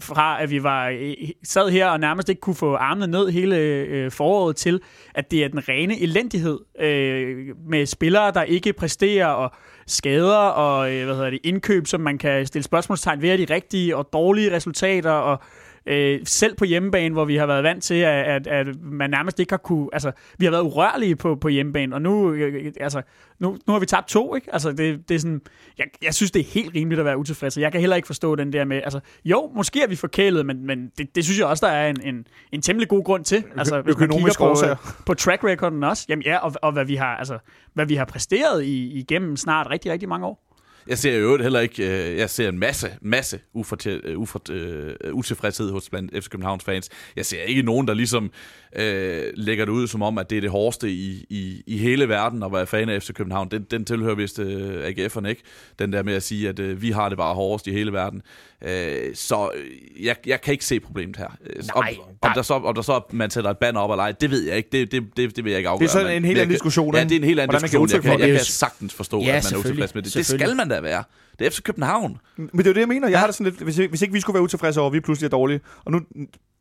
fra 0.00 0.42
at 0.42 0.50
vi 0.50 0.62
var 0.62 0.88
øh, 0.88 1.14
sad 1.44 1.70
her 1.70 1.86
og 1.86 2.00
nærmest 2.00 2.28
ikke 2.28 2.40
kunne 2.40 2.56
få 2.56 2.74
armene 2.74 3.06
ned 3.06 3.30
hele 3.30 3.56
øh, 3.56 4.10
foråret 4.10 4.56
til, 4.56 4.80
at 5.14 5.30
det 5.30 5.44
er 5.44 5.48
den 5.48 5.68
rene 5.68 6.00
elendighed 6.00 6.58
øh, 6.80 7.46
med 7.68 7.86
spillere, 7.86 8.30
der 8.30 8.42
ikke 8.42 8.72
præsterer, 8.72 9.26
og 9.26 9.50
skader 9.86 10.36
og 10.36 10.92
øh, 10.92 11.04
hvad 11.04 11.14
hedder 11.14 11.30
det, 11.30 11.40
indkøb, 11.44 11.86
som 11.86 12.00
man 12.00 12.18
kan 12.18 12.46
stille 12.46 12.62
spørgsmålstegn 12.62 13.22
ved, 13.22 13.30
er 13.30 13.36
de 13.36 13.54
rigtige, 13.54 13.96
og 13.96 14.08
dårlige 14.12 14.56
resultater, 14.56 15.10
og 15.10 15.40
Øh, 15.86 16.20
selv 16.24 16.56
på 16.56 16.64
hjemmebane, 16.64 17.12
hvor 17.12 17.24
vi 17.24 17.36
har 17.36 17.46
været 17.46 17.62
vant 17.62 17.82
til, 17.82 17.94
at, 17.94 18.26
at, 18.26 18.46
at 18.46 18.66
man 18.82 19.10
nærmest 19.10 19.40
ikke 19.40 19.52
har 19.52 19.58
kunne... 19.58 19.88
Altså, 19.92 20.12
vi 20.38 20.44
har 20.44 20.50
været 20.50 20.62
urørlige 20.62 21.16
på, 21.16 21.34
på 21.34 21.48
hjemmebane, 21.48 21.94
og 21.94 22.02
nu, 22.02 22.32
øh, 22.32 22.72
altså, 22.80 23.02
nu, 23.38 23.58
nu 23.66 23.72
har 23.72 23.78
vi 23.78 23.86
tabt 23.86 24.08
to, 24.08 24.34
ikke? 24.34 24.52
Altså, 24.52 24.72
det, 24.72 25.08
det 25.08 25.14
er 25.14 25.18
sådan... 25.18 25.40
Jeg, 25.78 25.86
jeg 26.02 26.14
synes, 26.14 26.30
det 26.30 26.40
er 26.40 26.44
helt 26.44 26.74
rimeligt 26.74 26.98
at 26.98 27.04
være 27.04 27.18
utilfreds, 27.18 27.56
og 27.56 27.62
jeg 27.62 27.72
kan 27.72 27.80
heller 27.80 27.96
ikke 27.96 28.06
forstå 28.06 28.34
den 28.34 28.52
der 28.52 28.64
med... 28.64 28.76
Altså, 28.84 29.00
jo, 29.24 29.50
måske 29.54 29.82
er 29.82 29.86
vi 29.86 29.96
forkælet, 29.96 30.46
men, 30.46 30.66
men 30.66 30.92
det, 30.98 31.14
det 31.14 31.24
synes 31.24 31.38
jeg 31.38 31.46
også, 31.46 31.66
der 31.66 31.72
er 31.72 31.90
en, 31.90 32.00
en, 32.04 32.26
en 32.52 32.62
temmelig 32.62 32.88
god 32.88 33.04
grund 33.04 33.24
til. 33.24 33.44
Altså, 33.56 33.80
hvis 33.80 33.98
man 33.98 34.08
kigger 34.08 34.34
på, 34.38 34.44
årsager. 34.44 35.02
på 35.06 35.14
track 35.14 35.44
recorden 35.44 35.84
også. 35.84 36.06
Jamen 36.08 36.22
ja, 36.22 36.38
og, 36.38 36.52
og 36.62 36.72
hvad, 36.72 36.84
vi 36.84 36.94
har, 36.94 37.16
altså, 37.16 37.38
hvad 37.74 37.86
vi 37.86 37.94
har 37.94 38.04
præsteret 38.04 38.64
i, 38.64 38.98
igennem 38.98 39.36
snart 39.36 39.70
rigtig, 39.70 39.92
rigtig 39.92 40.08
mange 40.08 40.26
år. 40.26 40.45
Jeg 40.88 40.98
ser 40.98 41.16
jo 41.16 41.42
heller 41.42 41.60
ikke, 41.60 42.10
øh, 42.10 42.16
jeg 42.18 42.30
ser 42.30 42.48
en 42.48 42.58
masse, 42.58 42.90
masse 43.02 43.38
ufortæ- 43.56 43.88
øh, 44.08 44.18
ufort, 44.18 44.50
øh, 44.50 44.94
utilfredshed 45.12 45.70
hos 45.70 45.88
blandt 45.90 46.24
FC 46.24 46.28
Københavns 46.28 46.64
fans. 46.64 46.88
Jeg 47.16 47.26
ser 47.26 47.42
ikke 47.42 47.62
nogen, 47.62 47.88
der 47.88 47.94
ligesom 47.94 48.30
øh, 48.76 49.22
lægger 49.34 49.64
det 49.64 49.72
ud 49.72 49.86
som 49.86 50.02
om, 50.02 50.18
at 50.18 50.30
det 50.30 50.36
er 50.36 50.40
det 50.40 50.50
hårdeste 50.50 50.90
i, 50.90 51.24
i, 51.30 51.62
i 51.66 51.78
hele 51.78 52.08
verden 52.08 52.42
at 52.42 52.52
være 52.52 52.66
fan 52.66 52.88
af 52.88 53.02
FC 53.02 53.12
København. 53.12 53.48
Den, 53.50 53.66
den 53.70 53.84
tilhører 53.84 54.14
vist 54.14 54.38
øh, 54.38 54.86
AGF'erne 54.88 55.26
ikke. 55.28 55.42
Den 55.78 55.92
der 55.92 56.02
med 56.02 56.14
at 56.14 56.22
sige, 56.22 56.48
at 56.48 56.58
øh, 56.58 56.82
vi 56.82 56.90
har 56.90 57.08
det 57.08 57.18
bare 57.18 57.34
hårdest 57.34 57.66
i 57.66 57.72
hele 57.72 57.92
verden. 57.92 58.22
Øh, 58.64 59.14
så 59.14 59.50
øh, 59.56 60.04
jeg, 60.06 60.16
jeg 60.26 60.40
kan 60.40 60.52
ikke 60.52 60.64
se 60.64 60.80
problemet 60.80 61.16
her. 61.16 61.36
Øh, 61.46 61.62
om, 61.74 61.84
Nej, 61.84 61.96
om, 62.02 62.14
der- 62.22 62.32
der 62.34 62.42
så, 62.42 62.54
om 62.54 62.74
der 62.74 62.82
så 62.82 63.00
man 63.12 63.30
sætter 63.30 63.50
et 63.50 63.58
banner 63.58 63.80
op 63.80 63.90
eller 63.90 64.02
ej, 64.04 64.12
det 64.12 64.30
ved 64.30 64.42
jeg 64.42 64.56
ikke. 64.56 64.68
Det, 64.72 64.92
det, 64.92 65.02
det, 65.16 65.36
det 65.36 65.44
vil 65.44 65.50
jeg 65.50 65.58
ikke 65.58 65.68
afgøre. 65.68 65.86
Det 65.88 65.88
er 65.88 65.92
sådan 65.92 66.06
men- 66.06 66.16
en 66.16 66.24
helt 66.24 66.38
anden 66.38 66.52
diskussion, 66.52 66.94
Ja, 66.94 67.04
det 67.04 67.12
er 67.12 67.16
en 67.16 67.24
helt 67.24 67.40
anden 67.40 67.50
Hvordan 67.50 67.62
man 67.62 67.70
kan 67.70 67.80
diskussion. 67.86 68.10
Jeg 68.12 68.18
kan, 68.18 68.28
jeg 68.28 68.36
kan 68.36 68.44
sagtens 68.44 68.94
forstå, 68.94 69.20
Ja, 69.20 69.36
at 69.36 69.44
man 69.44 69.54
er 69.54 69.58
utilfreds 69.58 69.94
med 69.94 70.02
det. 70.02 70.14
Det 70.14 70.26
skal 70.26 70.56
man 70.56 70.68
da 70.68 70.75
være. 70.82 71.04
Det 71.38 71.46
er 71.46 71.50
FC 71.50 71.62
København. 71.62 72.18
Men 72.36 72.48
det 72.58 72.66
er 72.66 72.70
jo 72.70 72.74
det, 72.74 72.80
jeg 72.80 72.88
mener. 72.88 73.08
Jeg 73.08 73.18
har 73.20 73.26
det 73.26 73.34
sådan 73.34 73.52
lidt, 73.52 73.62
hvis, 73.62 73.78
ikke- 73.78 73.90
hvis 73.90 74.02
ikke 74.02 74.12
vi 74.14 74.20
skulle 74.20 74.34
være 74.34 74.42
utilfredse 74.42 74.80
over, 74.80 74.86
at 74.90 74.92
vi 74.92 75.00
pludselig 75.00 75.26
er 75.26 75.30
dårlige. 75.30 75.60
Og 75.84 75.92
nu, 75.92 76.00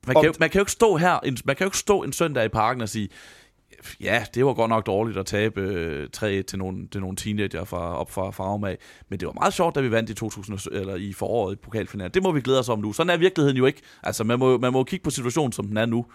Man 0.08 0.16
kan, 0.16 0.26
jo, 0.26 0.34
man 0.40 0.50
kan 0.50 0.60
jo 0.60 0.62
ikke 0.62 0.72
stå 0.72 0.96
her, 0.98 1.20
en, 1.20 1.38
man 1.46 1.56
kan 1.56 1.66
jo 1.66 1.68
ikke 1.68 1.78
stå 1.78 2.04
en 2.04 2.14
søndag 2.14 2.46
i 2.46 2.48
parken 2.48 2.82
og 2.82 2.90
sige, 2.90 3.10
ja, 4.02 4.26
det 4.36 4.46
var 4.46 4.54
godt 4.54 4.70
nok 4.70 4.86
dårligt 4.86 5.18
at 5.18 5.26
tabe 5.26 5.62
øh, 5.62 6.10
3 6.14 6.44
til 6.44 6.60
nogle, 6.60 6.88
til 6.88 7.02
nogle 7.02 7.16
teenager 7.18 7.64
fra, 7.64 7.98
op 7.98 8.12
fra 8.12 8.32
Farum 8.32 8.64
af, 8.64 8.78
men 9.10 9.20
det 9.20 9.26
var 9.26 9.34
meget 9.34 9.54
sjovt, 9.54 9.76
da 9.76 9.82
vi 9.82 9.92
vandt 9.92 10.10
i 10.10 10.14
2000, 10.14 10.60
eller 10.72 10.96
i 10.96 11.14
foråret 11.14 11.54
i 11.54 11.56
pokalfinalen. 11.56 12.12
Det 12.14 12.24
må 12.24 12.32
vi 12.32 12.42
glæde 12.42 12.60
os 12.60 12.70
om 12.70 12.80
nu. 12.80 12.94
Sådan 12.94 13.10
er 13.10 13.18
virkeligheden 13.18 13.58
jo 13.58 13.66
ikke. 13.66 13.82
Altså, 14.04 14.24
man 14.24 14.40
må, 14.40 14.58
man 14.58 14.74
må 14.74 14.84
kigge 14.84 15.04
på 15.04 15.10
situationen, 15.10 15.52
som 15.52 15.68
den 15.68 15.78
er 15.78 15.86
nu, 15.86 16.06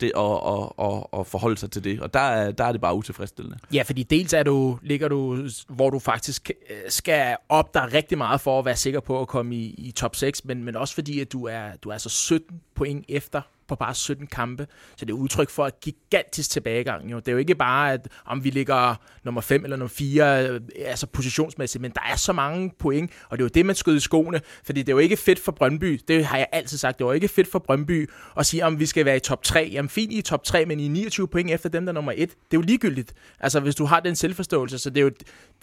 det, 0.00 0.12
og, 0.12 0.42
og, 0.42 0.78
og, 0.78 1.14
og 1.14 1.26
forholde 1.26 1.56
sig 1.56 1.70
til 1.70 1.84
det. 1.84 2.00
Og 2.00 2.14
der 2.14 2.20
er, 2.20 2.52
der 2.52 2.64
er 2.64 2.72
det 2.72 2.80
bare 2.80 2.94
utilfredsstillende. 2.94 3.58
Ja, 3.72 3.82
fordi 3.82 4.02
dels 4.02 4.32
er 4.32 4.42
du, 4.42 4.78
ligger 4.82 5.08
du, 5.08 5.48
hvor 5.68 5.90
du 5.90 5.98
faktisk 5.98 6.50
øh, 6.70 6.76
skal 6.88 7.36
op 7.48 7.74
dig 7.74 7.92
rigtig 7.92 8.18
meget 8.18 8.40
for 8.40 8.58
at 8.58 8.64
være 8.64 8.76
sikker 8.76 9.00
på 9.00 9.20
at 9.20 9.28
komme 9.28 9.54
i, 9.54 9.74
i 9.78 9.90
top 9.90 10.16
6, 10.16 10.44
men, 10.44 10.64
men 10.64 10.76
også 10.76 10.94
fordi, 10.94 11.20
at 11.20 11.32
du 11.32 11.44
er, 11.46 11.68
du 11.82 11.88
er 11.88 11.98
så 11.98 12.08
17 12.08 12.60
point 12.74 13.04
efter 13.08 13.40
på 13.68 13.74
bare 13.74 13.94
17 13.94 14.26
kampe. 14.26 14.66
Så 14.96 15.04
det 15.04 15.10
er 15.12 15.16
udtryk 15.16 15.50
for 15.50 15.66
et 15.66 15.80
gigantisk 15.80 16.50
tilbagegang. 16.50 17.10
Jo. 17.10 17.18
Det 17.18 17.28
er 17.28 17.32
jo 17.32 17.38
ikke 17.38 17.54
bare, 17.54 17.92
at 17.92 18.08
om 18.26 18.44
vi 18.44 18.50
ligger 18.50 18.94
nummer 19.24 19.40
5 19.40 19.64
eller 19.64 19.76
nummer 19.76 19.88
4, 19.88 20.48
øh, 20.48 20.60
altså 20.78 21.06
positionsmæssigt, 21.06 21.82
men 21.82 21.90
der 21.90 22.00
er 22.12 22.16
så 22.16 22.32
mange 22.32 22.72
point, 22.78 23.10
og 23.28 23.38
det 23.38 23.42
er 23.42 23.44
jo 23.44 23.50
det, 23.54 23.66
man 23.66 23.74
skød 23.74 23.96
i 23.96 24.00
skoene, 24.00 24.40
fordi 24.64 24.82
det 24.82 24.88
er 24.88 24.92
jo 24.92 24.98
ikke 24.98 25.16
fedt 25.16 25.38
for 25.38 25.52
Brøndby, 25.52 26.00
det 26.08 26.24
har 26.24 26.38
jeg 26.38 26.46
altid 26.52 26.78
sagt, 26.78 26.98
det 26.98 27.04
er 27.04 27.08
jo 27.08 27.12
ikke 27.12 27.28
fedt 27.28 27.50
for 27.50 27.58
Brøndby 27.58 28.10
at 28.36 28.46
sige, 28.46 28.64
om 28.64 28.80
vi 28.80 28.86
skal 28.86 29.04
være 29.04 29.16
i 29.16 29.20
top 29.20 29.42
3. 29.42 29.70
Jamen 29.72 29.88
fint 29.88 30.12
i 30.12 30.22
top 30.22 30.44
3, 30.44 30.66
men 30.66 30.80
i 30.80 30.88
29 30.88 31.28
point 31.28 31.50
efter 31.50 31.68
dem, 31.68 31.86
der 31.86 31.92
er 31.92 31.94
nummer 31.94 32.12
1. 32.12 32.18
Det 32.18 32.26
er 32.28 32.34
jo 32.54 32.60
ligegyldigt, 32.60 33.14
altså 33.40 33.60
hvis 33.60 33.74
du 33.74 33.84
har 33.84 34.00
den 34.00 34.16
selvforståelse, 34.16 34.78
så 34.78 34.90
det 34.90 34.96
er 35.00 35.04
jo 35.04 35.10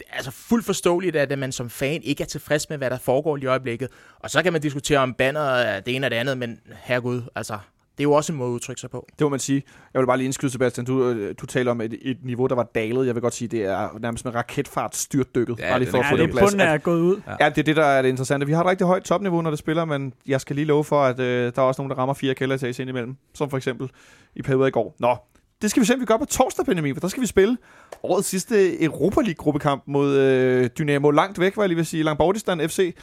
altså 0.09 0.31
fuldt 0.31 0.65
forståeligt, 0.65 1.15
at 1.15 1.39
man 1.39 1.51
som 1.51 1.69
fan 1.69 2.03
ikke 2.03 2.23
er 2.23 2.27
tilfreds 2.27 2.69
med, 2.69 2.77
hvad 2.77 2.89
der 2.89 2.97
foregår 2.97 3.37
i 3.37 3.45
øjeblikket. 3.45 3.89
Og 4.19 4.29
så 4.29 4.43
kan 4.43 4.53
man 4.53 4.61
diskutere 4.61 4.99
om 4.99 5.13
banner 5.13 5.79
det 5.79 5.95
ene 5.95 6.07
og 6.07 6.11
det 6.11 6.17
andet, 6.17 6.37
men 6.37 6.59
herregud, 6.83 7.21
altså 7.35 7.57
er 8.01 8.03
jo 8.03 8.11
også 8.11 8.33
en 8.33 8.37
måde 8.37 8.49
at 8.49 8.53
udtrykke 8.53 8.81
sig 8.81 8.89
på. 8.89 9.07
det 9.11 9.21
må 9.25 9.29
man 9.29 9.39
sige. 9.39 9.63
Jeg 9.93 9.99
vil 10.01 10.05
bare 10.07 10.17
lige 10.17 10.25
indskyde, 10.25 10.51
Sebastian. 10.51 10.85
Du, 10.85 11.09
øh, 11.09 11.35
du 11.41 11.45
taler 11.45 11.71
om 11.71 11.81
et, 11.81 11.95
et, 12.01 12.17
niveau, 12.23 12.47
der 12.47 12.55
var 12.55 12.63
dalet. 12.75 13.05
Jeg 13.07 13.15
vil 13.15 13.21
godt 13.21 13.33
sige, 13.33 13.47
det 13.47 13.63
er 13.65 13.89
nærmest 13.99 14.25
med 14.25 14.35
raketfart 14.35 14.95
styrtdykket. 14.95 15.59
Ja, 15.59 15.69
bare 15.69 15.79
lige 15.79 15.85
den 15.85 15.91
for 15.91 15.97
er 15.97 16.01
at 16.01 16.05
Ja, 16.05 16.11
få 16.11 16.17
det 16.17 16.23
det 16.23 16.29
er 16.29 16.31
på 16.33 16.37
plads. 16.37 16.51
bunden 16.51 16.67
er 16.67 16.77
gået 16.77 17.01
ud. 17.01 17.21
Ja, 17.39 17.49
det 17.49 17.57
er 17.57 17.63
det, 17.63 17.75
der 17.75 17.85
er 17.85 18.01
det 18.01 18.09
interessante. 18.09 18.45
Vi 18.47 18.53
har 18.53 18.61
et 18.61 18.67
rigtig 18.69 18.87
højt 18.87 19.03
topniveau, 19.03 19.41
når 19.41 19.49
det 19.49 19.59
spiller, 19.59 19.85
men 19.85 20.13
jeg 20.27 20.41
skal 20.41 20.55
lige 20.55 20.65
love 20.65 20.83
for, 20.83 21.01
at 21.03 21.19
øh, 21.19 21.51
der 21.55 21.61
er 21.61 21.65
også 21.65 21.81
nogen, 21.81 21.89
der 21.89 21.97
rammer 21.97 22.13
fire 22.13 22.33
kælderetages 22.35 22.79
ind 22.79 22.89
imellem. 22.89 23.15
Som 23.33 23.49
for 23.49 23.57
eksempel 23.57 23.89
i 24.35 24.41
perioder 24.41 24.67
i 24.67 24.71
går. 24.71 24.95
Nå, 24.99 25.17
det 25.61 25.69
skal 25.71 25.81
vi 25.81 25.85
se, 25.85 25.93
om 25.93 25.99
vi 25.99 26.05
gør 26.05 26.17
på 26.17 26.25
torsdag, 26.25 26.65
Benjamin, 26.65 26.95
for 26.95 26.99
der 26.99 27.07
skal 27.07 27.21
vi 27.21 27.27
spille 27.27 27.57
årets 28.03 28.27
sidste 28.27 28.83
Europa 28.83 29.21
League-gruppekamp 29.21 29.83
mod 29.87 30.15
øh, 30.17 30.69
Dynamo. 30.77 31.11
Langt 31.11 31.39
væk, 31.39 31.57
var 31.57 31.63
jeg 31.63 31.67
lige 31.69 31.75
vil 31.75 31.85
sige. 31.85 32.03
Langbordistan 32.03 32.69
FC. 32.69 32.95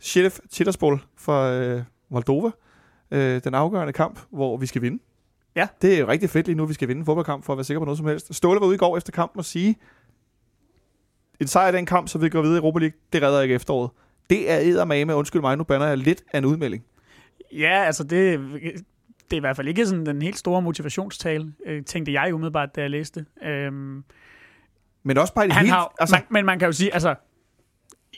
Sheriff 0.00 0.38
Titterspol 0.52 1.00
fra 1.18 1.52
øh, 1.52 1.82
Moldova. 2.10 2.50
Øh, 3.10 3.40
den 3.44 3.54
afgørende 3.54 3.92
kamp, 3.92 4.20
hvor 4.30 4.56
vi 4.56 4.66
skal 4.66 4.82
vinde. 4.82 5.02
Ja. 5.56 5.68
Det 5.82 5.94
er 5.94 5.98
jo 5.98 6.08
rigtig 6.08 6.30
fedt 6.30 6.46
lige 6.46 6.56
nu, 6.56 6.66
vi 6.66 6.74
skal 6.74 6.88
vinde 6.88 7.00
en 7.00 7.06
fodboldkamp, 7.06 7.44
for 7.44 7.52
at 7.52 7.56
være 7.56 7.64
sikker 7.64 7.80
på 7.80 7.84
noget 7.84 7.98
som 7.98 8.06
helst. 8.06 8.34
Ståle 8.34 8.60
var 8.60 8.66
ude 8.66 8.74
i 8.74 8.78
går 8.78 8.96
efter 8.96 9.12
kampen 9.12 9.38
og 9.38 9.44
sige, 9.44 9.76
en 11.40 11.46
sejr 11.46 11.68
i 11.68 11.76
den 11.76 11.86
kamp, 11.86 12.08
så 12.08 12.18
vi 12.18 12.28
går 12.28 12.42
videre 12.42 12.56
i 12.56 12.60
Europa 12.60 12.78
League, 12.78 12.98
det 13.12 13.22
redder 13.22 13.40
ikke 13.40 13.54
efteråret. 13.54 13.90
Det 14.30 14.50
er 14.50 14.58
eddermame, 14.58 15.14
undskyld 15.14 15.42
mig, 15.42 15.56
nu 15.56 15.64
bander 15.64 15.86
jeg 15.86 15.98
lidt 15.98 16.24
af 16.32 16.38
en 16.38 16.44
udmelding. 16.44 16.84
Ja, 17.52 17.84
altså 17.84 18.04
det, 18.04 18.40
det 19.30 19.32
er 19.32 19.36
i 19.36 19.40
hvert 19.40 19.56
fald 19.56 19.68
ikke 19.68 19.86
sådan 19.86 20.06
den 20.06 20.22
helt 20.22 20.38
store 20.38 20.62
motivationstale, 20.62 21.52
øh, 21.66 21.84
tænkte 21.84 22.12
jeg 22.12 22.34
umiddelbart, 22.34 22.76
da 22.76 22.80
jeg 22.80 22.90
læste. 22.90 23.26
Øhm, 23.42 24.04
Men 25.02 25.18
også 25.18 25.34
bare 25.34 25.44
i 25.44 25.48
det 25.48 25.54
han 25.54 25.64
hele... 25.64 25.74
har, 25.74 25.94
altså, 26.00 26.16
man, 26.16 26.22
men 26.30 26.46
man 26.46 26.58
kan 26.58 26.66
jo 26.66 26.72
sige, 26.72 26.94
altså, 26.94 27.14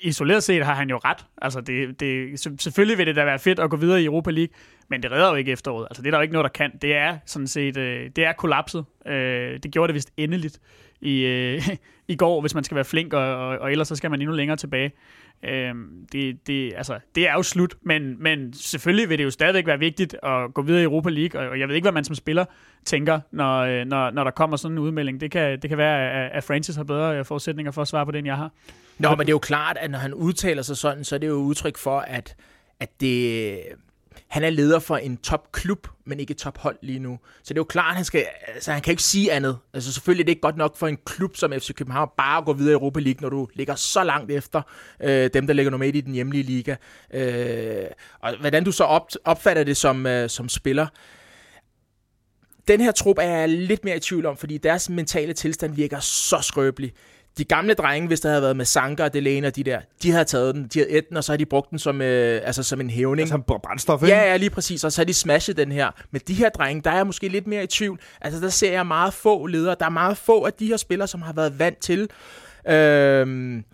isoleret 0.03 0.43
set 0.43 0.65
har 0.65 0.75
han 0.75 0.91
jo 0.91 0.97
ret. 0.97 1.27
Altså, 1.43 1.61
det, 1.61 2.01
det, 2.01 2.41
selvfølgelig 2.61 2.99
vil 2.99 3.07
det 3.07 3.17
da 3.17 3.25
være 3.25 3.39
fedt 3.39 3.59
at 3.59 3.71
gå 3.71 3.77
videre 3.77 4.03
i 4.03 4.05
Europa 4.05 4.31
League, 4.31 4.55
men 4.89 5.03
det 5.03 5.11
redder 5.11 5.29
jo 5.29 5.35
ikke 5.35 5.53
efteråret. 5.53 5.87
Altså, 5.91 6.03
det 6.03 6.09
er 6.09 6.11
der 6.11 6.19
jo 6.19 6.23
ikke 6.23 6.33
noget, 6.33 6.45
der 6.45 6.65
kan. 6.65 6.79
Det 6.83 6.95
er 6.95 7.19
sådan 7.27 7.47
set, 7.47 7.77
øh, 7.77 8.11
det 8.17 8.25
er 8.25 8.33
kollapset. 8.33 8.85
Øh, 9.07 9.59
det 9.63 9.73
gjorde 9.73 9.89
det 9.89 9.95
vist 9.95 10.13
endeligt 10.17 10.61
i, 11.01 11.21
øh, 11.21 11.69
i 12.09 12.17
går, 12.17 12.41
hvis 12.41 12.55
man 12.55 12.65
skal 12.65 12.75
være 12.75 12.85
flink, 12.85 13.13
og, 13.13 13.37
og, 13.37 13.59
og 13.59 13.73
ellers 13.73 13.89
så 13.89 13.97
skal 13.97 14.11
man 14.11 14.21
endnu 14.21 14.35
længere 14.35 14.57
tilbage. 14.57 14.93
Øh, 15.45 15.75
det, 16.13 16.47
det, 16.47 16.73
altså, 16.77 16.99
det 17.15 17.29
er 17.29 17.33
jo 17.33 17.43
slut, 17.43 17.75
men, 17.83 18.23
men 18.23 18.53
selvfølgelig 18.53 19.09
vil 19.09 19.19
det 19.19 19.25
jo 19.25 19.31
stadigvæk 19.31 19.67
være 19.67 19.79
vigtigt 19.79 20.17
at 20.23 20.55
gå 20.55 20.63
videre 20.63 20.81
i 20.81 20.85
Europa 20.85 21.11
League, 21.11 21.41
og, 21.41 21.49
og 21.49 21.61
jeg 21.61 21.69
ved 21.69 21.75
ikke, 21.75 21.85
hvad 21.85 21.93
man 21.93 22.05
som 22.05 22.15
spiller 22.15 22.45
tænker, 22.85 23.21
når, 23.31 23.61
øh, 23.61 23.87
når, 23.87 24.11
når 24.11 24.25
der 24.25 24.31
kommer 24.31 24.57
sådan 24.57 24.73
en 24.73 24.79
udmelding. 24.79 25.21
Det 25.21 25.31
kan, 25.31 25.59
det 25.63 25.69
kan 25.69 25.79
være, 25.79 26.31
at, 26.31 26.45
Francis 26.45 26.77
har 26.77 26.85
bedre 26.85 27.19
øh, 27.19 27.25
forudsætninger 27.25 27.73
for 27.73 27.83
at 27.83 27.89
svare 27.89 28.07
på 28.07 28.13
den, 28.13 28.27
jeg 28.27 28.37
har. 28.37 28.51
Nå, 29.01 29.11
men 29.11 29.19
det 29.19 29.29
er 29.29 29.35
jo 29.35 29.39
klart, 29.39 29.77
at 29.81 29.91
når 29.91 29.99
han 29.99 30.15
udtaler 30.15 30.63
sig 30.63 30.77
sådan, 30.77 31.05
så 31.05 31.15
er 31.15 31.19
det 31.19 31.27
jo 31.27 31.35
udtryk 31.35 31.79
for, 31.79 32.01
at, 32.01 32.37
at 32.81 33.01
det, 33.01 33.59
han 34.29 34.45
er 34.45 34.51
leder 34.51 34.79
for 34.79 34.97
en 34.97 35.17
topklub, 35.17 35.89
men 36.07 36.21
ikke 36.21 36.31
et 36.31 36.39
tophold 36.39 36.77
lige 36.83 36.99
nu. 36.99 37.19
Så 37.43 37.55
det 37.55 37.59
er 37.59 37.61
jo 37.61 37.65
klart, 37.65 37.91
at 37.91 37.97
han, 37.97 38.05
skal, 38.05 38.25
altså, 38.55 38.73
han 38.73 38.83
kan 38.83 38.91
ikke 38.91 39.03
sige 39.03 39.33
andet. 39.33 39.59
Altså 39.75 39.93
selvfølgelig 39.93 40.23
er 40.23 40.25
det 40.25 40.33
ikke 40.33 40.41
godt 40.41 40.57
nok 40.57 40.77
for 40.77 40.87
en 40.87 40.99
klub 41.05 41.37
som 41.37 41.53
FC 41.53 41.75
København 41.75 42.11
bare 42.17 42.39
at 42.39 42.45
gå 42.45 42.53
videre 42.53 42.73
i 42.73 42.75
Europa 42.75 43.01
League, 43.01 43.21
når 43.21 43.29
du 43.29 43.49
ligger 43.55 43.75
så 43.75 44.05
langt 44.05 44.31
efter 44.31 44.63
øh, 45.03 45.31
dem, 45.35 45.47
der 45.47 45.55
ligger 45.55 45.79
et 45.79 45.97
i 45.97 46.01
den 46.01 46.15
hjemlige 46.15 46.43
liga. 46.43 46.77
Øh, 47.15 47.85
og 48.21 48.37
hvordan 48.41 48.65
du 48.65 48.73
så 48.73 48.85
op, 48.85 49.09
opfatter 49.25 49.65
det 49.65 49.77
som, 49.77 50.07
øh, 50.07 50.31
som 50.31 50.49
spiller, 50.49 50.87
den 52.69 52.81
her 52.81 52.93
trup 52.93 53.19
er 53.19 53.23
jeg 53.23 53.49
lidt 53.49 53.85
mere 53.85 53.97
i 53.97 54.01
tvivl 54.01 54.27
om, 54.27 54.37
fordi 54.37 54.59
deres 54.59 54.91
mentale 54.91 55.33
tilstand 55.33 55.75
virker 55.75 56.01
så 56.01 56.39
skrøbelig. 56.43 56.93
De 57.39 57.45
gamle 57.45 57.75
drenge, 57.75 58.07
hvis 58.07 58.21
der 58.21 58.29
havde 58.29 58.43
været 58.43 58.57
med 58.57 58.65
Sanka 58.65 59.05
og 59.05 59.15
Delaney 59.15 59.47
og 59.47 59.57
de 59.57 59.65
der, 59.65 59.81
de 60.03 60.11
havde 60.11 60.25
taget 60.25 60.55
den, 60.55 60.69
de 60.75 60.79
havde 60.79 60.91
et 60.91 61.09
den, 61.09 61.17
og 61.17 61.25
så 61.25 61.33
har 61.33 61.37
de 61.37 61.47
brugt 61.47 61.71
den 61.71 61.79
som, 61.79 62.03
øh, 62.03 62.41
altså 62.45 62.63
som 62.63 62.81
en 62.81 62.91
hævning. 62.91 63.33
Altså 63.33 63.55
br- 63.55 63.61
brændstof, 63.63 64.03
ikke? 64.03 64.15
Ja, 64.15 64.31
ja, 64.31 64.37
lige 64.37 64.51
præcis. 64.51 64.85
Og 64.85 64.93
så 64.93 65.01
har 65.01 65.05
de 65.05 65.15
smashet 65.15 65.57
den 65.57 65.73
her. 65.73 65.91
Men 66.11 66.21
de 66.29 66.35
her 66.35 66.49
drenge, 66.49 66.83
der 66.83 66.91
er 66.91 66.97
jeg 66.97 67.07
måske 67.07 67.29
lidt 67.29 67.47
mere 67.47 67.65
i 67.65 67.67
tvivl. 67.67 68.01
Altså, 68.21 68.41
der 68.41 68.49
ser 68.49 68.73
jeg 68.73 68.87
meget 68.87 69.15
få 69.15 69.47
ledere. 69.47 69.77
Der 69.81 69.87
er 69.87 69.91
meget 69.91 70.17
få 70.17 70.45
af 70.45 70.53
de 70.53 70.67
her 70.67 70.77
spillere, 70.77 71.09
som 71.09 71.23
har 71.23 71.33
været 71.33 71.59
vant 71.59 71.79
til... 71.79 72.09
Øhm, 72.69 73.65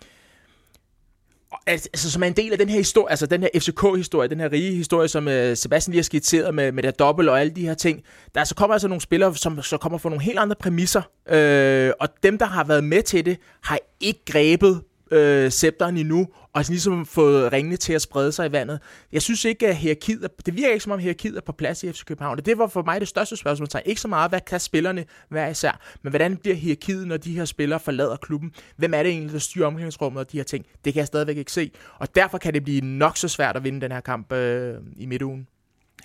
altså, 1.67 2.11
som 2.11 2.23
er 2.23 2.27
en 2.27 2.33
del 2.33 2.51
af 2.51 2.57
den 2.57 2.69
her 2.69 2.77
historie, 2.77 3.09
altså 3.09 3.25
den 3.25 3.41
her 3.41 3.49
FCK-historie, 3.55 4.29
den 4.29 4.39
her 4.39 4.51
rige 4.51 4.75
historie, 4.75 5.07
som 5.07 5.27
øh, 5.27 5.57
Sebastian 5.57 5.91
lige 5.91 5.99
har 5.99 6.03
skitseret 6.03 6.55
med, 6.55 6.71
med 6.71 6.83
der 6.83 6.91
dobbelt 6.91 7.29
og 7.29 7.39
alle 7.41 7.55
de 7.55 7.61
her 7.61 7.73
ting. 7.73 8.03
Der 8.35 8.43
så 8.43 8.55
kommer 8.55 8.73
altså 8.73 8.87
nogle 8.87 9.01
spillere, 9.01 9.35
som 9.35 9.61
så 9.61 9.77
kommer 9.77 9.97
fra 9.97 10.09
nogle 10.09 10.23
helt 10.23 10.39
andre 10.39 10.55
præmisser, 10.55 11.01
øh, 11.29 11.91
og 11.99 12.09
dem, 12.23 12.37
der 12.37 12.45
har 12.45 12.63
været 12.63 12.83
med 12.83 13.03
til 13.03 13.25
det, 13.25 13.37
har 13.63 13.79
ikke 14.01 14.25
grebet 14.25 14.81
øh, 15.11 15.51
scepteren 15.51 15.97
endnu, 15.97 16.27
og 16.53 16.59
har 16.59 16.65
ligesom 16.69 17.05
fået 17.05 17.53
ringene 17.53 17.77
til 17.77 17.93
at 17.93 18.01
sprede 18.01 18.31
sig 18.31 18.49
i 18.49 18.51
vandet. 18.51 18.79
Jeg 19.11 19.21
synes 19.21 19.45
ikke, 19.45 19.67
at 19.67 19.75
hierarkiet, 19.75 20.23
er- 20.23 20.27
det 20.45 20.55
virker 20.55 20.69
ikke 20.73 20.83
som 20.83 20.91
om 20.91 20.99
hierarkiet 20.99 21.37
er 21.37 21.41
på 21.41 21.51
plads 21.51 21.83
i 21.83 21.91
FC 21.91 22.03
København, 22.05 22.37
og 22.37 22.45
det 22.45 22.57
var 22.57 22.67
for 22.67 22.83
mig 22.83 22.99
det 22.99 23.07
største 23.07 23.37
spørgsmål. 23.37 23.67
Ikke 23.85 24.01
så 24.01 24.07
meget, 24.07 24.31
hvad 24.31 24.39
kan 24.47 24.59
spillerne 24.59 25.05
være 25.31 25.51
især, 25.51 25.79
men 26.03 26.09
hvordan 26.11 26.37
bliver 26.37 26.55
hierarkiet, 26.55 27.07
når 27.07 27.17
de 27.17 27.33
her 27.35 27.45
spillere 27.45 27.79
forlader 27.79 28.15
klubben? 28.15 28.51
Hvem 28.77 28.93
er 28.93 29.03
det 29.03 29.09
egentlig, 29.11 29.33
der 29.33 29.39
styrer 29.39 29.67
omklædningsrummet 29.67 30.19
og 30.19 30.31
de 30.31 30.37
her 30.37 30.43
ting? 30.43 30.65
Det 30.85 30.93
kan 30.93 30.99
jeg 30.99 31.07
stadigvæk 31.07 31.37
ikke 31.37 31.51
se, 31.51 31.71
og 31.99 32.15
derfor 32.15 32.37
kan 32.37 32.53
det 32.53 32.63
blive 32.63 32.81
nok 32.81 33.17
så 33.17 33.27
svært 33.27 33.55
at 33.55 33.63
vinde 33.63 33.81
den 33.81 33.91
her 33.91 34.01
kamp 34.01 34.31
øh, 34.33 34.73
i 34.97 35.05
midtugen. 35.05 35.47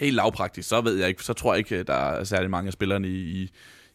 Helt 0.00 0.14
lavpraktisk, 0.16 0.68
så 0.68 0.80
ved 0.80 0.94
jeg 0.96 1.09
ikke, 1.09 1.24
så 1.24 1.32
tror 1.32 1.53
jeg 1.55 1.59
ikke, 1.59 1.78
øh, 1.78 1.86
der 1.86 1.94
er 1.94 2.24
særlig 2.24 2.50
mange 2.50 2.66
af 2.66 2.72
spillerne 2.72 3.09
i, 3.09 3.20
i, 3.42 3.50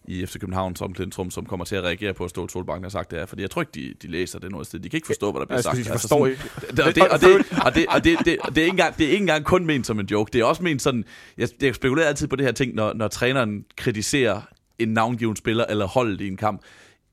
i 0.08 0.26
FC 0.26 0.40
Københavns 0.40 0.82
omklædningsrum, 0.82 1.32
som 1.32 1.46
kommer 1.46 1.66
til 1.66 1.76
at 1.76 1.84
reagere 1.84 2.14
på, 2.14 2.24
at 2.24 2.30
Ståle 2.30 2.50
Solbakken 2.50 2.84
har 2.84 2.90
sagt 2.90 3.12
det 3.12 3.20
her. 3.20 3.26
Fordi 3.26 3.42
jeg 3.42 3.52
tror 3.52 3.62
ikke, 3.62 3.72
de, 3.76 3.94
de 4.02 4.08
læser 4.12 4.40
det 4.40 4.52
noget 4.52 4.68
sted. 4.68 4.80
De 4.80 4.90
kan 4.90 4.98
ikke 4.98 5.06
forstå, 5.08 5.32
hvad 5.32 5.40
der 5.40 5.46
bliver 5.46 5.58
Jeg 5.58 5.64
sagt. 5.64 5.76
de 5.76 5.80
Altså 5.80 5.94
forstår 5.94 6.18
sådan- 6.18 6.32
ikke. 6.32 6.44
og 6.88 6.96
det, 6.96 7.04
og 7.12 7.22
det, 7.22 7.32
og 7.66 7.76
det, 7.76 7.86
og 7.90 8.04
det, 8.04 8.18
det, 8.18 8.26
det, 8.26 8.38
det, 8.56 8.58
er 8.58 8.62
ikke 8.66 8.70
engang, 8.70 8.98
det 8.98 9.06
er 9.06 9.10
ikke 9.12 9.22
engang 9.22 9.46
kun 9.46 9.66
ment 9.66 9.88
som 9.88 10.00
en 10.00 10.06
joke. 10.06 10.30
Det 10.34 10.42
er 10.42 10.46
også 10.46 10.64
ment 10.64 10.82
sådan... 10.82 11.06
Jeg, 11.38 11.50
jeg 11.62 11.76
spekulerer 11.76 12.08
altid 12.08 12.28
på 12.28 12.36
det 12.36 12.46
her 12.46 12.52
ting, 12.52 12.76
når, 12.76 12.94
når 12.94 13.08
træneren 13.08 13.66
kritiserer 13.78 14.42
en 14.80 14.88
navngiven 14.90 15.36
spiller 15.36 15.66
eller 15.70 15.86
holdet 15.88 16.22
i 16.22 16.28
en 16.28 16.38
kamp. 16.38 16.62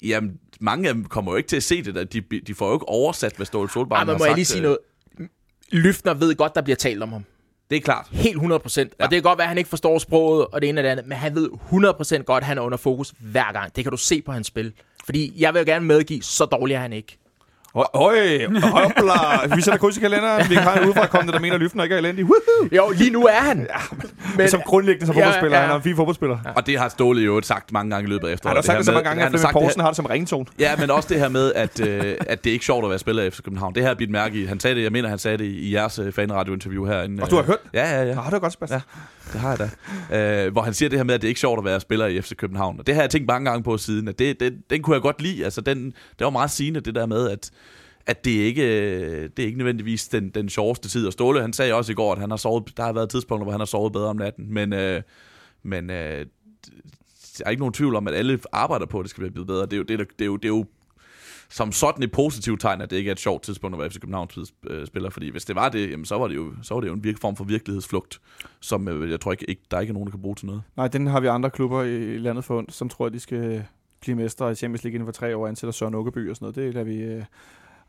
Jamen, 0.03 0.39
mange 0.61 0.89
af 0.89 0.95
dem 0.95 1.05
kommer 1.05 1.33
jo 1.33 1.37
ikke 1.37 1.49
til 1.49 1.57
at 1.57 1.63
se 1.63 1.83
det 1.83 1.95
der. 1.95 2.05
De, 2.05 2.21
de 2.21 2.55
får 2.55 2.69
jo 2.69 2.75
ikke 2.77 2.89
oversat, 2.89 3.37
hvad 3.37 3.47
Ståle 3.47 3.69
Ej, 3.69 3.73
Solbakken 3.73 4.07
men 4.07 4.15
har 4.15 4.19
må 4.19 4.25
jeg 4.25 4.31
sagt. 4.31 4.37
lige 4.39 4.45
sige 4.45 4.63
noget? 4.63 4.79
Lyftner 5.73 6.15
ved 6.15 6.35
godt, 6.35 6.55
der 6.55 6.63
bliver 6.63 6.77
talt 6.77 7.03
om 7.03 7.13
ham. 7.13 7.25
Det 7.75 7.81
er 7.81 7.85
klart. 7.85 8.07
Helt 8.13 8.35
100 8.35 8.61
procent. 8.61 8.93
Ja. 8.99 9.05
Og 9.05 9.11
det 9.11 9.17
kan 9.17 9.23
godt 9.23 9.39
være, 9.39 9.45
at 9.45 9.49
han 9.49 9.59
ikke 9.59 9.71
forstår 9.71 9.99
sproget 9.99 10.47
og 10.47 10.61
det 10.61 10.69
ene 10.69 10.81
og 10.81 10.85
det 10.85 10.91
andet, 10.91 11.07
men 11.07 11.19
han 11.19 11.35
ved 11.35 11.51
100 11.65 11.95
procent 11.95 12.27
godt, 12.27 12.43
at 12.43 12.47
han 12.47 12.59
er 12.59 12.63
under 12.63 12.79
fokus 12.79 13.15
hver 13.21 13.53
gang. 13.53 13.77
Det 13.77 13.85
kan 13.85 13.91
du 13.91 13.97
se 13.97 14.23
på 14.23 14.33
hans 14.33 14.47
spil. 14.47 14.73
Fordi 15.05 15.33
jeg 15.39 15.55
vil 15.55 15.61
jo 15.61 15.65
gerne 15.67 15.87
medgive, 15.87 16.23
så 16.23 16.45
dårlig 16.45 16.75
er 16.75 16.81
han 16.81 16.93
ikke. 16.93 17.19
Høj, 17.75 18.47
hopla. 18.63 19.55
Vi 19.57 19.63
sætter 19.63 19.79
kryds 19.79 19.97
i 19.97 20.01
kalenderen. 20.01 20.51
Vi 20.51 20.55
har 20.55 20.75
en 20.75 20.85
udefrakommende, 20.89 21.33
der 21.33 21.39
mener, 21.41 21.55
at 21.55 21.61
Lyften 21.61 21.81
ikke 21.81 21.95
er 21.95 21.99
elendig. 21.99 22.25
Woohoo! 22.25 22.69
Jo, 22.73 22.91
lige 22.97 23.11
nu 23.11 23.27
er 23.27 23.33
han. 23.41 23.59
Ja, 23.71 23.97
men, 24.37 24.49
Som 24.49 24.61
grundlæggende 24.61 25.07
som 25.07 25.17
Ja, 25.17 25.21
fodboldspiller. 25.23 25.57
ja. 25.59 25.63
Han 25.63 25.71
er 25.73 25.77
en 25.77 25.83
fin 25.83 25.97
fodboldspiller. 25.97 26.39
Og 26.57 26.67
det 26.67 26.79
har 26.79 26.89
Ståle 26.89 27.23
jo 27.23 27.41
sagt 27.43 27.73
mange 27.73 27.91
gange 27.91 28.07
i 28.09 28.11
løbet 28.11 28.23
af 28.25 28.29
Han 28.29 28.35
efteråret. 28.35 28.57
har 28.57 28.63
sagt 28.63 28.77
det 28.79 28.85
så 28.87 28.91
her 28.93 28.97
mange 28.97 29.09
gange, 29.09 29.23
at 29.23 29.25
han 29.25 29.33
har 29.33 29.39
Flemming 29.39 29.55
det 29.55 29.63
Poulsen 29.63 29.81
har 29.81 29.89
det 29.89 29.97
som 29.97 30.07
ringtone. 30.07 30.47
Ja, 30.59 30.77
men 30.77 30.91
også 30.91 31.09
det 31.09 31.19
her 31.21 31.29
med, 31.29 31.53
at, 31.55 31.81
øh, 31.89 32.15
at 32.21 32.45
det 32.45 32.51
er 32.51 32.53
ikke 32.55 32.65
sjovt 32.65 32.85
at 32.85 32.91
være 32.91 32.99
spiller 32.99 33.23
i 33.23 33.31
FC 33.31 33.43
København. 33.45 33.75
Det 33.75 33.83
her 33.83 33.91
er 33.91 33.95
bidt 33.95 34.11
mærke 34.11 34.43
i. 34.43 34.47
Han 34.47 34.61
sagde 34.61 34.77
det, 34.77 34.83
jeg 34.83 34.93
mener, 34.93 35.09
han 35.09 35.19
sagde 35.19 35.39
det 35.39 35.45
i 35.45 35.75
jeres 35.75 35.99
øh, 35.99 36.13
fanradio-interview 36.13 36.85
herinde. 36.87 37.23
Og 37.23 37.31
du 37.31 37.37
har 37.37 37.43
hørt? 37.43 37.59
Ja, 37.75 37.91
ja, 37.91 38.05
ja. 38.05 38.15
Nå, 38.15 38.23
det 38.25 38.33
var 38.33 38.39
godt, 38.39 38.53
Sebastian. 38.53 38.81
Det 39.33 39.41
har 39.41 39.57
jeg 39.57 39.71
da. 40.11 40.47
Øh, 40.47 40.53
hvor 40.53 40.63
han 40.63 40.75
siger 40.75 40.89
det 40.89 40.99
her 40.99 41.05
med, 41.05 41.15
at 41.15 41.23
det 41.23 41.27
er 41.27 41.31
ikke 41.31 41.41
sjovt 41.41 41.59
at 41.59 41.65
være 41.65 41.81
spiller 41.81 42.07
i 42.07 42.21
FC 42.21 42.37
København. 42.37 42.79
Og 42.79 42.87
det 42.87 42.95
har 42.95 43.03
jeg 43.03 43.11
tænkt 43.11 43.27
mange 43.27 43.51
gange 43.51 43.63
på 43.63 43.79
siden, 43.79 44.09
at 44.09 44.19
det, 44.19 44.41
det, 44.41 44.71
den 44.71 44.83
kunne 44.83 44.95
jeg 44.95 45.03
godt 45.03 45.23
lide. 45.23 45.45
Altså, 45.45 45.61
den, 45.61 45.85
det 46.19 46.25
var 46.25 46.31
meget 46.31 46.51
sigende, 46.51 46.81
det 46.81 46.95
der 46.95 47.07
med, 47.07 47.31
at, 47.31 47.51
at 48.07 48.25
det 48.25 48.31
ikke 48.31 48.63
øh, 48.63 49.31
det 49.37 49.43
er 49.43 49.47
ikke 49.47 49.59
nødvendigvis 49.59 50.09
den, 50.09 50.29
den 50.29 50.49
sjoveste 50.49 50.89
tid. 50.89 51.07
Og 51.07 51.13
Ståle, 51.13 51.41
han 51.41 51.53
sagde 51.53 51.75
også 51.75 51.93
i 51.93 51.95
går, 51.95 52.13
at 52.13 52.19
han 52.19 52.31
har 52.31 52.37
sovet, 52.37 52.77
der 52.77 52.83
har 52.83 52.93
været 52.93 53.11
tidspunkter, 53.11 53.45
hvor 53.45 53.53
han 53.53 53.61
har 53.61 53.67
sovet 53.67 53.93
bedre 53.93 54.09
om 54.09 54.17
natten. 54.17 54.55
Men, 54.55 54.73
øh, 54.73 55.03
men 55.63 55.91
øh, 55.91 56.27
der 57.39 57.45
er 57.47 57.51
ikke 57.51 57.61
nogen 57.61 57.75
tvivl 57.75 57.97
om, 57.97 58.09
at 58.09 58.15
alle 58.15 58.39
arbejder 58.53 58.87
på, 58.87 58.99
at 58.99 59.03
det 59.03 59.11
skal 59.11 59.31
blive 59.31 59.47
bedre. 59.47 59.63
Det 59.63 59.73
er 59.73 59.77
jo, 59.77 59.83
det 59.83 60.01
er, 60.01 60.05
det 60.05 60.21
er 60.21 60.27
jo, 60.27 60.37
det 60.37 60.45
er 60.45 60.49
jo 60.49 60.67
som 61.49 61.73
sådan 61.73 62.03
et 62.03 62.13
positivt 62.13 62.61
tegn, 62.61 62.81
at 62.81 62.91
det 62.91 62.97
ikke 62.97 63.09
er 63.09 63.13
et 63.13 63.21
sjovt 63.21 63.43
tidspunkt 63.43 63.75
at 63.75 63.81
være 63.81 63.91
FC 63.91 64.01
København 64.01 64.29
øh, 64.67 64.87
spiller, 64.87 65.11
fordi 65.11 65.31
hvis 65.31 65.45
det 65.45 65.57
var 65.57 65.69
det, 65.69 65.91
jamen, 65.91 66.05
så 66.05 66.19
var 66.19 66.29
det 66.29 66.37
jo, 66.37 66.53
så 66.63 66.75
var 66.75 66.81
det 66.81 66.89
jo 66.89 66.93
en 66.93 67.05
virke 67.05 67.21
form 67.21 67.37
for 67.37 67.45
virkelighedsflugt, 67.45 68.21
som 68.61 68.89
øh, 68.89 69.11
jeg 69.11 69.21
tror 69.21 69.33
ikke, 69.33 69.51
ikke, 69.51 69.63
der 69.71 69.81
ikke 69.81 69.93
nogen, 69.93 70.07
der 70.07 70.11
kan 70.11 70.21
bruge 70.21 70.35
til 70.35 70.47
noget. 70.47 70.63
Nej, 70.77 70.89
den 70.89 71.07
har 71.07 71.21
vi 71.21 71.27
andre 71.27 71.51
klubber 71.51 71.83
i 71.83 72.19
landet 72.19 72.45
for, 72.45 72.65
som 72.69 72.89
tror, 72.89 73.07
at 73.07 73.13
de 73.13 73.21
skal 73.21 73.39
øh, 73.39 73.61
blive 74.01 74.17
mestre 74.17 74.53
i 74.53 74.55
Champions 74.55 74.85
League 74.85 74.95
inden 74.95 75.07
for 75.07 75.13
tre 75.13 75.37
år, 75.37 75.49
ansætter 75.49 75.73
Søren 75.73 75.95
Åkeby 75.95 76.31
og 76.31 76.37
sådan 76.37 76.45
noget. 76.45 76.57
Det 76.57 76.75
lader 76.75 76.85
vi 76.85 76.97
øh, 76.97 77.25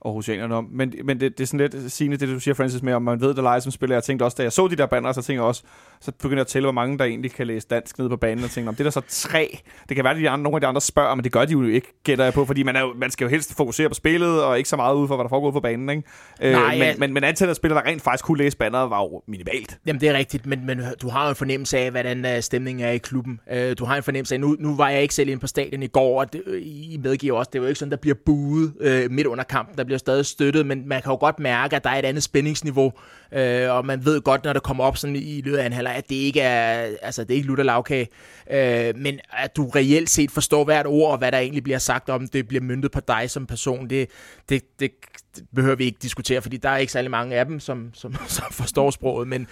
Aarhusianerne 0.05 0.55
om. 0.55 0.67
Men, 0.71 0.93
men 1.03 1.19
det, 1.19 1.37
det, 1.37 1.43
er 1.43 1.47
sådan 1.47 1.71
lidt 1.71 1.91
sigende, 1.91 2.17
det 2.17 2.29
du 2.29 2.39
siger, 2.39 2.55
Francis, 2.55 2.81
med, 2.81 2.93
om 2.93 3.01
man 3.01 3.21
ved, 3.21 3.33
der 3.33 3.41
leger 3.41 3.59
som 3.59 3.71
spiller. 3.71 3.95
Jeg 3.95 4.03
tænkte 4.03 4.23
også, 4.23 4.35
da 4.35 4.43
jeg 4.43 4.51
så 4.51 4.67
de 4.67 4.75
der 4.75 4.85
banner, 4.85 5.11
så 5.11 5.21
tænkte 5.21 5.41
jeg 5.41 5.47
også, 5.47 5.63
så 6.01 6.11
begyndte 6.11 6.35
jeg 6.35 6.41
at 6.41 6.47
tælle, 6.47 6.65
hvor 6.65 6.71
mange 6.71 6.97
der 6.97 7.05
egentlig 7.05 7.31
kan 7.31 7.47
læse 7.47 7.67
dansk 7.67 7.97
nede 7.97 8.09
på 8.09 8.17
banen, 8.17 8.43
og 8.43 8.49
tænkte, 8.49 8.69
om 8.69 8.75
det 8.75 8.79
er 8.79 8.83
der 8.83 8.91
så 8.91 9.01
tre. 9.07 9.59
Det 9.89 9.95
kan 9.95 10.03
være, 10.03 10.13
at 10.13 10.19
de 10.19 10.29
andre, 10.29 10.43
nogle 10.43 10.57
af 10.57 10.61
de 10.61 10.67
andre 10.67 10.81
spørger, 10.81 11.15
men 11.15 11.23
det 11.23 11.31
gør 11.31 11.45
de 11.45 11.51
jo 11.51 11.63
ikke, 11.63 11.87
gætter 12.03 12.23
jeg 12.23 12.33
på, 12.33 12.45
fordi 12.45 12.63
man, 12.63 12.75
er 12.75 12.81
jo, 12.81 12.93
man 12.97 13.11
skal 13.11 13.25
jo 13.25 13.29
helst 13.29 13.55
fokusere 13.57 13.89
på 13.89 13.95
spillet, 13.95 14.43
og 14.43 14.57
ikke 14.57 14.69
så 14.69 14.75
meget 14.75 14.95
ud 14.95 15.07
for, 15.07 15.15
hvad 15.15 15.23
der 15.23 15.29
foregår 15.29 15.51
på 15.51 15.59
banen. 15.59 15.89
Ikke? 15.89 16.03
Øh, 16.41 16.51
Nej, 16.51 16.71
men, 16.71 16.81
ja. 16.81 16.93
men, 16.97 17.13
men 17.13 17.23
antallet 17.23 17.49
af 17.49 17.55
spillere, 17.55 17.81
der 17.81 17.89
rent 17.89 18.01
faktisk 18.01 18.25
kunne 18.25 18.37
læse 18.37 18.57
banneret, 18.57 18.89
var 18.89 19.01
jo 19.01 19.21
minimalt. 19.27 19.77
Jamen, 19.85 20.01
det 20.01 20.09
er 20.09 20.13
rigtigt, 20.13 20.45
men, 20.45 20.65
men 20.65 20.81
du 21.01 21.09
har 21.09 21.23
jo 21.23 21.29
en 21.29 21.35
fornemmelse 21.35 21.77
af, 21.77 21.91
hvordan 21.91 22.25
uh, 22.25 22.41
stemningen 22.41 22.85
er 22.85 22.91
i 22.91 22.97
klubben. 22.97 23.39
Uh, 23.51 23.57
du 23.79 23.85
har 23.85 23.97
en 23.97 24.03
fornemmelse 24.03 24.35
af, 24.35 24.39
nu, 24.41 24.55
nu 24.59 24.75
var 24.75 24.89
jeg 24.89 25.01
ikke 25.01 25.13
selv 25.13 25.29
inde 25.29 25.39
på 25.39 25.47
stadion 25.47 25.83
i 25.83 25.87
går, 25.87 26.19
og 26.19 26.33
det, 26.33 26.41
øh, 26.47 26.61
I 26.65 26.99
medgiver 27.03 27.37
også, 27.37 27.49
det 27.53 27.59
er 27.59 27.63
jo 27.63 27.67
ikke 27.67 27.79
sådan, 27.79 27.91
der 27.91 27.97
bliver 27.97 28.15
buet 28.25 28.73
uh, 28.79 29.11
midt 29.11 29.27
under 29.27 29.43
kampen. 29.43 29.77
Der 29.77 29.83
bliver 29.83 29.97
stadig 29.97 30.25
støttet, 30.25 30.65
men 30.65 30.87
man 30.87 31.01
kan 31.01 31.11
jo 31.11 31.17
godt 31.17 31.39
mærke, 31.39 31.75
at 31.75 31.83
der 31.83 31.89
er 31.89 31.99
et 31.99 32.05
andet 32.05 32.23
spændingsniveau, 32.23 32.85
uh, 33.31 33.75
og 33.75 33.85
man 33.85 34.05
ved 34.05 34.21
godt, 34.21 34.43
når 34.43 34.53
det 34.53 34.63
kommer 34.63 34.83
op 34.83 34.97
sådan 34.97 35.15
i 35.15 35.41
løbet 35.45 35.57
af 35.57 35.65
en 35.65 35.73
eller 35.85 35.97
at 35.97 36.09
det 36.09 36.15
ikke 36.15 36.41
er, 36.41 36.95
altså, 37.01 37.23
det 37.23 37.31
er 37.31 37.35
ikke 37.35 37.47
lutter 37.47 37.63
lavkage, 37.63 38.07
øh, 38.51 38.95
men 38.97 39.19
at 39.29 39.55
du 39.55 39.69
reelt 39.69 40.09
set 40.09 40.31
forstår 40.31 40.63
hvert 40.63 40.87
ord, 40.87 41.11
og 41.11 41.17
hvad 41.17 41.31
der 41.31 41.37
egentlig 41.37 41.63
bliver 41.63 41.77
sagt 41.79 42.09
om, 42.09 42.27
det 42.27 42.47
bliver 42.47 42.61
myndet 42.63 42.91
på 42.91 42.99
dig 43.07 43.29
som 43.29 43.45
person, 43.47 43.89
det, 43.89 44.09
det, 44.49 44.79
det, 44.79 44.91
det 45.35 45.43
behøver 45.55 45.75
vi 45.75 45.85
ikke 45.85 45.97
diskutere, 46.01 46.41
fordi 46.41 46.57
der 46.57 46.69
er 46.69 46.77
ikke 46.77 46.91
særlig 46.91 47.11
mange 47.11 47.35
af 47.35 47.45
dem, 47.45 47.59
som, 47.59 47.91
som, 47.93 48.15
som 48.27 48.45
forstår 48.51 48.91
sproget, 48.91 49.27
men 49.27 49.47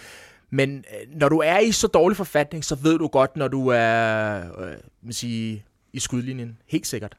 men 0.56 0.78
øh, 0.78 1.20
når 1.20 1.30
du 1.30 1.38
er 1.40 1.60
i 1.60 1.72
så 1.72 1.88
dårlig 1.88 2.18
forfatning, 2.18 2.66
så 2.66 2.76
ved 2.76 2.98
du 2.98 3.08
godt, 3.08 3.38
når 3.38 3.48
du 3.48 3.68
er 3.68 4.36
øh, 4.62 4.74
man 5.04 5.14
sige, 5.14 5.66
i 5.94 6.00
skudlinjen. 6.00 6.58
Helt 6.68 6.88
sikkert. 6.88 7.18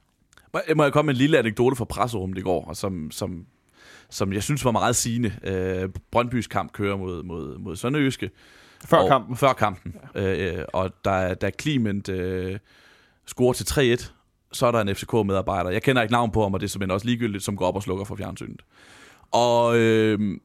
Må- 0.54 0.60
Må 0.76 0.82
jeg 0.82 0.92
komme 0.92 1.06
med 1.06 1.14
en 1.14 1.18
lille 1.18 1.38
anekdote 1.38 1.76
fra 1.76 1.84
presserummet 1.84 2.38
i 2.38 2.40
går, 2.40 2.64
og 2.64 2.76
som, 2.76 3.10
som, 3.10 3.46
som 4.10 4.32
jeg 4.32 4.42
synes 4.42 4.64
var 4.64 4.70
meget 4.70 4.96
sigende. 4.96 5.32
Øh, 5.44 5.88
Brøndbys 6.10 6.46
kamp 6.46 6.72
kører 6.72 6.96
mod, 6.96 7.22
mod, 7.22 7.58
mod 7.58 7.76
Sønderjyske. 7.76 8.30
Før 8.84 8.96
og, 8.96 9.08
kampen. 9.08 9.36
Før 9.36 9.52
kampen. 9.52 9.94
Øh, 10.14 10.64
og 10.72 10.90
da, 11.04 11.34
da 11.34 11.50
Clement 11.60 12.08
øh, 12.08 12.58
scorer 13.26 13.52
til 13.52 13.96
3-1, 13.98 14.12
så 14.52 14.66
er 14.66 14.70
der 14.70 14.80
en 14.80 14.94
FCK-medarbejder. 14.94 15.70
Jeg 15.70 15.82
kender 15.82 16.02
ikke 16.02 16.12
navn 16.12 16.30
på 16.30 16.42
ham, 16.42 16.54
og 16.54 16.60
det 16.60 16.66
er 16.66 16.70
simpelthen 16.70 16.94
også 16.94 17.06
ligegyldigt, 17.06 17.44
som 17.44 17.56
går 17.56 17.66
op 17.66 17.76
og 17.76 17.82
slukker 17.82 18.04
for 18.04 18.16
fjernsynet. 18.16 18.62
Og, 19.30 19.78
øh, 19.78 20.38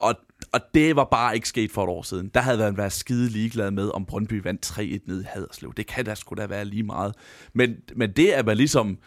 og, 0.00 0.14
og 0.52 0.60
det 0.74 0.96
var 0.96 1.04
bare 1.04 1.34
ikke 1.34 1.48
sket 1.48 1.72
for 1.72 1.84
et 1.84 1.88
år 1.88 2.02
siden. 2.02 2.30
Der 2.34 2.40
havde 2.40 2.58
været 2.58 2.76
været 2.76 2.92
skide 2.92 3.28
ligeglad 3.28 3.70
med, 3.70 3.90
om 3.94 4.06
Brøndby 4.06 4.42
vandt 4.42 4.66
3-1 4.66 4.80
ned 5.06 5.22
i 5.22 5.26
Haderslev. 5.26 5.74
Det 5.76 5.86
kan 5.86 6.04
da 6.04 6.14
sgu 6.14 6.34
da 6.34 6.46
være 6.46 6.64
lige 6.64 6.82
meget. 6.82 7.14
Men, 7.52 7.76
men 7.96 8.12
det, 8.12 8.28
at 8.28 8.46
man 8.46 8.56
ligesom 8.56 8.98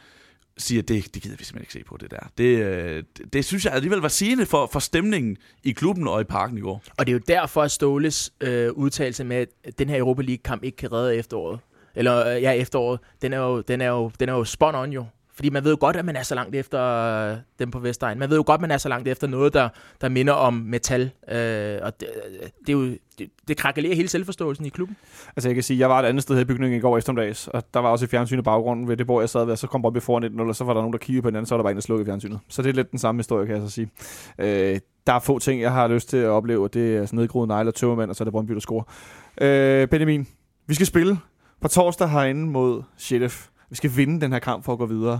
siger, 0.57 0.81
det, 0.81 1.13
det 1.13 1.21
gider 1.21 1.35
vi 1.37 1.43
simpelthen 1.43 1.61
ikke 1.61 1.73
se 1.73 1.89
på, 1.89 1.97
det 1.97 2.11
der. 2.11 2.19
Det, 2.37 2.57
øh, 2.57 3.03
det, 3.17 3.33
det 3.33 3.45
synes 3.45 3.65
jeg 3.65 3.73
alligevel 3.73 3.99
var 3.99 4.07
sigende 4.07 4.45
for, 4.45 4.69
for 4.71 4.79
stemningen 4.79 5.37
i 5.63 5.71
klubben 5.71 6.07
og 6.07 6.21
i 6.21 6.23
parken 6.23 6.57
i 6.57 6.61
går. 6.61 6.83
Og 6.97 7.05
det 7.05 7.11
er 7.11 7.13
jo 7.13 7.21
derfor, 7.27 7.61
at 7.63 7.71
Ståles 7.71 8.33
øh, 8.41 8.71
udtalelse 8.71 9.23
med, 9.23 9.45
at 9.63 9.79
den 9.79 9.89
her 9.89 9.97
Europa 9.97 10.21
League-kamp 10.21 10.63
ikke 10.63 10.77
kan 10.77 10.91
redde 10.91 11.15
efteråret, 11.15 11.59
eller 11.95 12.27
øh, 12.27 12.41
ja, 12.41 12.51
efteråret, 12.51 12.99
den 13.21 13.33
er 13.33 13.37
jo, 13.37 13.61
den 13.61 13.81
er 13.81 13.89
jo, 13.89 14.11
den 14.19 14.29
er 14.29 14.33
jo 14.33 14.43
spot 14.43 14.75
on 14.75 14.91
jo. 14.91 15.05
Fordi 15.35 15.49
man 15.49 15.63
ved 15.63 15.71
jo 15.71 15.77
godt, 15.79 15.95
at 15.95 16.05
man 16.05 16.15
er 16.15 16.23
så 16.23 16.35
langt 16.35 16.55
efter 16.55 17.37
dem 17.59 17.71
på 17.71 17.79
Vestegn. 17.79 18.19
Man 18.19 18.29
ved 18.29 18.37
jo 18.37 18.43
godt, 18.45 18.57
at 18.57 18.61
man 18.61 18.71
er 18.71 18.77
så 18.77 18.89
langt 18.89 19.07
efter 19.07 19.27
noget, 19.27 19.53
der, 19.53 19.69
der 20.01 20.09
minder 20.09 20.33
om 20.33 20.53
metal. 20.53 21.11
Øh, 21.31 21.79
og 21.81 21.99
det, 21.99 22.07
det, 22.67 22.69
er 22.69 22.73
jo, 22.73 22.83
det, 23.19 23.29
det 23.47 23.57
krakelerer 23.57 23.95
hele 23.95 24.07
selvforståelsen 24.07 24.65
i 24.65 24.69
klubben. 24.69 24.97
Altså 25.35 25.49
jeg 25.49 25.55
kan 25.55 25.63
sige, 25.63 25.79
jeg 25.79 25.89
var 25.89 25.99
et 25.99 26.05
andet 26.05 26.23
sted 26.23 26.35
her 26.35 26.41
i 26.41 26.45
bygningen 26.45 26.77
i 26.77 26.81
går 26.81 26.97
eftermiddags, 26.97 27.47
og 27.47 27.63
der 27.73 27.79
var 27.79 27.89
også 27.89 28.05
et 28.05 28.09
fjernsyn 28.09 28.39
i 28.39 28.41
baggrunden 28.41 28.87
ved 28.87 28.97
det 28.97 29.05
hvor 29.05 29.19
jeg 29.19 29.29
sad 29.29 29.45
ved, 29.45 29.51
og 29.51 29.57
så 29.57 29.67
kom 29.67 29.81
Bobby 29.81 30.01
foran 30.01 30.23
1-0, 30.23 30.41
og 30.41 30.55
så 30.55 30.63
var 30.63 30.73
der 30.73 30.81
nogen, 30.81 30.93
der 30.93 30.99
kiggede 30.99 31.21
på 31.21 31.27
hinanden, 31.27 31.45
så 31.45 31.55
var 31.55 31.57
der 31.57 31.63
bare 31.63 31.71
en, 31.71 31.77
der 31.77 31.81
slukkede 31.81 32.05
fjernsynet. 32.05 32.39
Så 32.49 32.61
det 32.61 32.69
er 32.69 32.73
lidt 32.73 32.91
den 32.91 32.99
samme 32.99 33.19
historie, 33.19 33.45
kan 33.45 33.55
jeg 33.55 33.63
så 33.63 33.69
sige. 33.69 33.89
Øh, 34.37 34.79
der 35.07 35.13
er 35.13 35.19
få 35.19 35.39
ting, 35.39 35.61
jeg 35.61 35.71
har 35.71 35.87
lyst 35.87 36.09
til 36.09 36.17
at 36.17 36.29
opleve, 36.29 36.63
og 36.63 36.73
det 36.73 36.95
er 36.95 37.05
sådan 37.05 37.19
nedgroet 37.19 37.47
negle 37.47 37.69
og 37.69 37.75
tømmermand, 37.75 38.09
og 38.09 38.15
så 38.15 38.23
er 38.23 38.25
det 38.25 38.31
Brøndby, 38.31 38.53
der 38.53 38.59
scorer. 38.59 38.83
Øh, 39.41 39.87
Benjamin, 39.87 40.27
vi 40.67 40.73
skal 40.73 40.87
spille 40.87 41.17
på 41.61 41.67
torsdag 41.67 42.09
herinde 42.09 42.45
mod 42.45 42.83
Sheriff. 42.97 43.47
Vi 43.73 43.77
skal 43.77 43.91
vinde 43.95 44.21
den 44.21 44.31
her 44.31 44.39
kamp 44.39 44.65
for 44.65 44.73
at 44.73 44.79
gå 44.79 44.85
videre. 44.85 45.19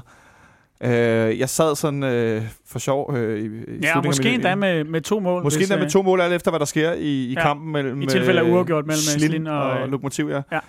Øh, 0.83 1.39
jeg 1.39 1.49
sad 1.49 1.75
sådan 1.75 2.03
øh, 2.03 2.41
for 2.65 2.79
sjov 2.79 3.15
øh, 3.17 3.39
i, 3.43 3.79
Ja, 3.81 4.01
måske 4.01 4.23
min- 4.23 4.33
endda 4.33 4.55
med, 4.55 4.83
med 4.83 5.01
to 5.01 5.19
mål. 5.19 5.43
Måske 5.43 5.57
hvis, 5.57 5.67
endda 5.69 5.77
med 5.79 5.85
øh, 5.85 5.91
to 5.91 6.01
mål, 6.01 6.21
alt 6.21 6.33
efter 6.33 6.51
hvad 6.51 6.59
der 6.59 6.65
sker 6.65 6.93
i, 6.93 7.01
i 7.25 7.33
Ja. 7.33 7.41
kampen 7.41 7.71
mellem 7.71 8.01
I 8.01 8.05
tilfælde 8.07 8.39
af 8.41 8.45
øh, 8.45 8.53
uafgjort 8.53 8.85
mellem 8.85 8.99
Slin 8.99 9.29
Slin 9.29 9.47
og, 9.47 9.63
og, 9.71 9.81
øh, 9.81 9.91
Lokomotiv, 9.91 10.29
ja. 10.29 10.41
ja. 10.51 10.59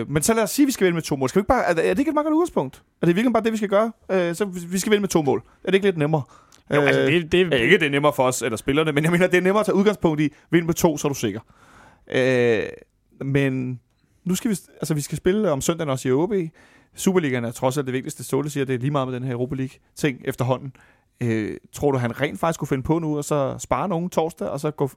Øh, 0.00 0.10
men 0.10 0.22
så 0.22 0.34
lad 0.34 0.42
os 0.42 0.50
sige, 0.50 0.64
at 0.64 0.66
vi 0.66 0.72
skal 0.72 0.84
vinde 0.84 0.94
med 0.94 1.02
to 1.02 1.16
mål. 1.16 1.28
Skal 1.28 1.38
vi 1.38 1.42
ikke 1.42 1.48
bare, 1.48 1.64
er, 1.64 1.72
det- 1.74 1.84
er 1.86 1.90
det 1.94 1.98
ikke 1.98 2.08
et 2.08 2.14
meget 2.14 2.24
godt 2.24 2.34
udgangspunkt? 2.34 2.82
Er 3.02 3.06
det 3.06 3.16
virkelig 3.16 3.32
bare 3.32 3.42
det, 3.42 3.52
vi 3.52 3.56
skal 3.56 3.68
gøre? 3.68 3.92
Øh, 4.10 4.34
så 4.34 4.44
vi- 4.44 4.78
skal 4.78 4.90
vinde 4.90 5.00
med 5.00 5.08
to 5.08 5.22
mål. 5.22 5.42
Er 5.64 5.66
det 5.66 5.74
ikke 5.74 5.86
lidt 5.86 5.96
nemmere? 5.98 6.22
Jo, 6.74 6.80
altså, 6.80 7.00
det, 7.02 7.32
det, 7.32 7.50
Ja, 7.50 7.56
ikke 7.56 7.78
det 7.78 7.86
er 7.86 7.90
nemmere 7.90 8.12
for 8.12 8.22
os 8.22 8.42
eller 8.42 8.56
spillerne, 8.56 8.92
men 8.92 9.04
jeg 9.04 9.12
mener, 9.12 9.26
det 9.26 9.36
er 9.38 9.40
nemmere 9.42 9.60
at 9.60 9.66
tage 9.66 9.76
udgangspunkt 9.76 10.20
i, 10.20 10.28
vind 10.50 10.66
med 10.66 10.74
to, 10.74 10.96
så 10.98 11.08
er 11.08 11.12
du 11.12 11.18
sikker. 11.18 11.40
Øh, 12.14 12.62
men 13.24 13.80
nu 14.24 14.34
skal 14.34 14.50
vi, 14.50 14.56
altså 14.74 14.94
vi 14.94 15.00
skal 15.00 15.18
spille 15.18 15.50
om 15.50 15.60
søndagen 15.60 15.90
også 15.90 16.08
i 16.08 16.12
OB. 16.12 16.32
Superligaen 16.94 17.44
er 17.44 17.50
trods 17.50 17.78
alt 17.78 17.86
det 17.86 17.94
vigtigste. 17.94 18.24
Ståle 18.24 18.50
siger, 18.50 18.64
det 18.64 18.74
er 18.74 18.78
lige 18.78 18.90
meget 18.90 19.08
med 19.08 19.14
den 19.14 19.22
her 19.22 19.32
Europa 19.32 19.54
League-ting 19.54 20.20
efterhånden. 20.24 20.72
Øh, 21.22 21.56
tror 21.72 21.92
du, 21.92 21.98
han 21.98 22.20
rent 22.20 22.40
faktisk 22.40 22.58
kunne 22.58 22.68
finde 22.68 22.82
på 22.82 22.98
nu, 22.98 23.16
og 23.16 23.24
så 23.24 23.56
spare 23.58 23.88
nogen 23.88 24.10
torsdag, 24.10 24.48
og 24.48 24.60
så 24.60 24.70
gå, 24.70 24.90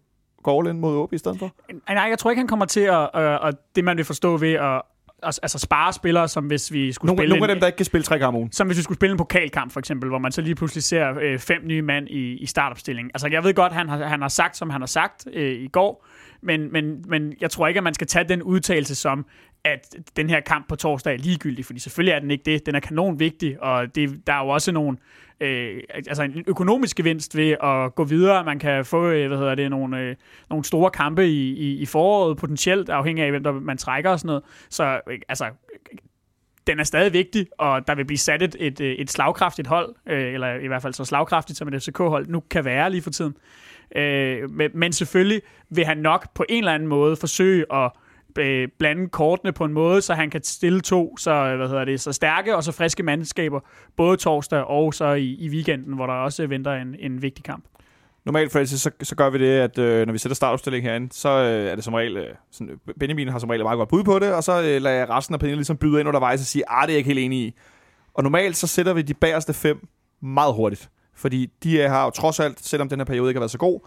gå 0.44 0.60
all 0.60 0.70
in 0.70 0.80
mod 0.80 0.98
OB 0.98 1.14
i 1.14 1.18
stedet 1.18 1.39
for? 1.39 1.52
Nej, 1.89 2.04
jeg 2.10 2.20
tror 2.20 2.32
ikke, 2.32 2.39
han 2.39 2.48
kommer 2.48 2.66
til 2.66 2.80
at, 2.80 3.10
øh, 3.16 3.38
og 3.41 3.54
det 3.76 3.84
man 3.84 3.98
vil 3.98 4.06
forstå 4.06 4.38
ved 4.38 4.54
at 4.54 4.82
altså, 5.24 5.60
spare 5.60 5.94
spillere, 5.94 6.28
som 6.28 6.46
hvis 6.46 6.72
vi 6.72 6.91
skulle 6.91 7.10
Nogle, 7.10 7.20
spille 7.20 7.30
nogle 7.30 7.44
af 7.44 7.48
en, 7.48 7.56
dem, 7.56 7.60
der 7.60 7.68
ikke 7.68 7.78
kan 7.78 7.86
spille 7.86 8.04
tre 8.04 8.20
gange 8.20 8.28
om 8.28 8.36
ugen. 8.36 8.52
som 8.52 8.68
hvis 8.68 8.78
vi 8.78 8.84
skulle 8.84 8.98
spille 8.98 9.12
en 9.12 9.18
pokalkamp, 9.18 9.72
for 9.72 9.80
eksempel, 9.80 10.10
hvor 10.10 10.18
man 10.18 10.32
så 10.32 10.41
lige 10.41 10.56
pludselig 10.56 10.84
ser 10.84 11.20
øh, 11.22 11.39
fem 11.39 11.62
nye 11.66 11.82
mand 11.82 12.08
i, 12.08 12.38
i 12.38 12.46
startopstillingen. 12.46 13.12
Altså, 13.14 13.28
jeg 13.28 13.44
ved 13.44 13.54
godt, 13.54 13.74
han 13.74 13.89
har, 13.89 14.06
han 14.06 14.22
har 14.22 14.30
sagt, 14.30 14.58
som 14.58 14.70
han 14.70 14.82
har 14.82 14.86
sagt 14.88 15.28
øh, 15.34 15.52
i 15.52 15.68
går, 15.68 16.06
men, 16.41 16.72
men, 16.72 17.06
men 17.08 17.34
jeg 17.41 17.52
tror 17.52 17.68
ikke, 17.68 17.78
at 17.78 17.84
man 17.84 17.94
skal 17.94 18.08
tage 18.08 18.28
den 18.30 18.44
udtalelse 18.44 18.96
som, 18.96 19.26
at 19.66 19.95
den 20.16 20.30
her 20.30 20.39
kamp 20.39 20.68
på 20.70 20.76
torsdag 20.76 21.14
er 21.14 21.18
ligegyldig, 21.18 21.66
fordi 21.66 21.80
selvfølgelig 21.80 22.11
er 22.11 22.20
den 22.20 22.32
ikke 22.32 22.43
det. 22.45 22.66
Den 22.66 22.76
er 22.76 22.80
kanon 22.80 23.20
vigtig, 23.20 23.64
og 23.64 23.95
det, 23.95 24.28
der 24.28 24.34
er 24.34 24.43
jo 24.43 24.49
også 24.49 24.72
nogle, 24.72 24.97
øh, 25.39 25.82
altså 25.93 26.24
en 26.24 26.43
økonomisk 26.47 26.97
gevinst 26.97 27.38
ved 27.38 27.55
at 27.64 27.95
gå 27.95 28.03
videre. 28.03 28.43
Man 28.43 28.59
kan 28.59 28.86
få, 28.86 29.07
øh, 29.07 29.28
hvad 29.28 29.38
hedder 29.38 29.55
det, 29.55 29.70
nogle, 29.70 29.99
øh, 29.99 30.16
nogle 30.49 30.66
store 30.66 30.91
kampe 30.91 31.28
i, 31.28 31.53
i, 31.53 31.78
i 31.78 31.86
foråret, 31.86 32.38
potentielt 32.38 32.89
afhængig 32.89 33.24
af, 33.24 33.32
hvem 33.32 33.43
der 33.43 33.51
man 33.51 33.78
trækker 33.78 34.09
og 34.09 34.20
sådan 34.20 34.28
noget. 34.28 34.43
Så 34.70 35.01
øh, 35.09 35.20
altså, 35.30 35.49
den 36.68 36.80
er 36.80 36.84
stadig 36.84 37.14
vigtig, 37.14 37.47
og 37.57 37.88
der 37.88 37.95
vil 37.95 38.05
blive 38.05 38.18
sat 38.18 38.41
et, 38.41 38.55
et, 38.59 38.82
øh, 38.82 38.91
et 38.91 39.11
slagkraftigt 39.11 39.68
hold, 39.68 39.95
øh, 40.09 40.34
eller 40.34 40.53
i 40.53 40.68
hvert 40.68 40.82
fald 40.82 40.93
så 40.93 41.05
slagkraftigt, 41.05 41.57
som 41.57 41.68
et 41.68 41.84
FCK-hold 41.84 42.28
nu 42.28 42.39
kan 42.39 42.66
være 42.66 42.91
lige 42.91 43.01
for 43.01 43.09
tiden. 43.09 43.36
Øh, 43.95 44.51
men, 44.51 44.72
men 44.74 44.93
selvfølgelig 44.93 45.41
vil 45.70 45.86
han 45.86 45.97
nok 45.97 46.34
på 46.34 46.45
en 46.49 46.57
eller 46.57 46.74
anden 46.74 46.89
måde 46.89 47.16
forsøge 47.16 47.66
at 47.74 47.91
øh, 48.38 48.68
blande 48.80 49.10
kortene 49.10 49.52
på 49.52 49.66
en 49.66 49.74
måde, 49.74 50.02
så 50.02 50.14
han 50.14 50.30
kan 50.30 50.44
stille 50.44 50.82
to 50.82 51.18
så, 51.18 51.32
øh, 51.32 51.58
hvad 51.58 51.68
hedder 51.68 51.86
det, 51.86 52.02
så 52.02 52.12
stærke 52.12 52.56
og 52.56 52.64
så 52.64 52.72
friske 52.72 53.04
mandskaber, 53.04 53.60
både 53.98 54.18
torsdag 54.18 54.64
og 54.64 54.94
så 54.94 55.14
i, 55.14 55.36
i 55.40 55.50
weekenden, 55.50 55.94
hvor 55.94 56.06
der 56.06 56.14
også 56.14 56.48
venter 56.48 56.74
en, 56.74 56.96
en 57.00 57.22
vigtig 57.22 57.44
kamp. 57.44 57.66
Normalt, 58.26 58.52
Francis, 58.52 58.82
så, 58.82 58.92
så 59.04 59.16
gør 59.16 59.30
vi 59.30 59.38
det, 59.38 59.60
at 59.60 59.80
øh, 59.80 60.06
når 60.06 60.14
vi 60.14 60.18
sætter 60.18 60.36
startopstilling 60.36 60.86
herinde, 60.86 61.14
så 61.14 61.30
øh, 61.30 61.72
er 61.72 61.76
det 61.76 61.84
som 61.84 61.94
regel, 61.94 62.18
øh, 62.18 62.36
sådan, 62.52 62.80
Benjamin 63.00 63.30
har 63.30 63.40
som 63.40 63.50
regel 63.50 63.64
meget 63.64 63.78
godt 63.78 63.90
bud 63.90 64.04
på 64.04 64.20
det, 64.20 64.34
og 64.34 64.44
så 64.44 64.62
øh, 64.62 64.82
lader 64.82 64.98
jeg 64.98 65.10
resten 65.10 65.34
af 65.34 65.40
panelet 65.40 65.58
ligesom 65.58 65.78
byde 65.78 66.00
ind 66.00 66.08
undervejs 66.08 66.40
og 66.40 66.46
sige, 66.46 66.64
ah, 66.68 66.82
det 66.82 66.90
er 66.90 66.94
jeg 66.94 66.98
ikke 66.98 67.08
helt 67.08 67.20
enig 67.20 67.40
i. 67.40 67.54
Og 68.14 68.24
normalt, 68.24 68.58
så 68.58 68.68
sætter 68.68 68.94
vi 68.94 69.02
de 69.02 69.14
bagerste 69.14 69.54
fem 69.54 69.88
meget 70.22 70.54
hurtigt. 70.54 70.90
Fordi 71.16 71.50
de 71.64 71.78
har 71.78 72.04
jo 72.04 72.10
trods 72.10 72.40
alt, 72.40 72.60
selvom 72.66 72.90
den 72.90 73.00
her 73.00 73.06
periode 73.06 73.30
ikke 73.30 73.38
har 73.38 73.42
været 73.42 73.52
så 73.52 73.58
god, 73.58 73.80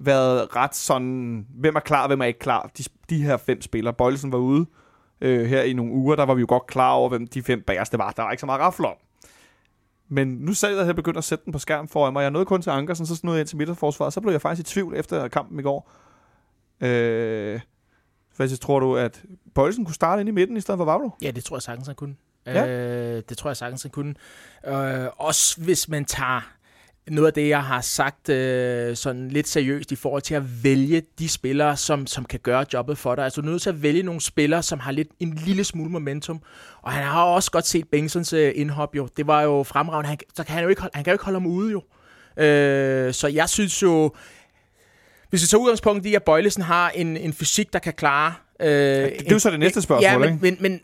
været 0.00 0.56
ret 0.56 0.74
sådan, 0.74 1.46
hvem 1.54 1.76
er 1.76 1.80
klar, 1.80 2.06
hvem 2.06 2.20
er 2.20 2.24
ikke 2.24 2.38
klar. 2.38 2.70
De, 2.78 2.84
de 3.10 3.22
her 3.22 3.36
fem 3.36 3.62
spillere. 3.62 3.94
Bøjlesen 3.94 4.32
var 4.32 4.38
ude 4.38 4.66
øh, 5.20 5.46
her 5.46 5.62
i 5.62 5.72
nogle 5.72 5.92
uger, 5.92 6.16
der 6.16 6.24
var 6.24 6.34
vi 6.34 6.40
jo 6.40 6.46
godt 6.48 6.66
klar 6.66 6.92
over, 6.92 7.08
hvem 7.08 7.26
de 7.26 7.42
fem 7.42 7.62
bagerste 7.66 7.98
var. 7.98 8.10
Der 8.10 8.22
var 8.22 8.30
ikke 8.30 8.40
så 8.40 8.46
meget 8.46 8.60
rafle 8.60 8.86
om. 8.86 8.96
Men 10.08 10.28
nu 10.28 10.54
sad 10.54 10.76
jeg 10.76 10.86
her 10.86 10.92
begyndt 10.92 11.18
at 11.18 11.24
sætte 11.24 11.44
den 11.44 11.52
på 11.52 11.58
skærm 11.58 11.88
foran 11.88 12.12
mig. 12.12 12.22
Jeg 12.22 12.30
nåede 12.30 12.46
kun 12.46 12.62
til 12.62 12.70
Ankersen, 12.70 13.06
så 13.06 13.20
nåede 13.22 13.36
jeg 13.36 13.40
ind 13.40 13.48
til 13.48 13.56
midterforsvaret. 13.58 14.12
Så 14.12 14.20
blev 14.20 14.32
jeg 14.32 14.40
faktisk 14.40 14.68
i 14.68 14.72
tvivl 14.72 14.96
efter 14.96 15.28
kampen 15.28 15.58
i 15.58 15.62
går. 15.62 15.90
Øh, 16.80 17.60
Faktisk 18.40 18.60
tror 18.60 18.80
du, 18.80 18.96
at 18.96 19.22
Bøjlesen 19.54 19.84
kunne 19.84 19.94
starte 19.94 20.20
ind 20.20 20.28
i 20.28 20.32
midten 20.32 20.56
i 20.56 20.60
stedet 20.60 20.78
for 20.78 20.84
Vavlo? 20.84 21.10
Ja, 21.22 21.30
det 21.30 21.44
tror 21.44 21.56
jeg 21.56 21.62
sagtens, 21.62 21.86
han 21.86 21.96
kunne. 21.96 22.16
Ja. 22.46 22.66
Øh, 22.66 23.22
det 23.28 23.38
tror 23.38 23.50
jeg 23.50 23.56
sagtens, 23.56 23.82
han 23.82 23.90
kunne. 23.90 24.14
Øh, 24.66 25.06
også 25.16 25.60
hvis 25.60 25.88
man 25.88 26.04
tager 26.04 26.50
noget 27.08 27.26
af 27.26 27.32
det, 27.32 27.48
jeg 27.48 27.62
har 27.62 27.80
sagt 27.80 28.28
øh, 28.28 28.96
sådan 28.96 29.28
lidt 29.28 29.48
seriøst 29.48 29.92
i 29.92 29.96
forhold 29.96 30.22
til 30.22 30.34
at 30.34 30.64
vælge 30.64 31.02
de 31.18 31.28
spillere, 31.28 31.76
som, 31.76 32.06
som 32.06 32.24
kan 32.24 32.40
gøre 32.42 32.64
jobbet 32.72 32.98
for 32.98 33.14
dig. 33.14 33.24
Altså 33.24 33.40
du 33.40 33.46
er 33.46 33.50
nødt 33.50 33.62
til 33.62 33.68
at 33.70 33.82
vælge 33.82 34.02
nogle 34.02 34.20
spillere, 34.20 34.62
som 34.62 34.78
har 34.78 34.92
lidt 34.92 35.08
en 35.20 35.34
lille 35.34 35.64
smule 35.64 35.90
momentum. 35.90 36.42
Og 36.82 36.92
han 36.92 37.04
har 37.04 37.22
også 37.24 37.50
godt 37.50 37.66
set 37.66 37.88
Bengtsons 37.88 38.32
øh, 38.32 38.52
indhop 38.54 38.96
jo. 38.96 39.08
Det 39.16 39.26
var 39.26 39.42
jo 39.42 39.62
fremragende. 39.62 40.08
Han, 40.08 40.18
så 40.36 40.44
kan 40.44 40.54
han, 40.54 40.62
jo 40.62 40.68
ikke, 40.68 40.80
holde- 40.80 40.92
han 40.94 41.04
kan 41.04 41.10
jo 41.10 41.14
ikke 41.14 41.24
holde 41.24 41.36
ham 41.40 41.46
ude 41.46 41.72
jo. 41.72 41.82
Øh, 42.42 43.14
så 43.14 43.28
jeg 43.28 43.48
synes 43.48 43.82
jo, 43.82 44.12
hvis 45.30 45.42
vi 45.42 45.46
tager 45.46 45.60
udgangspunkt 45.62 46.06
i, 46.06 46.14
at 46.14 46.22
Bøjlesen 46.22 46.62
har 46.62 46.90
en, 46.90 47.16
en 47.16 47.32
fysik, 47.32 47.72
der 47.72 47.78
kan 47.78 47.92
klare... 47.92 48.34
Øh, 48.60 48.68
Det 48.68 49.26
er 49.26 49.30
jo 49.32 49.38
så 49.38 49.50
det 49.50 49.60
næste 49.60 49.82
spørgsmål, 49.82 50.10
ja, 50.10 50.18
men, 50.18 50.28
ikke? 50.28 50.40
men, 50.42 50.56
men 50.60 50.80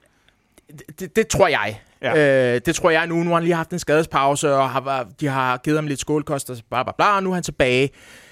det, 0.98 1.16
det 1.16 1.26
tror 1.28 1.48
jeg. 1.48 1.80
Ja. 2.02 2.54
Øh, 2.54 2.60
det 2.66 2.74
tror 2.74 2.90
jeg 2.90 3.06
nu. 3.06 3.14
Nu 3.14 3.28
har 3.28 3.34
han 3.34 3.42
lige 3.42 3.54
haft 3.54 3.70
en 3.70 3.78
skadespause, 3.78 4.54
og 4.54 4.70
har, 4.70 5.08
de 5.20 5.26
har 5.26 5.56
givet 5.56 5.78
ham 5.78 5.86
lidt 5.86 6.00
skålkost, 6.00 6.50
og 6.50 6.56
bla 6.70 6.82
bla 6.82 6.92
bla, 6.96 7.16
og 7.16 7.22
nu 7.22 7.30
er 7.30 7.34
han 7.34 7.42
tilbage. 7.42 7.90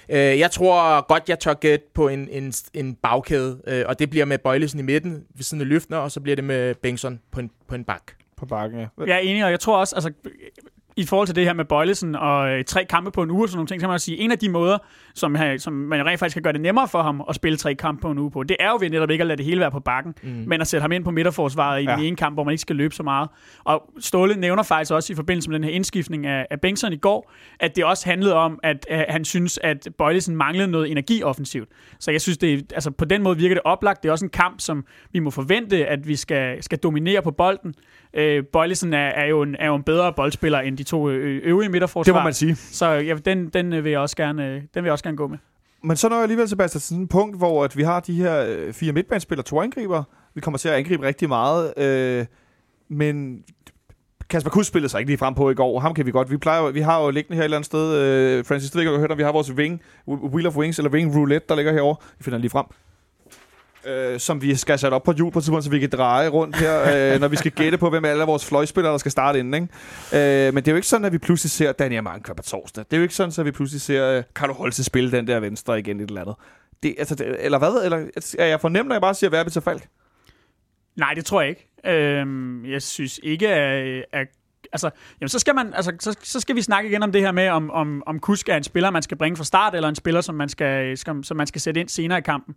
Øh, 0.09 0.39
jeg 0.39 0.51
tror 0.51 1.07
godt, 1.07 1.29
jeg 1.29 1.39
tør 1.39 1.53
gætte 1.53 1.85
på 1.93 2.07
en, 2.07 2.29
en, 2.31 2.53
en 2.73 2.95
bagkæde, 2.95 3.61
øh, 3.67 3.83
og 3.87 3.99
det 3.99 4.09
bliver 4.09 4.25
med 4.25 4.37
Bøjlesen 4.37 4.79
i 4.79 4.83
midten 4.83 5.23
ved 5.35 5.43
siden 5.43 5.61
af 5.61 5.69
Løftner, 5.69 5.97
og 5.97 6.11
så 6.11 6.19
bliver 6.21 6.35
det 6.35 6.43
med 6.43 6.75
Bengtsson 6.75 7.19
på 7.31 7.39
en, 7.39 7.51
på 7.67 7.75
en 7.75 7.83
bak. 7.83 8.03
På 8.37 8.45
bakken, 8.45 8.79
ja. 8.79 8.87
Jeg 9.05 9.15
er 9.15 9.19
enig, 9.19 9.45
og 9.45 9.51
jeg 9.51 9.59
tror 9.59 9.77
også, 9.77 9.95
altså, 9.95 10.11
i 10.97 11.05
forhold 11.05 11.27
til 11.27 11.35
det 11.35 11.43
her 11.43 11.53
med 11.53 11.65
Bøjlesen 11.65 12.15
og 12.15 12.49
øh, 12.49 12.63
tre 12.63 12.85
kampe 12.85 13.11
på 13.11 13.23
en 13.23 13.31
uge 13.31 13.43
og 13.43 13.49
sådan 13.49 13.57
nogle 13.57 13.67
ting, 13.67 13.81
så 13.81 13.83
kan 13.83 13.89
man 13.89 13.99
sige, 13.99 14.17
en 14.17 14.31
af 14.31 14.39
de 14.39 14.49
måder, 14.49 14.77
som, 15.15 15.35
her, 15.35 15.57
som 15.57 15.73
man 15.73 16.05
rent 16.05 16.19
faktisk 16.19 16.35
kan 16.35 16.43
gøre 16.43 16.53
det 16.53 16.61
nemmere 16.61 16.87
for 16.87 17.01
ham 17.01 17.23
at 17.29 17.35
spille 17.35 17.57
tre 17.57 17.75
kampe 17.75 18.01
på 18.01 18.11
en 18.11 18.17
uge 18.17 18.31
på, 18.31 18.43
det 18.43 18.57
er 18.59 18.69
jo 18.69 18.77
ved 18.81 18.89
netop 18.89 19.09
ikke 19.09 19.21
at 19.21 19.27
lade 19.27 19.37
det 19.37 19.45
hele 19.45 19.59
være 19.59 19.71
på 19.71 19.79
bakken, 19.79 20.13
mm. 20.23 20.43
men 20.47 20.61
at 20.61 20.67
sætte 20.67 20.81
ham 20.81 20.91
ind 20.91 21.03
på 21.03 21.11
midterforsvaret 21.11 21.81
i 21.81 21.85
Ja. 21.85 21.95
den 21.95 22.03
ene 22.03 22.15
kamp, 22.15 22.35
hvor 22.35 22.43
man 22.43 22.51
ikke 22.51 22.61
skal 22.61 22.75
løbe 22.75 22.95
så 22.95 23.03
meget. 23.03 23.29
Og 23.63 23.89
Ståle 23.99 24.35
nævner 24.35 24.63
faktisk 24.63 24.91
også 24.91 25.13
i 25.13 25.15
forbindelse 25.15 25.49
med 25.49 25.59
den 25.59 25.63
her 25.63 25.71
indskiftning 25.71 26.25
af, 26.25 26.47
af 26.49 26.61
Bengtsson 26.61 26.93
i 26.93 26.97
går, 26.97 27.31
at 27.59 27.75
det 27.75 27.85
også 27.85 28.09
handlede 28.09 28.33
om, 28.33 28.59
at, 28.63 28.85
at 28.89 29.05
han 29.09 29.25
synes, 29.25 29.59
at 29.63 29.87
Bøjlesen 29.97 30.35
manglede 30.35 30.67
noget 30.67 30.91
energi 30.91 31.23
offensivt. 31.23 31.69
Så 31.99 32.11
jeg 32.11 32.21
synes, 32.21 32.37
det 32.37 32.73
altså 32.73 32.91
på 32.91 33.05
den 33.05 33.23
måde 33.23 33.37
virker 33.37 33.55
det 33.55 33.63
oplagt. 33.65 34.03
Det 34.03 34.09
er 34.09 34.11
også 34.11 34.25
en 34.25 34.29
kamp, 34.29 34.61
som 34.61 34.85
vi 35.11 35.19
må 35.19 35.29
forvente, 35.29 35.85
at 35.85 36.07
vi 36.07 36.15
skal, 36.15 36.63
skal 36.63 36.77
dominere 36.77 37.21
på 37.21 37.31
bolden. 37.31 37.73
Øh, 38.13 38.43
Bøjlesen 38.53 38.93
er, 38.93 38.97
er, 39.07 39.25
jo 39.25 39.41
en, 39.41 39.55
er 39.59 39.67
jo 39.67 39.75
en 39.75 39.83
bedre 39.83 40.13
boldspiller 40.13 40.59
end 40.59 40.77
de 40.77 40.83
to 40.85 41.09
øh, 41.09 41.41
øvrige 41.43 41.69
midterforsvar. 41.69 42.13
Det 42.13 42.19
må 42.19 42.23
man 42.23 42.33
sige. 42.33 42.55
Så 42.55 42.85
ja, 42.85 43.15
den, 43.25 43.49
den, 43.49 43.73
øh, 43.73 43.83
vil 43.83 43.91
jeg 43.91 43.99
også 43.99 44.15
gerne, 44.15 44.47
øh, 44.47 44.53
den 44.53 44.67
vil 44.73 44.83
jeg 44.83 44.91
også 44.91 45.03
gerne 45.03 45.17
gå 45.17 45.27
med. 45.27 45.37
Men 45.83 45.97
så 45.97 46.09
når 46.09 46.15
jeg 46.15 46.23
alligevel 46.23 46.47
tilbage 46.47 46.67
til 46.67 46.81
sådan 46.81 47.03
et 47.03 47.09
punkt, 47.09 47.37
hvor 47.37 47.63
at 47.63 47.77
vi 47.77 47.83
har 47.83 47.99
de 47.99 48.13
her 48.13 48.45
øh, 48.47 48.73
fire 48.73 48.91
midtbanespillere, 48.93 49.43
to 49.43 49.61
angriber. 49.61 50.03
Vi 50.33 50.41
kommer 50.41 50.57
til 50.57 50.69
at 50.69 50.75
angribe 50.75 51.03
rigtig 51.05 51.27
meget. 51.27 51.73
Øh, 51.77 52.25
men 52.89 53.43
Kasper 54.29 54.49
Kuss 54.49 54.67
spillede 54.67 54.89
sig 54.89 54.99
ikke 54.99 55.09
lige 55.09 55.17
frem 55.17 55.35
på 55.35 55.49
i 55.49 55.53
går. 55.53 55.79
Ham 55.79 55.93
kan 55.93 56.05
vi 56.05 56.11
godt. 56.11 56.31
Vi, 56.31 56.37
plejer, 56.37 56.71
vi 56.71 56.81
har 56.81 57.03
jo 57.03 57.09
liggende 57.09 57.35
her 57.35 57.41
et 57.41 57.43
eller 57.43 57.57
andet 57.57 57.65
sted. 57.65 57.95
Øh, 57.97 58.45
Francis, 58.45 58.75
ved 58.75 58.81
ikke, 58.81 58.97
hørt 58.97 59.11
om, 59.11 59.17
vi 59.17 59.23
har 59.23 59.31
vores 59.31 59.53
wing, 59.53 59.81
Wheel 60.07 60.47
of 60.47 60.57
Wings, 60.57 60.79
eller 60.79 60.91
Wing 60.91 61.15
Roulette, 61.15 61.45
der 61.49 61.55
ligger 61.55 61.73
herovre. 61.73 61.95
Vi 62.17 62.23
finder 62.23 62.39
lige 62.39 62.49
frem. 62.49 62.65
Øh, 63.85 64.19
som 64.19 64.41
vi 64.41 64.55
skal 64.55 64.79
sætte 64.79 64.95
op 64.95 65.03
på 65.03 65.11
hjul 65.11 65.31
på 65.31 65.39
tidspunkt, 65.39 65.63
så 65.63 65.69
vi 65.69 65.79
kan 65.79 65.89
dreje 65.89 66.27
rundt 66.27 66.55
her, 66.55 67.13
øh, 67.13 67.19
når 67.21 67.27
vi 67.27 67.35
skal 67.35 67.51
gætte 67.51 67.77
på, 67.77 67.89
hvem 67.89 68.05
alle 68.05 68.21
af 68.21 68.27
vores 68.27 68.45
fløjspillere, 68.45 68.91
der 68.91 68.97
skal 68.97 69.11
starte 69.11 69.39
inden. 69.39 69.53
Ikke? 69.53 70.47
Øh, 70.47 70.53
men 70.53 70.63
det 70.63 70.67
er 70.67 70.71
jo 70.71 70.75
ikke 70.75 70.87
sådan, 70.87 71.05
at 71.05 71.13
vi 71.13 71.17
pludselig 71.17 71.51
ser 71.51 71.71
Daniel 71.71 72.03
Manka 72.03 72.33
på 72.33 72.43
torsdag. 72.43 72.85
Det 72.85 72.93
er 72.93 72.97
jo 72.97 73.03
ikke 73.03 73.15
sådan, 73.15 73.33
at 73.39 73.45
vi 73.45 73.51
pludselig 73.51 73.81
ser 73.81 74.17
øh, 74.17 74.23
Carlo 74.33 74.53
Holse 74.53 74.83
spille 74.83 75.11
den 75.11 75.27
der 75.27 75.39
venstre 75.39 75.79
igen 75.79 75.99
i 75.99 76.03
et 76.03 76.07
eller 76.07 76.21
andet. 76.21 76.35
Det, 76.83 76.95
altså, 76.97 77.15
det, 77.15 77.35
eller 77.39 77.57
hvad? 77.57 77.83
Eller, 77.85 78.05
er 78.39 78.45
jeg 78.45 78.61
fornemt, 78.61 78.87
når 78.87 78.95
jeg 78.95 79.01
bare 79.01 79.13
siger 79.13 79.29
Verbi 79.29 79.49
til 79.49 79.61
Falk? 79.61 79.87
Nej, 80.95 81.13
det 81.13 81.25
tror 81.25 81.41
jeg 81.41 81.49
ikke. 81.49 81.69
Øhm, 81.85 82.65
jeg 82.65 82.81
synes 82.81 83.19
ikke, 83.23 83.49
at, 83.49 84.05
at 84.11 84.27
altså, 84.73 84.89
jamen, 85.21 85.29
så, 85.29 85.39
skal 85.39 85.55
man, 85.55 85.73
altså, 85.73 85.91
så, 85.99 86.15
så 86.23 86.39
skal 86.39 86.55
vi 86.55 86.61
snakke 86.61 86.89
igen 86.89 87.03
om 87.03 87.11
det 87.11 87.21
her 87.21 87.31
med, 87.31 87.49
om, 87.49 87.71
om, 87.71 88.03
om 88.05 88.19
Kusk 88.19 88.49
er 88.49 88.57
en 88.57 88.63
spiller, 88.63 88.89
man 88.89 89.01
skal 89.01 89.17
bringe 89.17 89.37
fra 89.37 89.43
start, 89.43 89.75
eller 89.75 89.89
en 89.89 89.95
spiller, 89.95 90.21
som 90.21 90.35
man 90.35 90.49
skal, 90.49 90.97
skal, 90.97 91.23
som 91.23 91.37
man 91.37 91.47
skal 91.47 91.61
sætte 91.61 91.79
ind 91.79 91.89
senere 91.89 92.17
i 92.17 92.21
kampen. 92.21 92.55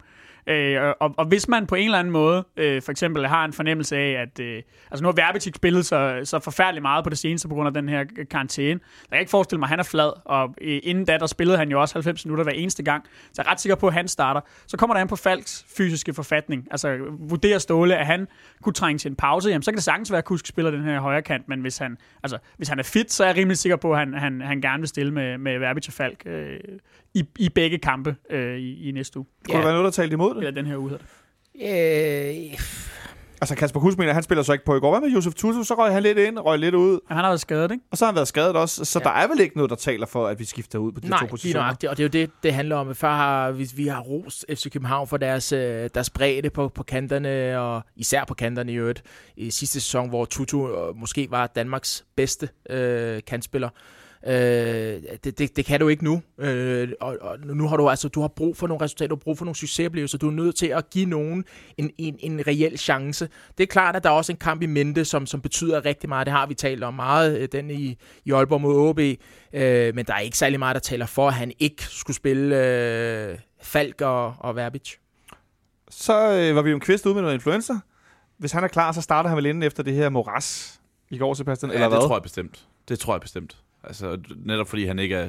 Øh, 0.49 0.95
og, 1.01 1.15
og 1.17 1.27
hvis 1.27 1.49
man 1.49 1.67
på 1.67 1.75
en 1.75 1.85
eller 1.85 1.99
anden 1.99 2.13
måde, 2.13 2.45
øh, 2.57 2.83
for 2.83 2.91
eksempel 2.91 3.27
har 3.27 3.45
en 3.45 3.53
fornemmelse 3.53 3.97
af, 3.97 4.23
at 4.23 4.41
øh, 4.41 4.63
altså 4.91 5.03
nu 5.03 5.09
har 5.09 5.13
Verbitic 5.13 5.55
spillet 5.57 5.87
så, 5.87 6.21
så 6.25 6.39
forfærdeligt 6.39 6.83
meget 6.83 7.05
på 7.05 7.11
det 7.11 7.19
seneste 7.19 7.49
på 7.49 7.55
grund 7.55 7.67
af 7.67 7.75
den 7.75 7.89
her 7.89 8.05
karantæne. 8.31 8.81
Jeg 9.11 9.17
kan 9.17 9.21
ikke 9.21 9.31
forestille 9.31 9.59
mig, 9.59 9.67
at 9.67 9.71
han 9.71 9.79
er 9.79 9.83
flad, 9.83 10.13
og 10.25 10.55
øh, 10.61 10.81
inden 10.83 11.05
da, 11.05 11.19
der 11.19 11.27
spillede 11.27 11.59
han 11.59 11.71
jo 11.71 11.81
også 11.81 11.95
90 11.95 12.25
minutter 12.25 12.45
hver 12.45 12.53
eneste 12.53 12.83
gang. 12.83 13.05
Så 13.05 13.43
jeg 13.43 13.49
er 13.49 13.53
ret 13.53 13.61
sikker 13.61 13.77
på, 13.77 13.87
at 13.87 13.93
han 13.93 14.09
starter. 14.09 14.41
Så 14.67 14.77
kommer 14.77 14.95
der 14.95 15.01
an 15.01 15.09
på 15.09 15.17
Falks 15.17 15.67
fysiske 15.77 16.15
forfatning. 16.15 16.69
Altså 16.71 16.99
vurderer 17.19 17.59
Ståle, 17.59 17.97
at 17.97 18.07
han 18.07 18.29
kunne 18.63 18.73
trænge 18.73 18.99
til 18.99 19.11
en 19.11 19.17
pause, 19.17 19.49
jamen 19.49 19.63
så 19.63 19.71
kan 19.71 19.77
det 19.77 19.85
sagtens 19.85 20.11
være, 20.11 20.19
at 20.19 20.25
Kusk 20.25 20.47
spiller 20.47 20.71
den 20.71 20.85
her 20.85 21.01
højre 21.01 21.23
kant, 21.23 21.49
men 21.49 21.61
hvis 21.61 21.79
han, 21.79 21.97
altså, 22.23 22.39
hvis 22.57 22.69
han 22.69 22.79
er 22.79 22.83
fit, 22.83 23.13
så 23.13 23.25
er 23.25 23.29
jeg 23.29 23.37
rimelig 23.37 23.59
sikker 23.59 23.77
på, 23.77 23.93
at 23.93 23.99
han, 23.99 24.15
han, 24.15 24.41
han 24.41 24.61
gerne 24.61 24.79
vil 24.81 24.89
stille 24.89 25.13
med, 25.13 25.39
med 25.39 25.59
Verbic 25.59 25.89
og 25.89 25.93
Falk 25.93 26.23
øh, 26.27 26.59
i, 27.19 27.25
i 27.39 27.49
begge 27.49 27.79
kampe 27.79 28.17
øh, 28.31 28.59
i, 28.59 28.89
i 28.89 28.93
næste 28.93 29.19
uge. 29.19 29.27
Kunne 29.51 29.59
der 29.59 29.65
være 29.65 29.73
noget, 29.73 29.85
der 29.85 29.91
talte 29.91 30.13
imod 30.15 30.31
det? 30.31 30.39
Eller 30.39 30.51
den 30.51 30.67
her 30.67 30.77
uge 30.77 30.91
hedder 30.91 31.05
det. 31.05 32.53
Øh, 32.55 32.59
Altså 33.41 33.55
Kasper 33.55 33.81
Kuss 33.81 33.97
mener, 33.99 34.13
han 34.13 34.23
spiller 34.23 34.43
så 34.43 34.53
ikke 34.53 34.65
på 34.65 34.77
i 34.77 34.81
går. 34.81 34.91
Hvad 34.99 35.09
med 35.09 35.15
Josef 35.15 35.35
Tutu? 35.35 35.63
Så 35.65 35.75
røg 35.75 35.93
han 35.93 36.03
lidt 36.03 36.19
ind, 36.19 36.39
røg 36.39 36.59
lidt 36.59 36.75
ud. 36.75 36.93
Ja, 37.11 37.15
han 37.15 37.25
har 37.25 37.31
været 37.31 37.41
skadet, 37.41 37.71
ikke? 37.71 37.85
Og 37.91 37.99
så 37.99 38.05
har 38.05 38.13
han 38.13 38.15
været 38.17 38.29
skadet 38.29 38.57
også. 38.57 38.85
Så 38.85 38.99
ja. 38.99 39.09
Ja. 39.09 39.15
der 39.15 39.23
er 39.23 39.29
vel 39.29 39.41
ikke 39.41 39.57
noget, 39.57 39.71
der 39.71 39.77
taler 39.77 40.07
for, 40.07 40.27
at 40.27 40.39
vi 40.39 40.45
skifter 40.45 40.79
ud 40.79 40.93
på 40.93 41.01
de 41.01 41.09
Nej, 41.09 41.19
to 41.21 41.27
positioner? 41.27 41.61
nøjagtigt, 41.61 41.91
og 41.91 41.97
det 41.97 42.03
er 42.03 42.05
jo 42.21 42.25
det, 42.27 42.31
det 42.43 42.55
handler 42.55 42.77
om. 42.77 42.95
Før 42.95 43.09
har 43.09 43.51
vi, 43.51 43.69
vi 43.77 43.87
har 43.87 44.01
rost 44.01 44.45
FC 44.55 44.71
København 44.73 45.09
for 45.09 45.17
deres, 45.17 45.53
øh, 45.53 45.91
deres 45.95 46.11
bredde 46.11 46.51
på, 46.51 46.69
på 46.69 46.83
kanterne, 46.83 47.61
og 47.61 47.83
især 47.97 48.25
på 48.25 48.35
kanterne 48.35 48.73
i 48.73 48.75
øvrigt. 48.75 49.03
I 49.37 49.51
sidste 49.51 49.81
sæson, 49.81 50.09
hvor 50.09 50.25
Tutu 50.25 50.69
øh, 50.69 50.97
måske 50.97 51.27
var 51.31 51.47
Danmarks 51.47 52.05
bedste 52.17 52.49
øh, 52.71 53.21
kantspiller. 53.27 53.69
Øh, 54.27 54.33
det, 55.25 55.39
det, 55.39 55.57
det 55.57 55.65
kan 55.65 55.81
du 55.81 55.89
ikke 55.89 56.05
nu. 56.05 56.23
Øh, 56.39 56.89
og, 57.01 57.17
og 57.21 57.39
nu 57.41 57.69
har 57.69 57.77
du 57.77 57.89
altså 57.89 58.09
du 58.09 58.21
har 58.21 58.29
brug 58.29 58.57
for 58.57 58.67
nogle 58.67 58.85
resultater, 58.85 59.09
du 59.09 59.15
har 59.15 59.21
brug 59.25 59.39
for 59.39 59.45
nogle 59.45 59.57
succesoplevelser. 59.57 60.19
Du 60.19 60.29
er 60.29 60.33
nødt 60.33 60.57
til 60.57 60.67
at 60.67 60.91
give 60.91 61.07
nogen 61.07 61.45
en, 61.77 61.91
en, 61.99 62.17
en 62.21 62.47
reel 62.47 62.79
chance. 62.79 63.29
Det 63.59 63.63
er 63.63 63.69
klart, 63.69 63.97
at 63.97 64.05
der 64.05 64.11
er 64.11 64.15
også 64.15 64.33
en 64.33 64.39
kamp 64.39 64.63
i 64.63 64.67
mente, 64.67 65.05
som, 65.05 65.27
som 65.27 65.41
betyder 65.41 65.85
rigtig 65.85 66.09
meget. 66.09 66.27
Det 66.27 66.33
har 66.35 66.47
vi 66.47 66.55
talt 66.55 66.85
om 66.85 66.95
meget, 66.95 67.39
øh, 67.39 67.49
den 67.53 67.71
i, 67.71 67.97
i 68.25 68.33
Aalborg 68.33 68.61
mod 68.61 68.89
OB. 68.89 68.99
Øh, 68.99 69.95
men 69.95 70.05
der 70.07 70.15
er 70.15 70.19
ikke 70.21 70.39
særlig 70.39 70.59
meget, 70.59 70.75
der 70.75 70.81
taler 70.81 71.07
for, 71.07 71.29
at 71.29 71.35
han 71.35 71.53
ikke 71.59 71.83
skulle 71.83 72.17
spille 72.17 72.67
øh, 72.67 73.39
Falk 73.63 74.01
og, 74.01 74.35
og 74.39 74.57
Verbic. 74.57 74.95
Så 75.91 76.33
øh, 76.33 76.57
var 76.57 76.63
vi 76.63 76.71
jo 76.71 76.77
en 76.77 76.81
kvist 76.81 77.07
ude 77.07 77.15
med 77.15 77.23
noget 77.23 77.35
influenza. 77.35 77.73
Hvis 78.39 78.53
han 78.53 78.65
er 78.65 78.69
klar, 78.69 78.93
så 78.93 79.01
starter 79.03 79.29
han 79.29 79.37
vel 79.37 79.47
inden 79.47 79.63
efter 79.63 79.83
det 79.83 79.95
her 79.95 80.09
moras 80.09 80.81
i 81.11 81.19
går, 81.19 81.35
Sebastian, 81.35 81.71
Ja, 81.71 81.75
eller 81.75 81.89
det 81.89 81.99
hvad? 81.99 82.07
tror 82.09 82.17
jeg 82.17 82.23
bestemt. 82.23 82.67
Det 82.89 82.99
tror 82.99 83.15
jeg 83.15 83.21
bestemt. 83.21 83.57
Altså, 83.89 84.19
netop 84.45 84.69
fordi 84.69 84.85
han 84.87 84.99
ikke 84.99 85.15
er... 85.15 85.29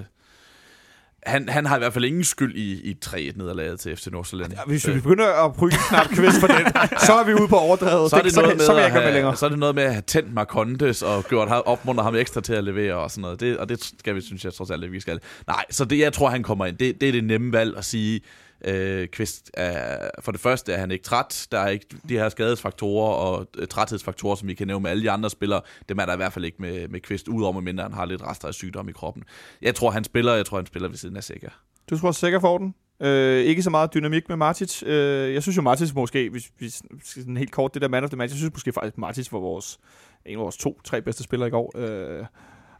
Han, 1.23 1.49
han 1.49 1.65
har 1.65 1.75
i 1.75 1.79
hvert 1.79 1.93
fald 1.93 2.05
ingen 2.05 2.23
skyld 2.23 2.55
i, 2.55 2.91
i 2.91 2.97
3-1-nederlaget 3.05 3.79
til 3.79 3.95
FC 3.95 4.07
Nordsjælland. 4.07 4.51
Ja, 4.53 4.59
hvis 4.67 4.87
vi 4.87 4.93
begynder 4.93 5.45
at 5.45 5.53
prøve 5.53 5.71
knap 5.89 6.05
kvist 6.07 6.39
for 6.39 6.47
den, 6.47 6.65
så 7.07 7.13
er 7.13 7.23
vi 7.25 7.33
ude 7.33 7.47
på 7.47 7.55
overdrevet. 7.55 8.09
så 8.09 8.15
er 8.15 8.21
det, 8.21 8.31
så, 8.33 8.41
noget 8.41 8.51
kan- 8.51 8.57
med 8.57 8.65
så 8.65 8.73
med 8.73 8.81
have, 8.81 9.13
længere. 9.13 9.35
så 9.35 9.45
er 9.45 9.49
det 9.49 9.59
noget 9.59 9.75
med 9.75 9.83
at 9.83 9.91
have 9.93 10.01
tændt 10.01 10.33
Marcondes 10.33 11.01
og 11.01 11.23
gjort 11.23 11.47
ham, 11.47 11.63
opmuntret 11.65 12.03
ham 12.05 12.15
ekstra 12.15 12.41
til 12.41 12.53
at 12.53 12.63
levere 12.63 12.93
og 12.95 13.11
sådan 13.11 13.21
noget. 13.21 13.39
Det, 13.39 13.57
og 13.57 13.69
det 13.69 13.91
skal 13.99 14.15
vi, 14.15 14.21
synes 14.21 14.45
jeg 14.45 14.53
trods 14.53 14.71
alt, 14.71 14.83
at 14.83 14.91
vi 14.91 14.99
skal. 14.99 15.19
Nej, 15.47 15.65
så 15.69 15.85
det, 15.85 15.99
jeg 15.99 16.13
tror, 16.13 16.29
han 16.29 16.43
kommer 16.43 16.65
ind. 16.65 16.77
Det, 16.77 17.01
det 17.01 17.07
er 17.09 17.13
det 17.13 17.23
nemme 17.23 17.53
valg 17.53 17.77
at 17.77 17.85
sige, 17.85 18.21
Øh, 18.65 19.07
Kvist 19.07 19.51
er, 19.53 20.09
for 20.21 20.31
det 20.31 20.41
første 20.41 20.73
er 20.73 20.77
han 20.77 20.91
ikke 20.91 21.03
træt. 21.03 21.47
Der 21.51 21.59
er 21.59 21.67
ikke 21.67 21.85
de 22.09 22.17
her 22.17 22.29
skadesfaktorer 22.29 23.13
og 23.13 23.47
øh, 23.57 23.67
træthedsfaktorer, 23.67 24.35
som 24.35 24.47
vi 24.47 24.53
kan 24.53 24.67
nævne 24.67 24.83
med 24.83 24.91
alle 24.91 25.03
de 25.03 25.11
andre 25.11 25.29
spillere. 25.29 25.61
Dem 25.89 25.97
er 25.97 26.05
der 26.05 26.13
i 26.13 26.17
hvert 26.17 26.33
fald 26.33 26.45
ikke 26.45 26.61
med, 26.61 26.87
med 26.87 26.99
Kvist, 26.99 27.27
udover 27.27 27.53
med 27.53 27.61
mindre 27.61 27.83
han 27.83 27.93
har 27.93 28.05
lidt 28.05 28.23
rester 28.23 28.47
af 28.47 28.53
sygdom 28.53 28.89
i 28.89 28.91
kroppen. 28.91 29.23
Jeg 29.61 29.75
tror, 29.75 29.91
han 29.91 30.03
spiller, 30.03 30.33
jeg 30.33 30.45
tror, 30.45 30.57
han 30.57 30.65
spiller 30.65 30.89
ved 30.89 30.97
siden 30.97 31.17
af 31.17 31.23
Sikker. 31.23 31.49
Du 31.89 31.97
tror 31.97 32.11
sikkert 32.11 32.41
for 32.41 32.57
den? 32.57 32.73
Øh, 33.01 33.43
ikke 33.43 33.63
så 33.63 33.69
meget 33.69 33.93
dynamik 33.93 34.29
med 34.29 34.37
Martic. 34.37 34.83
Øh, 34.83 35.33
jeg 35.33 35.41
synes 35.41 35.57
jo, 35.57 35.61
Martic 35.61 35.93
måske, 35.93 36.29
hvis 36.29 36.51
vi 36.59 36.69
sådan 37.03 37.37
helt 37.37 37.51
kort, 37.51 37.73
det 37.73 37.81
der 37.81 37.87
man 37.87 38.03
of 38.03 38.09
the 38.09 38.17
match, 38.17 38.33
jeg 38.33 38.37
synes 38.37 38.53
måske 38.53 38.73
faktisk, 38.73 38.97
Martic 38.97 39.31
var 39.31 39.39
vores, 39.39 39.79
en 40.25 40.33
af 40.33 40.39
vores 40.39 40.57
to-tre 40.57 41.01
bedste 41.01 41.23
spillere 41.23 41.47
i 41.47 41.51
går. 41.51 41.77
Øh, 41.77 42.25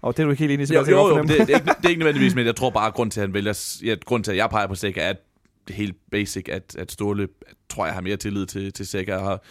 og 0.02 0.18
det 0.18 0.24
er 0.24 0.26
du 0.26 0.32
ikke 0.32 0.48
helt 0.48 0.52
enig 0.52 0.72
i, 0.72 0.74
jo, 0.74 0.86
jo, 0.90 1.18
jo, 1.18 1.22
det, 1.22 1.30
det, 1.30 1.40
er 1.40 1.42
ikke, 1.42 1.66
det 1.78 1.86
er 1.86 1.90
ikke 1.90 2.00
nødvendigvis, 2.00 2.36
men 2.36 2.46
jeg 2.46 2.56
tror 2.56 2.70
bare, 2.70 2.88
at 2.88 2.94
grund 2.94 3.12
til, 3.12 3.20
at 3.20 3.28
han 3.28 3.34
vælger, 3.34 3.80
ja, 3.86 3.96
grund 4.06 4.24
til, 4.24 4.32
at 4.32 4.38
jeg 4.38 4.50
peger 4.50 4.68
på 4.68 4.76
Sikker, 4.76 5.02
er, 5.02 5.10
at 5.10 5.18
helt 5.70 5.96
basic, 6.12 6.50
at, 6.50 6.76
at 6.76 6.92
Ståle, 6.92 7.28
tror 7.70 7.86
jeg, 7.86 7.94
har 7.94 8.02
mere 8.02 8.18
tillid 8.18 8.46
til, 8.46 8.74
til 8.74 8.88
Sikker, 8.88 9.20
har, 9.20 9.44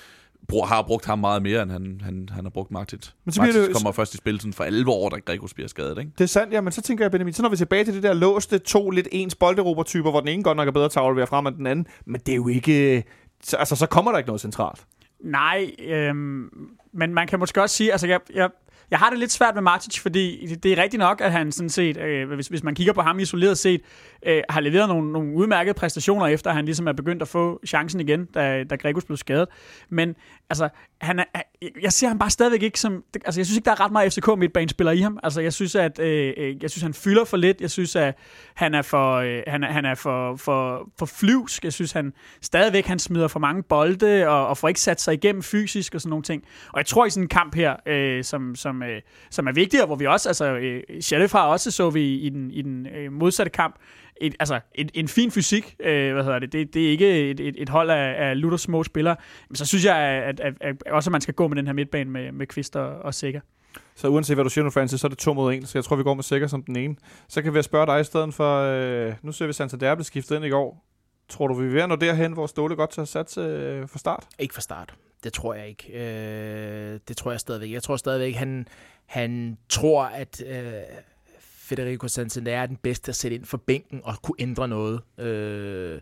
brug, 0.49 0.69
har 0.69 0.83
brugt 0.83 1.05
ham 1.05 1.19
meget 1.19 1.43
mere, 1.43 1.63
end 1.63 1.71
han, 1.71 2.01
han, 2.05 2.29
han 2.33 2.45
har 2.45 2.51
brugt 2.51 2.71
Martit. 2.71 3.15
Men 3.25 3.33
så 3.33 3.41
Martit 3.41 3.55
det, 3.55 3.73
kommer 3.73 3.93
først 3.93 4.15
i 4.15 4.17
spil 4.17 4.41
sådan 4.41 4.53
for 4.53 4.65
11 4.65 4.91
år, 4.91 5.09
da 5.09 5.17
Gregos 5.17 5.55
bliver 5.55 5.69
skadet, 5.69 5.99
ikke? 5.99 6.11
Det 6.19 6.25
er 6.25 6.29
sandt, 6.29 6.53
ja, 6.53 6.61
men 6.61 6.73
så 6.73 6.83
tænker 6.83 7.05
jeg, 7.05 7.11
Benjamin, 7.11 7.35
så 7.35 7.43
når 7.43 7.49
vi 7.49 7.57
tilbage 7.57 7.85
til 7.85 7.95
det 7.95 8.03
der 8.03 8.13
låste 8.13 8.59
to 8.59 8.91
lidt 8.91 9.09
ens 9.13 9.35
bolderobertyper, 9.35 10.11
hvor 10.11 10.21
den 10.21 10.29
ene 10.29 10.43
godt 10.43 10.57
nok 10.57 10.69
er 10.69 10.73
bedre 10.73 10.89
til 10.89 10.99
at 10.99 11.05
aflevere 11.05 11.27
frem 11.27 11.47
end 11.47 11.57
den 11.57 11.67
anden, 11.67 11.87
men 12.05 12.21
det 12.27 12.33
er 12.33 12.37
jo 12.37 12.49
ikke... 12.49 13.05
Så, 13.43 13.57
altså, 13.57 13.77
så 13.77 13.87
kommer 13.87 14.11
der 14.11 14.19
ikke 14.19 14.29
noget 14.29 14.41
centralt. 14.41 14.85
Nej, 15.21 15.71
øhm, 15.79 16.49
men 16.93 17.15
man 17.15 17.27
kan 17.27 17.39
måske 17.39 17.63
også 17.63 17.77
sige, 17.77 17.93
altså 17.93 18.07
jeg, 18.07 18.21
jeg, 18.35 18.51
jeg 18.91 18.99
har 18.99 19.11
det 19.11 19.19
lidt 19.19 19.33
svært 19.33 19.55
med 19.55 19.63
Martic, 19.63 20.01
fordi 20.01 20.55
det 20.55 20.73
er 20.73 20.83
rigtigt 20.83 20.99
nok, 20.99 21.21
at 21.21 21.33
han 21.33 21.53
sådan 21.53 21.71
set, 21.71 21.97
øh, 21.97 22.29
hvis, 22.29 22.49
hvis 22.49 22.63
man 22.63 22.75
kigger 22.75 22.93
på 22.93 23.03
ham 23.03 23.19
isoleret 23.19 23.59
set, 23.59 23.81
øh, 24.27 24.43
har 24.49 24.61
leveret 24.61 24.89
nogle, 24.89 25.13
nogle 25.13 25.35
udmærkede 25.35 25.75
præstationer, 25.75 26.27
efter 26.27 26.51
han 26.53 26.65
ligesom 26.65 26.89
er 26.89 26.93
begyndt 26.93 27.23
at 27.23 27.29
få 27.29 27.61
chancen 27.67 28.01
igen, 28.01 28.25
da, 28.25 28.65
da 28.65 28.77
Gregus 28.77 29.05
blev 29.05 29.17
skadet. 29.17 29.49
Men 29.89 30.15
altså, 30.51 30.69
han 31.01 31.19
er, 31.19 31.43
jeg 31.83 31.93
ser 31.93 32.09
ham 32.09 32.19
bare 32.19 32.31
stadigvæk 32.31 32.63
ikke 32.63 32.81
som... 32.81 33.05
Altså, 33.15 33.41
jeg 33.41 33.47
synes 33.47 33.57
ikke, 33.57 33.65
der 33.65 33.71
er 33.71 33.81
ret 33.81 33.93
meget 33.93 34.13
FCK 34.13 34.39
midtbanespiller 34.39 34.93
i 34.93 35.01
ham. 35.01 35.19
Altså, 35.23 35.41
jeg 35.41 35.53
synes, 35.53 35.75
at 35.75 35.99
øh, 35.99 36.35
øh, 36.37 36.63
jeg 36.63 36.71
synes, 36.71 36.83
han 36.83 36.95
fylder 36.95 37.25
for 37.25 37.37
lidt. 37.37 37.61
Jeg 37.61 37.71
synes, 37.71 37.97
at 37.97 38.19
han 38.55 38.75
er 38.75 38.83
for, 38.83 39.15
øh, 39.15 39.43
han 39.47 39.65
er, 39.65 39.73
han 39.73 39.85
er 39.85 39.95
for, 39.95 40.37
for, 40.37 40.91
for 40.99 41.07
flyvsk. 41.07 41.65
Jeg 41.65 41.73
synes, 41.73 41.93
han 41.93 42.13
stadigvæk 42.43 42.87
han 42.87 42.99
smider 42.99 43.29
for 43.29 43.39
mange 43.39 43.63
bolde, 43.63 44.29
og, 44.29 44.47
og 44.47 44.59
får 44.59 44.69
ikke 44.69 44.81
sat 44.81 45.01
sig 45.01 45.15
igennem 45.15 45.43
fysisk 45.43 45.95
og 45.95 46.01
sådan 46.01 46.11
nogle 46.11 46.23
ting. 46.23 46.45
Og 46.73 46.79
jeg 46.79 46.87
tror 46.87 47.07
i 47.07 47.11
sådan 47.11 47.25
en 47.25 47.29
kamp 47.29 47.55
her, 47.55 47.77
øh, 47.87 48.25
som, 48.25 48.55
som, 48.55 48.83
øh, 48.83 49.01
som 49.31 49.47
er 49.47 49.53
vigtig, 49.53 49.81
og 49.81 49.87
hvor 49.87 49.97
vi 49.97 50.07
også... 50.07 50.29
Altså, 50.29 50.55
øh, 50.55 50.83
Sheriff 51.01 51.33
har 51.33 51.47
også, 51.47 51.71
så 51.71 51.91
vi 51.91 52.15
i 52.15 52.29
den, 52.29 52.51
i 52.51 52.63
den 52.63 52.87
øh, 52.87 53.13
modsatte 53.13 53.51
kamp, 53.51 53.77
et, 54.21 54.35
altså, 54.41 54.61
en, 54.75 54.91
en 54.95 55.09
fin 55.09 55.31
fysik, 55.31 55.77
øh, 55.81 56.13
hvad 56.13 56.25
hedder 56.25 56.39
det, 56.39 56.53
det, 56.53 56.75
det 56.75 56.87
er 56.87 56.91
ikke 56.91 57.31
et, 57.31 57.41
et, 57.41 57.55
et 57.59 57.69
hold 57.69 57.91
af, 57.91 58.29
af 58.29 58.41
lutter 58.41 58.59
små 58.59 58.85
spillere, 58.85 59.17
men 59.49 59.57
så 59.57 59.67
synes 59.67 59.85
jeg, 59.85 59.97
at, 59.97 60.41
at, 60.41 60.57
at, 60.61 60.77
at 60.87 60.93
også 60.93 61.11
at 61.11 61.13
man 61.13 61.21
skal 61.21 61.35
gå 61.35 61.49
med 61.49 61.57
den 61.57 61.67
her 61.67 61.73
midtbane 61.73 62.11
med, 62.11 62.33
med 62.33 62.47
Kvist 62.47 62.77
og, 62.77 62.89
og 62.89 63.15
Sikker. 63.15 63.41
Så 63.95 64.09
uanset 64.09 64.37
hvad 64.37 64.45
du 64.45 64.51
siger 64.51 64.65
nu, 64.65 64.71
Francis, 64.71 65.01
så 65.01 65.07
er 65.07 65.09
det 65.09 65.19
to 65.19 65.33
mod 65.33 65.55
en, 65.55 65.67
så 65.67 65.79
jeg 65.79 65.85
tror, 65.85 65.97
vi 65.97 66.03
går 66.03 66.15
med 66.15 66.23
Sikker 66.23 66.47
som 66.47 66.63
den 66.63 66.77
ene. 66.77 66.97
Så 67.29 67.43
kan 67.43 67.55
vi 67.55 67.63
spørge 67.63 67.87
dig 67.87 68.01
i 68.01 68.05
stedet 68.05 68.35
for, 68.35 68.61
øh, 68.63 69.15
nu 69.23 69.33
ser 69.33 69.47
vi 69.47 69.53
Santander 69.53 69.95
blev 69.95 70.05
skiftet 70.05 70.37
ind 70.37 70.45
i 70.45 70.49
går. 70.49 70.85
Tror 71.29 71.47
du, 71.47 71.55
vi 71.55 71.67
er 71.67 71.71
ved 71.71 71.83
at 71.83 71.89
nå 71.89 71.97
derhen, 71.97 72.33
hvor 72.33 72.47
Ståle 72.47 72.77
godt 72.77 72.91
tager 72.91 73.07
sat 73.07 73.39
øh, 73.39 73.89
for 73.89 73.99
start? 73.99 74.27
Ikke 74.39 74.55
for 74.55 74.61
start. 74.61 74.95
Det 75.25 75.33
tror 75.33 75.55
jeg 75.55 75.69
ikke. 75.69 75.93
Øh, 75.93 77.01
det 77.09 77.17
tror 77.17 77.31
jeg 77.31 77.41
stadigvæk. 77.41 77.73
Jeg 77.73 77.83
tror 77.83 77.97
stadigvæk, 77.97 78.35
han, 78.35 78.69
han 79.07 79.59
tror, 79.69 80.05
at 80.05 80.43
øh, 80.47 80.73
Federico 81.69 82.09
Santander 82.09 82.53
er 82.53 82.67
den 82.67 82.77
bedste 82.77 83.09
at 83.09 83.17
sætte 83.17 83.35
ind 83.35 83.45
for 83.45 83.57
bænken 83.57 84.01
og 84.05 84.15
kunne 84.23 84.37
ændre 84.39 84.69
noget. 84.69 85.01
Øh, 85.19 86.01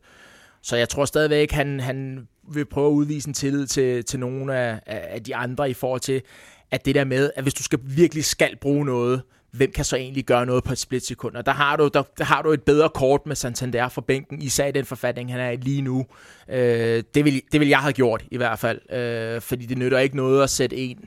så 0.62 0.76
jeg 0.76 0.88
tror 0.88 1.04
stadigvæk, 1.04 1.50
han, 1.50 1.80
han 1.80 2.28
vil 2.48 2.64
prøve 2.64 2.86
at 2.86 2.92
udvise 2.92 3.28
en 3.28 3.34
tillid 3.34 3.66
til, 3.66 4.04
til 4.04 4.20
nogle 4.20 4.56
af, 4.56 4.80
af 4.86 5.22
de 5.22 5.36
andre 5.36 5.70
i 5.70 5.74
forhold 5.74 6.00
til, 6.00 6.22
at 6.70 6.84
det 6.84 6.94
der 6.94 7.04
med, 7.04 7.30
at 7.36 7.42
hvis 7.42 7.54
du 7.54 7.62
skal 7.62 7.78
virkelig 7.82 8.24
skal 8.24 8.56
bruge 8.56 8.84
noget, 8.84 9.22
hvem 9.50 9.72
kan 9.72 9.84
så 9.84 9.96
egentlig 9.96 10.24
gøre 10.24 10.46
noget 10.46 10.64
på 10.64 10.72
et 10.72 10.78
splitsekund? 10.78 11.36
Og 11.36 11.46
der 11.46 11.52
har 11.52 11.76
du, 11.76 11.90
der, 11.94 12.02
der 12.18 12.24
har 12.24 12.42
du 12.42 12.52
et 12.52 12.62
bedre 12.62 12.88
kort 12.88 13.26
med 13.26 13.36
Santander 13.36 13.88
for 13.88 14.00
bænken, 14.00 14.42
især 14.42 14.66
i 14.66 14.72
den 14.72 14.84
forfatning, 14.84 15.32
han 15.32 15.40
er 15.40 15.50
i 15.50 15.56
lige 15.56 15.82
nu. 15.82 16.06
Øh, 16.48 17.02
det, 17.14 17.24
vil, 17.24 17.42
det 17.52 17.60
vil 17.60 17.68
jeg 17.68 17.78
have 17.78 17.92
gjort 17.92 18.24
i 18.30 18.36
hvert 18.36 18.58
fald, 18.58 18.92
øh, 18.92 19.40
fordi 19.40 19.66
det 19.66 19.78
nytter 19.78 19.98
ikke 19.98 20.16
noget 20.16 20.42
at 20.42 20.50
sætte 20.50 20.76
en 20.76 21.04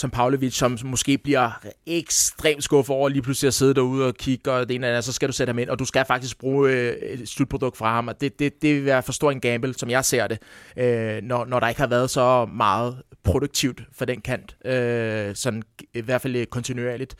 som 0.00 0.10
Pavlovic, 0.10 0.54
som 0.54 0.78
måske 0.84 1.18
bliver 1.18 1.50
ekstremt 1.86 2.64
skuffet 2.64 2.96
over 2.96 3.08
lige 3.08 3.22
pludselig 3.22 3.46
at 3.46 3.54
sidde 3.54 3.74
derude 3.74 4.06
og 4.06 4.14
kigge, 4.14 4.52
og 4.52 4.68
det 4.68 4.74
ene 4.74 4.86
eller 4.86 4.96
andet, 4.96 5.04
så 5.04 5.12
skal 5.12 5.28
du 5.28 5.32
sætte 5.32 5.50
ham 5.50 5.58
ind, 5.58 5.68
og 5.68 5.78
du 5.78 5.84
skal 5.84 6.04
faktisk 6.06 6.38
bruge 6.38 6.70
øh, 6.70 6.92
et 6.92 7.28
slutprodukt 7.28 7.76
fra 7.76 7.94
ham, 7.94 8.08
og 8.08 8.20
det, 8.20 8.38
det, 8.38 8.62
det 8.62 8.74
vil 8.74 8.84
være 8.84 9.02
for 9.02 9.12
stor 9.12 9.30
en 9.30 9.40
gamble, 9.40 9.74
som 9.74 9.90
jeg 9.90 10.04
ser 10.04 10.26
det, 10.26 10.38
øh, 10.76 11.22
når, 11.22 11.44
når 11.44 11.60
der 11.60 11.68
ikke 11.68 11.80
har 11.80 11.88
været 11.88 12.10
så 12.10 12.46
meget 12.46 13.02
produktivt 13.22 13.82
for 13.92 14.04
den 14.04 14.20
kant, 14.20 14.56
øh, 14.64 15.34
sådan 15.34 15.62
i 15.94 16.00
hvert 16.00 16.20
fald 16.20 16.36
øh, 16.36 16.46
kontinuerligt. 16.46 17.14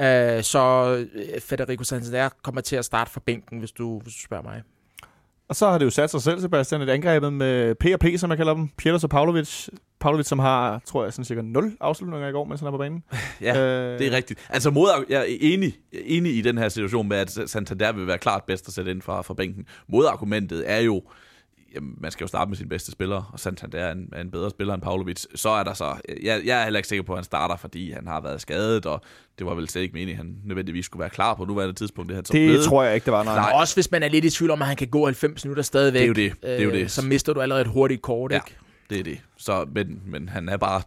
Øh, 0.00 0.42
så 0.42 0.94
øh, 1.14 1.40
Federico 1.40 1.84
Santander 1.84 2.28
kommer 2.42 2.60
til 2.60 2.76
at 2.76 2.84
starte 2.84 3.10
fra 3.10 3.20
bænken, 3.26 3.58
hvis 3.58 3.72
du, 3.72 3.98
hvis 3.98 4.14
du 4.14 4.20
spørger 4.20 4.42
mig. 4.42 4.62
Og 5.48 5.56
så 5.56 5.70
har 5.70 5.78
det 5.78 5.84
jo 5.84 5.90
sat 5.90 6.10
sig 6.10 6.22
selv, 6.22 6.40
Sebastian, 6.40 6.80
et 6.80 6.88
angrebet 6.88 7.32
med 7.32 7.74
P 7.74 7.84
og 7.92 8.00
P, 8.00 8.04
som 8.16 8.30
jeg 8.30 8.36
kalder 8.36 8.54
dem. 8.54 8.68
Pieters 8.78 9.04
og 9.04 9.10
Pavlovic. 9.10 9.68
Pavlovic, 10.00 10.26
som 10.26 10.38
har, 10.38 10.82
tror 10.86 11.04
jeg, 11.04 11.12
sådan 11.12 11.24
cirka 11.24 11.42
0 11.42 11.76
afslutninger 11.80 12.28
i 12.28 12.32
går, 12.32 12.44
mens 12.44 12.60
han 12.60 12.66
er 12.66 12.70
på 12.70 12.78
banen. 12.78 13.02
ja, 13.40 13.58
øh... 13.58 13.98
det 13.98 14.06
er 14.06 14.16
rigtigt. 14.16 14.46
Altså, 14.48 14.70
mod, 14.70 15.04
jeg 15.08 15.20
er 15.20 15.36
enig, 15.40 15.74
enig 15.92 16.36
i 16.36 16.40
den 16.40 16.58
her 16.58 16.68
situation 16.68 17.08
med, 17.08 17.16
at 17.16 17.30
Santander 17.50 17.92
vil 17.92 18.06
være 18.06 18.18
klart 18.18 18.44
bedst 18.46 18.68
at 18.68 18.74
sætte 18.74 18.90
ind 18.90 19.02
fra, 19.02 19.22
fra 19.22 19.34
bænken. 19.34 19.66
Modargumentet 19.88 20.70
er 20.70 20.80
jo, 20.80 21.02
jamen, 21.74 21.94
man 22.00 22.10
skal 22.10 22.24
jo 22.24 22.28
starte 22.28 22.48
med 22.48 22.56
sin 22.56 22.68
bedste 22.68 22.92
spiller, 22.92 23.30
og 23.32 23.40
Santander 23.40 23.78
er 23.78 23.92
en, 23.92 24.08
er 24.12 24.20
en 24.20 24.30
bedre 24.30 24.50
spiller 24.50 24.74
end 24.74 24.82
Pavlovic. 24.82 25.24
Så 25.34 25.48
er 25.48 25.64
der 25.64 25.74
så, 25.74 25.96
jeg, 26.22 26.42
jeg 26.44 26.60
er 26.60 26.64
heller 26.64 26.78
ikke 26.78 26.88
sikker 26.88 27.02
på, 27.02 27.12
at 27.12 27.16
han 27.16 27.24
starter, 27.24 27.56
fordi 27.56 27.92
han 27.92 28.06
har 28.06 28.20
været 28.20 28.40
skadet, 28.40 28.86
og 28.86 29.00
det 29.38 29.46
var 29.46 29.54
vel 29.54 29.68
slet 29.68 29.82
ikke 29.82 29.92
meningen, 29.92 30.12
at 30.12 30.16
han 30.16 30.36
nødvendigvis 30.44 30.84
skulle 30.84 31.00
være 31.00 31.10
klar 31.10 31.34
på 31.34 31.44
nuværende 31.44 31.74
tidspunkt. 31.74 32.08
Det, 32.08 32.16
han 32.16 32.24
så 32.24 32.32
det 32.32 32.48
blevet. 32.48 32.64
tror 32.64 32.82
jeg 32.82 32.94
ikke, 32.94 33.04
det 33.04 33.12
var. 33.12 33.22
Nej. 33.22 33.34
nej. 33.34 33.52
Også 33.54 33.76
hvis 33.76 33.90
man 33.90 34.02
er 34.02 34.08
lidt 34.08 34.24
i 34.24 34.30
tvivl 34.30 34.50
om, 34.50 34.62
at 34.62 34.68
han 34.68 34.76
kan 34.76 34.88
gå 34.88 35.04
90 35.04 35.44
minutter 35.44 35.62
stadigvæk. 35.62 36.00
Det 36.00 36.04
er 36.04 36.08
jo 36.08 36.14
det. 36.14 36.42
det, 36.42 36.60
er 36.60 36.64
jo 36.64 36.70
det. 36.70 36.82
Øh, 36.82 36.88
så 36.88 37.02
mister 37.02 37.32
du 37.32 37.40
allerede 37.40 37.62
et 37.62 37.68
hurtigt 37.68 38.02
kort, 38.02 38.30
ja, 38.30 38.36
ikke? 38.36 38.56
det 38.90 38.98
er 38.98 39.04
det. 39.04 39.20
Så, 39.36 39.66
men, 39.74 40.02
men 40.06 40.28
han 40.28 40.48
er 40.48 40.56
bare 40.56 40.82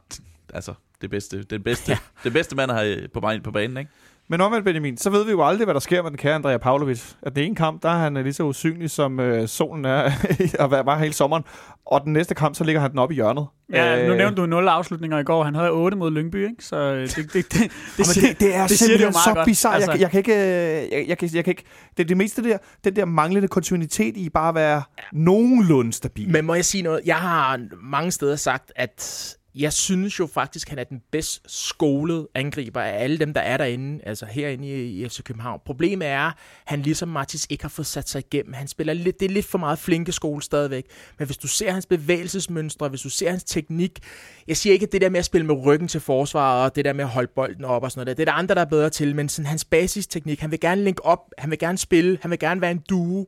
altså, 0.53 0.73
det 1.01 1.09
bedste, 1.09 1.43
det 1.43 1.63
bedste, 1.63 1.91
ja. 1.91 1.97
det 2.23 2.33
bedste 2.33 2.55
mand 2.55 2.71
har 2.71 2.97
på, 3.13 3.31
på 3.43 3.51
banen, 3.51 3.77
ikke? 3.77 3.91
Men 4.29 4.41
omvendt, 4.41 4.65
Benjamin, 4.65 4.97
så 4.97 5.09
ved 5.09 5.25
vi 5.25 5.31
jo 5.31 5.45
aldrig, 5.45 5.65
hvad 5.65 5.73
der 5.73 5.79
sker 5.79 6.01
med 6.01 6.11
den 6.11 6.17
kære 6.17 6.35
Andrea 6.35 6.57
Pavlovic. 6.57 7.03
At 7.21 7.35
den 7.35 7.43
ene 7.43 7.55
kamp, 7.55 7.83
der 7.83 7.89
er 7.89 7.97
han 7.97 8.13
lige 8.13 8.33
så 8.33 8.43
usynlig, 8.43 8.91
som 8.91 9.19
øh, 9.19 9.47
solen 9.47 9.85
er, 9.85 10.11
og 10.59 10.71
var 10.71 10.99
hele 10.99 11.13
sommeren. 11.13 11.43
Og 11.85 12.01
den 12.03 12.13
næste 12.13 12.35
kamp, 12.35 12.55
så 12.55 12.63
ligger 12.63 12.81
han 12.81 12.91
den 12.91 12.99
op 12.99 13.11
i 13.11 13.15
hjørnet. 13.15 13.47
Ja, 13.73 14.05
nu 14.05 14.11
øh, 14.11 14.17
nævnte 14.17 14.41
du 14.41 14.45
0 14.45 14.67
afslutninger 14.67 15.19
i 15.19 15.23
går. 15.23 15.43
Han 15.43 15.55
havde 15.55 15.71
8 15.71 15.97
mod 15.97 16.11
Lyngby, 16.11 16.49
ikke? 16.49 16.65
Så 16.65 16.75
øh, 16.75 17.07
det, 17.07 17.15
det, 17.15 17.33
det, 17.33 17.43
det, 17.51 17.71
det, 17.97 18.05
siger, 18.05 18.27
det, 18.27 18.39
det 18.39 18.55
er 18.55 18.67
det 18.67 18.79
simpelthen 18.79 19.07
det 19.07 19.15
så 19.15 19.43
bizarrt. 19.45 19.75
Altså. 19.75 19.91
Jeg, 19.91 20.01
jeg, 20.01 20.11
kan 20.11 20.17
ikke, 20.17 20.33
øh, 20.33 20.91
jeg, 20.91 21.05
jeg, 21.07 21.17
kan, 21.17 21.29
jeg 21.33 21.43
kan 21.43 21.51
ikke... 21.51 21.63
Det 21.97 22.03
er 22.03 22.07
det 22.07 22.17
meste 22.17 22.43
der, 22.43 22.57
den 22.83 22.95
der 22.95 23.05
manglende 23.05 23.47
kontinuitet 23.47 24.17
i 24.17 24.29
bare 24.29 24.49
at 24.49 24.55
være 24.55 24.81
nogenlunde 25.13 25.93
stabil. 25.93 26.29
Men 26.29 26.45
må 26.45 26.53
jeg 26.53 26.65
sige 26.65 26.81
noget? 26.81 27.01
Jeg 27.05 27.15
har 27.15 27.59
mange 27.83 28.11
steder 28.11 28.35
sagt, 28.35 28.71
at 28.75 29.37
jeg 29.59 29.73
synes 29.73 30.19
jo 30.19 30.27
faktisk, 30.27 30.67
at 30.67 30.69
han 30.69 30.79
er 30.79 30.83
den 30.83 31.01
bedst 31.11 31.41
skolede 31.45 32.27
angriber 32.35 32.81
af 32.81 33.03
alle 33.03 33.17
dem, 33.17 33.33
der 33.33 33.41
er 33.41 33.57
derinde, 33.57 33.99
altså 34.03 34.25
herinde 34.25 34.67
i, 34.67 35.03
i 35.03 35.09
FC 35.09 35.23
København. 35.23 35.61
Problemet 35.65 36.07
er, 36.07 36.25
at 36.25 36.33
han 36.65 36.81
ligesom 36.81 37.09
Martis 37.09 37.47
ikke 37.49 37.63
har 37.63 37.69
fået 37.69 37.85
sat 37.85 38.09
sig 38.09 38.19
igennem. 38.19 38.53
Han 38.53 38.67
spiller 38.67 38.93
lidt, 38.93 39.19
det 39.19 39.25
er 39.25 39.33
lidt 39.33 39.45
for 39.45 39.57
meget 39.57 39.79
flinke 39.79 40.11
skole 40.11 40.41
stadigvæk. 40.41 40.85
Men 41.17 41.25
hvis 41.25 41.37
du 41.37 41.47
ser 41.47 41.71
hans 41.71 41.85
bevægelsesmønstre, 41.85 42.87
hvis 42.87 43.01
du 43.01 43.09
ser 43.09 43.29
hans 43.29 43.43
teknik, 43.43 43.99
jeg 44.47 44.57
siger 44.57 44.73
ikke, 44.73 44.85
at 44.85 44.91
det 44.91 45.01
der 45.01 45.09
med 45.09 45.19
at 45.19 45.25
spille 45.25 45.47
med 45.47 45.65
ryggen 45.65 45.87
til 45.87 46.01
forsvar, 46.01 46.63
og 46.63 46.75
det 46.75 46.85
der 46.85 46.93
med 46.93 47.03
at 47.03 47.09
holde 47.09 47.31
bolden 47.35 47.65
op 47.65 47.83
og 47.83 47.91
sådan 47.91 48.05
noget, 48.05 48.17
det 48.17 48.23
er 48.23 48.31
der 48.31 48.37
andre, 48.37 48.55
der 48.55 48.61
er 48.61 48.65
bedre 48.65 48.89
til, 48.89 49.15
men 49.15 49.29
sådan 49.29 49.47
hans 49.47 49.65
basisteknik, 49.65 50.39
han 50.39 50.51
vil 50.51 50.59
gerne 50.59 50.83
linke 50.83 51.05
op, 51.05 51.19
han 51.37 51.49
vil 51.49 51.59
gerne 51.59 51.77
spille, 51.77 52.17
han 52.21 52.31
vil 52.31 52.39
gerne 52.39 52.61
være 52.61 52.71
en 52.71 52.83
duo. 52.89 53.25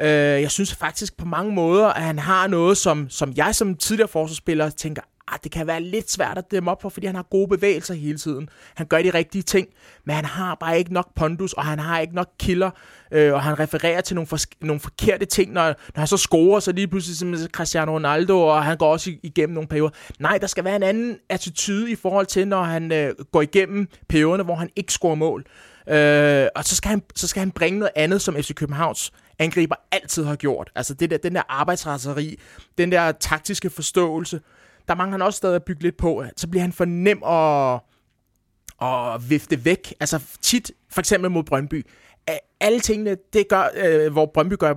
Øh, 0.00 0.08
jeg 0.08 0.50
synes 0.50 0.74
faktisk 0.74 1.16
på 1.16 1.24
mange 1.24 1.52
måder, 1.52 1.86
at 1.86 2.02
han 2.02 2.18
har 2.18 2.46
noget, 2.46 2.78
som, 2.78 3.10
som 3.10 3.32
jeg 3.36 3.54
som 3.54 3.74
tidligere 3.74 4.08
forsvarsspiller 4.08 4.70
tænker, 4.70 5.02
ah, 5.28 5.38
det 5.44 5.52
kan 5.52 5.66
være 5.66 5.80
lidt 5.80 6.10
svært 6.10 6.38
at 6.38 6.50
dæmme 6.50 6.70
op 6.70 6.82
for, 6.82 6.88
fordi 6.88 7.06
han 7.06 7.14
har 7.14 7.22
gode 7.22 7.48
bevægelser 7.48 7.94
hele 7.94 8.18
tiden. 8.18 8.48
Han 8.74 8.86
gør 8.86 9.02
de 9.02 9.10
rigtige 9.10 9.42
ting, 9.42 9.68
men 10.04 10.16
han 10.16 10.24
har 10.24 10.54
bare 10.54 10.78
ikke 10.78 10.92
nok 10.92 11.14
pondus, 11.14 11.52
og 11.52 11.64
han 11.64 11.78
har 11.78 12.00
ikke 12.00 12.14
nok 12.14 12.30
killer, 12.38 12.70
øh, 13.12 13.32
og 13.32 13.42
han 13.42 13.58
refererer 13.58 14.00
til 14.00 14.14
nogle, 14.14 14.26
for, 14.26 14.38
nogle 14.60 14.80
forkerte 14.80 15.26
ting, 15.26 15.52
når, 15.52 15.66
når 15.66 15.98
han 15.98 16.06
så 16.06 16.16
scorer, 16.16 16.60
så 16.60 16.72
lige 16.72 16.88
pludselig 16.88 17.16
som 17.16 17.50
Cristiano 17.52 17.92
Ronaldo, 17.92 18.40
og 18.40 18.64
han 18.64 18.76
går 18.76 18.92
også 18.92 19.12
igennem 19.22 19.54
nogle 19.54 19.68
perioder. 19.68 19.90
Nej, 20.18 20.38
der 20.38 20.46
skal 20.46 20.64
være 20.64 20.76
en 20.76 20.82
anden 20.82 21.18
attitude 21.28 21.90
i 21.90 21.94
forhold 21.94 22.26
til, 22.26 22.48
når 22.48 22.62
han 22.62 22.92
øh, 22.92 23.14
går 23.32 23.42
igennem 23.42 23.88
perioderne, 24.08 24.42
hvor 24.42 24.54
han 24.54 24.70
ikke 24.76 24.92
scorer 24.92 25.14
mål. 25.14 25.44
Øh, 25.88 26.48
og 26.54 26.64
så 26.64 26.76
skal, 26.76 26.88
han, 26.88 27.02
så 27.14 27.28
skal 27.28 27.40
han 27.40 27.50
bringe 27.50 27.78
noget 27.78 27.92
andet, 27.96 28.22
som 28.22 28.34
FC 28.34 28.54
Københavns 28.54 29.12
angriber 29.38 29.74
altid 29.92 30.24
har 30.24 30.36
gjort. 30.36 30.70
Altså 30.74 30.94
det 30.94 31.10
der, 31.10 31.16
den 31.16 31.34
der 31.34 31.42
arbejdsraseri, 31.48 32.40
den 32.78 32.92
der 32.92 33.12
taktiske 33.12 33.70
forståelse, 33.70 34.40
der 34.88 34.94
mangler 34.94 35.12
han 35.12 35.22
også 35.22 35.36
stadig 35.36 35.56
at 35.56 35.64
bygge 35.64 35.82
lidt 35.82 35.96
på. 35.96 36.24
Så 36.36 36.48
bliver 36.48 36.62
han 36.62 36.72
for 36.72 36.84
nem 36.84 37.22
at, 37.22 37.80
at 38.88 39.30
vifte 39.30 39.64
væk. 39.64 39.94
Altså 40.00 40.22
tit, 40.40 40.72
for 40.90 41.00
eksempel 41.00 41.30
mod 41.30 41.42
Brøndby, 41.42 41.86
alle 42.60 42.80
tingene, 42.80 43.16
det 43.32 43.48
gør, 43.48 43.68
øh, 43.76 44.12
hvor 44.12 44.30
Brøndby 44.34 44.54
gør, 44.58 44.74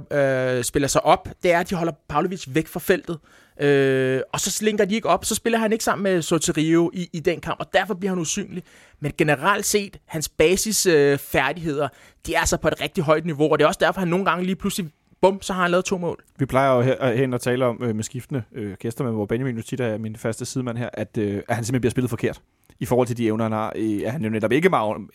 øh, 0.57 0.63
spiller 0.63 0.87
sig 0.87 1.05
op, 1.05 1.29
det 1.43 1.51
er, 1.51 1.59
at 1.59 1.69
de 1.69 1.75
holder 1.75 1.93
Pavlovic 2.09 2.45
væk 2.47 2.67
fra 2.67 2.79
feltet. 2.79 3.19
Øh, 3.61 4.21
og 4.33 4.39
så 4.39 4.51
slinker 4.51 4.85
de 4.85 4.95
ikke 4.95 5.09
op, 5.09 5.25
så 5.25 5.35
spiller 5.35 5.59
han 5.59 5.71
ikke 5.71 5.83
sammen 5.83 6.03
med 6.03 6.21
Sotirio 6.21 6.91
i, 6.93 7.09
i 7.13 7.19
den 7.19 7.39
kamp, 7.41 7.59
og 7.59 7.73
derfor 7.73 7.93
bliver 7.93 8.11
han 8.11 8.19
usynlig. 8.19 8.63
Men 8.99 9.11
generelt 9.17 9.65
set, 9.65 9.97
hans 10.05 10.29
basisfærdigheder, 10.29 11.83
øh, 11.83 11.89
de 12.25 12.35
er 12.35 12.45
så 12.45 12.57
på 12.57 12.67
et 12.67 12.81
rigtig 12.81 13.03
højt 13.03 13.25
niveau, 13.25 13.51
og 13.51 13.59
det 13.59 13.63
er 13.63 13.67
også 13.67 13.79
derfor, 13.81 13.99
han 13.99 14.07
nogle 14.07 14.25
gange 14.25 14.45
lige 14.45 14.55
pludselig 14.55 14.91
bum, 15.21 15.41
så 15.41 15.53
har 15.53 15.61
han 15.61 15.71
lavet 15.71 15.85
to 15.85 15.97
mål. 15.97 16.23
Vi 16.39 16.45
plejer 16.45 16.75
jo 16.75 16.81
her, 16.81 17.05
øh, 17.05 17.15
hen 17.15 17.33
at 17.33 17.41
tale 17.41 17.65
om 17.65 17.83
øh, 17.83 17.95
med 17.95 18.03
skiftende 18.03 18.43
øh, 18.51 18.73
gæster, 18.79 19.11
hvor 19.11 19.25
Benjamin 19.25 19.55
jo 19.55 19.61
tit 19.61 19.79
er 19.79 19.97
min 19.97 20.15
faste 20.15 20.45
sidemand 20.45 20.77
her, 20.77 20.89
at, 20.93 21.17
øh, 21.17 21.41
at 21.47 21.55
han 21.55 21.65
simpelthen 21.65 21.81
bliver 21.81 21.91
spillet 21.91 22.09
forkert 22.09 22.41
i 22.79 22.85
forhold 22.85 23.07
til 23.07 23.17
de 23.17 23.27
evner, 23.27 23.43
han 23.43 23.51
har. 23.51 23.73
Øh, 23.75 24.01
at 24.05 24.11
han 24.11 24.23
jo 24.23 24.29
netop 24.29 24.51
ikke 24.51 24.69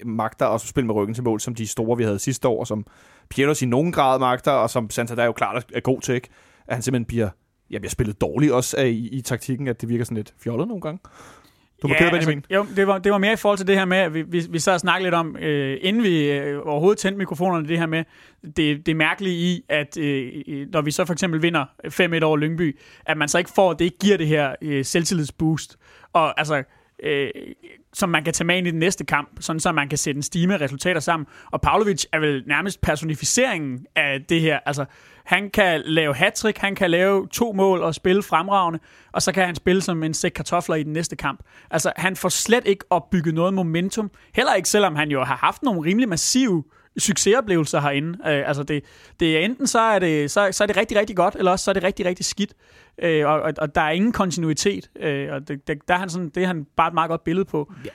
magter 0.04 0.46
at 0.46 0.60
spille 0.60 0.86
med 0.86 0.94
ryggen 0.94 1.14
til 1.14 1.24
mål, 1.24 1.40
som 1.40 1.54
de 1.54 1.66
store, 1.66 1.96
vi 1.96 2.04
havde 2.04 2.18
sidste 2.18 2.48
år, 2.48 2.60
og 2.60 2.66
som 2.66 2.86
Pietros 3.30 3.62
i 3.62 3.66
nogen 3.66 3.92
grad 3.92 4.18
magter, 4.18 4.52
og 4.52 4.70
som 4.70 4.90
Santa 4.90 5.14
der 5.14 5.24
jo 5.24 5.32
klart 5.32 5.66
er 5.74 5.80
god 5.80 6.00
til, 6.00 6.14
ikke? 6.14 6.28
at 6.66 6.74
han 6.74 6.82
simpelthen 6.82 7.04
bliver, 7.04 7.28
ja, 7.70 7.78
bliver 7.78 7.90
spillet 7.90 8.20
dårligt 8.20 8.52
også 8.52 8.76
af, 8.78 8.86
i, 8.86 9.08
i 9.08 9.20
taktikken, 9.20 9.68
at 9.68 9.80
det 9.80 9.88
virker 9.88 10.04
sådan 10.04 10.16
lidt 10.16 10.34
fjollet 10.38 10.68
nogle 10.68 10.80
gange. 10.80 10.98
Du 11.84 11.88
ja, 11.88 12.10
Benjamin. 12.10 12.38
Altså, 12.38 12.54
jo, 12.54 12.66
det 12.76 12.86
var, 12.86 12.98
det 12.98 13.12
var 13.12 13.18
mere 13.18 13.32
i 13.32 13.36
forhold 13.36 13.58
til 13.58 13.66
det 13.66 13.76
her 13.76 13.84
med, 13.84 13.96
at 13.96 14.14
vi, 14.14 14.22
vi, 14.22 14.42
vi 14.50 14.58
sad 14.58 14.74
og 14.74 14.80
snakkede 14.80 15.06
lidt 15.06 15.14
om, 15.14 15.36
øh, 15.36 15.78
inden 15.80 16.02
vi 16.02 16.30
øh, 16.30 16.60
overhovedet 16.66 16.98
tændte 16.98 17.18
mikrofonerne, 17.18 17.68
det 17.68 17.78
her 17.78 17.86
med, 17.86 18.04
det, 18.56 18.86
det 18.86 18.96
mærkelige 18.96 19.34
i, 19.34 19.64
at 19.68 19.98
øh, 19.98 20.32
når 20.72 20.80
vi 20.80 20.90
så 20.90 21.04
for 21.04 21.12
eksempel 21.12 21.42
vinder 21.42 21.64
5-1 22.20 22.24
over 22.24 22.36
Lyngby, 22.36 22.78
at 23.06 23.16
man 23.16 23.28
så 23.28 23.38
ikke 23.38 23.50
får, 23.54 23.72
det 23.72 23.84
ikke 23.84 23.98
giver 23.98 24.16
det 24.16 24.26
her 24.26 24.54
øh, 24.62 24.84
selvtillidsboost. 24.84 25.76
Og 26.12 26.40
altså, 26.40 26.62
øh, 27.02 27.30
som 27.94 28.08
man 28.08 28.24
kan 28.24 28.32
tage 28.32 28.46
med 28.46 28.58
ind 28.58 28.66
i 28.66 28.70
den 28.70 28.78
næste 28.78 29.04
kamp, 29.04 29.28
sådan 29.40 29.60
så 29.60 29.72
man 29.72 29.88
kan 29.88 29.98
sætte 29.98 30.18
en 30.18 30.22
stime 30.22 30.56
resultater 30.56 31.00
sammen. 31.00 31.26
Og 31.52 31.60
Pavlovic 31.60 32.04
er 32.12 32.18
vel 32.18 32.42
nærmest 32.46 32.80
personificeringen 32.80 33.86
af 33.96 34.24
det 34.28 34.40
her. 34.40 34.58
Altså, 34.66 34.84
han 35.24 35.50
kan 35.50 35.82
lave 35.84 36.14
hat 36.14 36.42
han 36.56 36.74
kan 36.74 36.90
lave 36.90 37.28
to 37.28 37.52
mål 37.52 37.82
og 37.82 37.94
spille 37.94 38.22
fremragende, 38.22 38.78
og 39.12 39.22
så 39.22 39.32
kan 39.32 39.46
han 39.46 39.54
spille 39.54 39.82
som 39.82 40.02
en 40.02 40.14
sæk 40.14 40.30
kartofler 40.30 40.76
i 40.76 40.82
den 40.82 40.92
næste 40.92 41.16
kamp. 41.16 41.40
Altså, 41.70 41.92
han 41.96 42.16
får 42.16 42.28
slet 42.28 42.66
ikke 42.66 42.84
opbygget 42.90 43.34
noget 43.34 43.54
momentum. 43.54 44.10
Heller 44.34 44.54
ikke, 44.54 44.68
selvom 44.68 44.96
han 44.96 45.10
jo 45.10 45.24
har 45.24 45.36
haft 45.36 45.62
nogle 45.62 45.90
rimelig 45.90 46.08
massive 46.08 46.64
succesoplevelser 46.98 47.80
herinde. 47.80 48.18
Øh, 48.26 48.48
altså 48.48 48.62
det, 48.62 48.84
det 49.20 49.36
er 49.36 49.40
enten 49.40 49.66
så 49.66 49.80
er 49.80 49.98
det, 49.98 50.30
så, 50.30 50.48
så 50.52 50.64
er 50.64 50.66
det 50.66 50.76
rigtig, 50.76 50.98
rigtig 50.98 51.16
godt, 51.16 51.36
eller 51.36 51.50
også 51.50 51.64
så 51.64 51.70
er 51.70 51.72
det 51.72 51.82
rigtig, 51.82 52.06
rigtig 52.06 52.24
skidt. 52.24 52.54
Øh, 53.02 53.26
og, 53.26 53.42
og, 53.42 53.52
og 53.58 53.74
der 53.74 53.80
er 53.80 53.90
ingen 53.90 54.12
kontinuitet. 54.12 54.90
Øh, 55.00 55.32
og 55.32 55.48
det, 55.48 55.68
det, 55.68 55.88
der 55.88 55.94
er 55.94 55.98
han 55.98 56.10
sådan, 56.10 56.28
det 56.28 56.42
er 56.42 56.46
han 56.46 56.66
bare 56.76 56.88
et 56.88 56.94
meget 56.94 57.08
godt 57.08 57.24
billede 57.24 57.44
på. 57.44 57.72
Ja 57.84 57.90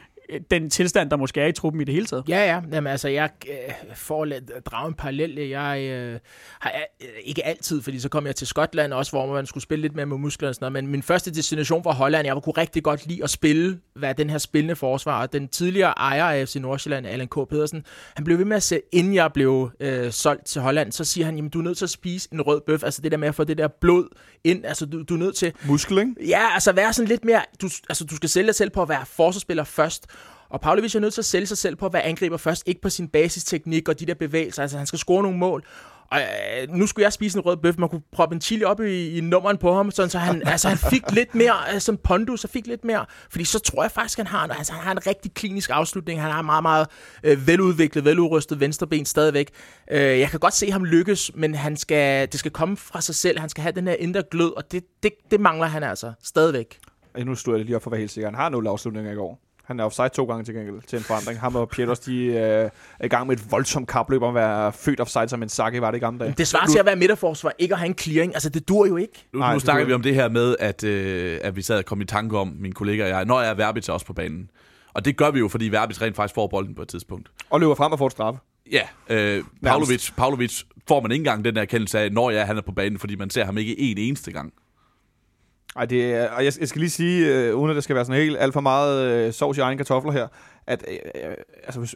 den 0.51 0.69
tilstand, 0.69 1.09
der 1.09 1.17
måske 1.17 1.41
er 1.41 1.47
i 1.47 1.51
truppen 1.51 1.81
i 1.81 1.83
det 1.83 1.93
hele 1.93 2.05
taget. 2.05 2.23
Ja, 2.29 2.45
ja. 2.45 2.61
Jamen, 2.71 2.91
altså, 2.91 3.07
jeg 3.07 3.29
øh, 3.49 3.95
får 3.95 4.25
at 4.25 4.65
drage 4.65 4.87
en 4.87 4.93
parallel. 4.93 5.35
Jeg 5.35 5.81
øh, 5.81 6.19
har 6.59 6.71
øh, 7.01 7.07
ikke 7.23 7.45
altid, 7.45 7.81
fordi 7.81 7.99
så 7.99 8.09
kom 8.09 8.25
jeg 8.25 8.35
til 8.35 8.47
Skotland 8.47 8.93
også, 8.93 9.11
hvor 9.11 9.33
man 9.33 9.45
skulle 9.45 9.63
spille 9.63 9.81
lidt 9.81 9.95
mere 9.95 10.05
med 10.05 10.17
musklerne 10.17 10.49
og 10.49 10.55
sådan 10.55 10.71
noget. 10.71 10.83
Men 10.83 10.91
min 10.91 11.03
første 11.03 11.31
destination 11.31 11.85
var 11.85 11.93
Holland. 11.93 12.25
Jeg 12.27 12.43
kunne 12.43 12.53
rigtig 12.57 12.83
godt 12.83 13.07
lide 13.07 13.23
at 13.23 13.29
spille, 13.29 13.79
hvad 13.95 14.15
den 14.15 14.29
her 14.29 14.37
spillende 14.37 14.75
forsvar. 14.75 15.25
Den 15.25 15.47
tidligere 15.47 15.93
ejer 15.97 16.23
af 16.23 16.47
FC 16.47 16.55
Nordsjælland, 16.55 17.07
Allan 17.07 17.27
K. 17.27 17.49
Pedersen, 17.49 17.85
han 18.15 18.25
blev 18.25 18.37
ved 18.37 18.45
med 18.45 18.57
at 18.57 18.63
se, 18.63 18.81
inden 18.91 19.13
jeg 19.13 19.33
blev 19.33 19.71
øh, 19.79 20.11
solgt 20.11 20.45
til 20.45 20.61
Holland, 20.61 20.91
så 20.91 21.03
siger 21.03 21.25
han, 21.25 21.35
jamen 21.35 21.49
du 21.49 21.59
er 21.59 21.63
nødt 21.63 21.77
til 21.77 21.85
at 21.85 21.89
spise 21.89 22.29
en 22.33 22.41
rød 22.41 22.61
bøf. 22.61 22.83
Altså 22.83 23.01
det 23.01 23.11
der 23.11 23.17
med 23.17 23.27
at 23.27 23.35
få 23.35 23.43
det 23.43 23.57
der 23.57 23.67
blod 23.67 24.07
ind. 24.43 24.65
Altså 24.65 24.85
du, 24.85 25.03
du 25.03 25.13
er 25.13 25.17
nødt 25.17 25.35
til... 25.35 25.53
Muskel, 25.65 25.97
ikke? 25.97 26.15
Ja, 26.27 26.53
altså 26.53 26.71
være 26.71 26.93
sådan 26.93 27.07
lidt 27.07 27.25
mere... 27.25 27.41
Du, 27.61 27.69
altså 27.89 28.03
du 28.03 28.15
skal 28.15 28.29
sælge 28.29 28.47
dig 28.47 28.55
selv 28.55 28.69
på 28.69 28.81
at 28.81 28.89
være 28.89 29.05
forsvarsspiller 29.05 29.63
først. 29.63 30.07
Og 30.49 30.61
Pavlovic 30.61 30.95
er 30.95 30.99
nødt 30.99 31.13
til 31.13 31.21
at 31.21 31.25
sælge 31.25 31.47
sig 31.47 31.57
selv 31.57 31.75
på 31.75 31.85
at 31.85 31.93
være 31.93 32.03
angriber 32.03 32.37
først, 32.37 32.63
ikke 32.65 32.81
på 32.81 32.89
sin 32.89 33.07
basisteknik 33.07 33.89
og 33.89 33.99
de 33.99 34.05
der 34.05 34.13
bevægelser. 34.13 34.61
Altså, 34.61 34.77
han 34.77 34.87
skal 34.87 34.99
score 34.99 35.23
nogle 35.23 35.37
mål. 35.37 35.63
Og 36.11 36.19
øh, 36.19 36.69
nu 36.69 36.87
skulle 36.87 37.03
jeg 37.03 37.13
spise 37.13 37.37
en 37.37 37.45
rød 37.45 37.57
bøf, 37.57 37.77
man 37.77 37.89
kunne 37.89 38.01
proppe 38.11 38.35
en 38.35 38.41
chili 38.41 38.63
op 38.63 38.81
i, 38.81 39.17
i 39.17 39.21
nummeren 39.21 39.57
på 39.57 39.73
ham, 39.73 39.91
sådan, 39.91 40.09
så 40.09 40.17
han, 40.17 40.41
altså, 40.47 40.69
han 40.69 40.77
fik 40.77 41.11
lidt 41.11 41.35
mere, 41.35 41.55
øh, 41.73 41.81
som 41.81 41.97
pondus, 41.97 42.39
så 42.39 42.47
fik 42.47 42.67
lidt 42.67 42.83
mere, 42.83 43.05
fordi 43.29 43.43
så 43.45 43.59
tror 43.59 43.83
jeg 43.83 43.91
faktisk, 43.91 44.17
han 44.17 44.27
har, 44.27 44.47
altså, 44.47 44.73
han 44.73 44.83
har 44.83 44.91
en 44.91 45.07
rigtig 45.07 45.33
klinisk 45.33 45.69
afslutning, 45.73 46.21
han 46.21 46.31
har 46.31 46.41
meget, 46.41 46.61
meget 46.61 46.87
øh, 47.23 47.47
veludviklet, 47.47 48.05
veludrustet 48.05 48.59
venstreben 48.59 49.05
stadigvæk. 49.05 49.49
Øh, 49.91 50.19
jeg 50.19 50.29
kan 50.29 50.39
godt 50.39 50.53
se 50.53 50.71
ham 50.71 50.85
lykkes, 50.85 51.31
men 51.35 51.55
han 51.55 51.77
skal, 51.77 52.31
det 52.31 52.39
skal 52.39 52.51
komme 52.51 52.77
fra 52.77 53.01
sig 53.01 53.15
selv, 53.15 53.39
han 53.39 53.49
skal 53.49 53.61
have 53.61 53.71
den 53.71 53.87
her 53.87 53.95
indre 53.95 54.23
glød, 54.31 54.57
og 54.57 54.71
det, 54.71 54.83
det, 55.03 55.11
det 55.31 55.39
mangler 55.39 55.67
han 55.67 55.83
altså 55.83 56.13
stadigvæk. 56.23 56.79
Nu 57.25 57.35
stod 57.35 57.55
jeg 57.55 57.65
lige 57.65 57.75
op 57.75 57.83
for 57.83 57.89
at 57.89 57.91
være 57.91 57.99
helt 57.99 58.11
sikker. 58.11 58.27
Han 58.27 58.35
har 58.35 58.49
nul 58.49 58.67
afslutninger 58.67 59.11
i 59.11 59.15
går. 59.15 59.48
Han 59.69 59.79
er 59.79 59.83
offside 59.83 60.09
to 60.09 60.25
gange 60.25 60.43
til 60.43 60.53
gengæld 60.55 60.81
til 60.87 60.97
en 60.97 61.03
forandring. 61.03 61.39
Ham 61.39 61.55
og 61.55 61.69
Pieters, 61.69 61.99
de 61.99 62.25
øh, 62.25 62.33
er 62.35 62.69
i 63.03 63.07
gang 63.07 63.27
med 63.27 63.37
et 63.37 63.51
voldsomt 63.51 63.87
kapløb 63.87 64.21
om 64.21 64.37
at 64.37 64.41
være 64.41 64.73
født 64.73 64.99
offside 64.99 65.29
som 65.29 65.43
en 65.43 65.49
sakke, 65.49 65.81
var 65.81 65.91
det 65.91 65.97
i 65.97 65.99
gamle 65.99 66.19
dage. 66.19 66.33
Det 66.37 66.47
svarer 66.47 66.67
til 66.67 66.79
at 66.79 66.85
være 66.85 66.95
midterforsvar, 66.95 67.51
ikke 67.59 67.73
at 67.73 67.79
have 67.79 67.87
en 67.87 67.97
clearing. 67.97 68.33
Altså, 68.33 68.49
det 68.49 68.69
dur 68.69 68.87
jo 68.87 68.97
ikke. 68.97 69.27
Nu, 69.33 69.39
Nej, 69.39 69.53
nu 69.53 69.59
snakker 69.59 69.85
vi 69.85 69.93
om 69.93 70.01
det 70.01 70.15
her 70.15 70.29
med, 70.29 70.55
at, 70.59 70.83
øh, 70.83 71.39
at 71.43 71.55
vi 71.55 71.61
sad 71.61 71.77
og 71.77 71.85
kom 71.85 72.01
i 72.01 72.05
tanke 72.05 72.37
om, 72.37 72.55
min 72.59 72.71
kollega 72.71 73.03
og 73.03 73.09
jeg, 73.09 73.25
når 73.25 73.41
jeg 73.41 73.49
er 73.49 73.53
Verbitz 73.53 73.89
også 73.89 74.05
på 74.05 74.13
banen. 74.13 74.49
Og 74.93 75.05
det 75.05 75.17
gør 75.17 75.31
vi 75.31 75.39
jo, 75.39 75.47
fordi 75.47 75.67
Verbitz 75.67 76.01
rent 76.01 76.15
faktisk 76.15 76.35
får 76.35 76.47
bolden 76.47 76.75
på 76.75 76.81
et 76.81 76.87
tidspunkt. 76.87 77.31
Og 77.49 77.59
løber 77.59 77.75
frem 77.75 77.91
og 77.91 77.97
får 77.97 78.05
et 78.05 78.11
straffe. 78.11 78.39
Ja, 78.71 78.81
øh, 79.09 79.43
Pavlovic, 79.63 80.11
Pavlovic 80.17 80.61
får 80.87 81.01
man 81.01 81.11
ikke 81.11 81.21
engang 81.21 81.45
den 81.45 81.55
der 81.55 81.61
erkendelse 81.61 81.99
af, 81.99 82.11
når 82.11 82.29
jeg 82.29 82.47
han 82.47 82.57
er 82.57 82.61
på 82.61 82.71
banen, 82.71 82.99
fordi 82.99 83.15
man 83.15 83.29
ser 83.29 83.45
ham 83.45 83.57
ikke 83.57 83.79
en 83.79 83.97
eneste 83.97 84.31
gang. 84.31 84.53
Ej, 85.75 85.85
det 85.85 86.13
er, 86.13 86.29
og 86.29 86.45
jeg, 86.45 86.53
jeg 86.59 86.67
skal 86.67 86.79
lige 86.79 86.89
sige, 86.89 87.35
øh, 87.35 87.55
uden 87.55 87.69
at 87.69 87.75
det 87.75 87.83
skal 87.83 87.95
være 87.95 88.05
sådan 88.05 88.21
helt 88.21 88.37
alt 88.39 88.53
for 88.53 88.61
meget 88.61 89.05
øh, 89.05 89.33
sovs 89.33 89.57
i 89.57 89.61
egen 89.61 89.77
kartofler 89.77 90.11
her, 90.11 90.27
at 90.67 90.85
øh, 90.87 90.97
øh, 91.15 91.35
altså, 91.63 91.79
hvis, 91.79 91.95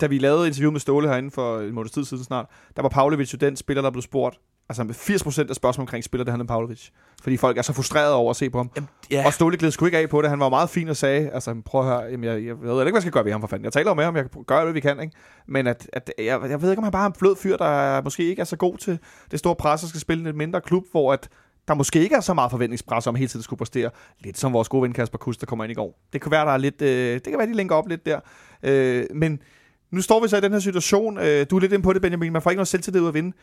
da 0.00 0.06
vi 0.06 0.18
lavede 0.18 0.46
interview 0.46 0.70
med 0.70 0.80
Ståle 0.80 1.08
herinde 1.08 1.30
for 1.30 1.60
en 1.60 1.74
måneds 1.74 1.92
tid 1.92 2.04
siden 2.04 2.24
snart, 2.24 2.46
der 2.76 2.82
var 2.82 2.88
Pavlovic 2.88 3.32
jo 3.32 3.36
den 3.36 3.56
spiller, 3.56 3.82
der 3.82 3.90
blev 3.90 4.02
spurgt. 4.02 4.40
Altså 4.68 4.82
80% 4.82 5.48
af 5.48 5.54
spørgsmål 5.54 5.82
omkring 5.82 6.04
spiller, 6.04 6.24
det 6.24 6.32
handler 6.32 6.44
om 6.44 6.46
Pavlovic. 6.46 6.88
Fordi 7.22 7.36
folk 7.36 7.58
er 7.58 7.62
så 7.62 7.72
frustrerede 7.72 8.14
over 8.14 8.30
at 8.30 8.36
se 8.36 8.50
på 8.50 8.58
ham. 8.58 8.70
Jamen, 8.76 8.88
yeah. 9.12 9.26
Og 9.26 9.32
Ståle 9.32 9.56
gled 9.56 9.70
sgu 9.70 9.84
ikke 9.84 9.98
af 9.98 10.08
på 10.08 10.22
det. 10.22 10.30
Han 10.30 10.40
var 10.40 10.48
meget 10.48 10.70
fin 10.70 10.88
og 10.88 10.96
sagde, 10.96 11.30
altså 11.30 11.62
prøv 11.64 11.80
at 11.80 11.86
høre, 11.86 12.00
jamen, 12.00 12.24
jeg, 12.24 12.46
jeg, 12.46 12.60
ved 12.60 12.70
ikke, 12.70 12.82
hvad 12.82 12.92
jeg 12.92 13.02
skal 13.02 13.12
gøre 13.12 13.24
ved 13.24 13.32
ham 13.32 13.40
for 13.40 13.48
fanden. 13.48 13.64
Jeg 13.64 13.72
taler 13.72 13.94
med 13.94 14.04
ham, 14.04 14.16
jeg 14.16 14.24
gør 14.46 14.62
hvad 14.62 14.72
vi 14.72 14.80
kan. 14.80 15.00
Ikke? 15.00 15.16
Men 15.48 15.66
at, 15.66 15.90
at 15.92 16.12
jeg, 16.18 16.40
jeg 16.50 16.62
ved 16.62 16.70
ikke, 16.70 16.78
om 16.78 16.84
han 16.84 16.92
bare 16.92 17.02
er 17.02 17.06
en 17.06 17.14
flød 17.14 17.36
fyr, 17.36 17.56
der 17.56 18.02
måske 18.02 18.24
ikke 18.24 18.40
er 18.40 18.44
så 18.44 18.56
god 18.56 18.76
til 18.76 18.98
det 19.30 19.38
store 19.38 19.56
pres, 19.56 19.82
og 19.82 19.88
skal 19.88 20.00
spille 20.00 20.26
i 20.26 20.28
en 20.28 20.38
mindre 20.38 20.60
klub, 20.60 20.84
hvor 20.90 21.12
at 21.12 21.28
der 21.68 21.74
måske 21.74 22.02
ikke 22.02 22.14
er 22.14 22.20
så 22.20 22.34
meget 22.34 22.50
forventningspres 22.50 23.06
om 23.06 23.14
hele 23.14 23.28
tiden 23.28 23.42
skulle 23.42 23.58
præstere. 23.58 23.90
Lidt 24.20 24.38
som 24.38 24.52
vores 24.52 24.68
gode 24.68 24.82
ven 24.82 24.92
Kasper 24.92 25.18
Kuss, 25.18 25.38
der 25.38 25.46
kommer 25.46 25.64
ind 25.64 25.70
i 25.70 25.74
går. 25.74 26.00
Det 26.12 26.20
kan 26.20 26.30
være, 26.30 26.46
der 26.46 26.52
er 26.52 26.56
lidt, 26.56 26.82
øh, 26.82 27.14
det 27.14 27.22
kan 27.22 27.38
være, 27.38 27.46
de 27.46 27.52
linker 27.52 27.74
op 27.74 27.88
lidt 27.88 28.06
der. 28.06 28.20
Øh, 28.62 29.04
men 29.14 29.42
nu 29.90 30.02
står 30.02 30.22
vi 30.22 30.28
så 30.28 30.36
i 30.36 30.40
den 30.40 30.52
her 30.52 30.58
situation. 30.58 31.18
Øh, 31.18 31.46
du 31.50 31.56
er 31.56 31.60
lidt 31.60 31.72
inde 31.72 31.82
på 31.82 31.92
det, 31.92 32.02
Benjamin. 32.02 32.32
Man 32.32 32.42
får 32.42 32.50
ikke 32.50 32.58
noget 32.58 32.68
selvtillid 32.68 33.00
ud 33.00 33.08
at 33.08 33.14
vinde. 33.14 33.36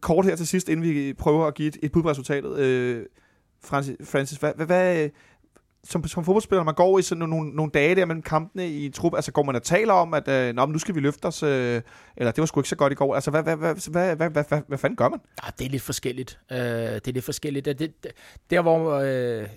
Kort 0.00 0.24
her 0.24 0.36
til 0.36 0.46
sidst, 0.46 0.68
inden 0.68 0.82
vi 0.82 1.12
prøver 1.12 1.46
at 1.46 1.54
give 1.54 1.68
et, 1.68 1.76
et 1.82 1.92
bud 1.92 2.02
på 2.02 2.10
resultatet. 2.10 2.58
Øh, 2.58 3.06
Francis, 3.64 3.96
Francis 4.04 4.38
hvad, 4.38 4.52
hvad, 4.56 4.66
hvad, 4.66 5.08
som, 5.88 6.06
som 6.06 6.24
fodboldspiller, 6.24 6.60
når 6.60 6.64
man 6.64 6.74
går 6.74 6.98
i 6.98 7.02
sådan 7.02 7.28
nogle, 7.28 7.50
nogle 7.50 7.70
dage 7.74 7.94
der 7.94 8.04
mellem 8.04 8.22
kampene 8.22 8.68
i 8.68 8.90
trup, 8.90 9.14
altså 9.14 9.32
går 9.32 9.42
man 9.42 9.54
og 9.54 9.62
taler 9.62 9.92
om, 9.92 10.14
at 10.14 10.28
øh, 10.28 10.54
Nå, 10.54 10.66
nu 10.66 10.78
skal 10.78 10.94
vi 10.94 11.00
løfte 11.00 11.26
os, 11.26 11.42
øh, 11.42 11.82
eller 12.16 12.32
det 12.32 12.42
var 12.42 12.46
sgu 12.46 12.60
ikke 12.60 12.68
så 12.68 12.76
godt 12.76 12.92
i 12.92 12.96
går. 12.96 13.14
Altså, 13.14 13.30
hvad, 13.30 13.42
hvad, 13.42 13.56
hvad, 13.56 13.90
hvad, 13.90 14.16
hvad, 14.16 14.30
hvad, 14.30 14.44
hvad, 14.48 14.60
hvad 14.68 14.78
fanden 14.78 14.96
gør 14.96 15.08
man? 15.08 15.20
Ja, 15.44 15.50
det 15.58 15.66
er 15.66 15.70
lidt 15.70 15.82
forskelligt. 15.82 16.38
Øh, 16.52 16.58
det 16.58 17.08
er 17.08 17.12
lidt 17.12 17.24
forskelligt. 17.24 17.64
Det, 17.64 17.78
det, 17.78 17.92
der, 18.50 18.62
hvor 18.62 18.92
øh, 18.92 19.48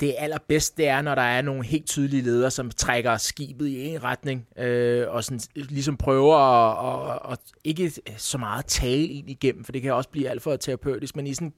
det 0.00 0.08
er 0.08 0.22
allerbedst, 0.22 0.76
det 0.76 0.88
er, 0.88 1.02
når 1.02 1.14
der 1.14 1.22
er 1.22 1.42
nogle 1.42 1.64
helt 1.64 1.86
tydelige 1.86 2.22
ledere, 2.22 2.50
som 2.50 2.70
trækker 2.70 3.16
skibet 3.16 3.66
i 3.66 3.86
en 3.86 4.04
retning, 4.04 4.46
øh, 4.58 5.06
og 5.08 5.24
sådan, 5.24 5.40
ligesom 5.54 5.96
prøver 5.96 6.36
at, 6.36 7.22
at, 7.22 7.32
at, 7.32 7.38
ikke 7.64 7.92
så 8.16 8.38
meget 8.38 8.66
tale 8.66 9.06
ind 9.06 9.30
igennem, 9.30 9.64
for 9.64 9.72
det 9.72 9.82
kan 9.82 9.92
også 9.92 10.10
blive 10.10 10.28
alt 10.28 10.42
for 10.42 10.56
terapeutisk, 10.56 11.16
men 11.16 11.26
i 11.26 11.34
sådan 11.34 11.52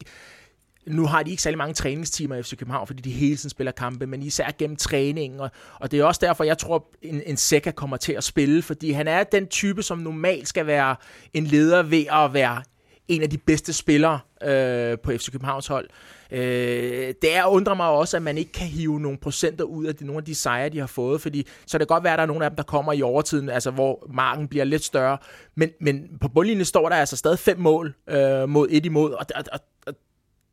nu 0.86 1.06
har 1.06 1.22
de 1.22 1.30
ikke 1.30 1.42
særlig 1.42 1.58
mange 1.58 1.74
træningstimer 1.74 2.36
i 2.36 2.42
FC 2.42 2.56
København, 2.56 2.86
fordi 2.86 3.02
de 3.02 3.10
hele 3.10 3.36
tiden 3.36 3.50
spiller 3.50 3.72
kampe, 3.72 4.06
men 4.06 4.22
især 4.22 4.50
gennem 4.58 4.76
træningen. 4.76 5.40
Og, 5.40 5.50
og 5.80 5.90
det 5.90 6.00
er 6.00 6.04
også 6.04 6.20
derfor, 6.22 6.44
jeg 6.44 6.58
tror, 6.58 6.86
en, 7.02 7.22
en 7.26 7.36
Seca 7.36 7.70
kommer 7.70 7.96
til 7.96 8.12
at 8.12 8.24
spille, 8.24 8.62
fordi 8.62 8.90
han 8.90 9.08
er 9.08 9.24
den 9.24 9.46
type, 9.46 9.82
som 9.82 9.98
normalt 9.98 10.48
skal 10.48 10.66
være 10.66 10.96
en 11.34 11.44
leder 11.44 11.82
ved 11.82 12.04
at 12.12 12.34
være 12.34 12.62
en 13.08 13.22
af 13.22 13.30
de 13.30 13.38
bedste 13.38 13.72
spillere 13.72 14.20
øh, 14.42 14.98
på 14.98 15.10
FC 15.10 15.32
Københavns 15.32 15.66
hold. 15.66 15.88
Øh, 16.30 17.14
det 17.22 17.36
er 17.36 17.46
undrer 17.46 17.74
mig 17.74 17.88
også, 17.88 18.16
at 18.16 18.22
man 18.22 18.38
ikke 18.38 18.52
kan 18.52 18.66
hive 18.66 19.00
nogle 19.00 19.18
procenter 19.18 19.64
ud 19.64 19.84
af 19.84 19.94
de, 19.94 20.06
nogle 20.06 20.18
af 20.18 20.24
de 20.24 20.34
sejre, 20.34 20.68
de 20.68 20.78
har 20.78 20.86
fået, 20.86 21.20
fordi 21.20 21.46
så 21.66 21.78
det 21.78 21.88
kan 21.88 21.94
godt 21.94 22.04
være, 22.04 22.12
at 22.12 22.18
der 22.18 22.22
er 22.22 22.26
nogle 22.26 22.44
af 22.44 22.50
dem, 22.50 22.56
der 22.56 22.62
kommer 22.62 22.92
i 22.92 23.02
overtiden, 23.02 23.48
altså 23.48 23.70
hvor 23.70 24.06
marken 24.10 24.48
bliver 24.48 24.64
lidt 24.64 24.84
større, 24.84 25.18
men, 25.54 25.70
men 25.80 26.08
på 26.20 26.28
bundlinjen 26.28 26.64
står 26.64 26.88
der 26.88 26.96
altså 26.96 27.16
stadig 27.16 27.38
fem 27.38 27.58
mål 27.58 27.94
øh, 28.08 28.48
mod 28.48 28.68
et 28.70 28.86
imod, 28.86 29.12
og, 29.12 29.26
og, 29.34 29.44
og, 29.52 29.60
og 29.86 29.94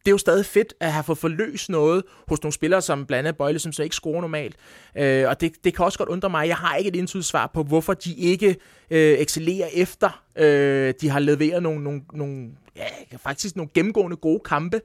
det 0.05 0.11
er 0.11 0.13
jo 0.13 0.17
stadig 0.17 0.45
fedt 0.45 0.73
at 0.79 0.91
have 0.91 1.03
fået 1.03 1.17
forløst 1.17 1.69
noget 1.69 2.03
hos 2.27 2.43
nogle 2.43 2.53
spillere, 2.53 2.81
som 2.81 3.05
blandt 3.05 3.27
andet 3.27 3.37
Bøjle, 3.37 3.59
som 3.59 3.71
så 3.71 3.83
ikke 3.83 3.95
scorer 3.95 4.21
normalt. 4.21 4.55
Øh, 4.97 5.29
og 5.29 5.41
det, 5.41 5.51
det 5.63 5.75
kan 5.75 5.85
også 5.85 5.97
godt 5.97 6.09
undre 6.09 6.29
mig. 6.29 6.47
Jeg 6.47 6.55
har 6.55 6.75
ikke 6.75 6.87
et 6.87 6.95
indsigt 6.95 7.25
svar 7.25 7.51
på, 7.53 7.63
hvorfor 7.63 7.93
de 7.93 8.15
ikke 8.15 8.55
øh, 8.91 9.13
excellerer 9.13 9.67
efter, 9.73 10.23
øh, 10.35 10.93
de 11.01 11.09
har 11.09 11.19
leveret 11.19 11.63
nogle, 11.63 11.83
nogle, 11.83 12.01
nogle 12.13 12.49
ja, 12.75 12.85
faktisk 13.17 13.55
nogle 13.55 13.69
gennemgående 13.73 14.17
gode 14.17 14.39
kampe. 14.45 14.81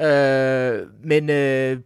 Øh, 0.00 0.86
men 1.04 1.30
øh, 1.30 1.78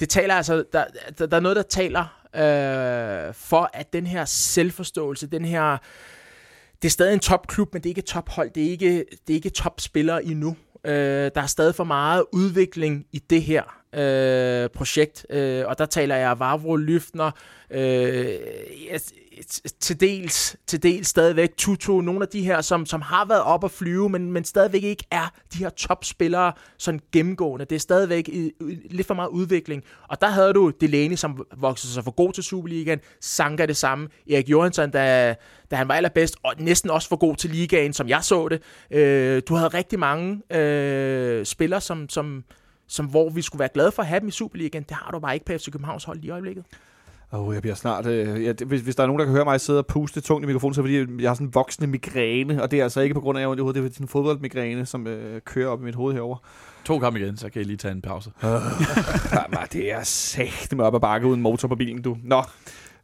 det 0.00 0.08
taler 0.08 0.34
altså, 0.34 0.64
der, 0.72 0.84
der, 1.18 1.26
der 1.26 1.36
er 1.36 1.40
noget, 1.40 1.56
der 1.56 1.62
taler 1.62 2.20
øh, 2.34 3.34
for, 3.34 3.70
at 3.74 3.92
den 3.92 4.06
her 4.06 4.24
selvforståelse, 4.24 5.26
den 5.26 5.44
her 5.44 5.78
det 6.82 6.88
er 6.88 6.90
stadig 6.90 7.14
en 7.14 7.20
topklub, 7.20 7.72
men 7.72 7.82
det 7.82 7.88
er 7.88 7.90
ikke 7.90 7.98
et 7.98 8.04
tophold. 8.04 8.50
Det 8.50 8.66
er 8.66 8.70
ikke, 8.70 9.04
det 9.26 9.32
er 9.32 9.34
ikke 9.34 9.50
topspillere 9.50 10.24
endnu. 10.24 10.56
Øh, 10.84 11.30
der 11.34 11.40
er 11.40 11.46
stadig 11.46 11.74
for 11.74 11.84
meget 11.84 12.24
udvikling 12.32 13.06
i 13.12 13.18
det 13.18 13.42
her 13.42 13.62
øh, 13.94 14.68
projekt, 14.68 15.26
øh, 15.30 15.66
og 15.66 15.78
der 15.78 15.86
taler 15.86 16.16
jeg 16.16 16.38
Vavro, 16.38 16.76
Lyftner, 16.76 17.30
øh, 17.70 18.34
til 19.80 20.00
dels, 20.00 20.56
til 20.66 20.82
dels 20.82 21.08
stadigvæk 21.08 21.50
Tutu, 21.56 22.00
nogle 22.00 22.22
af 22.22 22.28
de 22.28 22.42
her, 22.42 22.60
som, 22.60 22.86
som 22.86 23.02
har 23.02 23.24
været 23.24 23.42
op 23.42 23.64
at 23.64 23.70
flyve, 23.70 24.08
men, 24.08 24.32
men 24.32 24.44
stadigvæk 24.44 24.82
ikke 24.82 25.04
er 25.10 25.32
de 25.52 25.58
her 25.58 25.68
topspillere 25.68 26.52
sådan 26.78 27.00
gennemgående. 27.12 27.64
Det 27.64 27.76
er 27.76 27.80
stadigvæk 27.80 28.28
i, 28.28 28.52
lidt 28.90 29.06
for 29.06 29.14
meget 29.14 29.28
udvikling. 29.28 29.84
Og 30.08 30.20
der 30.20 30.28
havde 30.28 30.52
du 30.52 30.70
Delaney, 30.80 31.16
som 31.16 31.46
voksede 31.56 31.92
sig 31.92 32.04
for 32.04 32.10
god 32.10 32.32
til 32.32 32.44
Superligaen, 32.44 33.00
Sanka 33.20 33.66
det 33.66 33.76
samme, 33.76 34.08
Erik 34.30 34.48
Johansson, 34.48 34.90
da, 34.90 35.34
da 35.70 35.76
han 35.76 35.88
var 35.88 35.94
allerbedst, 35.94 36.36
og 36.42 36.54
næsten 36.58 36.90
også 36.90 37.08
for 37.08 37.16
god 37.16 37.36
til 37.36 37.50
ligaen, 37.50 37.92
som 37.92 38.08
jeg 38.08 38.24
så 38.24 38.48
det. 38.48 38.62
Øh, 38.90 39.42
du 39.48 39.54
havde 39.54 39.68
rigtig 39.68 39.98
mange 39.98 40.56
øh, 40.56 41.46
spillere, 41.46 41.80
som, 41.80 42.08
som, 42.08 42.44
som, 42.88 43.06
hvor 43.06 43.30
vi 43.30 43.42
skulle 43.42 43.60
være 43.60 43.68
glade 43.74 43.92
for 43.92 44.02
at 44.02 44.08
have 44.08 44.20
dem 44.20 44.28
i 44.28 44.30
Superligaen. 44.30 44.84
Det 44.88 44.96
har 44.96 45.10
du 45.10 45.18
bare 45.18 45.34
ikke 45.34 45.46
på 45.46 45.52
FC 45.52 45.70
Københavns 45.72 46.04
hold 46.04 46.24
i 46.24 46.30
øjeblikket. 46.30 46.64
Oh, 47.32 47.54
jeg 47.54 47.62
bliver 47.62 47.74
snart... 47.74 48.06
Øh, 48.06 48.44
ja, 48.44 48.52
hvis, 48.66 48.80
hvis 48.80 48.96
der 48.96 49.02
er 49.02 49.06
nogen, 49.06 49.20
der 49.20 49.24
kan 49.26 49.34
høre 49.34 49.44
mig 49.44 49.60
sidde 49.60 49.78
og 49.78 49.86
puste 49.86 50.20
tungt 50.20 50.44
i 50.44 50.46
mikrofonen, 50.46 50.74
så 50.74 50.80
er 50.80 50.86
det 50.86 51.08
fordi, 51.08 51.22
jeg 51.22 51.30
har 51.30 51.34
sådan 51.34 51.46
en 51.46 51.54
voksende 51.54 51.90
migræne, 51.90 52.62
og 52.62 52.70
det 52.70 52.78
er 52.78 52.82
altså 52.82 53.00
ikke 53.00 53.14
på 53.14 53.20
grund 53.20 53.38
af, 53.38 53.42
at 53.42 53.58
jeg 53.58 53.64
har 53.64 53.72
det 53.72 53.84
er 53.84 53.88
sådan 53.88 54.04
en 54.04 54.08
fodboldmigræne, 54.08 54.86
som 54.86 55.06
øh, 55.06 55.40
kører 55.40 55.68
op 55.68 55.80
i 55.80 55.84
mit 55.84 55.94
hoved 55.94 56.14
herover. 56.14 56.36
To 56.84 56.98
kampe 56.98 57.20
igen, 57.20 57.36
så 57.36 57.48
kan 57.50 57.58
jeg 57.58 57.66
lige 57.66 57.76
tage 57.76 57.92
en 57.92 58.02
pause. 58.02 58.30
Uh, 58.44 59.64
det 59.72 59.92
er 59.92 60.02
sagt 60.02 60.76
med 60.76 60.84
op 60.84 60.94
ad 60.94 61.00
bakke 61.00 61.26
uden 61.26 61.40
motor 61.40 61.68
på 61.68 61.74
bilen, 61.74 62.02
du. 62.02 62.16
Nå, 62.24 62.42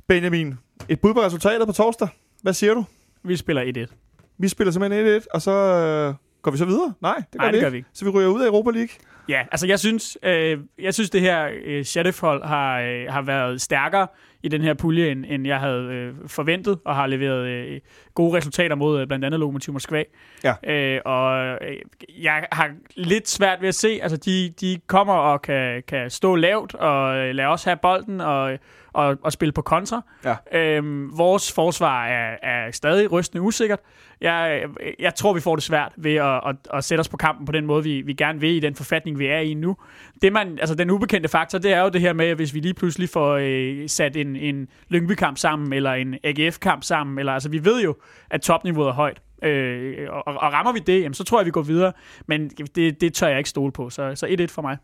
Benjamin, 0.07 0.55
et 0.89 1.01
bud 1.01 1.15
på 1.15 1.21
resultatet 1.21 1.67
på 1.67 1.73
torsdag. 1.73 2.09
Hvad 2.43 2.53
siger 2.53 2.75
du? 2.75 2.85
Vi 3.25 3.37
spiller 3.37 3.87
1-1. 3.89 3.95
Vi 4.39 4.49
spiller 4.49 4.73
simpelthen 4.73 5.21
1-1, 5.21 5.27
og 5.35 5.43
så 5.43 5.51
øh, 5.51 6.15
går 6.43 6.51
vi 6.51 6.59
så 6.59 6.65
videre? 6.65 6.93
Nej, 7.01 7.15
det 7.17 7.25
gør, 7.33 7.39
Nej, 7.39 7.51
vi, 7.51 7.53
det 7.53 7.61
gør 7.61 7.67
ikke. 7.67 7.73
vi 7.73 7.77
ikke. 7.77 7.89
Så 7.93 8.05
vi 8.05 8.11
ryger 8.11 8.29
ud 8.29 8.43
af 8.43 8.47
Europa 8.47 8.71
League. 8.71 8.89
Ja, 9.29 9.43
altså 9.53 9.67
jeg 9.67 9.79
synes, 9.79 10.19
øh, 10.23 10.59
jeg 10.79 10.95
synes 10.95 11.11
det 11.11 11.21
her 11.21 11.49
øh, 11.65 11.85
Sheriff-hold 11.85 12.45
har, 12.45 12.81
øh, 12.81 13.05
har 13.09 13.23
været 13.23 13.61
stærkere 13.61 14.07
i 14.43 14.49
den 14.49 14.63
her 14.63 14.75
pulje, 14.75 15.11
end, 15.11 15.25
end 15.29 15.47
jeg 15.47 15.61
havde 15.61 15.83
øh, 15.83 16.15
forventet, 16.27 16.79
og 16.85 16.95
har 16.95 17.07
leveret 17.07 17.47
øh, 17.47 17.81
gode 18.15 18.37
resultater 18.37 18.77
mod 18.77 19.01
øh, 19.01 19.07
blandt 19.07 19.25
andet 19.25 19.41
Lokomotiv 19.41 19.73
Moskva. 19.73 20.03
Ja. 20.45 20.55
Øh, 20.73 21.01
og 21.05 21.47
øh, 21.47 21.77
jeg 22.23 22.47
har 22.53 22.71
lidt 22.97 23.29
svært 23.29 23.61
ved 23.61 23.69
at 23.69 23.75
se, 23.75 23.99
altså 24.03 24.17
de, 24.17 24.55
de 24.61 24.81
kommer 24.87 25.15
og 25.15 25.43
kan, 25.43 25.83
kan 25.89 26.11
stå 26.11 26.35
lavt, 26.35 26.75
og 26.75 27.17
øh, 27.17 27.35
lade 27.35 27.49
os 27.49 27.65
have 27.65 27.77
bolden, 27.77 28.21
og, 28.21 28.59
og, 28.97 29.19
og 29.23 29.33
spille 29.33 29.53
på 29.53 29.63
kontra. 29.63 30.03
Ja. 30.25 30.37
Øhm, 30.53 31.19
vores 31.19 31.53
forsvar 31.53 32.07
er, 32.07 32.37
er 32.43 32.71
stadig 32.71 33.13
rystende 33.13 33.43
usikkert. 33.43 33.81
Jeg, 34.21 34.63
jeg 34.99 35.15
tror, 35.15 35.33
vi 35.33 35.41
får 35.41 35.57
det 35.57 35.65
svært 35.65 35.93
ved 35.97 36.15
at, 36.15 36.41
at, 36.49 36.57
at 36.75 36.85
sætte 36.85 37.01
os 37.01 37.09
på 37.09 37.17
kampen 37.17 37.47
på 37.47 37.53
den 37.53 37.67
måde, 37.67 37.85
vi, 37.85 38.01
vi 38.01 38.13
gerne 38.15 38.41
vil 38.41 38.51
i 38.51 38.61
den 38.61 38.75
forfatning, 38.75 39.19
vi 39.19 39.27
er 39.27 39.39
i 39.39 39.55
nu. 39.55 39.77
Det 40.23 40.33
man, 40.33 40.59
altså 40.59 40.75
den 40.75 40.91
ubekendte 40.91 41.29
faktor, 41.29 41.59
det 41.59 41.73
er 41.73 41.83
jo 41.83 41.89
det 41.89 42.01
her 42.01 42.13
med, 42.13 42.27
at 42.27 42.37
hvis 42.37 42.55
vi 42.55 42.61
lige 42.61 42.75
pludselig 42.75 43.09
får 43.09 43.39
øh, 43.41 43.89
sat 43.89 44.17
en, 44.17 44.37
en 44.37 44.69
Lyngby-kamp 44.89 45.39
sammen, 45.39 45.73
eller 45.73 45.93
en 45.93 46.15
AGF-kamp 46.25 46.83
sammen, 46.83 47.19
eller 47.19 47.33
altså 47.33 47.49
vi 47.49 47.65
ved 47.65 47.83
jo, 47.83 47.97
at 48.31 48.41
topniveauet 48.41 48.89
er 48.89 48.95
højt. 48.95 49.21
Øh, 49.43 50.09
og, 50.11 50.23
og 50.27 50.53
rammer 50.53 50.73
vi 50.73 50.79
det, 50.79 51.01
jamen, 51.01 51.15
så 51.15 51.25
tror 51.25 51.39
jeg, 51.39 51.47
vi 51.47 51.51
går 51.51 51.63
videre. 51.63 51.93
Men 52.27 52.49
det, 52.49 53.01
det 53.01 53.15
tør 53.15 53.29
jeg 53.29 53.39
ikke 53.39 53.51
stole 53.51 53.73
på, 53.73 53.91
så, 53.91 54.15
så 54.15 54.27
1-1 54.27 54.47
for 54.47 54.63
mig. 54.63 54.77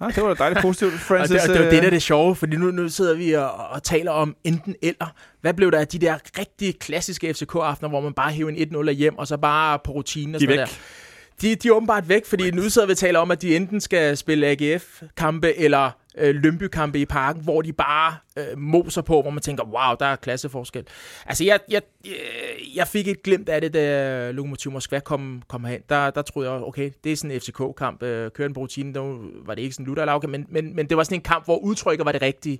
Ja, 0.00 0.06
det 0.06 0.22
var 0.22 0.28
da 0.28 0.34
dejligt 0.34 0.62
positivt, 0.62 0.92
Og 0.94 1.00
Francis. 1.00 1.30
det, 1.30 1.40
og 1.42 1.48
det 1.48 1.56
er 1.56 1.60
jo 1.60 1.66
øh, 1.66 1.72
det, 1.72 1.82
der 1.82 1.86
er 1.86 1.90
det 1.90 2.02
sjove, 2.02 2.36
fordi 2.36 2.56
nu, 2.56 2.70
nu 2.70 2.88
sidder 2.88 3.14
vi 3.14 3.32
og, 3.32 3.50
og 3.50 3.82
taler 3.82 4.10
om 4.10 4.36
enten 4.44 4.74
eller. 4.82 5.14
Hvad 5.40 5.54
blev 5.54 5.70
der 5.70 5.78
af 5.78 5.88
de 5.88 5.98
der 5.98 6.18
rigtig 6.38 6.78
klassiske 6.78 7.34
FCK-aftener, 7.34 7.88
hvor 7.88 8.00
man 8.00 8.12
bare 8.12 8.30
hæver 8.32 8.50
en 8.50 8.86
1-0 8.88 8.90
hjem, 8.90 9.18
og 9.18 9.26
så 9.26 9.36
bare 9.36 9.78
på 9.84 9.92
rutinen 9.92 10.34
og 10.34 10.40
sådan 10.40 10.58
der? 10.58 10.66
De, 11.42 11.54
de 11.54 11.68
er 11.68 11.72
åbenbart 11.72 12.08
væk, 12.08 12.26
fordi 12.26 12.50
nu 12.50 12.70
sidder 12.70 12.86
vi 12.86 12.90
og 12.90 12.98
taler 12.98 13.18
om, 13.18 13.30
at 13.30 13.42
de 13.42 13.56
enten 13.56 13.80
skal 13.80 14.16
spille 14.16 14.46
AGF-kampe 14.46 15.58
eller 15.58 15.90
øh, 16.18 16.34
Lønby-kampe 16.34 16.98
i 16.98 17.04
parken, 17.04 17.42
hvor 17.42 17.62
de 17.62 17.72
bare 17.72 18.16
øh, 18.38 18.58
moser 18.58 19.02
på, 19.02 19.22
hvor 19.22 19.30
man 19.30 19.42
tænker, 19.42 19.64
wow, 19.64 19.96
der 20.00 20.06
er 20.06 20.16
klasseforskel. 20.16 20.86
Altså, 21.26 21.44
jeg, 21.44 21.60
jeg, 21.70 21.82
øh, 22.06 22.76
jeg 22.76 22.88
fik 22.88 23.08
et 23.08 23.22
glimt 23.22 23.48
af 23.48 23.60
det, 23.60 23.74
da 23.74 24.30
Lokomotiv 24.30 24.72
Moskva 24.72 25.00
kom, 25.00 25.42
kom 25.48 25.64
hen. 25.64 25.80
Der, 25.88 26.10
der 26.10 26.22
troede 26.22 26.52
jeg, 26.52 26.62
okay, 26.62 26.90
det 27.04 27.12
er 27.12 27.16
sådan 27.16 27.30
en 27.30 27.40
FCK-kamp. 27.40 28.02
Øh, 28.02 28.30
kører 28.30 28.48
den 28.48 28.54
på 28.54 28.60
rutinen, 28.60 28.94
der 28.94 29.18
var 29.46 29.54
det 29.54 29.62
ikke 29.62 29.74
sådan 29.74 29.86
lutter 29.86 30.26
men, 30.26 30.46
men, 30.48 30.76
men 30.76 30.88
det 30.88 30.96
var 30.96 31.02
sådan 31.02 31.18
en 31.18 31.22
kamp, 31.22 31.44
hvor 31.44 31.58
udtrykket 31.58 32.06
var 32.06 32.12
det 32.12 32.22
rigtige. 32.22 32.58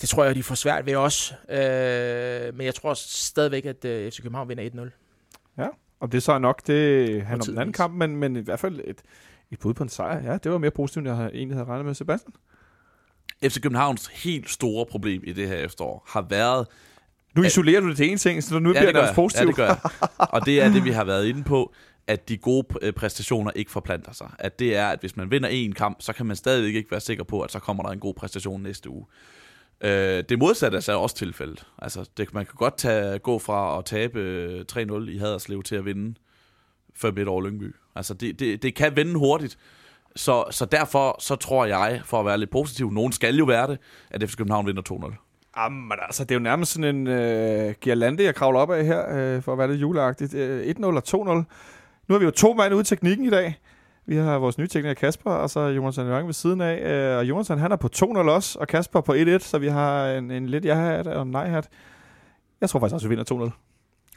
Det 0.00 0.08
tror 0.08 0.24
jeg, 0.24 0.34
de 0.34 0.42
får 0.42 0.54
svært 0.54 0.86
ved 0.86 0.96
også. 0.96 1.34
Øh, 1.50 2.56
men 2.56 2.66
jeg 2.66 2.74
tror 2.74 2.94
stadigvæk, 2.94 3.64
at 3.64 3.84
øh, 3.84 4.10
FC 4.10 4.22
København 4.22 4.48
vinder 4.48 4.70
1-0. 4.70 4.90
Om 6.00 6.10
det 6.10 6.22
så 6.22 6.32
er 6.32 6.38
nok, 6.38 6.66
det 6.66 7.22
handler 7.22 7.44
om 7.44 7.52
den 7.52 7.58
anden 7.58 7.72
kamp, 7.72 7.94
men, 7.94 8.16
men 8.16 8.36
i 8.36 8.40
hvert 8.40 8.60
fald 8.60 8.80
et, 8.84 9.02
et 9.52 9.58
bud 9.58 9.74
på 9.74 9.82
en 9.82 9.88
sejr. 9.88 10.22
Ja, 10.32 10.38
det 10.38 10.52
var 10.52 10.58
mere 10.58 10.70
positivt, 10.70 11.06
end 11.08 11.16
jeg 11.16 11.30
egentlig 11.34 11.56
havde 11.56 11.68
regnet 11.68 11.86
med. 11.86 11.94
Sebastian? 11.94 12.32
FC 13.44 13.60
Københavns 13.62 14.06
helt 14.06 14.50
store 14.50 14.86
problem 14.86 15.22
i 15.26 15.32
det 15.32 15.48
her 15.48 15.56
efterår 15.56 16.04
har 16.08 16.26
været... 16.30 16.66
Nu 17.36 17.42
Ja. 17.42 17.46
isolerer 17.46 17.80
du 17.80 17.88
det 17.88 17.96
til 17.96 18.10
en 18.10 18.18
ting, 18.18 18.42
så 18.42 18.58
nu 18.58 18.70
bliver 18.72 18.86
det 18.92 18.96
også 19.00 19.14
positivt. 19.14 19.42
Ja, 19.42 19.46
det 19.48 19.56
gør 19.56 19.66
jeg. 19.66 20.08
Og 20.18 20.46
det 20.46 20.60
er 20.62 20.68
det, 20.72 20.84
vi 20.84 20.90
har 20.90 21.04
været 21.04 21.26
inde 21.26 21.44
på, 21.44 21.72
at 22.06 22.28
de 22.28 22.36
gode 22.36 22.66
øh, 22.82 22.92
præstationer 22.92 23.50
ikke 23.54 23.70
forplanter 23.70 24.12
sig. 24.12 24.30
At 24.38 24.58
det 24.58 24.76
er, 24.76 24.88
at 24.88 25.00
hvis 25.00 25.16
man 25.16 25.30
vinder 25.30 25.48
en 25.48 25.72
kamp, 25.72 25.96
så 26.02 26.12
kan 26.12 26.26
man 26.26 26.36
stadigvæk 26.36 26.74
ikke 26.74 26.90
være 26.90 27.00
sikker 27.00 27.24
på, 27.24 27.40
at 27.40 27.52
så 27.52 27.58
kommer 27.58 27.82
der 27.82 27.90
en 27.90 28.00
god 28.00 28.14
præstation 28.14 28.62
næste 28.62 28.90
uge. 28.90 29.06
Øh, 29.80 30.24
det 30.28 30.38
modsatte 30.38 30.76
er 30.76 30.80
så 30.80 30.98
også 30.98 31.16
tilfældet. 31.16 31.66
Altså, 31.78 32.10
det, 32.16 32.34
man 32.34 32.46
kan 32.46 32.54
godt 32.56 32.78
tage, 32.78 33.18
gå 33.18 33.38
fra 33.38 33.78
at 33.78 33.84
tabe 33.84 34.18
øh, 34.20 34.64
3-0 34.72 35.10
i 35.10 35.18
Haderslev 35.18 35.62
til 35.62 35.76
at 35.76 35.84
vinde 35.84 36.14
5-1 37.04 37.26
over 37.26 37.42
Lyngby. 37.42 37.74
Altså, 38.00 38.14
det, 38.14 38.40
det, 38.40 38.62
det 38.62 38.74
kan 38.74 38.96
vende 38.96 39.14
hurtigt. 39.14 39.58
Så, 40.16 40.44
så 40.50 40.64
derfor 40.64 41.16
så 41.18 41.36
tror 41.36 41.64
jeg, 41.64 42.00
for 42.04 42.20
at 42.20 42.26
være 42.26 42.38
lidt 42.38 42.50
positiv, 42.50 42.90
nogen 42.90 43.12
skal 43.12 43.36
jo 43.36 43.44
være 43.44 43.66
det, 43.66 43.78
at 44.10 44.30
FC 44.30 44.36
København 44.36 44.66
vinder 44.66 44.82
2-0. 44.92 45.26
Jamen 45.58 45.92
altså, 46.02 46.24
det 46.24 46.30
er 46.30 46.34
jo 46.34 46.42
nærmest 46.42 46.72
sådan 46.72 46.96
en 46.96 47.06
øh, 47.06 47.74
girlande, 47.80 48.24
jeg 48.24 48.34
kravler 48.34 48.60
op 48.60 48.70
af 48.70 48.84
her, 48.84 49.16
øh, 49.16 49.42
for 49.42 49.52
at 49.52 49.58
være 49.58 49.68
lidt 49.68 49.80
juleagtigt. 49.80 50.34
Øh, 50.34 50.74
1-0 50.78 50.84
og 50.84 51.02
2-0. 51.08 51.14
Nu 52.08 52.14
har 52.14 52.18
vi 52.18 52.24
jo 52.24 52.30
to 52.30 52.54
mand 52.54 52.74
ude 52.74 52.80
i 52.80 52.84
teknikken 52.84 53.26
i 53.26 53.30
dag. 53.30 53.60
Vi 54.06 54.16
har 54.16 54.38
vores 54.38 54.58
nye 54.58 54.66
tekniker 54.66 54.94
Kasper, 54.94 55.30
og 55.30 55.50
så 55.50 55.60
Jonathan 55.60 56.06
Jørgen 56.06 56.26
ved 56.26 56.34
siden 56.34 56.60
af. 56.60 56.92
Øh, 56.92 57.18
og 57.18 57.24
Jonathan, 57.24 57.58
han 57.58 57.72
er 57.72 57.76
på 57.76 57.88
2-0 57.96 58.18
også, 58.18 58.58
og 58.58 58.68
Kasper 58.68 59.00
på 59.00 59.14
1-1, 59.14 59.38
så 59.38 59.58
vi 59.58 59.68
har 59.68 60.06
en, 60.06 60.30
en 60.30 60.46
lidt 60.46 60.64
ja-hat 60.64 61.06
og 61.06 61.22
en 61.22 61.30
nej-hat. 61.30 61.68
Jeg 62.60 62.70
tror 62.70 62.80
faktisk 62.80 62.94
også, 62.94 63.08
vi 63.08 63.14
vinder 63.14 63.48
2-0. 63.48 63.69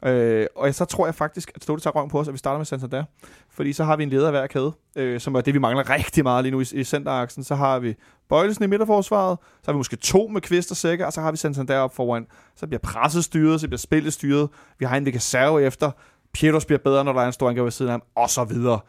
Øh, 0.05 0.47
og 0.55 0.75
så 0.75 0.85
tror 0.85 1.07
jeg 1.07 1.15
faktisk, 1.15 1.51
at 1.55 1.63
Ståle 1.63 1.81
tager 1.81 1.95
røven 1.95 2.09
på 2.09 2.19
os, 2.19 2.27
at 2.27 2.34
vi 2.34 2.38
starter 2.38 2.57
med 2.57 2.65
Santander. 2.65 3.03
Fordi 3.49 3.73
så 3.73 3.84
har 3.84 3.95
vi 3.95 4.03
en 4.03 4.09
leder 4.09 4.25
af 4.25 4.31
hver 4.31 4.47
kæde, 4.47 4.71
øh, 4.95 5.19
som 5.19 5.35
er 5.35 5.41
det, 5.41 5.53
vi 5.53 5.59
mangler 5.59 5.89
rigtig 5.89 6.23
meget 6.23 6.43
lige 6.43 6.51
nu 6.51 6.59
i, 6.59 6.65
i 6.73 6.84
centeraksen. 6.84 7.43
Så 7.43 7.55
har 7.55 7.80
vi 7.80 7.95
Bøjlesen 8.30 8.63
i 8.63 8.67
midterforsvaret, 8.67 9.38
så 9.41 9.65
har 9.65 9.73
vi 9.73 9.77
måske 9.77 9.95
to 9.95 10.27
med 10.27 10.41
kvist 10.41 10.71
og 10.71 10.77
sækker, 10.77 11.05
og 11.05 11.13
så 11.13 11.21
har 11.21 11.31
vi 11.31 11.38
Santander 11.38 11.80
op 11.80 11.95
foran. 11.95 12.25
Så 12.55 12.67
bliver 12.67 12.80
presset 12.80 13.23
styret, 13.23 13.61
så 13.61 13.67
bliver 13.67 13.77
spillet 13.77 14.13
styret. 14.13 14.49
Vi 14.80 14.85
har 14.85 14.97
en, 14.97 15.05
vi 15.05 15.11
kan 15.11 15.21
serve 15.21 15.63
efter. 15.63 15.91
Pietros 16.34 16.65
bliver 16.65 16.80
bedre, 16.80 17.03
når 17.03 17.13
der 17.13 17.21
er 17.21 17.27
en 17.27 17.34
stor 17.34 17.49
angriber 17.49 17.63
ved 17.63 17.71
siden 17.71 17.89
af 17.89 17.93
ham, 17.93 18.03
og 18.15 18.30
så 18.30 18.43
videre. 18.43 18.80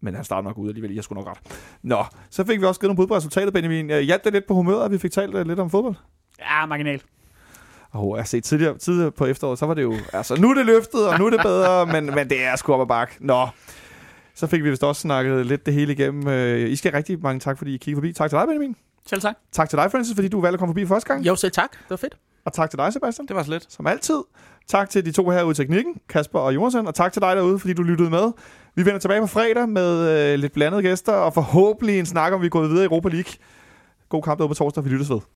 Men 0.00 0.14
han 0.14 0.24
starter 0.24 0.48
nok 0.48 0.58
ud 0.58 0.68
alligevel, 0.68 0.94
jeg 0.94 1.04
skulle 1.04 1.24
nok 1.24 1.30
ret. 1.30 1.38
Nå, 1.82 2.04
så 2.30 2.44
fik 2.44 2.60
vi 2.60 2.66
også 2.66 2.80
givet 2.80 2.88
nogle 2.88 2.96
bud 2.96 3.06
på 3.06 3.16
resultatet, 3.16 3.52
Benjamin. 3.52 3.90
Øh, 3.90 4.00
hjalp 4.00 4.24
det 4.24 4.32
lidt 4.32 4.46
på 4.46 4.54
humøret, 4.54 4.84
at 4.84 4.90
vi 4.90 4.98
fik 4.98 5.12
talt 5.12 5.34
øh, 5.34 5.46
lidt 5.46 5.58
om 5.58 5.70
fodbold? 5.70 5.94
Ja, 6.40 6.66
marginal. 6.66 7.02
Og 7.92 8.26
set 8.26 8.44
tidligere, 8.44 8.78
tidligere 8.78 9.10
på 9.10 9.26
efteråret, 9.26 9.58
så 9.58 9.66
var 9.66 9.74
det 9.74 9.82
jo, 9.82 9.94
altså 10.12 10.36
nu 10.40 10.50
er 10.50 10.54
det 10.54 10.66
løftet, 10.66 11.08
og 11.08 11.18
nu 11.18 11.26
er 11.26 11.30
det 11.30 11.40
bedre, 11.42 11.86
men, 11.94 12.06
men 12.14 12.30
det 12.30 12.44
er 12.44 12.56
sgu 12.56 12.72
op 12.72 12.80
ad 12.80 12.86
bak. 12.86 13.12
Nå, 13.20 13.48
så 14.34 14.46
fik 14.46 14.64
vi 14.64 14.70
vist 14.70 14.84
også 14.84 15.00
snakket 15.00 15.46
lidt 15.46 15.66
det 15.66 15.74
hele 15.74 15.92
igennem. 15.92 16.28
Øh, 16.28 16.70
I 16.70 16.76
skal 16.76 16.92
rigtig 16.92 17.18
mange 17.22 17.40
tak, 17.40 17.58
fordi 17.58 17.74
I 17.74 17.76
kiggede 17.76 17.96
forbi. 17.96 18.12
Tak 18.12 18.30
til 18.30 18.38
dig, 18.38 18.46
Benjamin. 18.46 18.76
Selv 19.06 19.20
tak. 19.20 19.34
Tak 19.52 19.68
til 19.70 19.78
dig, 19.78 19.90
Francis, 19.90 20.14
fordi 20.14 20.28
du 20.28 20.40
valgte 20.40 20.54
at 20.54 20.58
komme 20.58 20.70
forbi 20.72 20.86
første 20.86 21.08
gang. 21.08 21.26
Jo, 21.26 21.36
selv 21.36 21.52
tak. 21.52 21.70
Det 21.72 21.90
var 21.90 21.96
fedt. 21.96 22.16
Og 22.44 22.52
tak 22.52 22.70
til 22.70 22.78
dig, 22.78 22.92
Sebastian, 22.92 23.26
Det 23.26 23.36
var 23.36 23.42
så 23.42 23.50
lidt. 23.50 23.72
som 23.72 23.86
altid. 23.86 24.22
Tak 24.68 24.90
til 24.90 25.04
de 25.04 25.12
to 25.12 25.30
herude 25.30 25.50
i 25.50 25.54
teknikken, 25.54 25.94
Kasper 26.08 26.38
og 26.38 26.54
Jonathan, 26.54 26.86
og 26.86 26.94
tak 26.94 27.12
til 27.12 27.22
dig 27.22 27.36
derude, 27.36 27.58
fordi 27.58 27.72
du 27.72 27.82
lyttede 27.82 28.10
med. 28.10 28.32
Vi 28.74 28.84
vender 28.84 28.98
tilbage 28.98 29.20
på 29.20 29.26
fredag 29.26 29.68
med 29.68 30.08
øh, 30.32 30.38
lidt 30.38 30.52
blandede 30.52 30.82
gæster, 30.82 31.12
og 31.12 31.34
forhåbentlig 31.34 31.98
en 31.98 32.06
snak 32.06 32.32
om, 32.32 32.42
vi 32.42 32.48
gået 32.48 32.70
videre 32.70 32.84
i 32.84 32.86
Europa 32.86 33.08
League. 33.08 33.32
God 34.08 34.22
kamp 34.22 34.38
derude 34.38 34.48
på 34.48 34.54
torsdag, 34.54 34.84
vi 34.84 34.88
lyttes 34.90 35.10
ved. 35.10 35.20